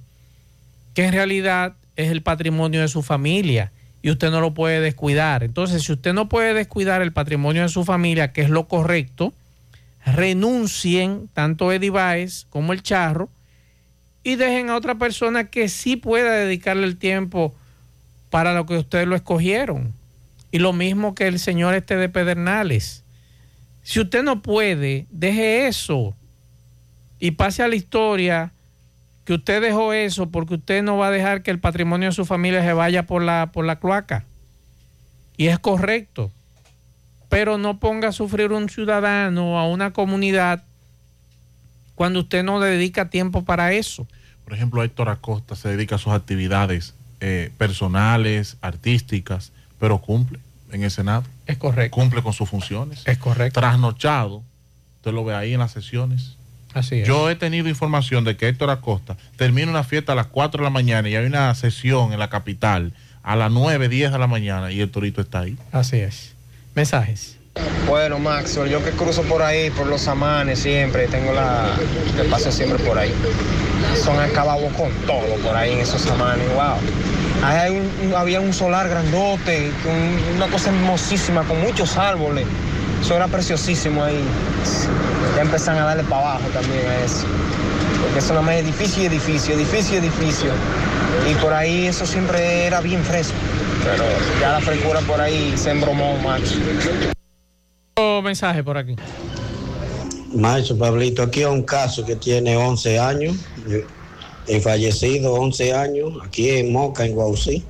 que 0.93 1.05
en 1.05 1.13
realidad 1.13 1.75
es 1.95 2.09
el 2.09 2.21
patrimonio 2.21 2.81
de 2.81 2.87
su 2.87 3.03
familia 3.03 3.71
y 4.01 4.09
usted 4.09 4.31
no 4.31 4.41
lo 4.41 4.53
puede 4.53 4.81
descuidar. 4.81 5.43
Entonces, 5.43 5.83
si 5.83 5.93
usted 5.93 6.13
no 6.13 6.27
puede 6.27 6.53
descuidar 6.53 7.01
el 7.01 7.13
patrimonio 7.13 7.61
de 7.61 7.69
su 7.69 7.85
familia, 7.85 8.33
que 8.33 8.41
es 8.41 8.49
lo 8.49 8.67
correcto, 8.67 9.33
renuncien 10.05 11.29
tanto 11.33 11.71
Eddie 11.71 11.89
Baez 11.89 12.45
como 12.49 12.73
el 12.73 12.83
Charro 12.83 13.29
y 14.23 14.35
dejen 14.35 14.69
a 14.69 14.75
otra 14.75 14.95
persona 14.95 15.49
que 15.49 15.69
sí 15.69 15.95
pueda 15.95 16.31
dedicarle 16.33 16.85
el 16.85 16.97
tiempo 16.97 17.55
para 18.29 18.53
lo 18.53 18.65
que 18.65 18.77
ustedes 18.77 19.07
lo 19.07 19.15
escogieron. 19.15 19.93
Y 20.51 20.59
lo 20.59 20.73
mismo 20.73 21.15
que 21.15 21.27
el 21.27 21.39
señor 21.39 21.73
este 21.73 21.95
de 21.95 22.09
Pedernales. 22.09 23.03
Si 23.83 23.99
usted 23.99 24.23
no 24.23 24.41
puede, 24.41 25.05
deje 25.11 25.67
eso 25.67 26.15
y 27.19 27.31
pase 27.31 27.61
a 27.61 27.67
la 27.67 27.75
historia 27.75 28.51
que 29.25 29.33
usted 29.33 29.61
dejó 29.61 29.93
eso 29.93 30.29
porque 30.29 30.55
usted 30.55 30.83
no 30.83 30.97
va 30.97 31.07
a 31.07 31.11
dejar 31.11 31.43
que 31.43 31.51
el 31.51 31.59
patrimonio 31.59 32.09
de 32.09 32.15
su 32.15 32.25
familia 32.25 32.61
se 32.63 32.73
vaya 32.73 33.05
por 33.05 33.21
la, 33.21 33.51
por 33.51 33.65
la 33.65 33.79
cloaca. 33.79 34.25
Y 35.37 35.47
es 35.47 35.59
correcto. 35.59 36.31
Pero 37.29 37.57
no 37.57 37.79
ponga 37.79 38.09
a 38.09 38.11
sufrir 38.11 38.51
un 38.51 38.69
ciudadano, 38.69 39.59
a 39.59 39.67
una 39.67 39.91
comunidad, 39.91 40.63
cuando 41.95 42.21
usted 42.21 42.43
no 42.43 42.59
dedica 42.59 43.09
tiempo 43.09 43.43
para 43.43 43.73
eso. 43.73 44.07
Por 44.43 44.53
ejemplo, 44.53 44.83
Héctor 44.83 45.09
Acosta 45.09 45.55
se 45.55 45.69
dedica 45.69 45.95
a 45.95 45.99
sus 45.99 46.13
actividades 46.13 46.94
eh, 47.19 47.51
personales, 47.57 48.57
artísticas, 48.61 49.51
pero 49.79 49.99
cumple 49.99 50.39
en 50.71 50.83
el 50.83 50.91
Senado. 50.91 51.23
Es 51.45 51.57
correcto. 51.57 51.95
Cumple 51.95 52.21
con 52.21 52.33
sus 52.33 52.49
funciones. 52.49 53.03
Es 53.05 53.17
correcto. 53.17 53.59
Trasnochado. 53.59 54.43
Usted 54.97 55.11
lo 55.11 55.23
ve 55.23 55.35
ahí 55.35 55.53
en 55.53 55.59
las 55.59 55.71
sesiones. 55.71 56.37
Así 56.73 57.01
es. 57.01 57.07
Yo 57.07 57.29
he 57.29 57.35
tenido 57.35 57.69
información 57.69 58.23
de 58.23 58.35
que 58.35 58.49
Héctor 58.49 58.69
Acosta 58.69 59.15
termina 59.37 59.69
una 59.69 59.83
fiesta 59.83 60.11
a 60.11 60.15
las 60.15 60.27
4 60.27 60.59
de 60.59 60.63
la 60.63 60.69
mañana 60.69 61.07
y 61.07 61.15
hay 61.15 61.25
una 61.25 61.53
sesión 61.55 62.11
en 62.11 62.19
la 62.19 62.29
capital 62.29 62.93
a 63.23 63.35
las 63.35 63.51
9, 63.51 63.89
10 63.89 64.11
de 64.11 64.19
la 64.19 64.27
mañana 64.27 64.71
y 64.71 64.81
el 64.81 64.91
torito 64.91 65.21
está 65.21 65.39
ahí. 65.39 65.57
Así 65.71 65.97
es. 65.97 66.33
Mensajes. 66.75 67.34
Bueno, 67.87 68.19
Maxwell, 68.19 68.69
yo 68.69 68.83
que 68.83 68.91
cruzo 68.91 69.21
por 69.23 69.41
ahí, 69.41 69.69
por 69.69 69.87
los 69.87 70.07
amanes 70.07 70.59
siempre, 70.59 71.07
tengo 71.07 71.31
la. 71.33 71.75
que 72.17 72.23
paso 72.29 72.51
siempre 72.51 72.79
por 72.83 72.97
ahí. 72.97 73.13
Son 74.03 74.19
acabados 74.19 74.71
con 74.73 74.89
todo 75.05 75.35
por 75.43 75.55
ahí 75.55 75.73
en 75.73 75.79
esos 75.79 76.05
amanes, 76.07 76.47
wow. 76.53 76.75
Ahí 77.43 77.79
había 78.15 78.41
un 78.41 78.53
solar 78.53 78.89
grandote, 78.89 79.71
un- 79.85 80.35
una 80.35 80.47
cosa 80.47 80.69
hermosísima, 80.69 81.43
con 81.43 81.61
muchos 81.61 81.95
árboles. 81.97 82.45
Eso 83.01 83.15
era 83.15 83.27
preciosísimo 83.27 84.03
ahí. 84.03 84.19
Ya 85.35 85.43
empiezan 85.43 85.77
a 85.77 85.85
darle 85.85 86.03
para 86.03 86.21
abajo 86.21 86.47
también 86.53 86.87
a 86.87 87.05
eso. 87.05 87.25
Porque 88.01 88.19
eso 88.19 88.29
nada 88.33 88.41
más 88.45 88.55
edificio 88.55 89.03
y 89.03 89.05
edificio, 89.05 89.53
edificio 89.55 89.95
y 89.95 89.97
edificio. 89.99 90.49
Y 91.29 91.35
por 91.35 91.53
ahí 91.53 91.87
eso 91.87 92.05
siempre 92.05 92.65
era 92.65 92.81
bien 92.81 93.03
fresco. 93.03 93.35
Pero 93.83 94.03
ya 94.41 94.53
la 94.53 94.59
frescura 94.61 95.01
por 95.01 95.21
ahí 95.21 95.53
se 95.55 95.69
embromó, 95.71 96.17
Max. 96.17 96.55
Mensaje 97.97 98.61
por 98.61 98.77
aquí. 98.77 98.97
Maestro 100.33 100.77
Pablito, 100.77 101.23
aquí 101.23 101.43
hay 101.43 101.45
un 101.45 101.63
caso 101.63 102.05
que 102.05 102.17
tiene 102.17 102.57
11 102.57 102.99
años, 102.99 103.37
eh, 103.69 103.85
el 104.47 104.61
fallecido 104.61 105.33
11 105.35 105.73
años, 105.73 106.11
aquí 106.21 106.49
en 106.49 106.73
Moca, 106.73 107.05
en 107.05 107.13
Guausí, 107.13 107.63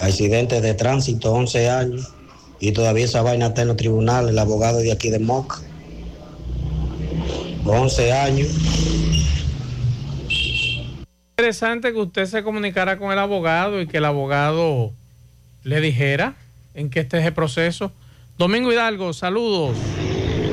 accidente 0.00 0.60
de 0.60 0.74
tránsito 0.74 1.32
11 1.32 1.70
años, 1.70 2.12
y 2.60 2.70
todavía 2.70 3.04
esa 3.04 3.22
vaina 3.22 3.46
está 3.46 3.62
en 3.62 3.68
los 3.68 3.76
tribunales, 3.76 4.30
el 4.30 4.38
abogado 4.38 4.78
de 4.78 4.92
aquí 4.92 5.10
de 5.10 5.18
Moca. 5.18 5.56
11 7.64 8.12
años. 8.12 8.48
Interesante 11.36 11.92
que 11.92 11.98
usted 11.98 12.26
se 12.26 12.44
comunicara 12.44 12.96
con 12.96 13.10
el 13.10 13.18
abogado 13.18 13.80
y 13.80 13.88
que 13.88 13.96
el 13.96 14.04
abogado 14.04 14.92
le 15.64 15.80
dijera 15.80 16.36
en 16.74 16.90
qué 16.90 17.00
está 17.00 17.18
ese 17.18 17.32
proceso. 17.32 17.90
Domingo 18.36 18.72
Hidalgo, 18.72 19.12
saludos. 19.12 19.93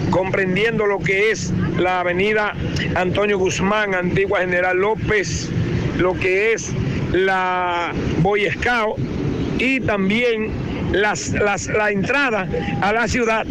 comprendiendo 0.10 0.86
lo 0.88 1.00
que 1.00 1.32
es 1.32 1.54
la 1.78 2.00
avenida 2.02 2.54
Antonio 2.96 3.38
Guzmán, 3.38 3.94
antigua 3.94 4.40
General 4.40 4.78
López, 4.78 5.50
lo 5.98 6.14
que 6.16 6.54
es 6.54 6.72
la 7.12 7.92
Boy 8.20 8.50
Scout 8.52 8.98
y 9.60 9.80
también 9.82 10.52
las, 10.92 11.30
las- 11.34 11.68
la 11.68 11.92
entrada 11.92 12.48
a 12.82 12.92
la 12.94 13.08
ciudad 13.08 13.46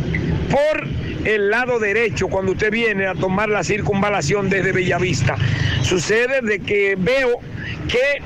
por 0.51 0.87
el 1.25 1.51
lado 1.51 1.79
derecho 1.79 2.29
cuando 2.29 2.53
usted 2.53 2.71
viene 2.71 3.07
a 3.07 3.15
tomar 3.15 3.49
la 3.49 3.65
circunvalación 3.65 4.49
desde 4.49 4.73
Bellavista. 4.73 5.37
Sucede 5.83 6.41
de 6.43 6.61
que 6.61 6.97
veo 6.97 7.41
que 7.89 8.23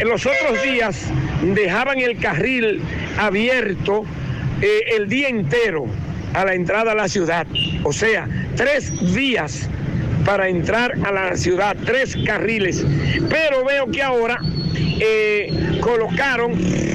en 0.00 0.08
los 0.08 0.26
otros 0.26 0.62
días 0.62 1.10
dejaban 1.54 1.98
el 1.98 2.18
carril 2.18 2.80
abierto 3.18 4.04
eh, 4.60 4.96
el 4.96 5.08
día 5.08 5.28
entero 5.28 5.86
a 6.34 6.44
la 6.44 6.54
entrada 6.54 6.92
a 6.92 6.94
la 6.94 7.08
ciudad. 7.08 7.46
O 7.82 7.92
sea, 7.92 8.28
tres 8.56 9.14
días 9.14 9.68
para 10.24 10.48
entrar 10.48 10.94
a 11.04 11.12
la 11.12 11.36
ciudad, 11.36 11.76
tres 11.84 12.16
carriles. 12.26 12.84
Pero 13.28 13.64
veo 13.64 13.90
que 13.90 14.02
ahora 14.02 14.40
eh, 14.76 15.78
colocaron 15.80 16.52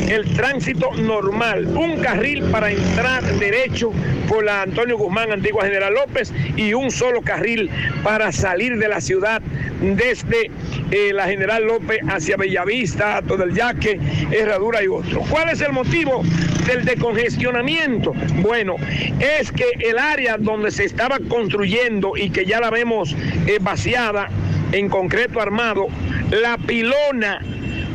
el 0.10 0.34
tránsito 0.35 0.91
normal, 0.93 1.68
un 1.68 1.97
carril 1.99 2.43
para 2.45 2.72
entrar 2.72 3.23
derecho 3.38 3.91
por 4.27 4.43
la 4.43 4.64
Antonio 4.64 4.97
Guzmán, 4.97 5.31
antigua 5.31 5.65
General 5.65 5.93
López, 5.93 6.34
y 6.56 6.73
un 6.73 6.91
solo 6.91 7.22
carril 7.22 7.69
para 8.03 8.31
salir 8.31 8.77
de 8.77 8.88
la 8.88 9.01
ciudad 9.01 9.41
desde 9.81 10.51
eh, 10.91 11.14
la 11.14 11.27
General 11.27 11.64
López 11.64 11.99
hacia 12.07 12.38
Bellavista, 12.38 13.22
todo 13.27 13.43
el 13.43 13.53
Yaque, 13.53 13.99
Herradura 14.31 14.84
y 14.84 14.88
otro. 14.88 15.22
¿Cuál 15.30 15.49
es 15.49 15.61
el 15.61 15.72
motivo 15.72 16.23
del 16.65 16.85
decongestionamiento? 16.85 18.14
Bueno, 18.41 18.76
es 19.19 19.51
que 19.51 19.65
el 19.80 19.97
área 19.97 20.38
donde 20.38 20.72
se 20.72 20.85
estaba 20.85 21.19
construyendo 21.27 22.18
y 22.18 22.30
que 22.30 22.45
ya 22.45 22.60
la 22.60 22.69
vemos 22.69 23.15
eh, 23.47 23.57
vaciada, 23.61 24.30
en 24.72 24.90
concreto 24.90 25.41
armado, 25.41 25.88
la 26.32 26.58
pilona 26.58 27.41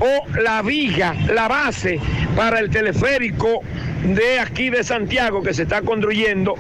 o 0.01 0.41
la 0.41 0.63
viga, 0.63 1.15
la 1.33 1.49
base 1.49 2.01
para 2.37 2.59
el 2.59 2.71
teleférico 2.71 3.63
de 4.05 4.39
aquí 4.39 4.71
de 4.71 4.85
Santiago 4.85 5.43
que 5.43 5.55
se 5.55 5.63
está 5.63 5.83
construyendo, 5.83 6.57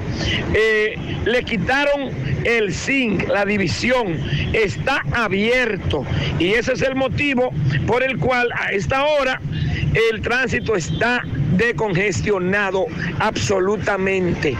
eh, 0.54 0.96
le 1.24 1.42
quitaron 1.42 2.10
el 2.44 2.72
zinc, 2.72 3.28
la 3.28 3.44
división, 3.44 4.18
está 4.52 5.02
abierto 5.12 6.04
y 6.38 6.54
ese 6.54 6.72
es 6.72 6.82
el 6.82 6.94
motivo 6.94 7.50
por 7.86 8.02
el 8.02 8.18
cual 8.18 8.48
a 8.54 8.72
esta 8.72 9.04
hora 9.04 9.40
el 10.10 10.22
tránsito 10.22 10.74
está 10.74 11.22
decongestionado 11.56 12.86
absolutamente. 13.18 14.56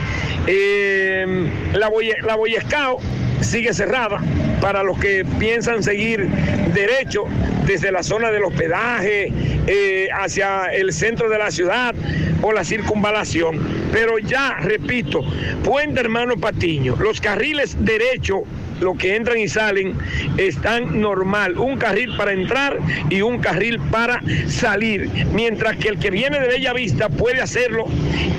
Eh, 0.47 1.49
la, 1.73 1.91
la 2.25 2.37
Boy 2.37 2.57
Scout 2.61 3.01
sigue 3.41 3.73
cerrada 3.75 4.21
para 4.61 4.83
los 4.83 4.99
que 4.99 5.25
piensan 5.39 5.83
seguir 5.83 6.29
derecho 6.73 7.25
desde 7.67 7.93
la 7.93 8.03
zona 8.03 8.31
del 8.31 8.45
hospedaje 8.45 9.33
eh, 9.67 10.09
hacia 10.13 10.67
el 10.67 10.93
centro 10.93 11.29
de 11.29 11.39
la 11.39 11.51
ciudad 11.51 11.95
o 12.43 12.53
la 12.53 12.65
circunvalación. 12.65 13.61
Pero 13.93 14.19
ya, 14.19 14.59
repito, 14.61 15.23
Puente 15.63 16.01
Hermano 16.01 16.37
Patiño, 16.37 16.97
los 16.97 17.21
carriles 17.21 17.77
derecho 17.85 18.45
los 18.81 18.97
que 18.97 19.17
entran 19.17 19.39
y 19.39 19.49
salen 19.49 19.97
están 20.37 21.01
normal, 21.01 21.59
un 21.59 21.77
carril 21.77 22.17
para 22.17 22.33
entrar 22.33 22.79
y 23.11 23.23
un 23.23 23.39
carril 23.39 23.79
para 23.91 24.23
salir, 24.49 25.11
mientras 25.33 25.77
que 25.77 25.89
el 25.89 25.99
que 25.99 26.11
viene 26.11 26.41
de 26.41 26.49
Bellavista 26.49 27.09
puede 27.09 27.41
hacerlo 27.41 27.87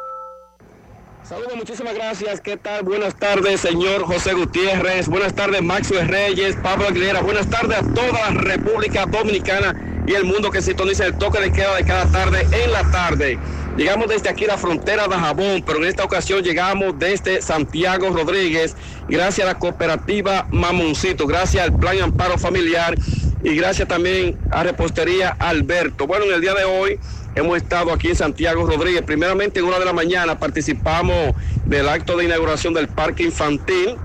Saludos, 1.23 1.55
muchísimas 1.55 1.93
gracias. 1.93 2.41
¿Qué 2.41 2.57
tal? 2.57 2.83
Buenas 2.83 3.15
tardes, 3.15 3.61
señor 3.61 4.03
José 4.03 4.33
Gutiérrez. 4.33 5.07
Buenas 5.07 5.33
tardes, 5.33 5.61
Maxwell 5.61 6.07
Reyes, 6.07 6.57
Pablo 6.63 6.87
Aguilera. 6.87 7.21
Buenas 7.21 7.47
tardes 7.47 7.77
a 7.77 7.93
toda 7.93 8.11
la 8.11 8.29
República 8.31 9.05
Dominicana 9.05 10.03
y 10.07 10.13
el 10.13 10.25
mundo 10.25 10.49
que 10.49 10.61
sintoniza 10.61 11.05
el 11.05 11.17
toque 11.17 11.39
de 11.39 11.51
queda 11.51 11.75
de 11.75 11.85
cada 11.85 12.05
tarde 12.07 12.47
en 12.51 12.71
la 12.71 12.89
tarde. 12.91 13.37
Llegamos 13.77 14.09
desde 14.09 14.29
aquí 14.29 14.45
a 14.45 14.49
la 14.49 14.57
frontera 14.57 15.07
de 15.07 15.15
Jabón, 15.15 15.63
pero 15.65 15.77
en 15.77 15.85
esta 15.85 16.03
ocasión 16.03 16.43
llegamos 16.43 16.97
desde 16.97 17.41
Santiago 17.41 18.09
Rodríguez, 18.09 18.75
gracias 19.07 19.47
a 19.47 19.53
la 19.53 19.59
cooperativa 19.59 20.47
Mamoncito, 20.51 21.27
gracias 21.27 21.63
al 21.63 21.77
Plan 21.77 22.01
Amparo 22.01 22.37
Familiar 22.37 22.95
y 23.43 23.55
gracias 23.55 23.87
también 23.87 24.37
a 24.51 24.63
Repostería 24.63 25.35
Alberto. 25.39 26.07
Bueno, 26.07 26.25
en 26.25 26.33
el 26.33 26.41
día 26.41 26.53
de 26.53 26.65
hoy 26.65 26.99
hemos 27.35 27.57
estado 27.57 27.91
aquí 27.91 28.09
en 28.09 28.15
Santiago 28.15 28.65
Rodríguez. 28.65 29.03
Primeramente 29.03 29.59
en 29.59 29.65
una 29.65 29.79
de 29.79 29.85
la 29.85 29.93
mañana 29.93 30.37
participamos 30.39 31.35
del 31.65 31.87
acto 31.87 32.17
de 32.17 32.25
inauguración 32.25 32.73
del 32.73 32.87
parque 32.87 33.23
infantil, 33.23 33.95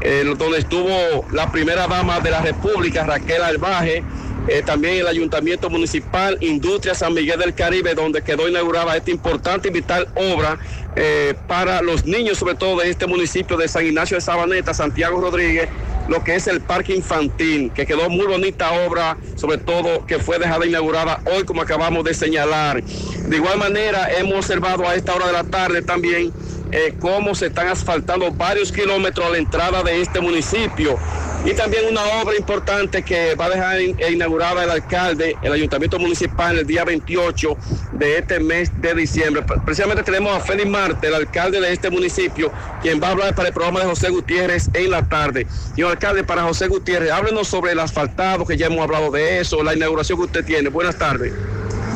eh, 0.00 0.24
donde 0.36 0.58
estuvo 0.58 1.26
la 1.32 1.50
primera 1.52 1.86
dama 1.86 2.20
de 2.20 2.30
la 2.30 2.40
República, 2.42 3.04
Raquel 3.04 3.42
Albaje. 3.42 4.02
eh, 4.48 4.62
también 4.64 4.96
el 4.96 5.06
Ayuntamiento 5.06 5.68
Municipal 5.70 6.38
Industria 6.40 6.94
San 6.94 7.14
Miguel 7.14 7.38
del 7.38 7.54
Caribe, 7.54 7.94
donde 7.94 8.22
quedó 8.22 8.48
inaugurada 8.48 8.96
esta 8.96 9.10
importante 9.10 9.68
y 9.68 9.70
vital 9.70 10.08
obra 10.14 10.58
eh, 10.96 11.34
para 11.46 11.82
los 11.82 12.04
niños, 12.04 12.38
sobre 12.38 12.54
todo 12.54 12.80
de 12.80 12.90
este 12.90 13.06
municipio 13.06 13.56
de 13.56 13.68
San 13.68 13.86
Ignacio 13.86 14.16
de 14.16 14.20
Sabaneta, 14.20 14.74
Santiago 14.74 15.20
Rodríguez, 15.20 15.68
lo 16.08 16.24
que 16.24 16.34
es 16.34 16.46
el 16.48 16.60
parque 16.60 16.94
infantil, 16.94 17.70
que 17.72 17.86
quedó 17.86 18.08
muy 18.10 18.26
bonita 18.26 18.72
obra, 18.72 19.16
sobre 19.36 19.58
todo 19.58 20.04
que 20.06 20.18
fue 20.18 20.38
dejada 20.38 20.66
inaugurada 20.66 21.20
hoy, 21.32 21.44
como 21.44 21.62
acabamos 21.62 22.04
de 22.04 22.14
señalar. 22.14 22.82
De 22.82 23.36
igual 23.36 23.58
manera, 23.58 24.10
hemos 24.18 24.34
observado 24.34 24.88
a 24.88 24.96
esta 24.96 25.14
hora 25.14 25.28
de 25.28 25.32
la 25.32 25.44
tarde 25.44 25.82
también 25.82 26.32
eh, 26.72 26.94
cómo 27.00 27.34
se 27.34 27.46
están 27.46 27.68
asfaltando 27.68 28.30
varios 28.32 28.72
kilómetros 28.72 29.26
a 29.26 29.30
la 29.30 29.38
entrada 29.38 29.82
de 29.82 30.00
este 30.00 30.20
municipio. 30.20 30.98
Y 31.42 31.54
también 31.54 31.86
una 31.88 32.02
obra 32.22 32.36
importante 32.36 33.02
que 33.02 33.34
va 33.34 33.46
a 33.46 33.50
dejar 33.50 33.80
eh, 33.80 33.96
inaugurada 34.12 34.62
el 34.62 34.70
alcalde, 34.70 35.38
el 35.40 35.52
ayuntamiento 35.52 35.98
municipal, 35.98 36.58
el 36.58 36.66
día 36.66 36.84
28 36.84 37.56
de 37.92 38.18
este 38.18 38.40
mes 38.40 38.70
de 38.76 38.94
diciembre. 38.94 39.42
Pre- 39.42 39.56
Precisamente 39.64 40.02
tenemos 40.02 40.36
a 40.36 40.40
Félix 40.40 40.68
Marte, 40.68 41.06
el 41.06 41.14
alcalde 41.14 41.58
de 41.60 41.72
este 41.72 41.88
municipio, 41.88 42.52
quien 42.82 43.00
va 43.02 43.08
a 43.08 43.10
hablar 43.12 43.34
para 43.34 43.48
el 43.48 43.54
programa 43.54 43.80
de 43.80 43.86
José 43.86 44.10
Gutiérrez 44.10 44.68
en 44.74 44.90
la 44.90 45.02
tarde. 45.02 45.46
Señor 45.74 45.92
alcalde, 45.92 46.24
para 46.24 46.42
José 46.42 46.68
Gutiérrez, 46.68 47.10
háblenos 47.10 47.48
sobre 47.48 47.72
el 47.72 47.78
asfaltado, 47.80 48.44
que 48.44 48.58
ya 48.58 48.66
hemos 48.66 48.80
hablado 48.80 49.10
de 49.10 49.40
eso, 49.40 49.62
la 49.62 49.74
inauguración 49.74 50.18
que 50.18 50.24
usted 50.26 50.44
tiene. 50.44 50.68
Buenas 50.68 50.98
tardes. 50.98 51.32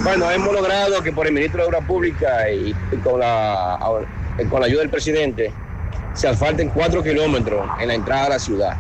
Bueno, 0.03 0.31
hemos 0.31 0.55
logrado 0.55 1.03
que 1.03 1.13
por 1.13 1.27
el 1.27 1.35
ministro 1.35 1.61
de 1.61 1.67
Obras 1.69 1.85
Públicas 1.87 2.45
y, 2.51 2.75
y 2.93 2.97
con, 3.03 3.21
la, 3.21 3.79
con 4.49 4.61
la 4.61 4.67
ayuda 4.67 4.81
del 4.81 4.91
presidente 4.91 5.53
se 6.15 6.29
asfalten 6.29 6.71
cuatro 6.71 7.03
kilómetros 7.03 7.69
en 7.79 7.89
la 7.89 7.95
entrada 7.95 8.27
a 8.27 8.29
la 8.31 8.39
ciudad. 8.39 8.77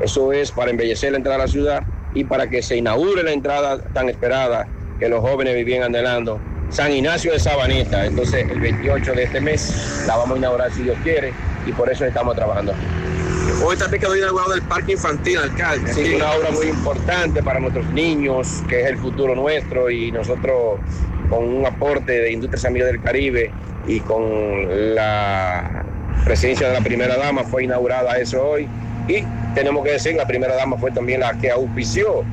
Eso 0.00 0.32
es 0.32 0.52
para 0.52 0.70
embellecer 0.70 1.12
la 1.12 1.18
entrada 1.18 1.36
a 1.36 1.46
la 1.46 1.48
ciudad 1.48 1.82
y 2.14 2.24
para 2.24 2.48
que 2.48 2.62
se 2.62 2.76
inaugure 2.76 3.22
la 3.22 3.32
entrada 3.32 3.78
tan 3.92 4.08
esperada 4.08 4.66
que 4.98 5.08
los 5.08 5.20
jóvenes 5.20 5.54
vivían 5.54 5.82
anhelando. 5.82 6.40
San 6.70 6.92
Ignacio 6.92 7.32
de 7.32 7.38
Sabaneta. 7.38 8.06
Entonces, 8.06 8.46
el 8.50 8.60
28 8.60 9.12
de 9.12 9.22
este 9.24 9.40
mes 9.40 10.04
la 10.06 10.16
vamos 10.16 10.36
a 10.36 10.38
inaugurar 10.38 10.72
si 10.72 10.82
Dios 10.82 10.98
quiere 11.02 11.32
y 11.66 11.72
por 11.72 11.90
eso 11.90 12.04
estamos 12.04 12.34
trabajando. 12.34 12.74
Hoy 13.64 13.76
también 13.76 14.00
quedó 14.00 14.16
inaugurado 14.16 14.54
el 14.54 14.62
parque 14.62 14.92
infantil, 14.92 15.38
alcalde. 15.38 15.92
Sí, 15.92 16.14
una 16.14 16.32
obra 16.32 16.50
muy 16.50 16.66
importante 16.66 17.42
para 17.42 17.58
nuestros 17.58 17.86
niños, 17.92 18.62
que 18.68 18.82
es 18.82 18.86
el 18.86 18.98
futuro 18.98 19.34
nuestro, 19.34 19.90
y 19.90 20.12
nosotros 20.12 20.78
con 21.28 21.44
un 21.44 21.66
aporte 21.66 22.12
de 22.12 22.32
Industria 22.32 22.60
San 22.60 22.72
Miguel 22.72 22.92
del 22.92 23.02
Caribe 23.02 23.50
y 23.86 24.00
con 24.00 24.94
la 24.94 25.84
presidencia 26.24 26.68
de 26.68 26.74
la 26.74 26.80
primera 26.80 27.16
dama 27.16 27.42
fue 27.44 27.64
inaugurada 27.64 28.18
eso 28.18 28.42
hoy. 28.42 28.68
Y 29.08 29.24
tenemos 29.54 29.84
que 29.84 29.92
decir, 29.92 30.14
la 30.14 30.26
primera 30.26 30.54
dama 30.54 30.76
fue 30.76 30.90
también 30.90 31.20
la 31.20 31.32
que 31.38 31.50
auspició 31.50 32.24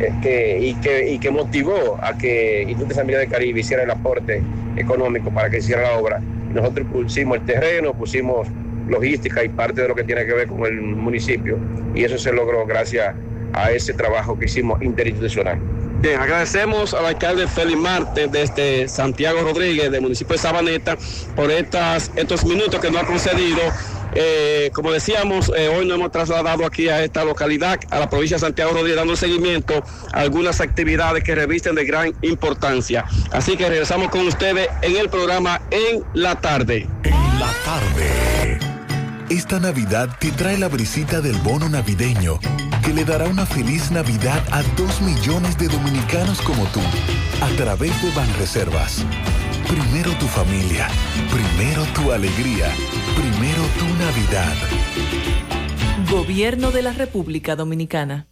este, 0.00 0.58
y, 0.58 0.74
que, 0.74 1.10
y 1.10 1.18
que 1.18 1.30
motivó 1.30 1.98
a 2.00 2.16
que 2.16 2.62
Industria 2.62 2.96
San 2.96 3.06
Miguel 3.06 3.22
del 3.22 3.30
Caribe 3.30 3.60
hiciera 3.60 3.82
el 3.82 3.90
aporte 3.90 4.42
económico 4.76 5.30
para 5.30 5.50
que 5.50 5.58
hiciera 5.58 5.82
la 5.82 5.98
obra. 5.98 6.20
Nosotros 6.52 6.86
pusimos 6.92 7.38
el 7.38 7.46
terreno, 7.46 7.92
pusimos 7.92 8.48
logística 8.88 9.44
y 9.44 9.48
parte 9.48 9.82
de 9.82 9.88
lo 9.88 9.94
que 9.94 10.04
tiene 10.04 10.24
que 10.26 10.32
ver 10.32 10.48
con 10.48 10.64
el 10.64 10.80
municipio. 10.80 11.58
Y 11.94 12.04
eso 12.04 12.18
se 12.18 12.32
logró 12.32 12.66
gracias 12.66 13.14
a 13.52 13.70
ese 13.70 13.92
trabajo 13.92 14.38
que 14.38 14.46
hicimos 14.46 14.80
interinstitucional. 14.82 15.58
Bien, 16.00 16.20
agradecemos 16.20 16.94
al 16.94 17.06
alcalde 17.06 17.46
Félix 17.46 17.78
Marte 17.78 18.26
desde 18.26 18.88
Santiago 18.88 19.42
Rodríguez, 19.42 19.90
del 19.90 20.02
municipio 20.02 20.34
de 20.34 20.42
Sabaneta, 20.42 20.96
por 21.36 21.50
estas, 21.50 22.10
estos 22.16 22.44
minutos 22.44 22.80
que 22.80 22.90
nos 22.90 23.02
ha 23.02 23.06
concedido. 23.06 23.60
Eh, 24.14 24.70
como 24.74 24.92
decíamos, 24.92 25.50
eh, 25.56 25.68
hoy 25.68 25.86
nos 25.86 25.98
hemos 25.98 26.12
trasladado 26.12 26.66
aquí 26.66 26.88
a 26.88 27.02
esta 27.02 27.24
localidad, 27.24 27.80
a 27.90 27.98
la 27.98 28.10
provincia 28.10 28.36
de 28.36 28.40
Santiago 28.40 28.72
Rodríguez, 28.72 28.96
dando 28.96 29.16
seguimiento 29.16 29.82
a 30.12 30.20
algunas 30.20 30.60
actividades 30.60 31.24
que 31.24 31.34
revisten 31.34 31.74
de 31.74 31.84
gran 31.84 32.14
importancia. 32.22 33.04
Así 33.30 33.56
que 33.56 33.68
regresamos 33.68 34.10
con 34.10 34.26
ustedes 34.26 34.68
en 34.82 34.96
el 34.96 35.08
programa 35.08 35.62
en 35.70 36.04
la 36.14 36.40
tarde. 36.40 36.88
La 37.38 37.50
tarde. 37.64 38.58
Esta 39.30 39.58
Navidad 39.58 40.16
te 40.18 40.30
trae 40.30 40.58
la 40.58 40.68
brisita 40.68 41.22
del 41.22 41.36
bono 41.38 41.68
navideño 41.68 42.38
que 42.82 42.92
le 42.92 43.04
dará 43.04 43.26
una 43.28 43.46
feliz 43.46 43.90
Navidad 43.90 44.42
a 44.50 44.62
dos 44.76 45.00
millones 45.00 45.56
de 45.56 45.68
dominicanos 45.68 46.40
como 46.42 46.64
tú 46.66 46.80
a 47.40 47.48
través 47.56 47.90
de 48.02 48.10
Banreservas. 48.10 49.04
Primero 49.68 50.10
tu 50.18 50.26
familia, 50.26 50.88
primero 51.30 51.84
tu 51.94 52.12
alegría, 52.12 52.74
primero 53.14 53.62
tu 53.78 53.86
Navidad. 53.98 54.54
Gobierno 56.10 56.70
de 56.70 56.82
la 56.82 56.92
República 56.92 57.56
Dominicana. 57.56 58.31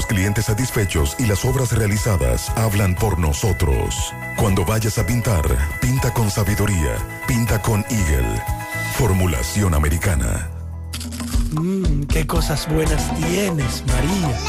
clientes 0.05 0.45
satisfechos 0.45 1.15
y 1.19 1.25
las 1.25 1.43
obras 1.43 1.71
realizadas 1.71 2.49
hablan 2.55 2.95
por 2.95 3.19
nosotros. 3.19 4.13
Cuando 4.37 4.63
vayas 4.65 4.97
a 4.97 5.05
pintar, 5.05 5.43
pinta 5.81 6.13
con 6.13 6.29
sabiduría, 6.29 6.97
pinta 7.27 7.61
con 7.61 7.85
Eagle. 7.89 8.41
Formulación 8.97 9.73
americana. 9.73 10.49
Mmm, 11.51 12.03
qué 12.03 12.25
cosas 12.25 12.67
buenas 12.67 13.03
tienes, 13.15 13.83
María. 13.87 14.39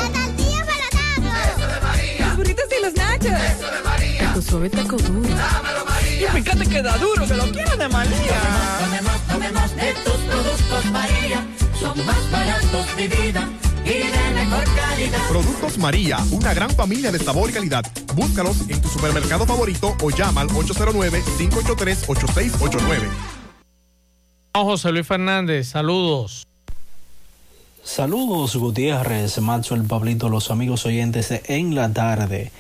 Los 2.21 2.37
burritos 2.37 2.65
y 2.79 2.83
los 2.83 2.95
nachos. 2.95 3.33
Taco 4.19 4.43
suave, 4.43 4.71
taco 4.71 4.97
duro. 4.97 5.29
Y 6.19 6.25
Y 6.25 6.27
fíjate 6.29 6.67
que 6.67 6.83
da 6.83 6.97
duro, 6.99 7.27
que 7.27 7.35
lo 7.35 7.51
quiero 7.51 7.77
de 7.77 7.89
María. 7.89 8.41
Tomemos, 8.81 9.21
tomemos 9.29 9.77
de 9.77 9.95
tus 10.05 10.17
productos 10.31 10.85
María. 10.93 11.47
Son 11.81 12.07
más 12.07 12.31
baratos 12.31 12.97
de 12.97 13.09
vida 13.09 13.49
y 13.85 14.11
de 14.11 14.31
mejor 14.35 14.65
calidad. 14.75 15.29
Productos 15.29 15.79
María, 15.79 16.19
una 16.31 16.53
gran 16.55 16.71
familia 16.71 17.13
de 17.13 17.19
sabor 17.19 17.51
y 17.51 17.53
calidad. 17.53 17.85
Búscalos 18.15 18.69
en 18.69 18.81
tu 18.81 18.89
supermercado 18.89 19.45
favorito 19.47 19.95
o 20.03 20.11
llama 20.11 20.41
al 20.43 20.49
809-583-8689. 20.49 23.09
José 24.55 24.93
Luis 24.93 25.07
Fernández, 25.07 25.69
saludos. 25.69 26.47
Saludos 27.83 28.55
Gutiérrez, 28.55 29.41
Macho, 29.41 29.75
el 29.75 29.83
Pablito, 29.85 30.29
los 30.29 30.53
amigos 30.53 30.87
oyentes 30.87 31.31
de 31.31 31.43
En 31.47 31.75
la 31.75 31.93
Tarde. 31.93 32.53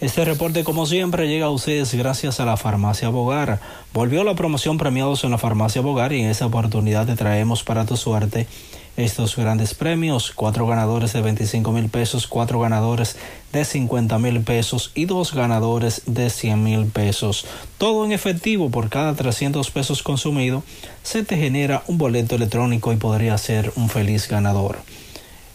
Este 0.00 0.24
reporte, 0.24 0.64
como 0.64 0.86
siempre, 0.86 1.28
llega 1.28 1.46
a 1.46 1.50
ustedes 1.50 1.94
gracias 1.94 2.40
a 2.40 2.44
la 2.44 2.56
Farmacia 2.56 3.08
Bogar. 3.10 3.60
Volvió 3.92 4.24
la 4.24 4.34
promoción 4.34 4.78
premiados 4.78 5.22
en 5.24 5.30
la 5.30 5.38
Farmacia 5.38 5.82
Bogar 5.82 6.12
y 6.12 6.22
en 6.22 6.30
esta 6.30 6.46
oportunidad 6.46 7.06
te 7.06 7.14
traemos 7.16 7.62
para 7.62 7.84
tu 7.84 7.96
suerte 7.96 8.48
estos 8.96 9.36
grandes 9.36 9.74
premios. 9.74 10.32
Cuatro 10.34 10.66
ganadores 10.66 11.12
de 11.12 11.20
25 11.22 11.70
mil 11.72 11.88
pesos, 11.88 12.26
cuatro 12.26 12.58
ganadores 12.60 13.16
de 13.52 13.64
50 13.64 14.18
mil 14.18 14.40
pesos 14.40 14.90
y 14.94 15.04
dos 15.06 15.34
ganadores 15.34 16.02
de 16.06 16.30
100 16.30 16.62
mil 16.62 16.86
pesos. 16.86 17.46
Todo 17.78 18.04
en 18.04 18.12
efectivo 18.12 18.70
por 18.70 18.88
cada 18.88 19.14
300 19.14 19.70
pesos 19.70 20.02
consumido. 20.02 20.62
Se 21.02 21.24
te 21.24 21.36
genera 21.36 21.82
un 21.86 21.98
boleto 21.98 22.36
electrónico 22.36 22.92
y 22.92 22.96
podría 22.96 23.36
ser 23.38 23.72
un 23.76 23.88
feliz 23.88 24.28
ganador. 24.28 24.78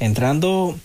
Entrando 0.00 0.76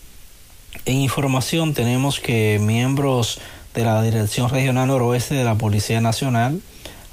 en 0.86 0.98
información, 0.98 1.74
tenemos 1.74 2.20
que 2.20 2.60
miembros 2.62 3.40
de 3.74 3.86
la 3.86 4.02
Dirección 4.02 4.50
Regional 4.50 4.88
Noroeste 4.88 5.36
de 5.36 5.44
la 5.44 5.56
Policía 5.56 6.02
Nacional 6.02 6.62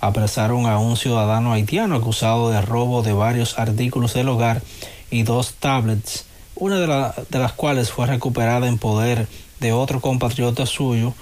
apresaron 0.00 0.66
a 0.66 0.78
un 0.78 0.96
ciudadano 0.96 1.52
haitiano 1.52 1.94
acusado 1.94 2.50
de 2.50 2.62
robo 2.62 3.02
de 3.02 3.12
varios 3.12 3.58
artículos 3.58 4.14
del 4.14 4.28
hogar 4.28 4.62
y 5.10 5.24
dos 5.24 5.54
tablets, 5.60 6.24
una 6.54 6.78
de, 6.78 6.86
la, 6.86 7.14
de 7.28 7.38
las 7.38 7.52
cuales 7.52 7.90
fue 7.90 8.06
recuperada 8.06 8.66
en 8.66 8.78
poder 8.78 9.26
de 9.60 9.72
otro 9.72 10.00
compatriota 10.00 10.64
suyo, 10.64 11.12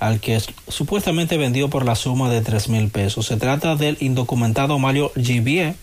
al 0.00 0.18
que 0.18 0.40
supuestamente 0.68 1.36
vendió 1.36 1.70
por 1.70 1.84
la 1.84 1.94
suma 1.94 2.28
de 2.28 2.40
tres 2.40 2.68
mil 2.68 2.90
pesos. 2.90 3.26
Se 3.26 3.36
trata 3.36 3.76
del 3.76 3.96
indocumentado 4.00 4.78
Mario 4.80 5.12
Givier, 5.14 5.76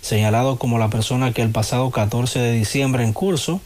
señalado 0.00 0.56
como 0.58 0.78
la 0.78 0.88
persona 0.88 1.32
que 1.32 1.42
el 1.42 1.50
pasado 1.50 1.90
14 1.90 2.38
de 2.38 2.52
diciembre 2.52 3.04
en 3.04 3.12
curso 3.12 3.60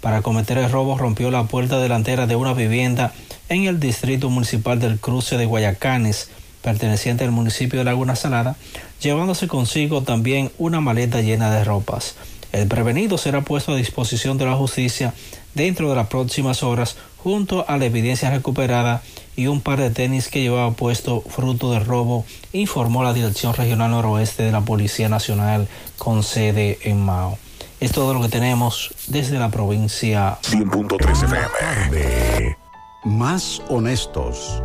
para 0.00 0.22
cometer 0.22 0.58
el 0.58 0.70
robo 0.70 0.96
rompió 0.96 1.30
la 1.30 1.44
puerta 1.44 1.78
delantera 1.78 2.26
de 2.26 2.36
una 2.36 2.54
vivienda 2.54 3.12
en 3.48 3.64
el 3.64 3.80
distrito 3.80 4.30
municipal 4.30 4.78
del 4.78 4.98
cruce 4.98 5.36
de 5.36 5.46
Guayacanes, 5.46 6.30
perteneciente 6.62 7.24
al 7.24 7.30
municipio 7.30 7.78
de 7.78 7.84
Laguna 7.84 8.16
Salada, 8.16 8.56
llevándose 9.00 9.48
consigo 9.48 10.02
también 10.02 10.50
una 10.58 10.80
maleta 10.80 11.20
llena 11.20 11.50
de 11.50 11.64
ropas. 11.64 12.14
El 12.52 12.68
prevenido 12.68 13.18
será 13.18 13.42
puesto 13.42 13.72
a 13.72 13.76
disposición 13.76 14.38
de 14.38 14.46
la 14.46 14.54
justicia 14.54 15.12
dentro 15.54 15.90
de 15.90 15.96
las 15.96 16.08
próximas 16.08 16.62
horas 16.62 16.96
junto 17.18 17.68
a 17.68 17.76
la 17.76 17.86
evidencia 17.86 18.30
recuperada 18.30 19.02
y 19.36 19.46
un 19.46 19.60
par 19.60 19.78
de 19.78 19.90
tenis 19.90 20.28
que 20.28 20.40
llevaba 20.40 20.72
puesto 20.72 21.20
fruto 21.20 21.72
del 21.72 21.84
robo, 21.84 22.24
informó 22.52 23.02
la 23.02 23.12
Dirección 23.12 23.54
Regional 23.54 23.90
Noroeste 23.90 24.42
de 24.42 24.52
la 24.52 24.62
Policía 24.62 25.08
Nacional 25.08 25.68
con 25.96 26.22
sede 26.22 26.78
en 26.82 27.00
Mao. 27.00 27.38
Es 27.80 27.92
todo 27.92 28.12
lo 28.12 28.20
que 28.22 28.28
tenemos 28.28 28.90
desde 29.06 29.38
la 29.38 29.50
provincia 29.50 30.36
100.3 30.42 31.24
FM. 31.24 32.58
Más 33.04 33.62
honestos. 33.68 34.60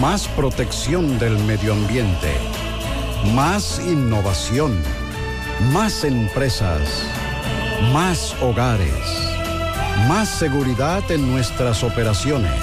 Más 0.00 0.26
protección 0.26 1.20
del 1.20 1.38
medio 1.38 1.72
ambiente. 1.72 2.34
Más 3.32 3.80
innovación. 3.86 4.82
Más 5.72 6.02
empresas. 6.02 6.82
Más 7.92 8.34
hogares. 8.42 8.90
Más 10.08 10.28
seguridad 10.28 11.08
en 11.12 11.30
nuestras 11.30 11.84
operaciones. 11.84 12.60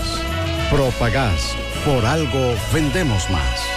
Propagás. 0.69 1.55
Por 1.85 2.05
algo 2.05 2.53
vendemos 2.73 3.29
más. 3.29 3.76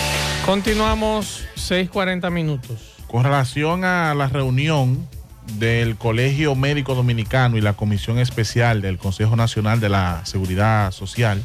Continuamos 0.45 1.45
6:40 1.55 2.31
minutos. 2.31 2.95
Con 3.07 3.23
relación 3.23 3.85
a 3.85 4.13
la 4.15 4.27
reunión 4.27 5.07
del 5.59 5.97
Colegio 5.97 6.55
Médico 6.55 6.95
Dominicano 6.95 7.57
y 7.57 7.61
la 7.61 7.73
Comisión 7.73 8.17
Especial 8.17 8.81
del 8.81 8.97
Consejo 8.97 9.35
Nacional 9.35 9.79
de 9.79 9.89
la 9.89 10.25
Seguridad 10.25 10.91
Social, 10.91 11.43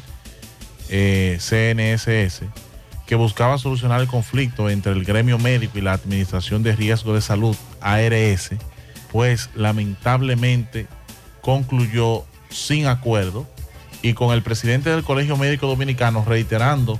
eh, 0.89 1.37
CNSS, 1.39 2.43
que 3.05 3.15
buscaba 3.15 3.57
solucionar 3.59 4.01
el 4.01 4.07
conflicto 4.07 4.69
entre 4.69 4.93
el 4.93 5.03
gremio 5.03 5.37
médico 5.37 5.77
y 5.77 5.81
la 5.81 5.93
Administración 5.93 6.63
de 6.63 6.75
Riesgo 6.75 7.13
de 7.13 7.21
Salud, 7.21 7.55
ARS, 7.79 8.49
pues 9.11 9.51
lamentablemente 9.55 10.87
concluyó 11.41 12.25
sin 12.49 12.87
acuerdo 12.87 13.47
y 14.01 14.13
con 14.13 14.33
el 14.33 14.41
presidente 14.41 14.89
del 14.89 15.03
Colegio 15.03 15.37
Médico 15.37 15.67
Dominicano 15.67 16.25
reiterando 16.25 16.99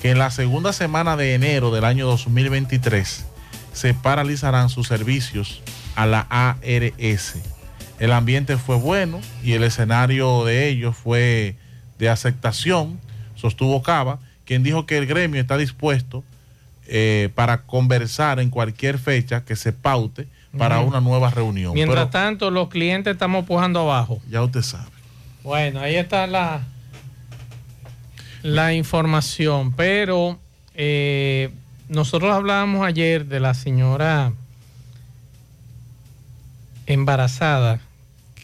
que 0.00 0.10
en 0.10 0.18
la 0.18 0.30
segunda 0.30 0.72
semana 0.72 1.16
de 1.16 1.34
enero 1.34 1.70
del 1.70 1.84
año 1.84 2.06
2023 2.06 3.26
se 3.72 3.94
paralizarán 3.94 4.68
sus 4.68 4.86
servicios 4.88 5.62
a 5.96 6.06
la 6.06 6.26
ARS. 6.30 7.36
El 7.98 8.12
ambiente 8.12 8.56
fue 8.56 8.76
bueno 8.76 9.20
y 9.42 9.52
el 9.52 9.64
escenario 9.64 10.44
de 10.44 10.68
ellos 10.68 10.96
fue 10.96 11.56
de 11.98 12.08
aceptación, 12.08 13.00
sostuvo 13.34 13.82
Cava, 13.82 14.20
quien 14.44 14.62
dijo 14.62 14.86
que 14.86 14.98
el 14.98 15.06
gremio 15.06 15.40
está 15.40 15.56
dispuesto 15.58 16.22
eh, 16.86 17.30
para 17.34 17.62
conversar 17.62 18.38
en 18.40 18.50
cualquier 18.50 18.98
fecha 18.98 19.44
que 19.44 19.56
se 19.56 19.72
paute 19.72 20.28
para 20.56 20.80
una 20.80 21.00
nueva 21.00 21.30
reunión. 21.30 21.74
Mientras 21.74 22.06
Pero 22.06 22.10
tanto, 22.10 22.50
los 22.50 22.68
clientes 22.68 23.12
estamos 23.12 23.44
pujando 23.44 23.80
abajo. 23.80 24.20
ya 24.30 24.42
usted 24.42 24.62
sabe. 24.62 24.88
Bueno, 25.42 25.80
ahí 25.80 25.96
está 25.96 26.26
la, 26.26 26.62
la 28.42 28.74
información, 28.74 29.72
pero 29.72 30.38
eh, 30.74 31.50
nosotros 31.88 32.32
hablábamos 32.32 32.86
ayer 32.86 33.26
de 33.26 33.40
la 33.40 33.54
señora 33.54 34.32
embarazada 36.86 37.80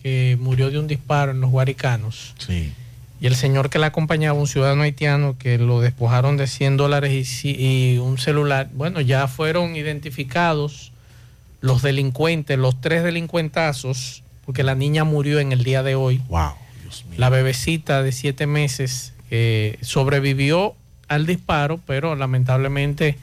que 0.02 0.36
murió 0.38 0.70
de 0.70 0.78
un 0.78 0.86
disparo 0.86 1.32
en 1.32 1.40
los 1.40 1.50
Guaricanos. 1.50 2.34
Sí. 2.38 2.72
Y 3.20 3.26
el 3.26 3.36
señor 3.36 3.70
que 3.70 3.78
la 3.78 3.86
acompañaba, 3.86 4.38
un 4.38 4.46
ciudadano 4.46 4.82
haitiano, 4.82 5.38
que 5.38 5.56
lo 5.56 5.80
despojaron 5.80 6.36
de 6.36 6.46
100 6.46 6.76
dólares 6.76 7.44
y, 7.44 7.96
un 7.96 8.18
celular. 8.18 8.68
Bueno, 8.74 9.00
ya 9.00 9.28
fueron 9.28 9.76
identificados 9.76 10.92
los 11.62 11.80
delincuentes, 11.80 12.58
los 12.58 12.78
tres 12.82 13.02
delincuentazos, 13.02 14.22
porque 14.44 14.62
la 14.62 14.74
niña 14.74 15.04
murió 15.04 15.40
en 15.40 15.52
el 15.52 15.64
día 15.64 15.82
de 15.82 15.94
hoy. 15.94 16.20
Wow, 16.28 16.52
La 17.16 17.30
bebecita 17.30 18.02
de 18.02 18.12
siete 18.12 18.46
meses 18.46 19.13
eh, 19.30 19.78
sobrevivió 19.80 20.74
al 21.08 21.26
disparo, 21.26 21.80
pero 21.86 22.14
lamentablemente 22.16 23.16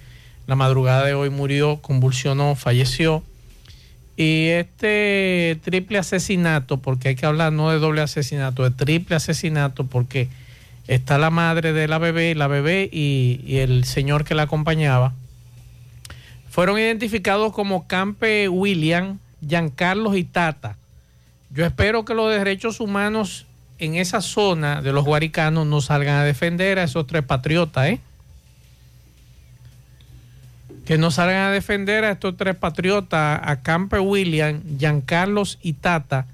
la 0.47 0.55
madrugada 0.55 1.05
de 1.05 1.13
hoy 1.13 1.29
murió, 1.29 1.77
convulsionó, 1.77 2.55
falleció. 2.55 3.23
Y 4.17 4.47
este 4.47 5.59
triple 5.63 5.97
asesinato, 5.97 6.77
porque 6.77 7.09
hay 7.09 7.15
que 7.15 7.25
hablar 7.25 7.53
no 7.53 7.69
de 7.71 7.79
doble 7.79 8.01
asesinato, 8.01 8.63
de 8.63 8.71
triple 8.71 9.15
asesinato, 9.15 9.85
porque 9.85 10.27
está 10.87 11.17
la 11.17 11.29
madre 11.29 11.73
de 11.73 11.87
la 11.87 11.97
bebé, 11.97 12.35
la 12.35 12.47
bebé 12.47 12.89
y, 12.91 13.41
y 13.45 13.57
el 13.57 13.85
señor 13.85 14.25
que 14.25 14.35
la 14.35 14.43
acompañaba, 14.43 15.13
fueron 16.49 16.77
identificados 16.77 17.53
como 17.53 17.87
Campe 17.87 18.49
William, 18.49 19.19
Giancarlos 19.47 20.17
y 20.17 20.25
Tata. 20.25 20.75
Yo 21.49 21.65
espero 21.65 22.03
que 22.03 22.13
los 22.13 22.29
derechos 22.29 22.79
humanos 22.81 23.45
en 23.81 23.95
esa 23.95 24.21
zona 24.21 24.83
de 24.83 24.93
los 24.93 25.03
guaricanos 25.03 25.65
no 25.65 25.81
salgan 25.81 26.15
a 26.19 26.23
defender 26.23 26.77
a 26.77 26.83
esos 26.83 27.07
tres 27.07 27.23
patriotas, 27.23 27.87
¿eh? 27.87 27.99
Que 30.85 30.99
no 30.99 31.09
salgan 31.09 31.47
a 31.47 31.51
defender 31.51 32.05
a 32.05 32.11
estos 32.11 32.37
tres 32.37 32.55
patriotas, 32.55 33.41
a 33.43 33.61
Camper 33.63 34.01
William, 34.01 34.61
Giancarlos 34.77 35.57
y 35.63 35.73
Tata, 35.73 36.27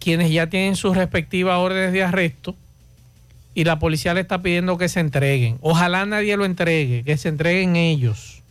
quienes 0.00 0.32
ya 0.32 0.48
tienen 0.48 0.74
sus 0.74 0.96
respectivas 0.96 1.58
órdenes 1.58 1.92
de 1.92 2.02
arresto 2.02 2.56
y 3.54 3.62
la 3.62 3.78
policía 3.78 4.12
le 4.12 4.22
está 4.22 4.42
pidiendo 4.42 4.76
que 4.78 4.88
se 4.88 4.98
entreguen. 4.98 5.58
Ojalá 5.60 6.04
nadie 6.06 6.36
lo 6.36 6.44
entregue, 6.44 7.04
que 7.04 7.16
se 7.18 7.28
entreguen 7.28 7.76
ellos. 7.76 8.42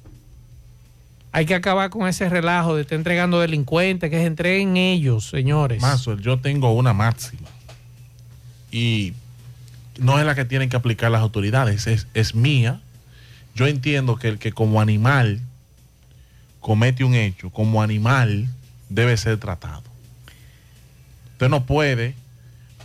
Hay 1.34 1.46
que 1.46 1.56
acabar 1.56 1.90
con 1.90 2.08
ese 2.08 2.30
relajo 2.30 2.76
de 2.76 2.84
estar 2.84 2.98
entregando 2.98 3.42
delincuentes, 3.42 4.10
que 4.10 4.18
se 4.18 4.26
entreguen 4.28 4.78
ellos, 4.78 5.30
señores. 5.30 5.82
Mazo, 5.82 6.16
yo 6.16 6.40
tengo 6.40 6.72
una 6.74 6.94
máxima. 6.94 7.50
Y 8.72 9.14
no 9.98 10.20
es 10.20 10.26
la 10.26 10.36
que 10.36 10.46
tienen 10.46 10.70
que 10.70 10.78
aplicar 10.78 11.12
las 11.12 11.22
autoridades, 11.22 11.88
es, 11.88 12.08
es 12.14 12.36
mía. 12.36 12.82
Yo 13.54 13.68
entiendo 13.68 14.16
que 14.16 14.30
el 14.30 14.40
que 14.40 14.52
como 14.52 14.82
animal 14.82 15.42
comete 16.60 17.04
un 17.04 17.16
hecho, 17.16 17.50
como 17.50 17.82
animal 17.82 18.48
debe 18.90 19.18
ser 19.18 19.38
tratado. 19.38 19.84
Usted 21.34 21.50
no 21.50 21.66
puede 21.66 22.16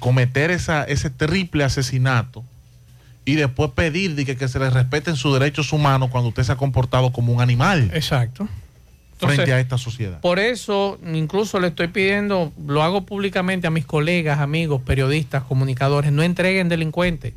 cometer 0.00 0.50
esa, 0.50 0.84
ese 0.84 1.10
triple 1.10 1.64
asesinato 1.64 2.44
y 3.24 3.34
después 3.34 3.70
pedir 3.72 4.14
de 4.14 4.24
que, 4.24 4.36
que 4.36 4.48
se 4.48 4.58
le 4.58 4.70
respeten 4.70 5.16
sus 5.16 5.38
derechos 5.38 5.72
humanos 5.72 6.10
cuando 6.10 6.28
usted 6.28 6.42
se 6.42 6.52
ha 6.52 6.56
comportado 6.56 7.12
como 7.12 7.32
un 7.32 7.40
animal. 7.40 7.90
Exacto. 7.92 8.48
Frente 9.16 9.52
a 9.52 9.60
esta 9.60 9.78
sociedad. 9.78 10.20
Por 10.20 10.38
eso, 10.38 10.98
incluso 11.12 11.59
le 11.60 11.68
estoy 11.68 11.88
pidiendo, 11.88 12.52
lo 12.66 12.82
hago 12.82 13.06
públicamente 13.06 13.66
a 13.66 13.70
mis 13.70 13.86
colegas, 13.86 14.40
amigos, 14.40 14.82
periodistas, 14.82 15.44
comunicadores, 15.44 16.12
no 16.12 16.22
entreguen 16.22 16.68
delincuentes. 16.68 17.34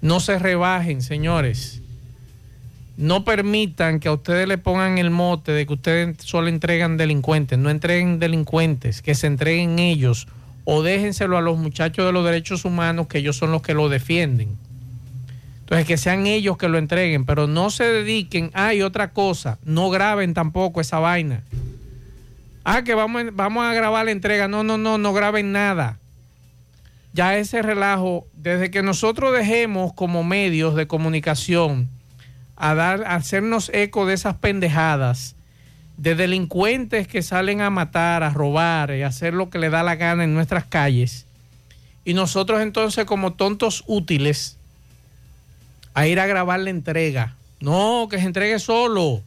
No 0.00 0.20
se 0.20 0.38
rebajen, 0.38 1.02
señores. 1.02 1.82
No 2.96 3.24
permitan 3.24 4.00
que 4.00 4.08
a 4.08 4.12
ustedes 4.12 4.46
le 4.48 4.58
pongan 4.58 4.98
el 4.98 5.10
mote 5.10 5.52
de 5.52 5.66
que 5.66 5.72
ustedes 5.72 6.16
solo 6.18 6.48
entregan 6.48 6.96
delincuentes. 6.96 7.58
No 7.58 7.70
entreguen 7.70 8.18
delincuentes, 8.18 9.02
que 9.02 9.14
se 9.14 9.26
entreguen 9.26 9.78
ellos 9.78 10.28
o 10.64 10.82
déjenselo 10.82 11.38
a 11.38 11.40
los 11.40 11.58
muchachos 11.58 12.04
de 12.04 12.12
los 12.12 12.24
derechos 12.24 12.64
humanos, 12.64 13.06
que 13.06 13.18
ellos 13.18 13.36
son 13.36 13.52
los 13.52 13.62
que 13.62 13.74
lo 13.74 13.88
defienden. 13.88 14.56
Entonces, 15.68 15.86
que 15.86 15.98
sean 15.98 16.26
ellos 16.26 16.56
que 16.56 16.66
lo 16.66 16.78
entreguen, 16.78 17.26
pero 17.26 17.46
no 17.46 17.68
se 17.68 17.84
dediquen. 17.84 18.50
Ah, 18.54 18.72
y 18.72 18.80
otra 18.80 19.10
cosa, 19.10 19.58
no 19.64 19.90
graben 19.90 20.32
tampoco 20.32 20.80
esa 20.80 20.98
vaina. 20.98 21.42
Ah, 22.64 22.84
que 22.84 22.94
vamos, 22.94 23.24
vamos 23.34 23.66
a 23.66 23.74
grabar 23.74 24.06
la 24.06 24.12
entrega. 24.12 24.48
No, 24.48 24.64
no, 24.64 24.78
no, 24.78 24.96
no 24.96 25.12
graben 25.12 25.52
nada. 25.52 25.98
Ya 27.12 27.36
ese 27.36 27.60
relajo, 27.60 28.26
desde 28.32 28.70
que 28.70 28.82
nosotros 28.82 29.36
dejemos 29.36 29.92
como 29.92 30.24
medios 30.24 30.74
de 30.74 30.86
comunicación 30.86 31.90
a 32.56 32.74
dar, 32.74 33.04
a 33.04 33.16
hacernos 33.16 33.70
eco 33.74 34.06
de 34.06 34.14
esas 34.14 34.36
pendejadas, 34.36 35.36
de 35.98 36.14
delincuentes 36.14 37.08
que 37.08 37.20
salen 37.20 37.60
a 37.60 37.68
matar, 37.68 38.22
a 38.22 38.30
robar 38.30 38.94
y 38.94 39.02
a 39.02 39.08
hacer 39.08 39.34
lo 39.34 39.50
que 39.50 39.58
le 39.58 39.68
da 39.68 39.82
la 39.82 39.96
gana 39.96 40.24
en 40.24 40.32
nuestras 40.32 40.64
calles. 40.64 41.26
Y 42.06 42.14
nosotros 42.14 42.62
entonces 42.62 43.04
como 43.04 43.34
tontos 43.34 43.84
útiles 43.86 44.57
a 45.98 46.06
ir 46.06 46.20
a 46.20 46.26
grabar 46.26 46.60
la 46.60 46.70
entrega. 46.70 47.34
No, 47.60 48.06
que 48.08 48.18
se 48.18 48.24
entregue 48.24 48.60
solo. 48.60 49.20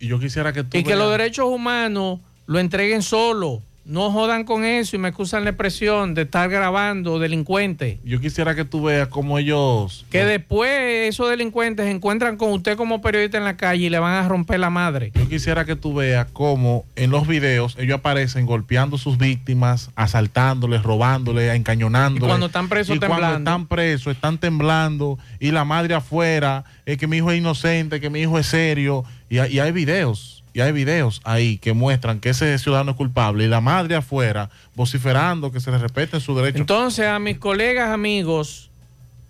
Y 0.00 0.08
yo 0.08 0.18
quisiera 0.18 0.52
que 0.52 0.64
tú 0.64 0.78
Y 0.78 0.82
que 0.82 0.96
los 0.96 1.10
derechos 1.10 1.46
humanos 1.46 2.20
lo 2.46 2.58
entreguen 2.58 3.02
solo. 3.02 3.62
No 3.86 4.10
jodan 4.10 4.42
con 4.42 4.64
eso 4.64 4.96
y 4.96 4.98
me 4.98 5.08
excusan 5.08 5.44
la 5.44 5.50
expresión 5.50 6.14
de 6.14 6.22
estar 6.22 6.50
grabando 6.50 7.20
delincuentes. 7.20 7.98
Yo 8.04 8.20
quisiera 8.20 8.56
que 8.56 8.64
tú 8.64 8.82
veas 8.82 9.06
cómo 9.06 9.38
ellos 9.38 10.04
Que 10.10 10.24
después 10.24 11.08
esos 11.08 11.30
delincuentes 11.30 11.86
se 11.86 11.92
encuentran 11.92 12.36
con 12.36 12.50
usted 12.50 12.76
como 12.76 13.00
periodista 13.00 13.38
en 13.38 13.44
la 13.44 13.56
calle 13.56 13.86
y 13.86 13.88
le 13.88 14.00
van 14.00 14.14
a 14.14 14.28
romper 14.28 14.58
la 14.58 14.70
madre. 14.70 15.12
Yo 15.14 15.28
quisiera 15.28 15.64
que 15.64 15.76
tú 15.76 15.94
veas 15.94 16.26
cómo 16.32 16.84
en 16.96 17.12
los 17.12 17.28
videos 17.28 17.76
ellos 17.78 17.98
aparecen 18.00 18.44
golpeando 18.44 18.96
a 18.96 18.98
sus 18.98 19.18
víctimas, 19.18 19.90
asaltándoles, 19.94 20.82
robándoles, 20.82 21.54
encañonándoles. 21.54 22.24
Y 22.24 22.28
cuando 22.28 22.46
están 22.46 22.68
presos, 22.68 22.96
Y 22.96 22.98
cuando 22.98 23.36
están 23.36 23.66
presos, 23.66 24.14
están 24.14 24.38
temblando. 24.38 25.16
Y 25.38 25.52
la 25.52 25.64
madre 25.64 25.94
afuera, 25.94 26.64
es 26.86 26.98
que 26.98 27.06
mi 27.06 27.18
hijo 27.18 27.30
es 27.30 27.38
inocente, 27.38 28.00
que 28.00 28.10
mi 28.10 28.22
hijo 28.22 28.36
es 28.36 28.46
serio. 28.46 29.04
Y 29.28 29.38
hay 29.38 29.72
videos, 29.72 30.35
y 30.56 30.62
hay 30.62 30.72
videos 30.72 31.20
ahí 31.24 31.58
que 31.58 31.74
muestran 31.74 32.18
que 32.18 32.30
ese 32.30 32.56
ciudadano 32.58 32.92
es 32.92 32.96
culpable. 32.96 33.44
Y 33.44 33.46
la 33.46 33.60
madre 33.60 33.94
afuera 33.94 34.48
vociferando 34.74 35.52
que 35.52 35.60
se 35.60 35.70
le 35.70 35.76
respeten 35.76 36.18
sus 36.18 36.34
derechos. 36.34 36.60
Entonces 36.60 37.06
a 37.06 37.18
mis 37.18 37.36
colegas, 37.36 37.90
amigos, 37.90 38.70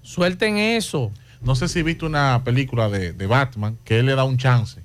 suelten 0.03 0.57
eso. 0.57 1.11
No 1.43 1.57
sé 1.57 1.67
si 1.67 1.83
viste 1.83 2.05
una 2.05 2.43
película 2.45 2.89
de, 2.89 3.13
de 3.13 3.27
Batman 3.27 3.77
que 3.85 3.99
él 3.99 4.07
le 4.07 4.15
da 4.15 4.23
un 4.23 4.37
chance 4.37 4.81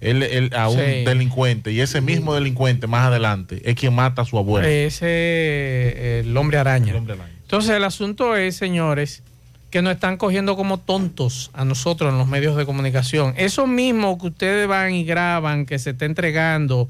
él, 0.00 0.22
él- 0.22 0.54
a 0.54 0.68
un 0.68 0.78
Sí. 0.78 1.04
delincuente 1.04 1.72
y 1.72 1.80
ese 1.80 2.00
mismo 2.00 2.34
delincuente 2.34 2.86
más 2.86 3.06
adelante 3.08 3.60
es 3.64 3.74
quien 3.74 3.92
mata 3.92 4.22
a 4.22 4.24
su 4.24 4.38
abuelo. 4.38 4.68
Ese, 4.68 5.06
eh, 5.08 6.22
el 6.24 6.36
hombre 6.36 6.58
araña. 6.58 6.94
Entonces 6.94 7.70
el 7.72 7.82
asunto 7.82 8.36
es, 8.36 8.56
señores, 8.56 9.24
que 9.70 9.82
nos 9.82 9.94
están 9.94 10.16
cogiendo 10.16 10.56
como 10.56 10.78
tontos 10.78 11.50
a 11.54 11.64
nosotros 11.64 12.12
en 12.12 12.18
los 12.18 12.26
medios 12.26 12.56
de 12.56 12.66
comunicación. 12.66 13.34
Eso 13.36 13.66
mismo 13.66 14.18
que 14.18 14.26
ustedes 14.26 14.66
van 14.66 14.92
y 14.92 15.04
graban, 15.04 15.64
que 15.64 15.78
se 15.78 15.90
está 15.90 16.06
entregando, 16.06 16.88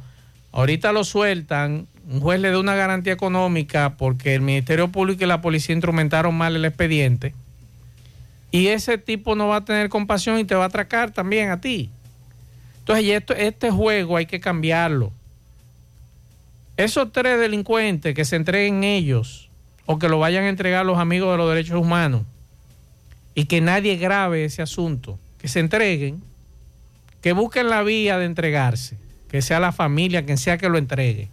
ahorita 0.52 0.92
lo 0.92 1.04
sueltan, 1.04 1.86
un 2.08 2.20
juez 2.20 2.40
le 2.40 2.50
da 2.50 2.58
una 2.58 2.74
garantía 2.74 3.12
económica 3.12 3.96
porque 3.98 4.34
el 4.34 4.40
Ministerio 4.40 4.88
Público 4.88 5.24
y 5.24 5.26
la 5.26 5.42
policía 5.42 5.74
instrumentaron 5.74 6.34
mal 6.34 6.56
el 6.56 6.64
expediente. 6.64 7.34
Y 8.50 8.68
ese 8.68 8.98
tipo 8.98 9.36
no 9.36 9.48
va 9.48 9.56
a 9.56 9.64
tener 9.64 9.90
compasión 9.90 10.38
y 10.38 10.44
te 10.44 10.54
va 10.54 10.64
a 10.64 10.68
atracar 10.68 11.12
también 11.12 11.50
a 11.50 11.60
ti. 11.60 11.90
Entonces, 12.80 13.04
y 13.04 13.12
esto, 13.12 13.34
este 13.34 13.70
juego 13.70 14.16
hay 14.16 14.26
que 14.26 14.40
cambiarlo. 14.40 15.12
Esos 16.78 17.12
tres 17.12 17.38
delincuentes 17.38 18.14
que 18.14 18.24
se 18.24 18.36
entreguen 18.36 18.82
ellos 18.84 19.50
o 19.84 19.98
que 19.98 20.08
lo 20.08 20.18
vayan 20.18 20.44
a 20.44 20.48
entregar 20.48 20.84
los 20.86 20.98
amigos 20.98 21.30
de 21.30 21.36
los 21.36 21.50
derechos 21.50 21.78
humanos 21.78 22.22
y 23.34 23.44
que 23.44 23.60
nadie 23.60 23.96
grabe 23.96 24.44
ese 24.44 24.62
asunto, 24.62 25.18
que 25.38 25.48
se 25.48 25.60
entreguen, 25.60 26.22
que 27.20 27.32
busquen 27.32 27.68
la 27.68 27.82
vía 27.82 28.18
de 28.18 28.26
entregarse, 28.26 28.96
que 29.28 29.42
sea 29.42 29.60
la 29.60 29.72
familia, 29.72 30.24
quien 30.24 30.38
sea 30.38 30.58
que 30.58 30.68
lo 30.68 30.78
entregue. 30.78 31.28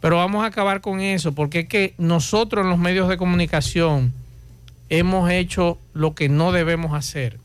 Pero 0.00 0.18
vamos 0.18 0.44
a 0.44 0.48
acabar 0.48 0.82
con 0.82 1.00
eso, 1.00 1.32
porque 1.32 1.60
es 1.60 1.66
que 1.66 1.94
nosotros 1.96 2.64
en 2.64 2.70
los 2.70 2.78
medios 2.78 3.08
de 3.08 3.16
comunicación 3.16 4.12
hemos 4.90 5.30
hecho 5.30 5.78
lo 5.94 6.14
que 6.14 6.28
no 6.28 6.52
debemos 6.52 6.92
hacer. 6.92 7.38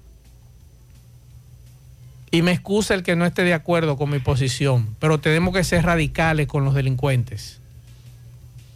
Y 2.31 2.41
me 2.41 2.51
excusa 2.51 2.93
el 2.93 3.03
que 3.03 3.15
no 3.15 3.25
esté 3.25 3.43
de 3.43 3.53
acuerdo 3.53 3.95
con 3.95 4.09
mi 4.09 4.19
posición, 4.19 4.95
pero 4.99 5.19
tenemos 5.19 5.53
que 5.53 5.63
ser 5.63 5.85
radicales 5.85 6.47
con 6.47 6.65
los 6.65 6.75
delincuentes. 6.75 7.61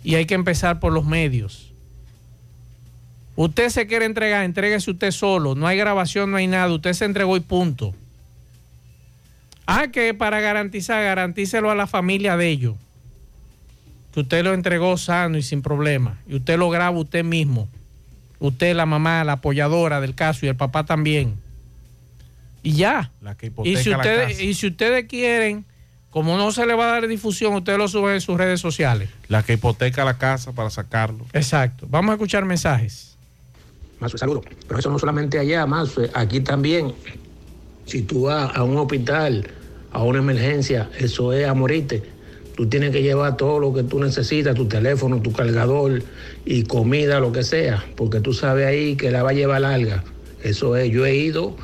Y 0.01 0.15
hay 0.15 0.25
que 0.25 0.33
empezar 0.33 0.79
por 0.79 0.93
los 0.93 1.05
medios. 1.05 1.72
Usted 3.35 3.69
se 3.69 3.87
quiere 3.87 4.05
entregar, 4.05 4.43
entréguese 4.43 4.91
usted 4.91 5.11
solo. 5.11 5.55
No 5.55 5.65
hay 5.67 5.77
grabación, 5.77 6.29
no 6.31 6.37
hay 6.37 6.47
nada. 6.47 6.71
Usted 6.73 6.93
se 6.93 7.05
entregó 7.05 7.35
y 7.35 7.39
punto. 7.39 7.95
Ah, 9.65 9.87
que 9.87 10.13
para 10.13 10.39
garantizar, 10.39 11.03
garantícelo 11.03 11.71
a 11.71 11.75
la 11.75 11.87
familia 11.87 12.37
de 12.37 12.49
ellos. 12.49 12.75
Que 14.13 14.19
usted 14.19 14.43
lo 14.43 14.53
entregó 14.53 14.95
sano 14.97 15.37
y 15.37 15.41
sin 15.41 15.61
problema. 15.61 16.19
Y 16.27 16.35
usted 16.35 16.57
lo 16.59 16.69
graba 16.69 16.97
usted 16.97 17.23
mismo. 17.23 17.67
Usted, 18.39 18.75
la 18.75 18.85
mamá, 18.85 19.23
la 19.23 19.33
apoyadora 19.33 20.01
del 20.01 20.13
caso 20.15 20.45
y 20.45 20.49
el 20.49 20.55
papá 20.55 20.85
también. 20.85 21.35
Y 22.61 22.73
ya. 22.73 23.09
La 23.21 23.35
que 23.35 23.47
Y 23.47 23.49
hipoteca 23.49 23.81
si, 23.81 23.89
la 23.89 23.97
ustedes, 23.97 24.27
casa. 24.33 24.43
y 24.43 24.53
si 24.53 24.67
ustedes 24.67 25.05
quieren, 25.05 25.65
como 26.11 26.37
no 26.37 26.51
se 26.51 26.65
le 26.67 26.75
va 26.75 26.85
a 26.89 26.91
dar 26.99 27.07
difusión, 27.07 27.55
ustedes 27.55 27.79
lo 27.79 27.87
suben 27.87 28.15
en 28.15 28.21
sus 28.21 28.37
redes 28.37 28.61
sociales. 28.61 29.09
La 29.27 29.41
que 29.43 29.53
hipoteca 29.53 30.05
la 30.05 30.17
casa 30.17 30.51
para 30.51 30.69
sacarlo. 30.69 31.25
Exacto. 31.33 31.87
Vamos 31.89 32.11
a 32.11 32.13
escuchar 32.13 32.45
mensajes. 32.45 33.12
Mazo, 34.03 34.17
saludo. 34.17 34.41
Pero 34.67 34.79
eso 34.79 34.89
no 34.89 34.99
solamente 34.99 35.39
allá, 35.39 35.65
Mazo, 35.65 36.01
aquí 36.13 36.41
también. 36.41 36.93
Si 37.85 38.01
tú 38.01 38.23
vas 38.23 38.53
a 38.53 38.63
un 38.63 38.75
hospital, 38.75 39.47
a 39.91 40.03
una 40.03 40.19
emergencia, 40.19 40.89
eso 40.99 41.31
es 41.31 41.47
a 41.47 41.53
morirte. 41.53 42.03
Tú 42.57 42.67
tienes 42.67 42.91
que 42.91 43.01
llevar 43.01 43.37
todo 43.37 43.59
lo 43.59 43.73
que 43.73 43.83
tú 43.83 43.99
necesitas, 43.99 44.55
tu 44.55 44.67
teléfono, 44.67 45.21
tu 45.21 45.31
cargador 45.31 46.03
y 46.45 46.63
comida, 46.63 47.21
lo 47.21 47.31
que 47.31 47.43
sea, 47.43 47.83
porque 47.95 48.19
tú 48.19 48.33
sabes 48.33 48.67
ahí 48.67 48.95
que 48.97 49.09
la 49.09 49.23
va 49.23 49.29
a 49.29 49.33
llevar 49.33 49.61
larga. 49.61 50.03
Eso 50.43 50.75
es, 50.75 50.91
yo 50.91 51.05
he 51.05 51.15
ido, 51.15 51.55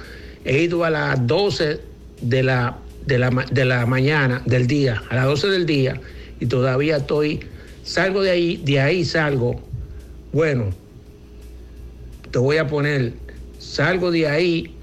he 0.46 0.64
ido 0.64 0.86
a 0.86 0.90
las 0.90 1.28
12 1.28 1.82
de 2.22 2.44
la, 2.44 2.78
de 3.06 3.20
la, 3.20 3.30
de 3.52 3.66
la 3.66 3.86
mañana, 3.86 4.42
del 4.46 4.66
día, 4.66 5.04
a 5.10 5.16
las 5.16 5.26
12 5.26 5.48
del 5.50 5.66
día, 5.66 6.00
y 6.40 6.46
todavía 6.46 6.98
estoy, 6.98 7.42
salgo 7.84 8.22
de 8.22 8.32
ahí, 8.32 8.58
de 8.64 8.80
ahí 8.80 9.04
salgo, 9.04 9.62
bueno, 10.32 10.70
te 12.32 12.40
voy 12.40 12.58
a 12.58 12.68
poner, 12.68 13.14
salgo 13.58 14.12
de 14.12 14.28
ahí, 14.28 14.76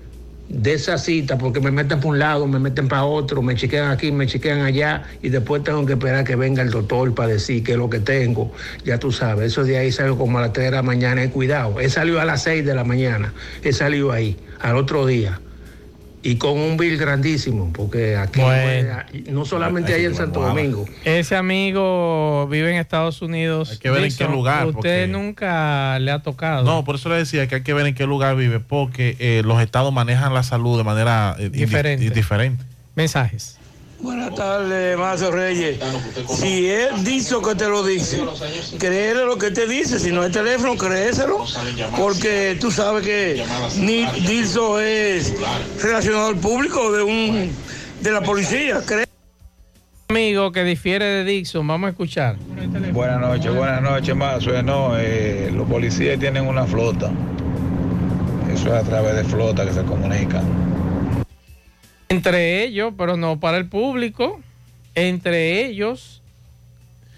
de 0.48 0.74
esa 0.74 0.96
cita, 0.96 1.38
porque 1.38 1.60
me 1.60 1.70
meten 1.70 1.98
para 1.98 2.08
un 2.08 2.18
lado, 2.18 2.46
me 2.46 2.58
meten 2.58 2.88
para 2.88 3.04
otro, 3.04 3.42
me 3.42 3.56
chequean 3.56 3.90
aquí, 3.90 4.12
me 4.12 4.26
chequean 4.26 4.60
allá, 4.60 5.02
y 5.22 5.28
después 5.28 5.64
tengo 5.64 5.84
que 5.86 5.94
esperar 5.94 6.24
que 6.24 6.36
venga 6.36 6.62
el 6.62 6.70
doctor 6.70 7.14
para 7.14 7.30
decir 7.30 7.64
qué 7.64 7.72
es 7.72 7.78
lo 7.78 7.90
que 7.90 7.98
tengo. 7.98 8.52
Ya 8.84 8.98
tú 8.98 9.10
sabes, 9.10 9.52
eso 9.52 9.64
de 9.64 9.78
ahí 9.78 9.90
salgo 9.90 10.16
como 10.16 10.38
a 10.38 10.42
las 10.42 10.52
3 10.52 10.66
de 10.66 10.76
la 10.76 10.82
mañana, 10.82 11.22
he 11.22 11.30
cuidado. 11.30 11.80
He 11.80 11.90
salido 11.90 12.20
a 12.20 12.24
las 12.24 12.42
6 12.44 12.64
de 12.64 12.74
la 12.74 12.84
mañana, 12.84 13.32
he 13.62 13.72
salido 13.72 14.12
ahí, 14.12 14.36
al 14.60 14.76
otro 14.76 15.06
día. 15.06 15.40
Y 16.28 16.36
con 16.36 16.58
un 16.58 16.76
bill 16.76 16.96
grandísimo, 16.96 17.70
porque 17.72 18.16
aquí, 18.16 18.40
Bueno. 18.40 18.96
no 19.30 19.44
solamente 19.44 19.94
ahí 19.94 20.04
en 20.04 20.14
Santo 20.14 20.40
Domingo. 20.40 20.84
Ese 21.04 21.36
amigo 21.36 22.48
vive 22.48 22.70
en 22.70 22.76
Estados 22.78 23.22
Unidos. 23.22 23.70
Hay 23.70 23.78
que 23.78 23.90
ver 23.90 24.04
en 24.04 24.16
qué 24.16 24.24
lugar, 24.24 24.66
Usted 24.66 24.74
porque- 24.74 25.06
nunca 25.06 25.98
le 26.00 26.10
ha 26.10 26.18
tocado. 26.20 26.64
No, 26.64 26.84
por 26.84 26.96
eso 26.96 27.08
le 27.08 27.16
decía 27.16 27.46
que 27.46 27.56
hay 27.56 27.62
que 27.62 27.72
ver 27.74 27.86
en 27.86 27.94
qué 27.94 28.06
lugar 28.06 28.34
vive, 28.36 28.58
porque 28.60 29.16
eh, 29.20 29.42
los 29.44 29.60
estados 29.62 29.92
manejan 29.92 30.34
la 30.34 30.42
salud 30.42 30.76
de 30.76 30.84
manera 30.84 31.36
eh, 31.38 31.46
indi- 31.48 31.50
Diferente. 31.52 32.10
diferente. 32.10 32.64
Mensajes. 32.96 33.58
Buenas 34.00 34.34
tardes, 34.34 34.96
Mazo 34.98 35.30
Reyes. 35.30 35.78
Si 36.28 36.68
él 36.68 37.02
dice 37.02 37.34
que 37.46 37.54
te 37.54 37.66
lo 37.68 37.82
dice, 37.84 38.20
créele 38.78 39.24
lo 39.24 39.38
que 39.38 39.50
te 39.50 39.66
dice. 39.66 39.98
Si 39.98 40.12
no 40.12 40.22
es 40.24 40.32
teléfono, 40.32 40.76
créeselo. 40.76 41.44
Porque 41.96 42.56
tú 42.60 42.70
sabes 42.70 43.04
que 43.04 43.42
ni 43.78 44.04
Dilso 44.26 44.80
es 44.80 45.34
relacionado 45.82 46.28
al 46.28 46.36
público 46.36 46.92
de 46.92 47.02
un 47.02 47.52
de 48.00 48.12
la 48.12 48.20
policía. 48.20 48.80
Cree- 48.86 49.06
Amigo 50.08 50.52
que 50.52 50.62
difiere 50.62 51.04
de 51.04 51.24
Dixon, 51.24 51.66
vamos 51.66 51.88
a 51.88 51.90
escuchar. 51.90 52.36
Buenas 52.92 53.20
noches, 53.20 53.52
buenas 53.52 53.82
noches, 53.82 54.14
Mazo. 54.14 54.62
No, 54.62 54.96
eh, 54.96 55.50
los 55.52 55.66
policías 55.68 56.18
tienen 56.20 56.46
una 56.46 56.64
flota. 56.64 57.10
Eso 58.52 58.68
es 58.68 58.74
a 58.74 58.82
través 58.82 59.16
de 59.16 59.24
flota 59.24 59.64
que 59.66 59.72
se 59.72 59.82
comunican. 59.82 60.44
Entre 62.08 62.64
ellos, 62.64 62.92
pero 62.96 63.16
no 63.16 63.40
para 63.40 63.56
el 63.58 63.68
público. 63.68 64.40
Entre 64.94 65.66
ellos. 65.66 66.22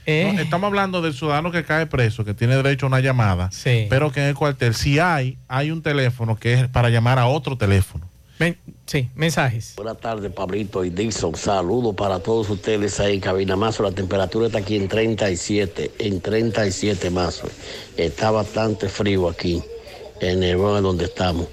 eh, 0.06 0.32
No, 0.34 0.40
estamos 0.40 0.66
hablando 0.68 1.02
del 1.02 1.14
ciudadano 1.14 1.52
que 1.52 1.64
cae 1.64 1.86
preso, 1.86 2.24
que 2.24 2.34
tiene 2.34 2.56
derecho 2.56 2.86
a 2.86 2.88
una 2.88 3.00
llamada, 3.00 3.50
pero 3.90 4.10
que 4.10 4.20
en 4.20 4.26
el 4.26 4.34
cuartel, 4.34 4.74
si 4.74 4.98
hay, 4.98 5.36
hay 5.48 5.70
un 5.70 5.82
teléfono 5.82 6.36
que 6.36 6.54
es 6.54 6.68
para 6.68 6.88
llamar 6.90 7.18
a 7.18 7.26
otro 7.26 7.56
teléfono. 7.56 8.08
sí, 8.86 9.08
mensajes. 9.14 9.74
Buenas 9.76 9.98
tardes, 9.98 10.32
Pablito 10.32 10.84
y 10.84 10.90
Dixon. 10.90 11.34
Saludos 11.36 11.94
para 11.94 12.20
todos 12.20 12.48
ustedes 12.50 12.98
ahí 13.00 13.14
en 13.14 13.20
Cabina 13.20 13.54
Mazo. 13.56 13.82
La 13.82 13.92
temperatura 13.92 14.46
está 14.46 14.58
aquí 14.58 14.76
en 14.76 14.88
37, 14.88 15.92
en 15.98 16.20
37 16.20 17.10
Mazo. 17.10 17.48
Está 17.96 18.30
bastante 18.30 18.88
frío 18.88 19.28
aquí, 19.28 19.62
en 20.20 20.42
el 20.42 20.56
lugar 20.56 20.82
donde 20.82 21.04
estamos. 21.04 21.46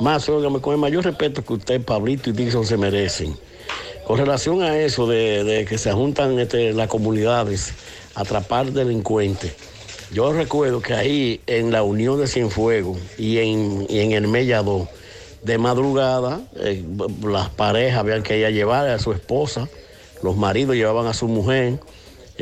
Mazo, 0.00 0.36
óigame, 0.36 0.60
con 0.60 0.74
el 0.74 0.80
mayor 0.80 1.04
respeto 1.04 1.44
que 1.44 1.52
usted, 1.54 1.80
Pablito 1.82 2.30
y 2.30 2.32
Dixon 2.32 2.66
se 2.66 2.76
merecen. 2.76 3.36
Con 4.06 4.18
relación 4.18 4.62
a 4.62 4.78
eso 4.78 5.06
de, 5.06 5.66
que 5.68 5.78
se 5.78 5.92
juntan 5.92 6.38
este, 6.38 6.72
las 6.72 6.88
comunidades 6.88 7.72
a 8.14 8.22
atrapar 8.22 8.72
delincuentes, 8.72 9.54
yo 10.12 10.32
recuerdo 10.32 10.82
que 10.82 10.92
ahí 10.92 11.40
en 11.46 11.70
la 11.70 11.82
Unión 11.82 12.18
de 12.18 12.26
Cienfuegos 12.26 12.98
y 13.16 13.38
en, 13.38 13.86
y 13.88 14.00
en 14.00 14.12
el 14.12 14.28
Mellado, 14.28 14.88
de 15.42 15.58
madrugada, 15.58 16.40
eh, 16.56 16.84
las 17.24 17.48
parejas 17.50 17.98
habían 17.98 18.22
que 18.22 18.38
ir 18.38 18.46
a 18.46 18.50
llevar 18.50 18.88
a 18.88 18.98
su 18.98 19.12
esposa, 19.12 19.68
los 20.22 20.36
maridos 20.36 20.76
llevaban 20.76 21.06
a 21.06 21.14
su 21.14 21.26
mujer, 21.26 21.80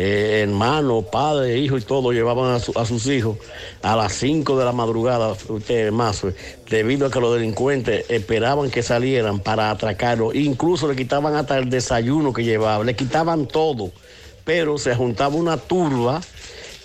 eh, 0.02 0.40
hermanos, 0.48 1.04
padres, 1.12 1.58
hijos 1.58 1.82
y 1.82 1.84
todo 1.84 2.10
llevaban 2.12 2.54
a, 2.54 2.58
su- 2.58 2.72
a 2.78 2.86
sus 2.86 3.06
hijos 3.06 3.36
a 3.82 3.96
las 3.96 4.14
5 4.14 4.58
de 4.58 4.64
la 4.64 4.72
madrugada, 4.72 5.36
usted 5.48 5.90
más, 5.92 6.24
eh, 6.24 6.34
debido 6.70 7.06
a 7.06 7.10
que 7.10 7.20
los 7.20 7.34
delincuentes 7.34 8.06
esperaban 8.08 8.70
que 8.70 8.82
salieran 8.82 9.40
para 9.40 9.70
atracarlo, 9.70 10.32
incluso 10.32 10.88
le 10.88 10.96
quitaban 10.96 11.34
hasta 11.36 11.58
el 11.58 11.68
desayuno 11.68 12.32
que 12.32 12.44
llevaban, 12.44 12.86
le 12.86 12.96
quitaban 12.96 13.46
todo, 13.46 13.90
pero 14.44 14.78
se 14.78 14.94
juntaba 14.94 15.34
una 15.34 15.58
turba 15.58 16.22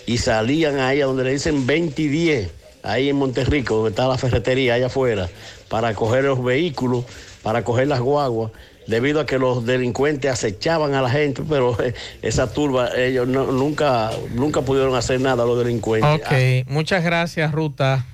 y 0.04 0.18
salían 0.18 0.78
ahí 0.78 1.00
a 1.00 1.06
donde 1.06 1.24
le 1.24 1.32
dicen 1.32 1.66
20 1.66 2.02
y 2.02 2.08
10, 2.08 2.50
ahí 2.82 3.08
en 3.08 3.16
Monterrico, 3.16 3.76
donde 3.76 3.90
está 3.90 4.06
la 4.08 4.18
ferretería 4.18 4.74
allá 4.74 4.86
afuera, 4.86 5.28
para 5.70 5.94
coger 5.94 6.24
los 6.24 6.44
vehículos, 6.44 7.06
para 7.42 7.64
coger 7.64 7.88
las 7.88 8.00
guaguas, 8.00 8.52
debido 8.86 9.20
a 9.20 9.26
que 9.26 9.38
los 9.38 9.64
delincuentes 9.66 10.30
acechaban 10.30 10.94
a 10.94 11.02
la 11.02 11.10
gente, 11.10 11.42
pero 11.48 11.76
eh, 11.82 11.94
esa 12.22 12.52
turba, 12.52 12.90
ellos 12.96 13.26
no- 13.26 13.50
nunca, 13.52 14.10
nunca 14.34 14.62
pudieron 14.62 14.94
hacer 14.94 15.20
nada 15.20 15.44
los 15.44 15.58
delincuentes. 15.58 16.08
Ok, 16.26 16.68
muchas 16.70 17.02
gracias, 17.04 17.50
Ruta. 17.52 18.04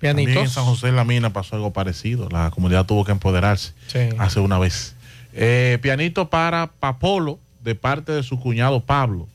También 0.00 0.18
en 0.28 0.34
Pianitos. 0.34 0.52
San 0.54 0.64
José 0.64 0.86
de 0.88 0.92
la 0.92 1.04
Mina 1.04 1.32
pasó 1.32 1.56
algo 1.56 1.72
parecido. 1.72 2.28
La 2.30 2.50
comunidad 2.50 2.86
tuvo 2.86 3.04
que 3.04 3.12
empoderarse 3.12 3.72
Sí. 3.88 4.08
hace 4.18 4.40
una 4.40 4.58
vez. 4.58 4.94
Eh, 5.32 5.78
pianito 5.82 6.28
para 6.30 6.68
Papolo, 6.78 7.38
de 7.64 7.74
parte 7.74 8.12
de 8.12 8.22
su 8.22 8.38
cuñado 8.38 8.80
Pablo. 8.84 9.26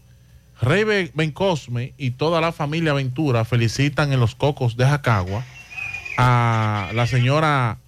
Rey 0.61 0.83
Be- 0.83 1.11
Bencosme 1.15 1.93
y 1.97 2.11
toda 2.11 2.39
la 2.39 2.51
familia 2.51 2.93
Ventura 2.93 3.43
felicitan 3.43 4.13
en 4.13 4.19
los 4.19 4.35
cocos 4.35 4.77
de 4.77 4.85
Jacagua 4.85 5.43
a 6.17 6.91
la 6.93 7.07
señora 7.07 7.79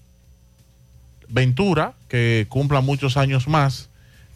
Ventura, 1.28 1.94
que 2.14 2.46
cumpla 2.48 2.80
muchos 2.80 3.16
años 3.16 3.48
más, 3.48 3.88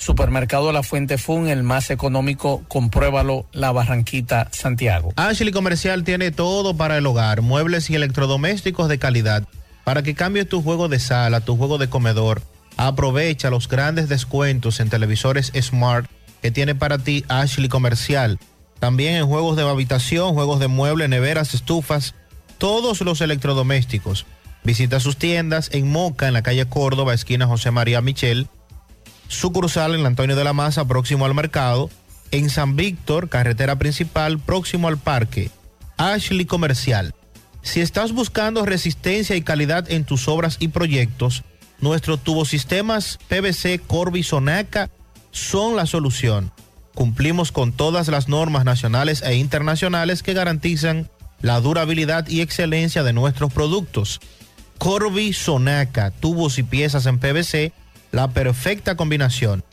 Supermercado 0.00 0.72
La 0.72 0.82
Fuente 0.82 1.18
Fun, 1.18 1.48
el 1.48 1.62
más 1.62 1.90
económico, 1.90 2.64
compruébalo, 2.68 3.44
La 3.52 3.70
Barranquita, 3.70 4.48
Santiago. 4.50 5.12
Ashley 5.16 5.52
Comercial 5.52 6.04
tiene 6.04 6.30
todo 6.30 6.74
para 6.74 6.96
el 6.96 7.04
hogar, 7.04 7.42
muebles 7.42 7.90
y 7.90 7.96
electrodomésticos 7.96 8.88
de 8.88 8.98
calidad. 8.98 9.46
Para 9.84 10.02
que 10.02 10.14
cambies 10.14 10.48
tu 10.48 10.62
juego 10.62 10.88
de 10.88 10.98
sala, 10.98 11.42
tu 11.42 11.58
juego 11.58 11.76
de 11.76 11.90
comedor, 11.90 12.40
aprovecha 12.78 13.50
los 13.50 13.68
grandes 13.68 14.08
descuentos 14.08 14.80
en 14.80 14.88
televisores 14.88 15.52
Smart 15.54 16.10
que 16.40 16.50
tiene 16.50 16.74
para 16.74 16.96
ti 16.96 17.26
Ashley 17.28 17.68
Comercial. 17.68 18.38
También 18.78 19.16
en 19.16 19.26
juegos 19.26 19.54
de 19.58 19.68
habitación, 19.68 20.32
juegos 20.32 20.60
de 20.60 20.68
muebles, 20.68 21.10
neveras, 21.10 21.52
estufas, 21.52 22.14
todos 22.56 23.02
los 23.02 23.20
electrodomésticos. 23.20 24.24
Visita 24.64 24.98
sus 24.98 25.18
tiendas 25.18 25.68
en 25.74 25.90
Moca, 25.90 26.26
en 26.26 26.32
la 26.32 26.42
calle 26.42 26.64
Córdoba, 26.64 27.12
esquina 27.12 27.46
José 27.46 27.70
María 27.70 28.00
Michel 28.00 28.48
sucursal 29.30 29.94
en 29.94 30.04
Antonio 30.04 30.36
de 30.36 30.44
la 30.44 30.52
Maza, 30.52 30.84
próximo 30.86 31.24
al 31.24 31.34
mercado, 31.34 31.88
en 32.32 32.50
San 32.50 32.76
Víctor, 32.76 33.28
carretera 33.28 33.76
principal, 33.76 34.38
próximo 34.38 34.88
al 34.88 34.98
parque, 34.98 35.50
Ashley 35.96 36.44
Comercial. 36.44 37.14
Si 37.62 37.80
estás 37.80 38.12
buscando 38.12 38.66
resistencia 38.66 39.36
y 39.36 39.42
calidad 39.42 39.90
en 39.90 40.04
tus 40.04 40.28
obras 40.28 40.56
y 40.58 40.68
proyectos, 40.68 41.44
nuestros 41.78 42.22
tubosistemas 42.22 43.18
PVC 43.28 43.80
Corby 43.86 44.22
Sonaca 44.22 44.90
son 45.30 45.76
la 45.76 45.86
solución. 45.86 46.52
Cumplimos 46.94 47.52
con 47.52 47.72
todas 47.72 48.08
las 48.08 48.28
normas 48.28 48.64
nacionales 48.64 49.22
e 49.22 49.36
internacionales 49.36 50.22
que 50.22 50.34
garantizan 50.34 51.08
la 51.40 51.60
durabilidad 51.60 52.28
y 52.28 52.40
excelencia 52.40 53.04
de 53.04 53.12
nuestros 53.12 53.52
productos. 53.52 54.20
Corby 54.78 55.32
Sonaca, 55.32 56.10
tubos 56.10 56.58
y 56.58 56.64
piezas 56.64 57.06
en 57.06 57.18
PVC 57.18 57.72
la 58.12 58.28
perfecta 58.28 58.94
combinación. 58.96 59.64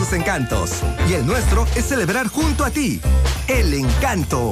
sus 0.00 0.14
encantos 0.14 0.80
y 1.10 1.12
el 1.12 1.26
nuestro 1.26 1.66
es 1.76 1.84
celebrar 1.84 2.26
junto 2.26 2.64
a 2.64 2.70
ti. 2.70 3.02
El 3.48 3.74
encanto. 3.74 4.50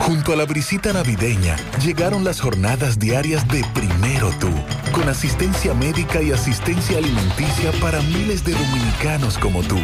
Junto 0.00 0.32
a 0.32 0.36
la 0.36 0.44
brisita 0.44 0.92
navideña 0.92 1.54
llegaron 1.80 2.24
las 2.24 2.40
jornadas 2.40 2.98
diarias 2.98 3.46
de 3.46 3.64
Primero 3.74 4.32
Tú, 4.40 4.50
con 4.90 5.08
asistencia 5.08 5.72
médica 5.72 6.20
y 6.20 6.32
asistencia 6.32 6.98
alimenticia 6.98 7.70
para 7.80 8.00
miles 8.00 8.42
de 8.42 8.54
dominicanos 8.54 9.38
como 9.38 9.62
tú. 9.62 9.78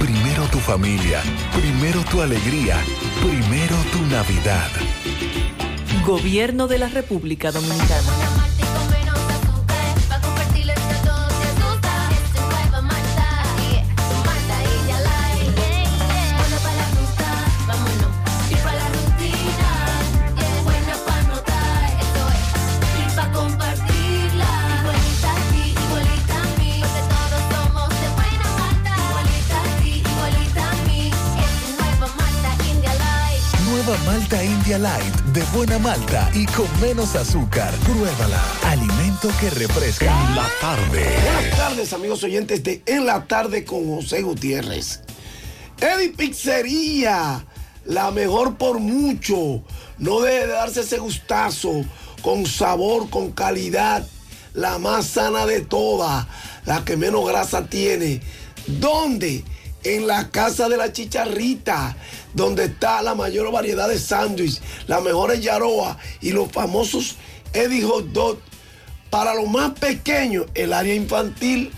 Primero 0.00 0.42
tu 0.50 0.58
familia, 0.58 1.22
primero 1.54 2.02
tu 2.10 2.20
alegría, 2.20 2.82
primero 3.20 3.76
tu 3.92 4.00
Navidad. 4.06 4.70
Gobierno 6.04 6.66
de 6.66 6.78
la 6.78 6.88
República 6.88 7.52
Dominicana. 7.52 8.32
Nueva 33.84 34.04
Malta 34.04 34.44
India 34.44 34.78
Light 34.78 35.14
de 35.32 35.42
buena 35.54 35.78
malta 35.78 36.30
y 36.34 36.46
con 36.46 36.68
menos 36.80 37.16
azúcar. 37.16 37.74
Pruébala. 37.84 38.40
Alimenta 38.64 39.02
momento 39.22 39.40
que 39.40 39.50
refresca 39.50 40.12
la 40.34 40.48
tarde. 40.60 41.04
Buenas 41.22 41.56
tardes, 41.56 41.92
amigos 41.92 42.22
oyentes 42.22 42.62
de 42.62 42.82
En 42.86 43.06
la 43.06 43.26
Tarde 43.26 43.64
con 43.64 43.86
José 43.86 44.22
Gutiérrez. 44.22 45.00
Eddie 45.80 46.10
Pizzería, 46.10 47.44
la 47.84 48.10
mejor 48.10 48.56
por 48.56 48.78
mucho. 48.78 49.62
No 49.98 50.20
deje 50.20 50.46
de 50.46 50.52
darse 50.52 50.80
ese 50.80 50.98
gustazo, 50.98 51.84
con 52.22 52.46
sabor, 52.46 53.10
con 53.10 53.32
calidad. 53.32 54.06
La 54.54 54.78
más 54.78 55.06
sana 55.06 55.46
de 55.46 55.60
todas, 55.60 56.26
la 56.66 56.84
que 56.84 56.96
menos 56.96 57.26
grasa 57.26 57.66
tiene. 57.66 58.20
¿Dónde? 58.66 59.44
En 59.84 60.06
la 60.06 60.30
casa 60.30 60.68
de 60.68 60.76
la 60.76 60.92
chicharrita, 60.92 61.96
donde 62.34 62.64
está 62.64 63.02
la 63.02 63.14
mayor 63.14 63.50
variedad 63.52 63.88
de 63.88 63.98
sándwiches, 63.98 64.62
las 64.86 65.02
mejores 65.02 65.40
yaroa 65.40 65.98
y 66.20 66.32
los 66.32 66.50
famosos 66.50 67.16
Eddie 67.52 67.82
Hot 67.84 68.06
Dog. 68.12 68.38
Para 69.10 69.34
los 69.34 69.48
más 69.48 69.72
pequeños, 69.78 70.46
el 70.54 70.72
área 70.72 70.94
infantil 70.94 71.70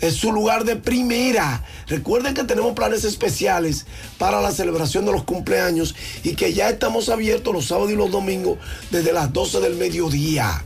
es 0.00 0.14
su 0.14 0.32
lugar 0.32 0.64
de 0.64 0.76
primera. 0.76 1.64
Recuerden 1.86 2.34
que 2.34 2.42
tenemos 2.42 2.74
planes 2.74 3.04
especiales 3.04 3.86
para 4.18 4.40
la 4.40 4.50
celebración 4.50 5.06
de 5.06 5.12
los 5.12 5.22
cumpleaños 5.22 5.94
y 6.24 6.34
que 6.34 6.52
ya 6.52 6.68
estamos 6.68 7.08
abiertos 7.08 7.54
los 7.54 7.66
sábados 7.66 7.92
y 7.92 7.96
los 7.96 8.10
domingos 8.10 8.58
desde 8.90 9.12
las 9.12 9.32
12 9.32 9.60
del 9.60 9.76
mediodía. 9.76 10.64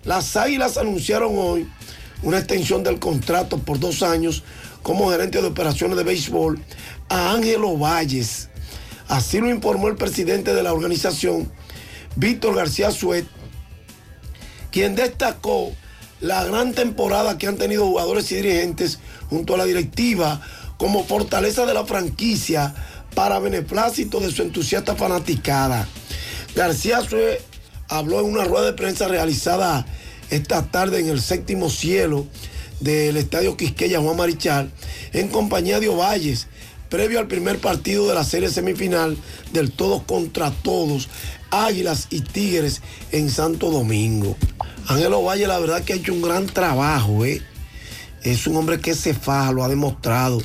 las 0.08 0.38
Águilas 0.38 0.78
anunciaron 0.78 1.34
hoy 1.38 1.68
una 2.24 2.38
extensión 2.38 2.82
del 2.82 2.98
contrato 2.98 3.60
por 3.60 3.78
dos 3.78 4.02
años 4.02 4.42
como 4.82 5.12
gerente 5.12 5.42
de 5.42 5.48
operaciones 5.48 5.98
de 5.98 6.06
béisbol 6.06 6.60
a 7.10 7.34
Ángelo 7.34 7.78
Valles. 7.78 8.48
Así 9.10 9.40
lo 9.40 9.50
informó 9.50 9.90
el 9.90 9.98
presidente 9.98 10.54
de 10.54 10.64
la 10.64 10.72
organización, 10.72 11.52
Víctor 12.16 12.56
García 12.56 12.92
Suet, 12.92 13.28
quien 14.72 14.96
destacó 14.96 15.74
la 16.22 16.46
gran 16.46 16.74
temporada 16.74 17.38
que 17.38 17.48
han 17.48 17.58
tenido 17.58 17.86
jugadores 17.86 18.32
y 18.32 18.36
dirigentes 18.36 19.00
junto 19.30 19.56
a 19.56 19.58
la 19.58 19.66
directiva 19.66 20.42
como 20.78 21.04
fortaleza 21.04 21.66
de 21.66 21.74
la 21.74 21.86
franquicia 21.86 22.74
para 23.14 23.40
beneplácito 23.40 24.22
de 24.22 24.32
su 24.32 24.42
entusiasta 24.42 24.96
fanaticada. 24.96 25.86
García 26.56 27.02
Suet 27.02 27.42
habló 27.90 28.22
en 28.22 28.28
una 28.28 28.46
rueda 28.46 28.68
de 28.68 28.74
prensa 28.74 29.10
realizada 29.10 29.86
esta 30.30 30.64
tarde 30.70 31.00
en 31.00 31.10
el 31.10 31.22
séptimo 31.22 31.70
cielo 31.70 32.26
del 32.80 33.18
Estadio 33.18 33.58
Quisqueya 33.58 34.00
Juan 34.00 34.18
Marichal 34.18 34.72
en 35.14 35.30
compañía 35.30 35.80
de 35.80 35.90
Ovalles 35.90 36.48
previo 36.90 37.20
al 37.20 37.28
primer 37.28 37.60
partido 37.60 38.08
de 38.08 38.16
la 38.16 38.24
serie 38.24 38.50
semifinal 38.50 39.18
del 39.52 39.72
todos 39.72 40.04
contra 40.04 40.52
todos, 40.52 41.10
Águilas 41.52 42.08
y 42.10 42.22
Tigres 42.22 42.82
en 43.12 43.30
Santo 43.30 43.72
Domingo. 43.72 44.36
Ángelo 44.88 45.24
Valle 45.24 45.48
la 45.48 45.60
verdad 45.60 45.84
que 45.84 45.94
ha 45.94 45.96
hecho 45.98 46.14
un 46.14 46.22
gran 46.22 46.46
trabajo, 46.46 47.26
¿eh? 47.26 47.42
Es 48.24 48.48
un 48.48 48.56
hombre 48.56 48.80
que 48.80 48.96
se 48.96 49.14
faja, 49.14 49.52
lo 49.52 49.64
ha 49.64 49.70
demostrado. 49.70 50.42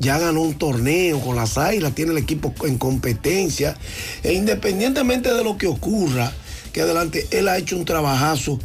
Ya 0.00 0.18
ganó 0.18 0.42
un 0.42 0.58
torneo 0.58 1.20
con 1.20 1.36
las 1.36 1.56
Águilas, 1.56 1.94
tiene 1.94 2.12
el 2.12 2.18
equipo 2.18 2.52
en 2.64 2.78
competencia. 2.78 3.76
E 4.22 4.32
independientemente 4.32 5.32
de 5.32 5.44
lo 5.44 5.56
que 5.56 5.66
ocurra, 5.66 6.32
que 6.72 6.80
adelante, 6.80 7.26
él 7.30 7.48
ha 7.48 7.56
hecho 7.56 7.76
un 7.76 7.84
trabajazo 7.84 8.58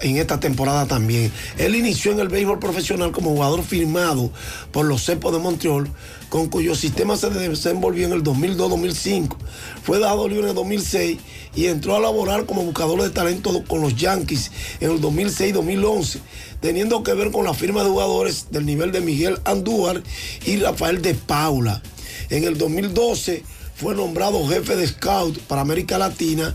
en 0.00 0.16
esta 0.16 0.40
temporada 0.40 0.86
también. 0.86 1.32
Él 1.58 1.74
inició 1.74 2.12
en 2.12 2.20
el 2.20 2.28
béisbol 2.28 2.58
profesional 2.58 3.12
como 3.12 3.30
jugador 3.30 3.62
firmado 3.62 4.30
por 4.72 4.86
los 4.86 5.04
Cepos 5.04 5.32
de 5.32 5.38
Montreal, 5.38 5.90
con 6.28 6.48
cuyo 6.48 6.74
sistema 6.74 7.16
se 7.16 7.30
desenvolvió 7.30 8.06
en 8.06 8.12
el 8.12 8.22
2002-2005. 8.22 9.36
Fue 9.82 9.98
dado 9.98 10.28
libre 10.28 10.44
en 10.44 10.50
el 10.50 10.54
2006 10.54 11.18
y 11.54 11.66
entró 11.66 11.96
a 11.96 12.00
laborar 12.00 12.46
como 12.46 12.64
buscador 12.64 13.02
de 13.02 13.10
talento 13.10 13.64
con 13.66 13.80
los 13.80 13.96
Yankees 13.96 14.50
en 14.80 14.92
el 14.92 15.00
2006-2011, 15.00 16.18
teniendo 16.60 17.02
que 17.02 17.14
ver 17.14 17.30
con 17.30 17.44
la 17.44 17.54
firma 17.54 17.82
de 17.82 17.90
jugadores 17.90 18.46
del 18.50 18.66
nivel 18.66 18.92
de 18.92 19.00
Miguel 19.00 19.38
Andújar 19.44 20.02
y 20.46 20.56
Rafael 20.56 21.02
de 21.02 21.14
Paula. 21.14 21.82
En 22.30 22.44
el 22.44 22.56
2012 22.56 23.42
fue 23.74 23.94
nombrado 23.94 24.46
jefe 24.46 24.76
de 24.76 24.86
scout 24.86 25.38
para 25.40 25.62
América 25.62 25.98
Latina 25.98 26.54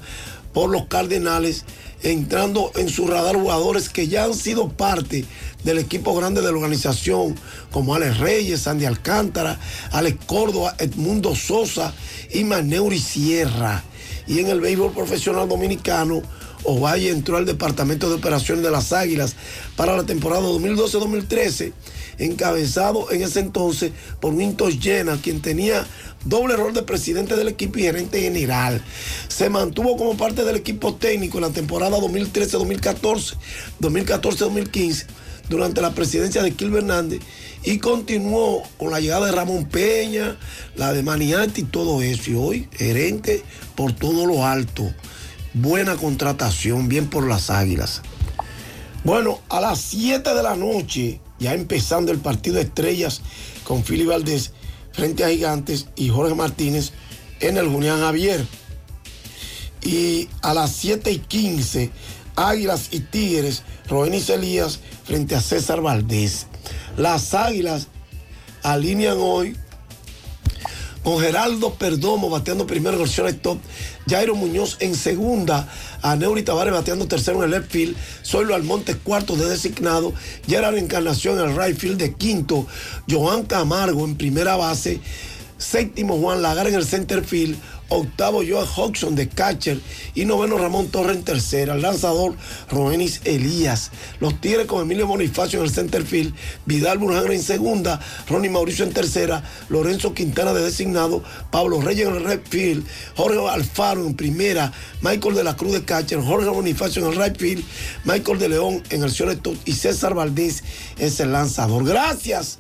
por 0.54 0.70
los 0.70 0.86
Cardenales 0.86 1.66
entrando 2.06 2.72
en 2.76 2.88
su 2.88 3.08
radar 3.08 3.36
jugadores 3.36 3.90
que 3.90 4.08
ya 4.08 4.26
han 4.26 4.36
sido 4.36 4.70
parte 4.70 5.26
del 5.64 5.80
equipo 5.80 6.16
grande 6.16 6.42
de 6.42 6.48
la 6.48 6.54
organización, 6.54 7.36
como 7.72 7.96
Alex 7.96 8.20
Reyes, 8.20 8.62
Sandy 8.62 8.86
Alcántara, 8.86 9.60
Alex 9.92 10.26
Córdoba, 10.26 10.76
Edmundo 10.78 11.36
Sosa 11.36 11.94
y 12.32 12.44
Maneuri 12.44 13.00
Sierra. 13.00 13.84
Y 14.28 14.40
en 14.40 14.48
el 14.48 14.62
béisbol 14.62 14.94
profesional 14.94 15.50
dominicano, 15.50 16.22
Ovalle 16.64 17.10
entró 17.10 17.38
al 17.38 17.46
Departamento 17.46 18.08
de 18.10 18.16
Operaciones 18.16 18.64
de 18.64 18.72
las 18.72 18.94
Águilas 18.94 19.36
para 19.76 19.98
la 19.98 20.04
temporada 20.04 20.44
2012-2013, 20.44 21.74
encabezado 22.20 23.12
en 23.12 23.24
ese 23.24 23.40
entonces 23.40 23.92
por 24.20 24.34
Wintos 24.34 24.80
Llena, 24.80 25.20
quien 25.22 25.42
tenía 25.42 25.86
doble 26.26 26.56
rol 26.56 26.74
de 26.74 26.84
presidente 26.84 27.36
del 27.36 27.48
equipo 27.48 27.80
y 27.80 27.84
gerente 27.84 28.20
general. 28.20 28.84
Se 29.28 29.50
mantuvo 29.50 29.96
como 29.96 30.18
parte 30.18 30.44
del 30.44 30.58
equipo 30.58 30.96
técnico 30.96 31.38
en 31.38 31.44
la 31.44 31.50
temporada 31.52 31.98
2013-2014, 32.00 33.36
2014-2015, 33.80 35.06
durante 35.50 35.82
la 35.82 35.94
presidencia 35.94 36.44
de 36.44 36.52
Kilber 36.52 36.84
Hernández 36.84 37.22
y 37.64 37.80
continuó 37.80 38.64
con 38.78 38.92
la 38.92 39.00
llegada 39.00 39.28
de 39.28 39.32
Ramón 39.32 39.66
Peña, 39.66 40.38
la 40.76 40.94
de 40.94 41.04
Maniati 41.04 41.62
y 41.62 41.66
todo 41.66 42.02
eso. 42.02 42.32
Y 42.32 42.36
hoy, 42.36 42.70
gerente 42.74 43.44
por 43.76 43.94
todo 43.94 44.26
lo 44.26 44.46
alto. 44.46 44.92
Buena 45.54 45.96
contratación, 45.96 46.90
bien 46.90 47.08
por 47.08 47.28
las 47.28 47.50
águilas. 47.50 48.02
Bueno, 49.04 49.40
a 49.50 49.62
las 49.62 49.80
7 49.82 50.34
de 50.34 50.44
la 50.44 50.56
noche, 50.56 51.22
ya 51.40 51.54
empezando 51.54 52.12
el 52.12 52.20
partido 52.20 52.58
de 52.58 52.64
estrellas 52.64 53.22
con 53.64 53.84
Fili 53.84 54.06
Valdés 54.06 54.52
frente 54.96 55.24
a 55.24 55.30
Gigantes 55.30 55.88
y 55.96 56.10
Jorge 56.10 56.36
Martínez 56.36 56.92
en 57.40 57.58
el 57.58 57.68
Julián 57.68 58.00
Javier. 58.00 58.46
Y 59.82 60.30
a 60.42 60.54
las 60.54 60.72
7 60.72 61.12
y 61.12 61.20
15, 61.20 61.92
Águilas 62.36 62.90
y 62.92 63.02
Tigres, 63.02 63.64
Roenis 63.88 64.30
Elías 64.30 64.80
frente 65.04 65.36
a 65.36 65.42
César 65.42 65.82
Valdés. 65.82 66.48
Las 66.98 67.34
Águilas 67.34 67.88
alinean 68.64 69.18
hoy 69.20 69.56
con 71.06 71.20
Geraldo 71.20 71.76
Perdomo 71.76 72.32
bateando 72.32 72.66
primero 72.66 72.98
en 72.98 73.04
el 73.04 73.08
shortstop, 73.08 73.60
Jairo 74.10 74.34
Muñoz 74.34 74.78
en 74.80 74.96
segunda, 74.96 75.70
a 76.02 76.16
Neuri 76.16 76.42
Tavares 76.42 76.74
bateando 76.74 77.08
tercero 77.08 77.38
en 77.38 77.44
el 77.44 77.52
left 77.52 77.72
field, 77.72 77.96
Zoilo 78.26 78.56
Almonte 78.56 78.96
cuarto 78.98 79.36
de 79.36 79.48
designado, 79.48 80.14
Gerard 80.48 80.78
Encarnación 80.78 81.40
en 81.40 81.52
el 81.52 81.56
right 81.56 81.78
field 81.78 82.00
de 82.00 82.16
quinto, 82.16 82.66
Joan 83.08 83.44
Camargo 83.44 84.04
en 84.04 84.16
primera 84.16 84.56
base, 84.56 85.00
séptimo 85.60 86.18
Juan 86.18 86.42
Lagar 86.42 86.68
en 86.68 86.74
el 86.74 86.86
center 86.88 87.24
field, 87.24 87.56
octavo 87.90 88.44
Joan 88.48 88.68
Hodgson 88.76 89.16
de 89.16 89.30
catcher 89.30 89.80
y 90.14 90.26
noveno 90.26 90.58
Ramón 90.58 90.88
Torre 90.88 91.14
en 91.14 91.24
tercera, 91.24 91.76
el 91.76 91.82
lanzador 91.82 92.36
Roenis 92.70 93.22
Elías. 93.26 93.92
Los 94.20 94.40
Tigres 94.42 94.66
con 94.66 94.82
Emilio 94.82 95.08
Bonifacio 95.08 95.60
en 95.60 95.66
el 95.66 95.72
center 95.72 96.04
field, 96.04 96.34
Vidal 96.66 96.98
Burján 96.98 97.32
en 97.32 97.42
segunda, 97.42 98.00
Ronnie 98.28 98.50
Mauricio 98.50 98.86
en 98.86 98.94
tercera, 98.94 99.44
Lorenzo 99.70 100.14
Quintana 100.14 100.54
de 100.54 100.64
designado, 100.64 101.24
Pablo 101.52 101.82
Reyes 101.82 102.08
en 102.08 102.16
el 102.16 102.26
right 102.26 102.48
field, 102.48 102.86
Jorge 103.16 103.40
Alfaro 103.48 104.06
en 104.06 104.16
primera, 104.16 104.72
Michael 105.02 105.36
de 105.36 105.44
la 105.44 105.56
Cruz 105.56 105.74
de 105.74 105.84
catcher, 105.84 106.22
Jorge 106.22 106.50
Bonifacio 106.50 107.06
en 107.06 107.12
el 107.12 107.24
right 107.24 107.38
field, 107.38 107.64
Michael 108.04 108.40
de 108.40 108.50
León 108.50 108.84
en 108.90 109.04
el 109.04 109.12
shortstop 109.12 109.56
y 109.66 109.74
César 109.74 110.14
Valdés 110.14 110.64
es 110.98 111.20
el 111.20 111.32
lanzador. 111.32 111.86
Gracias 111.86 112.60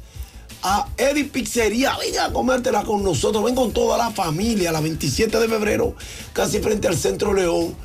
a 0.64 0.88
Eddie 0.98 1.26
Pizzería. 1.26 1.96
Venga 1.98 2.26
a 2.26 2.34
comértela 2.34 2.84
con 2.84 3.04
nosotros. 3.04 3.44
Ven 3.44 3.56
con 3.56 3.72
toda 3.72 3.98
la 3.98 4.12
familia, 4.12 4.72
la 4.72 4.82
27 4.82 5.40
de 5.40 5.48
febrero, 5.48 5.96
casi 6.34 6.60
frente 6.60 6.88
al 6.88 6.98
Centro 6.98 7.34
León. 7.34 7.76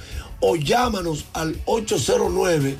O 0.41 0.57
llámanos 0.57 1.27
al 1.35 1.61
809 1.66 2.78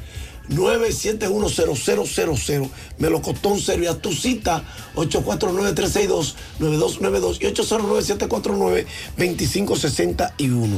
9710000. 0.51 2.69
Melocotón 2.99 3.61
Servia, 3.61 4.01
tu 4.01 4.13
cita 4.13 4.65
849-362-9292 4.95 7.39
y 7.41 7.47
809-749-2561. 9.17 10.69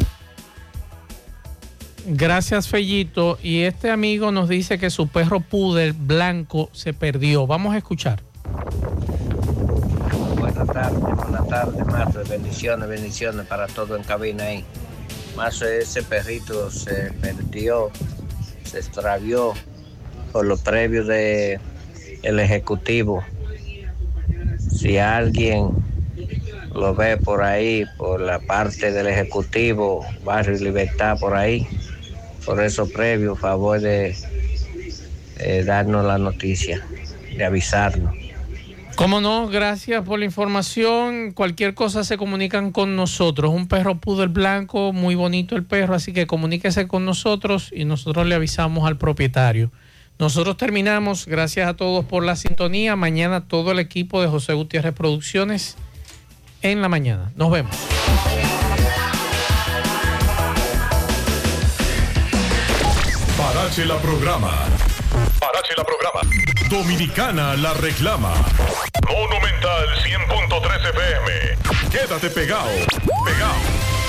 Gracias, 2.05 2.67
Fellito. 2.69 3.39
Y 3.43 3.63
este 3.63 3.91
amigo 3.91 4.31
nos 4.33 4.49
dice 4.49 4.79
que 4.79 4.91
su 4.91 5.09
perro 5.09 5.41
poodle 5.41 5.93
blanco 5.93 6.69
se 6.73 6.93
perdió. 6.93 7.47
Vamos 7.47 7.75
a 7.75 7.79
escuchar. 7.79 8.23
Buenas 10.39 10.69
tardes, 10.69 11.01
buenas 11.01 11.49
tardes, 11.49 11.87
Mazo. 11.87 12.21
Bendiciones, 12.29 12.89
bendiciones 12.89 13.47
para 13.47 13.67
todo 13.67 13.97
en 13.97 14.03
cabina 14.05 14.45
ahí. 14.45 14.65
Mazo, 15.37 15.67
ese 15.67 16.03
perrito 16.03 16.71
se 16.71 17.13
perdió, 17.21 17.91
se 18.65 18.79
extravió 18.79 19.55
por 20.33 20.47
los 20.47 20.61
previos 20.61 21.07
de 21.07 21.61
el 22.23 22.39
ejecutivo. 22.39 23.23
Si 24.59 24.99
alguien 24.99 25.71
lo 26.75 26.95
ve 26.95 27.17
por 27.17 27.43
ahí, 27.43 27.85
por 27.99 28.21
la 28.21 28.39
parte 28.39 28.93
del 28.93 29.07
ejecutivo, 29.07 30.07
Barrio 30.25 30.59
Libertad 30.59 31.19
por 31.19 31.35
ahí, 31.35 31.67
por 32.45 32.63
eso 32.63 32.89
previo, 32.89 33.37
favor 33.37 33.81
de 33.81 34.17
eh, 35.39 35.65
darnos 35.65 36.05
la 36.05 36.19
noticia, 36.19 36.85
de 37.37 37.45
avisarnos. 37.45 38.22
Cómo 38.97 39.21
no, 39.21 39.49
gracias 39.49 40.05
por 40.05 40.19
la 40.19 40.25
información. 40.25 41.33
Cualquier 41.33 41.75
cosa 41.75 42.05
se 42.05 42.19
comunican 42.19 42.73
con 42.73 42.95
nosotros. 42.95 43.53
Un 43.53 43.67
perro 43.67 43.99
poodle 43.99 44.29
blanco, 44.29 44.93
muy 44.93 45.15
bonito 45.15 45.57
el 45.57 45.65
perro, 45.65 45.95
así 45.95 46.13
que 46.13 46.27
comuníquese 46.27 46.87
con 46.87 47.05
nosotros 47.05 47.71
y 47.75 47.85
nosotros 47.85 48.27
le 48.27 48.35
avisamos 48.35 48.87
al 48.87 48.99
propietario. 48.99 49.73
Nosotros 50.19 50.57
terminamos. 50.57 51.27
Gracias 51.27 51.69
a 51.69 51.75
todos 51.75 52.05
por 52.05 52.23
la 52.23 52.37
sintonía. 52.37 52.95
Mañana 52.95 53.49
todo 53.49 53.73
el 53.73 53.79
equipo 53.79 54.23
de 54.23 54.29
José 54.29 54.53
Gutiérrez 54.53 54.95
Producciones 54.95 55.77
en 56.61 56.81
la 56.81 56.89
mañana. 56.89 57.33
Nos 57.35 57.51
vemos. 57.51 57.77
Parache 63.37 63.85
la 63.85 63.97
programa. 63.99 64.53
Parache 65.53 65.75
la 65.77 65.85
programa. 65.85 66.21
Dominicana 66.71 67.55
la 67.57 67.75
reclama. 67.75 68.33
Monumental 69.07 69.87
100.13 70.03 70.89
FM. 70.95 71.91
Quédate 71.91 72.31
pegado. 72.31 72.71
Pegado. 73.23 73.92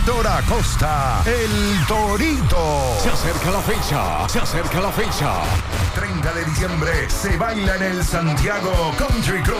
Héctor 0.00 0.26
Acosta, 0.28 1.22
el 1.26 1.86
Torito. 1.86 2.96
Se 3.02 3.10
acerca 3.10 3.50
la 3.50 3.60
fecha, 3.60 4.28
se 4.30 4.38
acerca 4.38 4.80
la 4.80 4.90
fecha. 4.90 5.42
30 5.94 6.32
de 6.32 6.44
diciembre 6.46 7.10
se 7.10 7.36
baila 7.36 7.76
en 7.76 7.82
el 7.82 8.04
Santiago 8.04 8.94
Country 8.96 9.42
Club. 9.42 9.58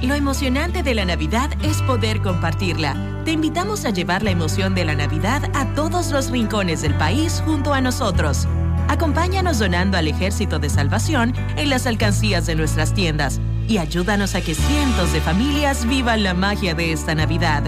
Lo 0.02 0.16
emocionante 0.16 0.82
de 0.82 0.96
la 0.96 1.04
Navidad 1.04 1.50
es 1.62 1.82
poder 1.82 2.22
compartirla. 2.22 2.96
Te 3.26 3.32
invitamos 3.32 3.84
a 3.84 3.90
llevar 3.90 4.24
la 4.24 4.32
emoción 4.32 4.74
de 4.76 4.86
la 4.86 4.96
Navidad 4.96 5.52
a 5.54 5.74
todos 5.74 6.12
los 6.12 6.30
rincones 6.30 6.84
del 6.84 6.96
país 6.96 7.44
junto 7.46 7.74
a 7.74 7.82
nosotros. 7.82 8.48
Acompáñanos 8.88 9.60
donando 9.60 9.98
al 9.98 10.08
Ejército 10.08 10.60
de 10.60 10.70
Salvación 10.70 11.34
en 11.58 11.70
las 11.70 11.88
alcancías 11.88 12.46
de 12.46 12.56
nuestras 12.56 12.94
tiendas 12.94 13.40
y 13.68 13.78
ayúdanos 13.78 14.36
a 14.36 14.42
que 14.42 14.56
cientos 14.56 15.14
de 15.14 15.22
familias 15.22 15.88
vivan 15.88 16.24
la 16.24 16.34
magia 16.34 16.74
de 16.76 16.92
esta 16.92 17.16
Navidad. 17.16 17.64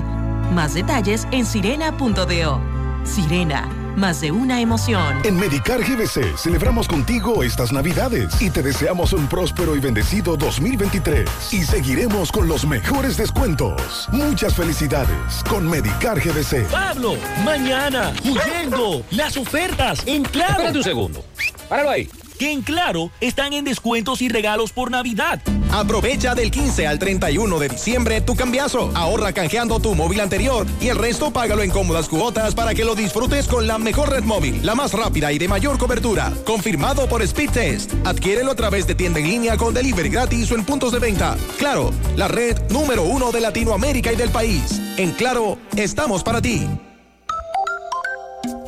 Más 0.53 0.73
detalles 0.73 1.27
en 1.31 1.45
sirena.do. 1.45 2.61
Sirena, 3.03 3.69
más 3.95 4.21
de 4.21 4.31
una 4.31 4.61
emoción. 4.61 5.21
En 5.23 5.39
Medicar 5.39 5.81
GBC 5.81 6.37
celebramos 6.37 6.87
contigo 6.87 7.43
estas 7.43 7.71
Navidades 7.71 8.41
y 8.41 8.49
te 8.49 8.61
deseamos 8.61 9.13
un 9.13 9.27
próspero 9.27 9.75
y 9.75 9.79
bendecido 9.79 10.37
2023. 10.37 11.53
Y 11.53 11.63
seguiremos 11.63 12.31
con 12.31 12.47
los 12.47 12.65
mejores 12.65 13.17
descuentos. 13.17 14.07
Muchas 14.11 14.55
felicidades 14.55 15.43
con 15.49 15.69
Medicar 15.69 16.19
GBC. 16.19 16.69
Pablo, 16.69 17.15
mañana, 17.43 18.13
huyendo, 18.23 19.03
las 19.11 19.37
ofertas 19.37 20.05
en 20.05 20.23
Claro. 20.23 20.51
Espérate 20.53 20.77
un 20.77 20.83
segundo. 20.83 21.25
Páralo 21.69 21.89
ahí. 21.89 22.09
Que 22.37 22.51
en 22.51 22.61
Claro 22.61 23.11
están 23.21 23.53
en 23.53 23.63
descuentos 23.63 24.21
y 24.21 24.29
regalos 24.29 24.71
por 24.71 24.91
Navidad. 24.91 25.41
Aprovecha 25.71 26.35
del 26.35 26.51
15 26.51 26.87
al 26.87 26.99
31 26.99 27.59
de 27.59 27.69
diciembre 27.69 28.21
tu 28.21 28.35
cambiazo. 28.35 28.91
Ahorra 28.95 29.33
canjeando 29.33 29.79
tu 29.79 29.95
móvil 29.95 30.19
anterior 30.19 30.65
y 30.79 30.89
el 30.89 30.97
resto 30.97 31.31
págalo 31.31 31.63
en 31.63 31.71
cómodas 31.71 32.09
cuotas 32.09 32.55
para 32.55 32.73
que 32.73 32.85
lo 32.85 32.95
disfrutes 32.95 33.47
con 33.47 33.67
la 33.67 33.77
mejor 33.77 34.09
red 34.09 34.23
móvil, 34.23 34.65
la 34.65 34.75
más 34.75 34.93
rápida 34.93 35.31
y 35.31 35.37
de 35.37 35.47
mayor 35.47 35.77
cobertura. 35.77 36.33
Confirmado 36.45 37.07
por 37.07 37.25
Speedtest. 37.25 37.93
Adquiérelo 38.05 38.51
a 38.51 38.55
través 38.55 38.87
de 38.87 38.95
tienda 38.95 39.19
en 39.19 39.29
línea 39.29 39.57
con 39.57 39.73
delivery 39.73 40.09
gratis 40.09 40.51
o 40.51 40.55
en 40.55 40.65
puntos 40.65 40.91
de 40.91 40.99
venta. 40.99 41.37
Claro, 41.57 41.91
la 42.15 42.27
red 42.27 42.57
número 42.69 43.03
uno 43.03 43.31
de 43.31 43.41
Latinoamérica 43.41 44.11
y 44.11 44.15
del 44.15 44.29
país. 44.29 44.81
En 44.97 45.11
Claro, 45.11 45.57
estamos 45.75 46.23
para 46.23 46.41
ti. 46.41 46.67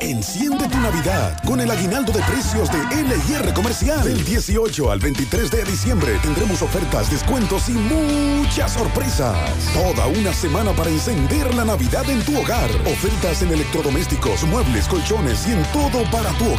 Enciende 0.00 0.68
tu 0.68 0.78
Navidad 0.78 1.36
con 1.44 1.58
el 1.60 1.68
aguinaldo 1.70 2.12
de 2.12 2.20
precios 2.22 2.70
de 2.70 2.78
LIR 3.02 3.52
Comercial. 3.52 4.04
Del 4.04 4.24
18 4.24 4.92
al 4.92 5.00
23 5.00 5.50
de 5.50 5.64
diciembre 5.64 6.16
tendremos 6.22 6.62
ofertas, 6.62 7.10
descuentos 7.10 7.68
y 7.68 7.72
muchas 7.72 8.74
sorpresas. 8.74 9.36
Toda 9.74 10.06
una 10.06 10.32
semana 10.32 10.72
para 10.72 10.90
encender 10.90 11.52
la 11.54 11.64
Navidad 11.64 12.08
en 12.08 12.22
tu 12.22 12.38
hogar. 12.38 12.70
Ofertas 12.86 13.42
en 13.42 13.50
electrodomésticos, 13.50 14.44
muebles, 14.44 14.86
colchones 14.86 15.48
y 15.48 15.52
en 15.52 15.62
todo 15.72 16.08
para 16.12 16.30
tu 16.38 16.44
hogar. 16.52 16.58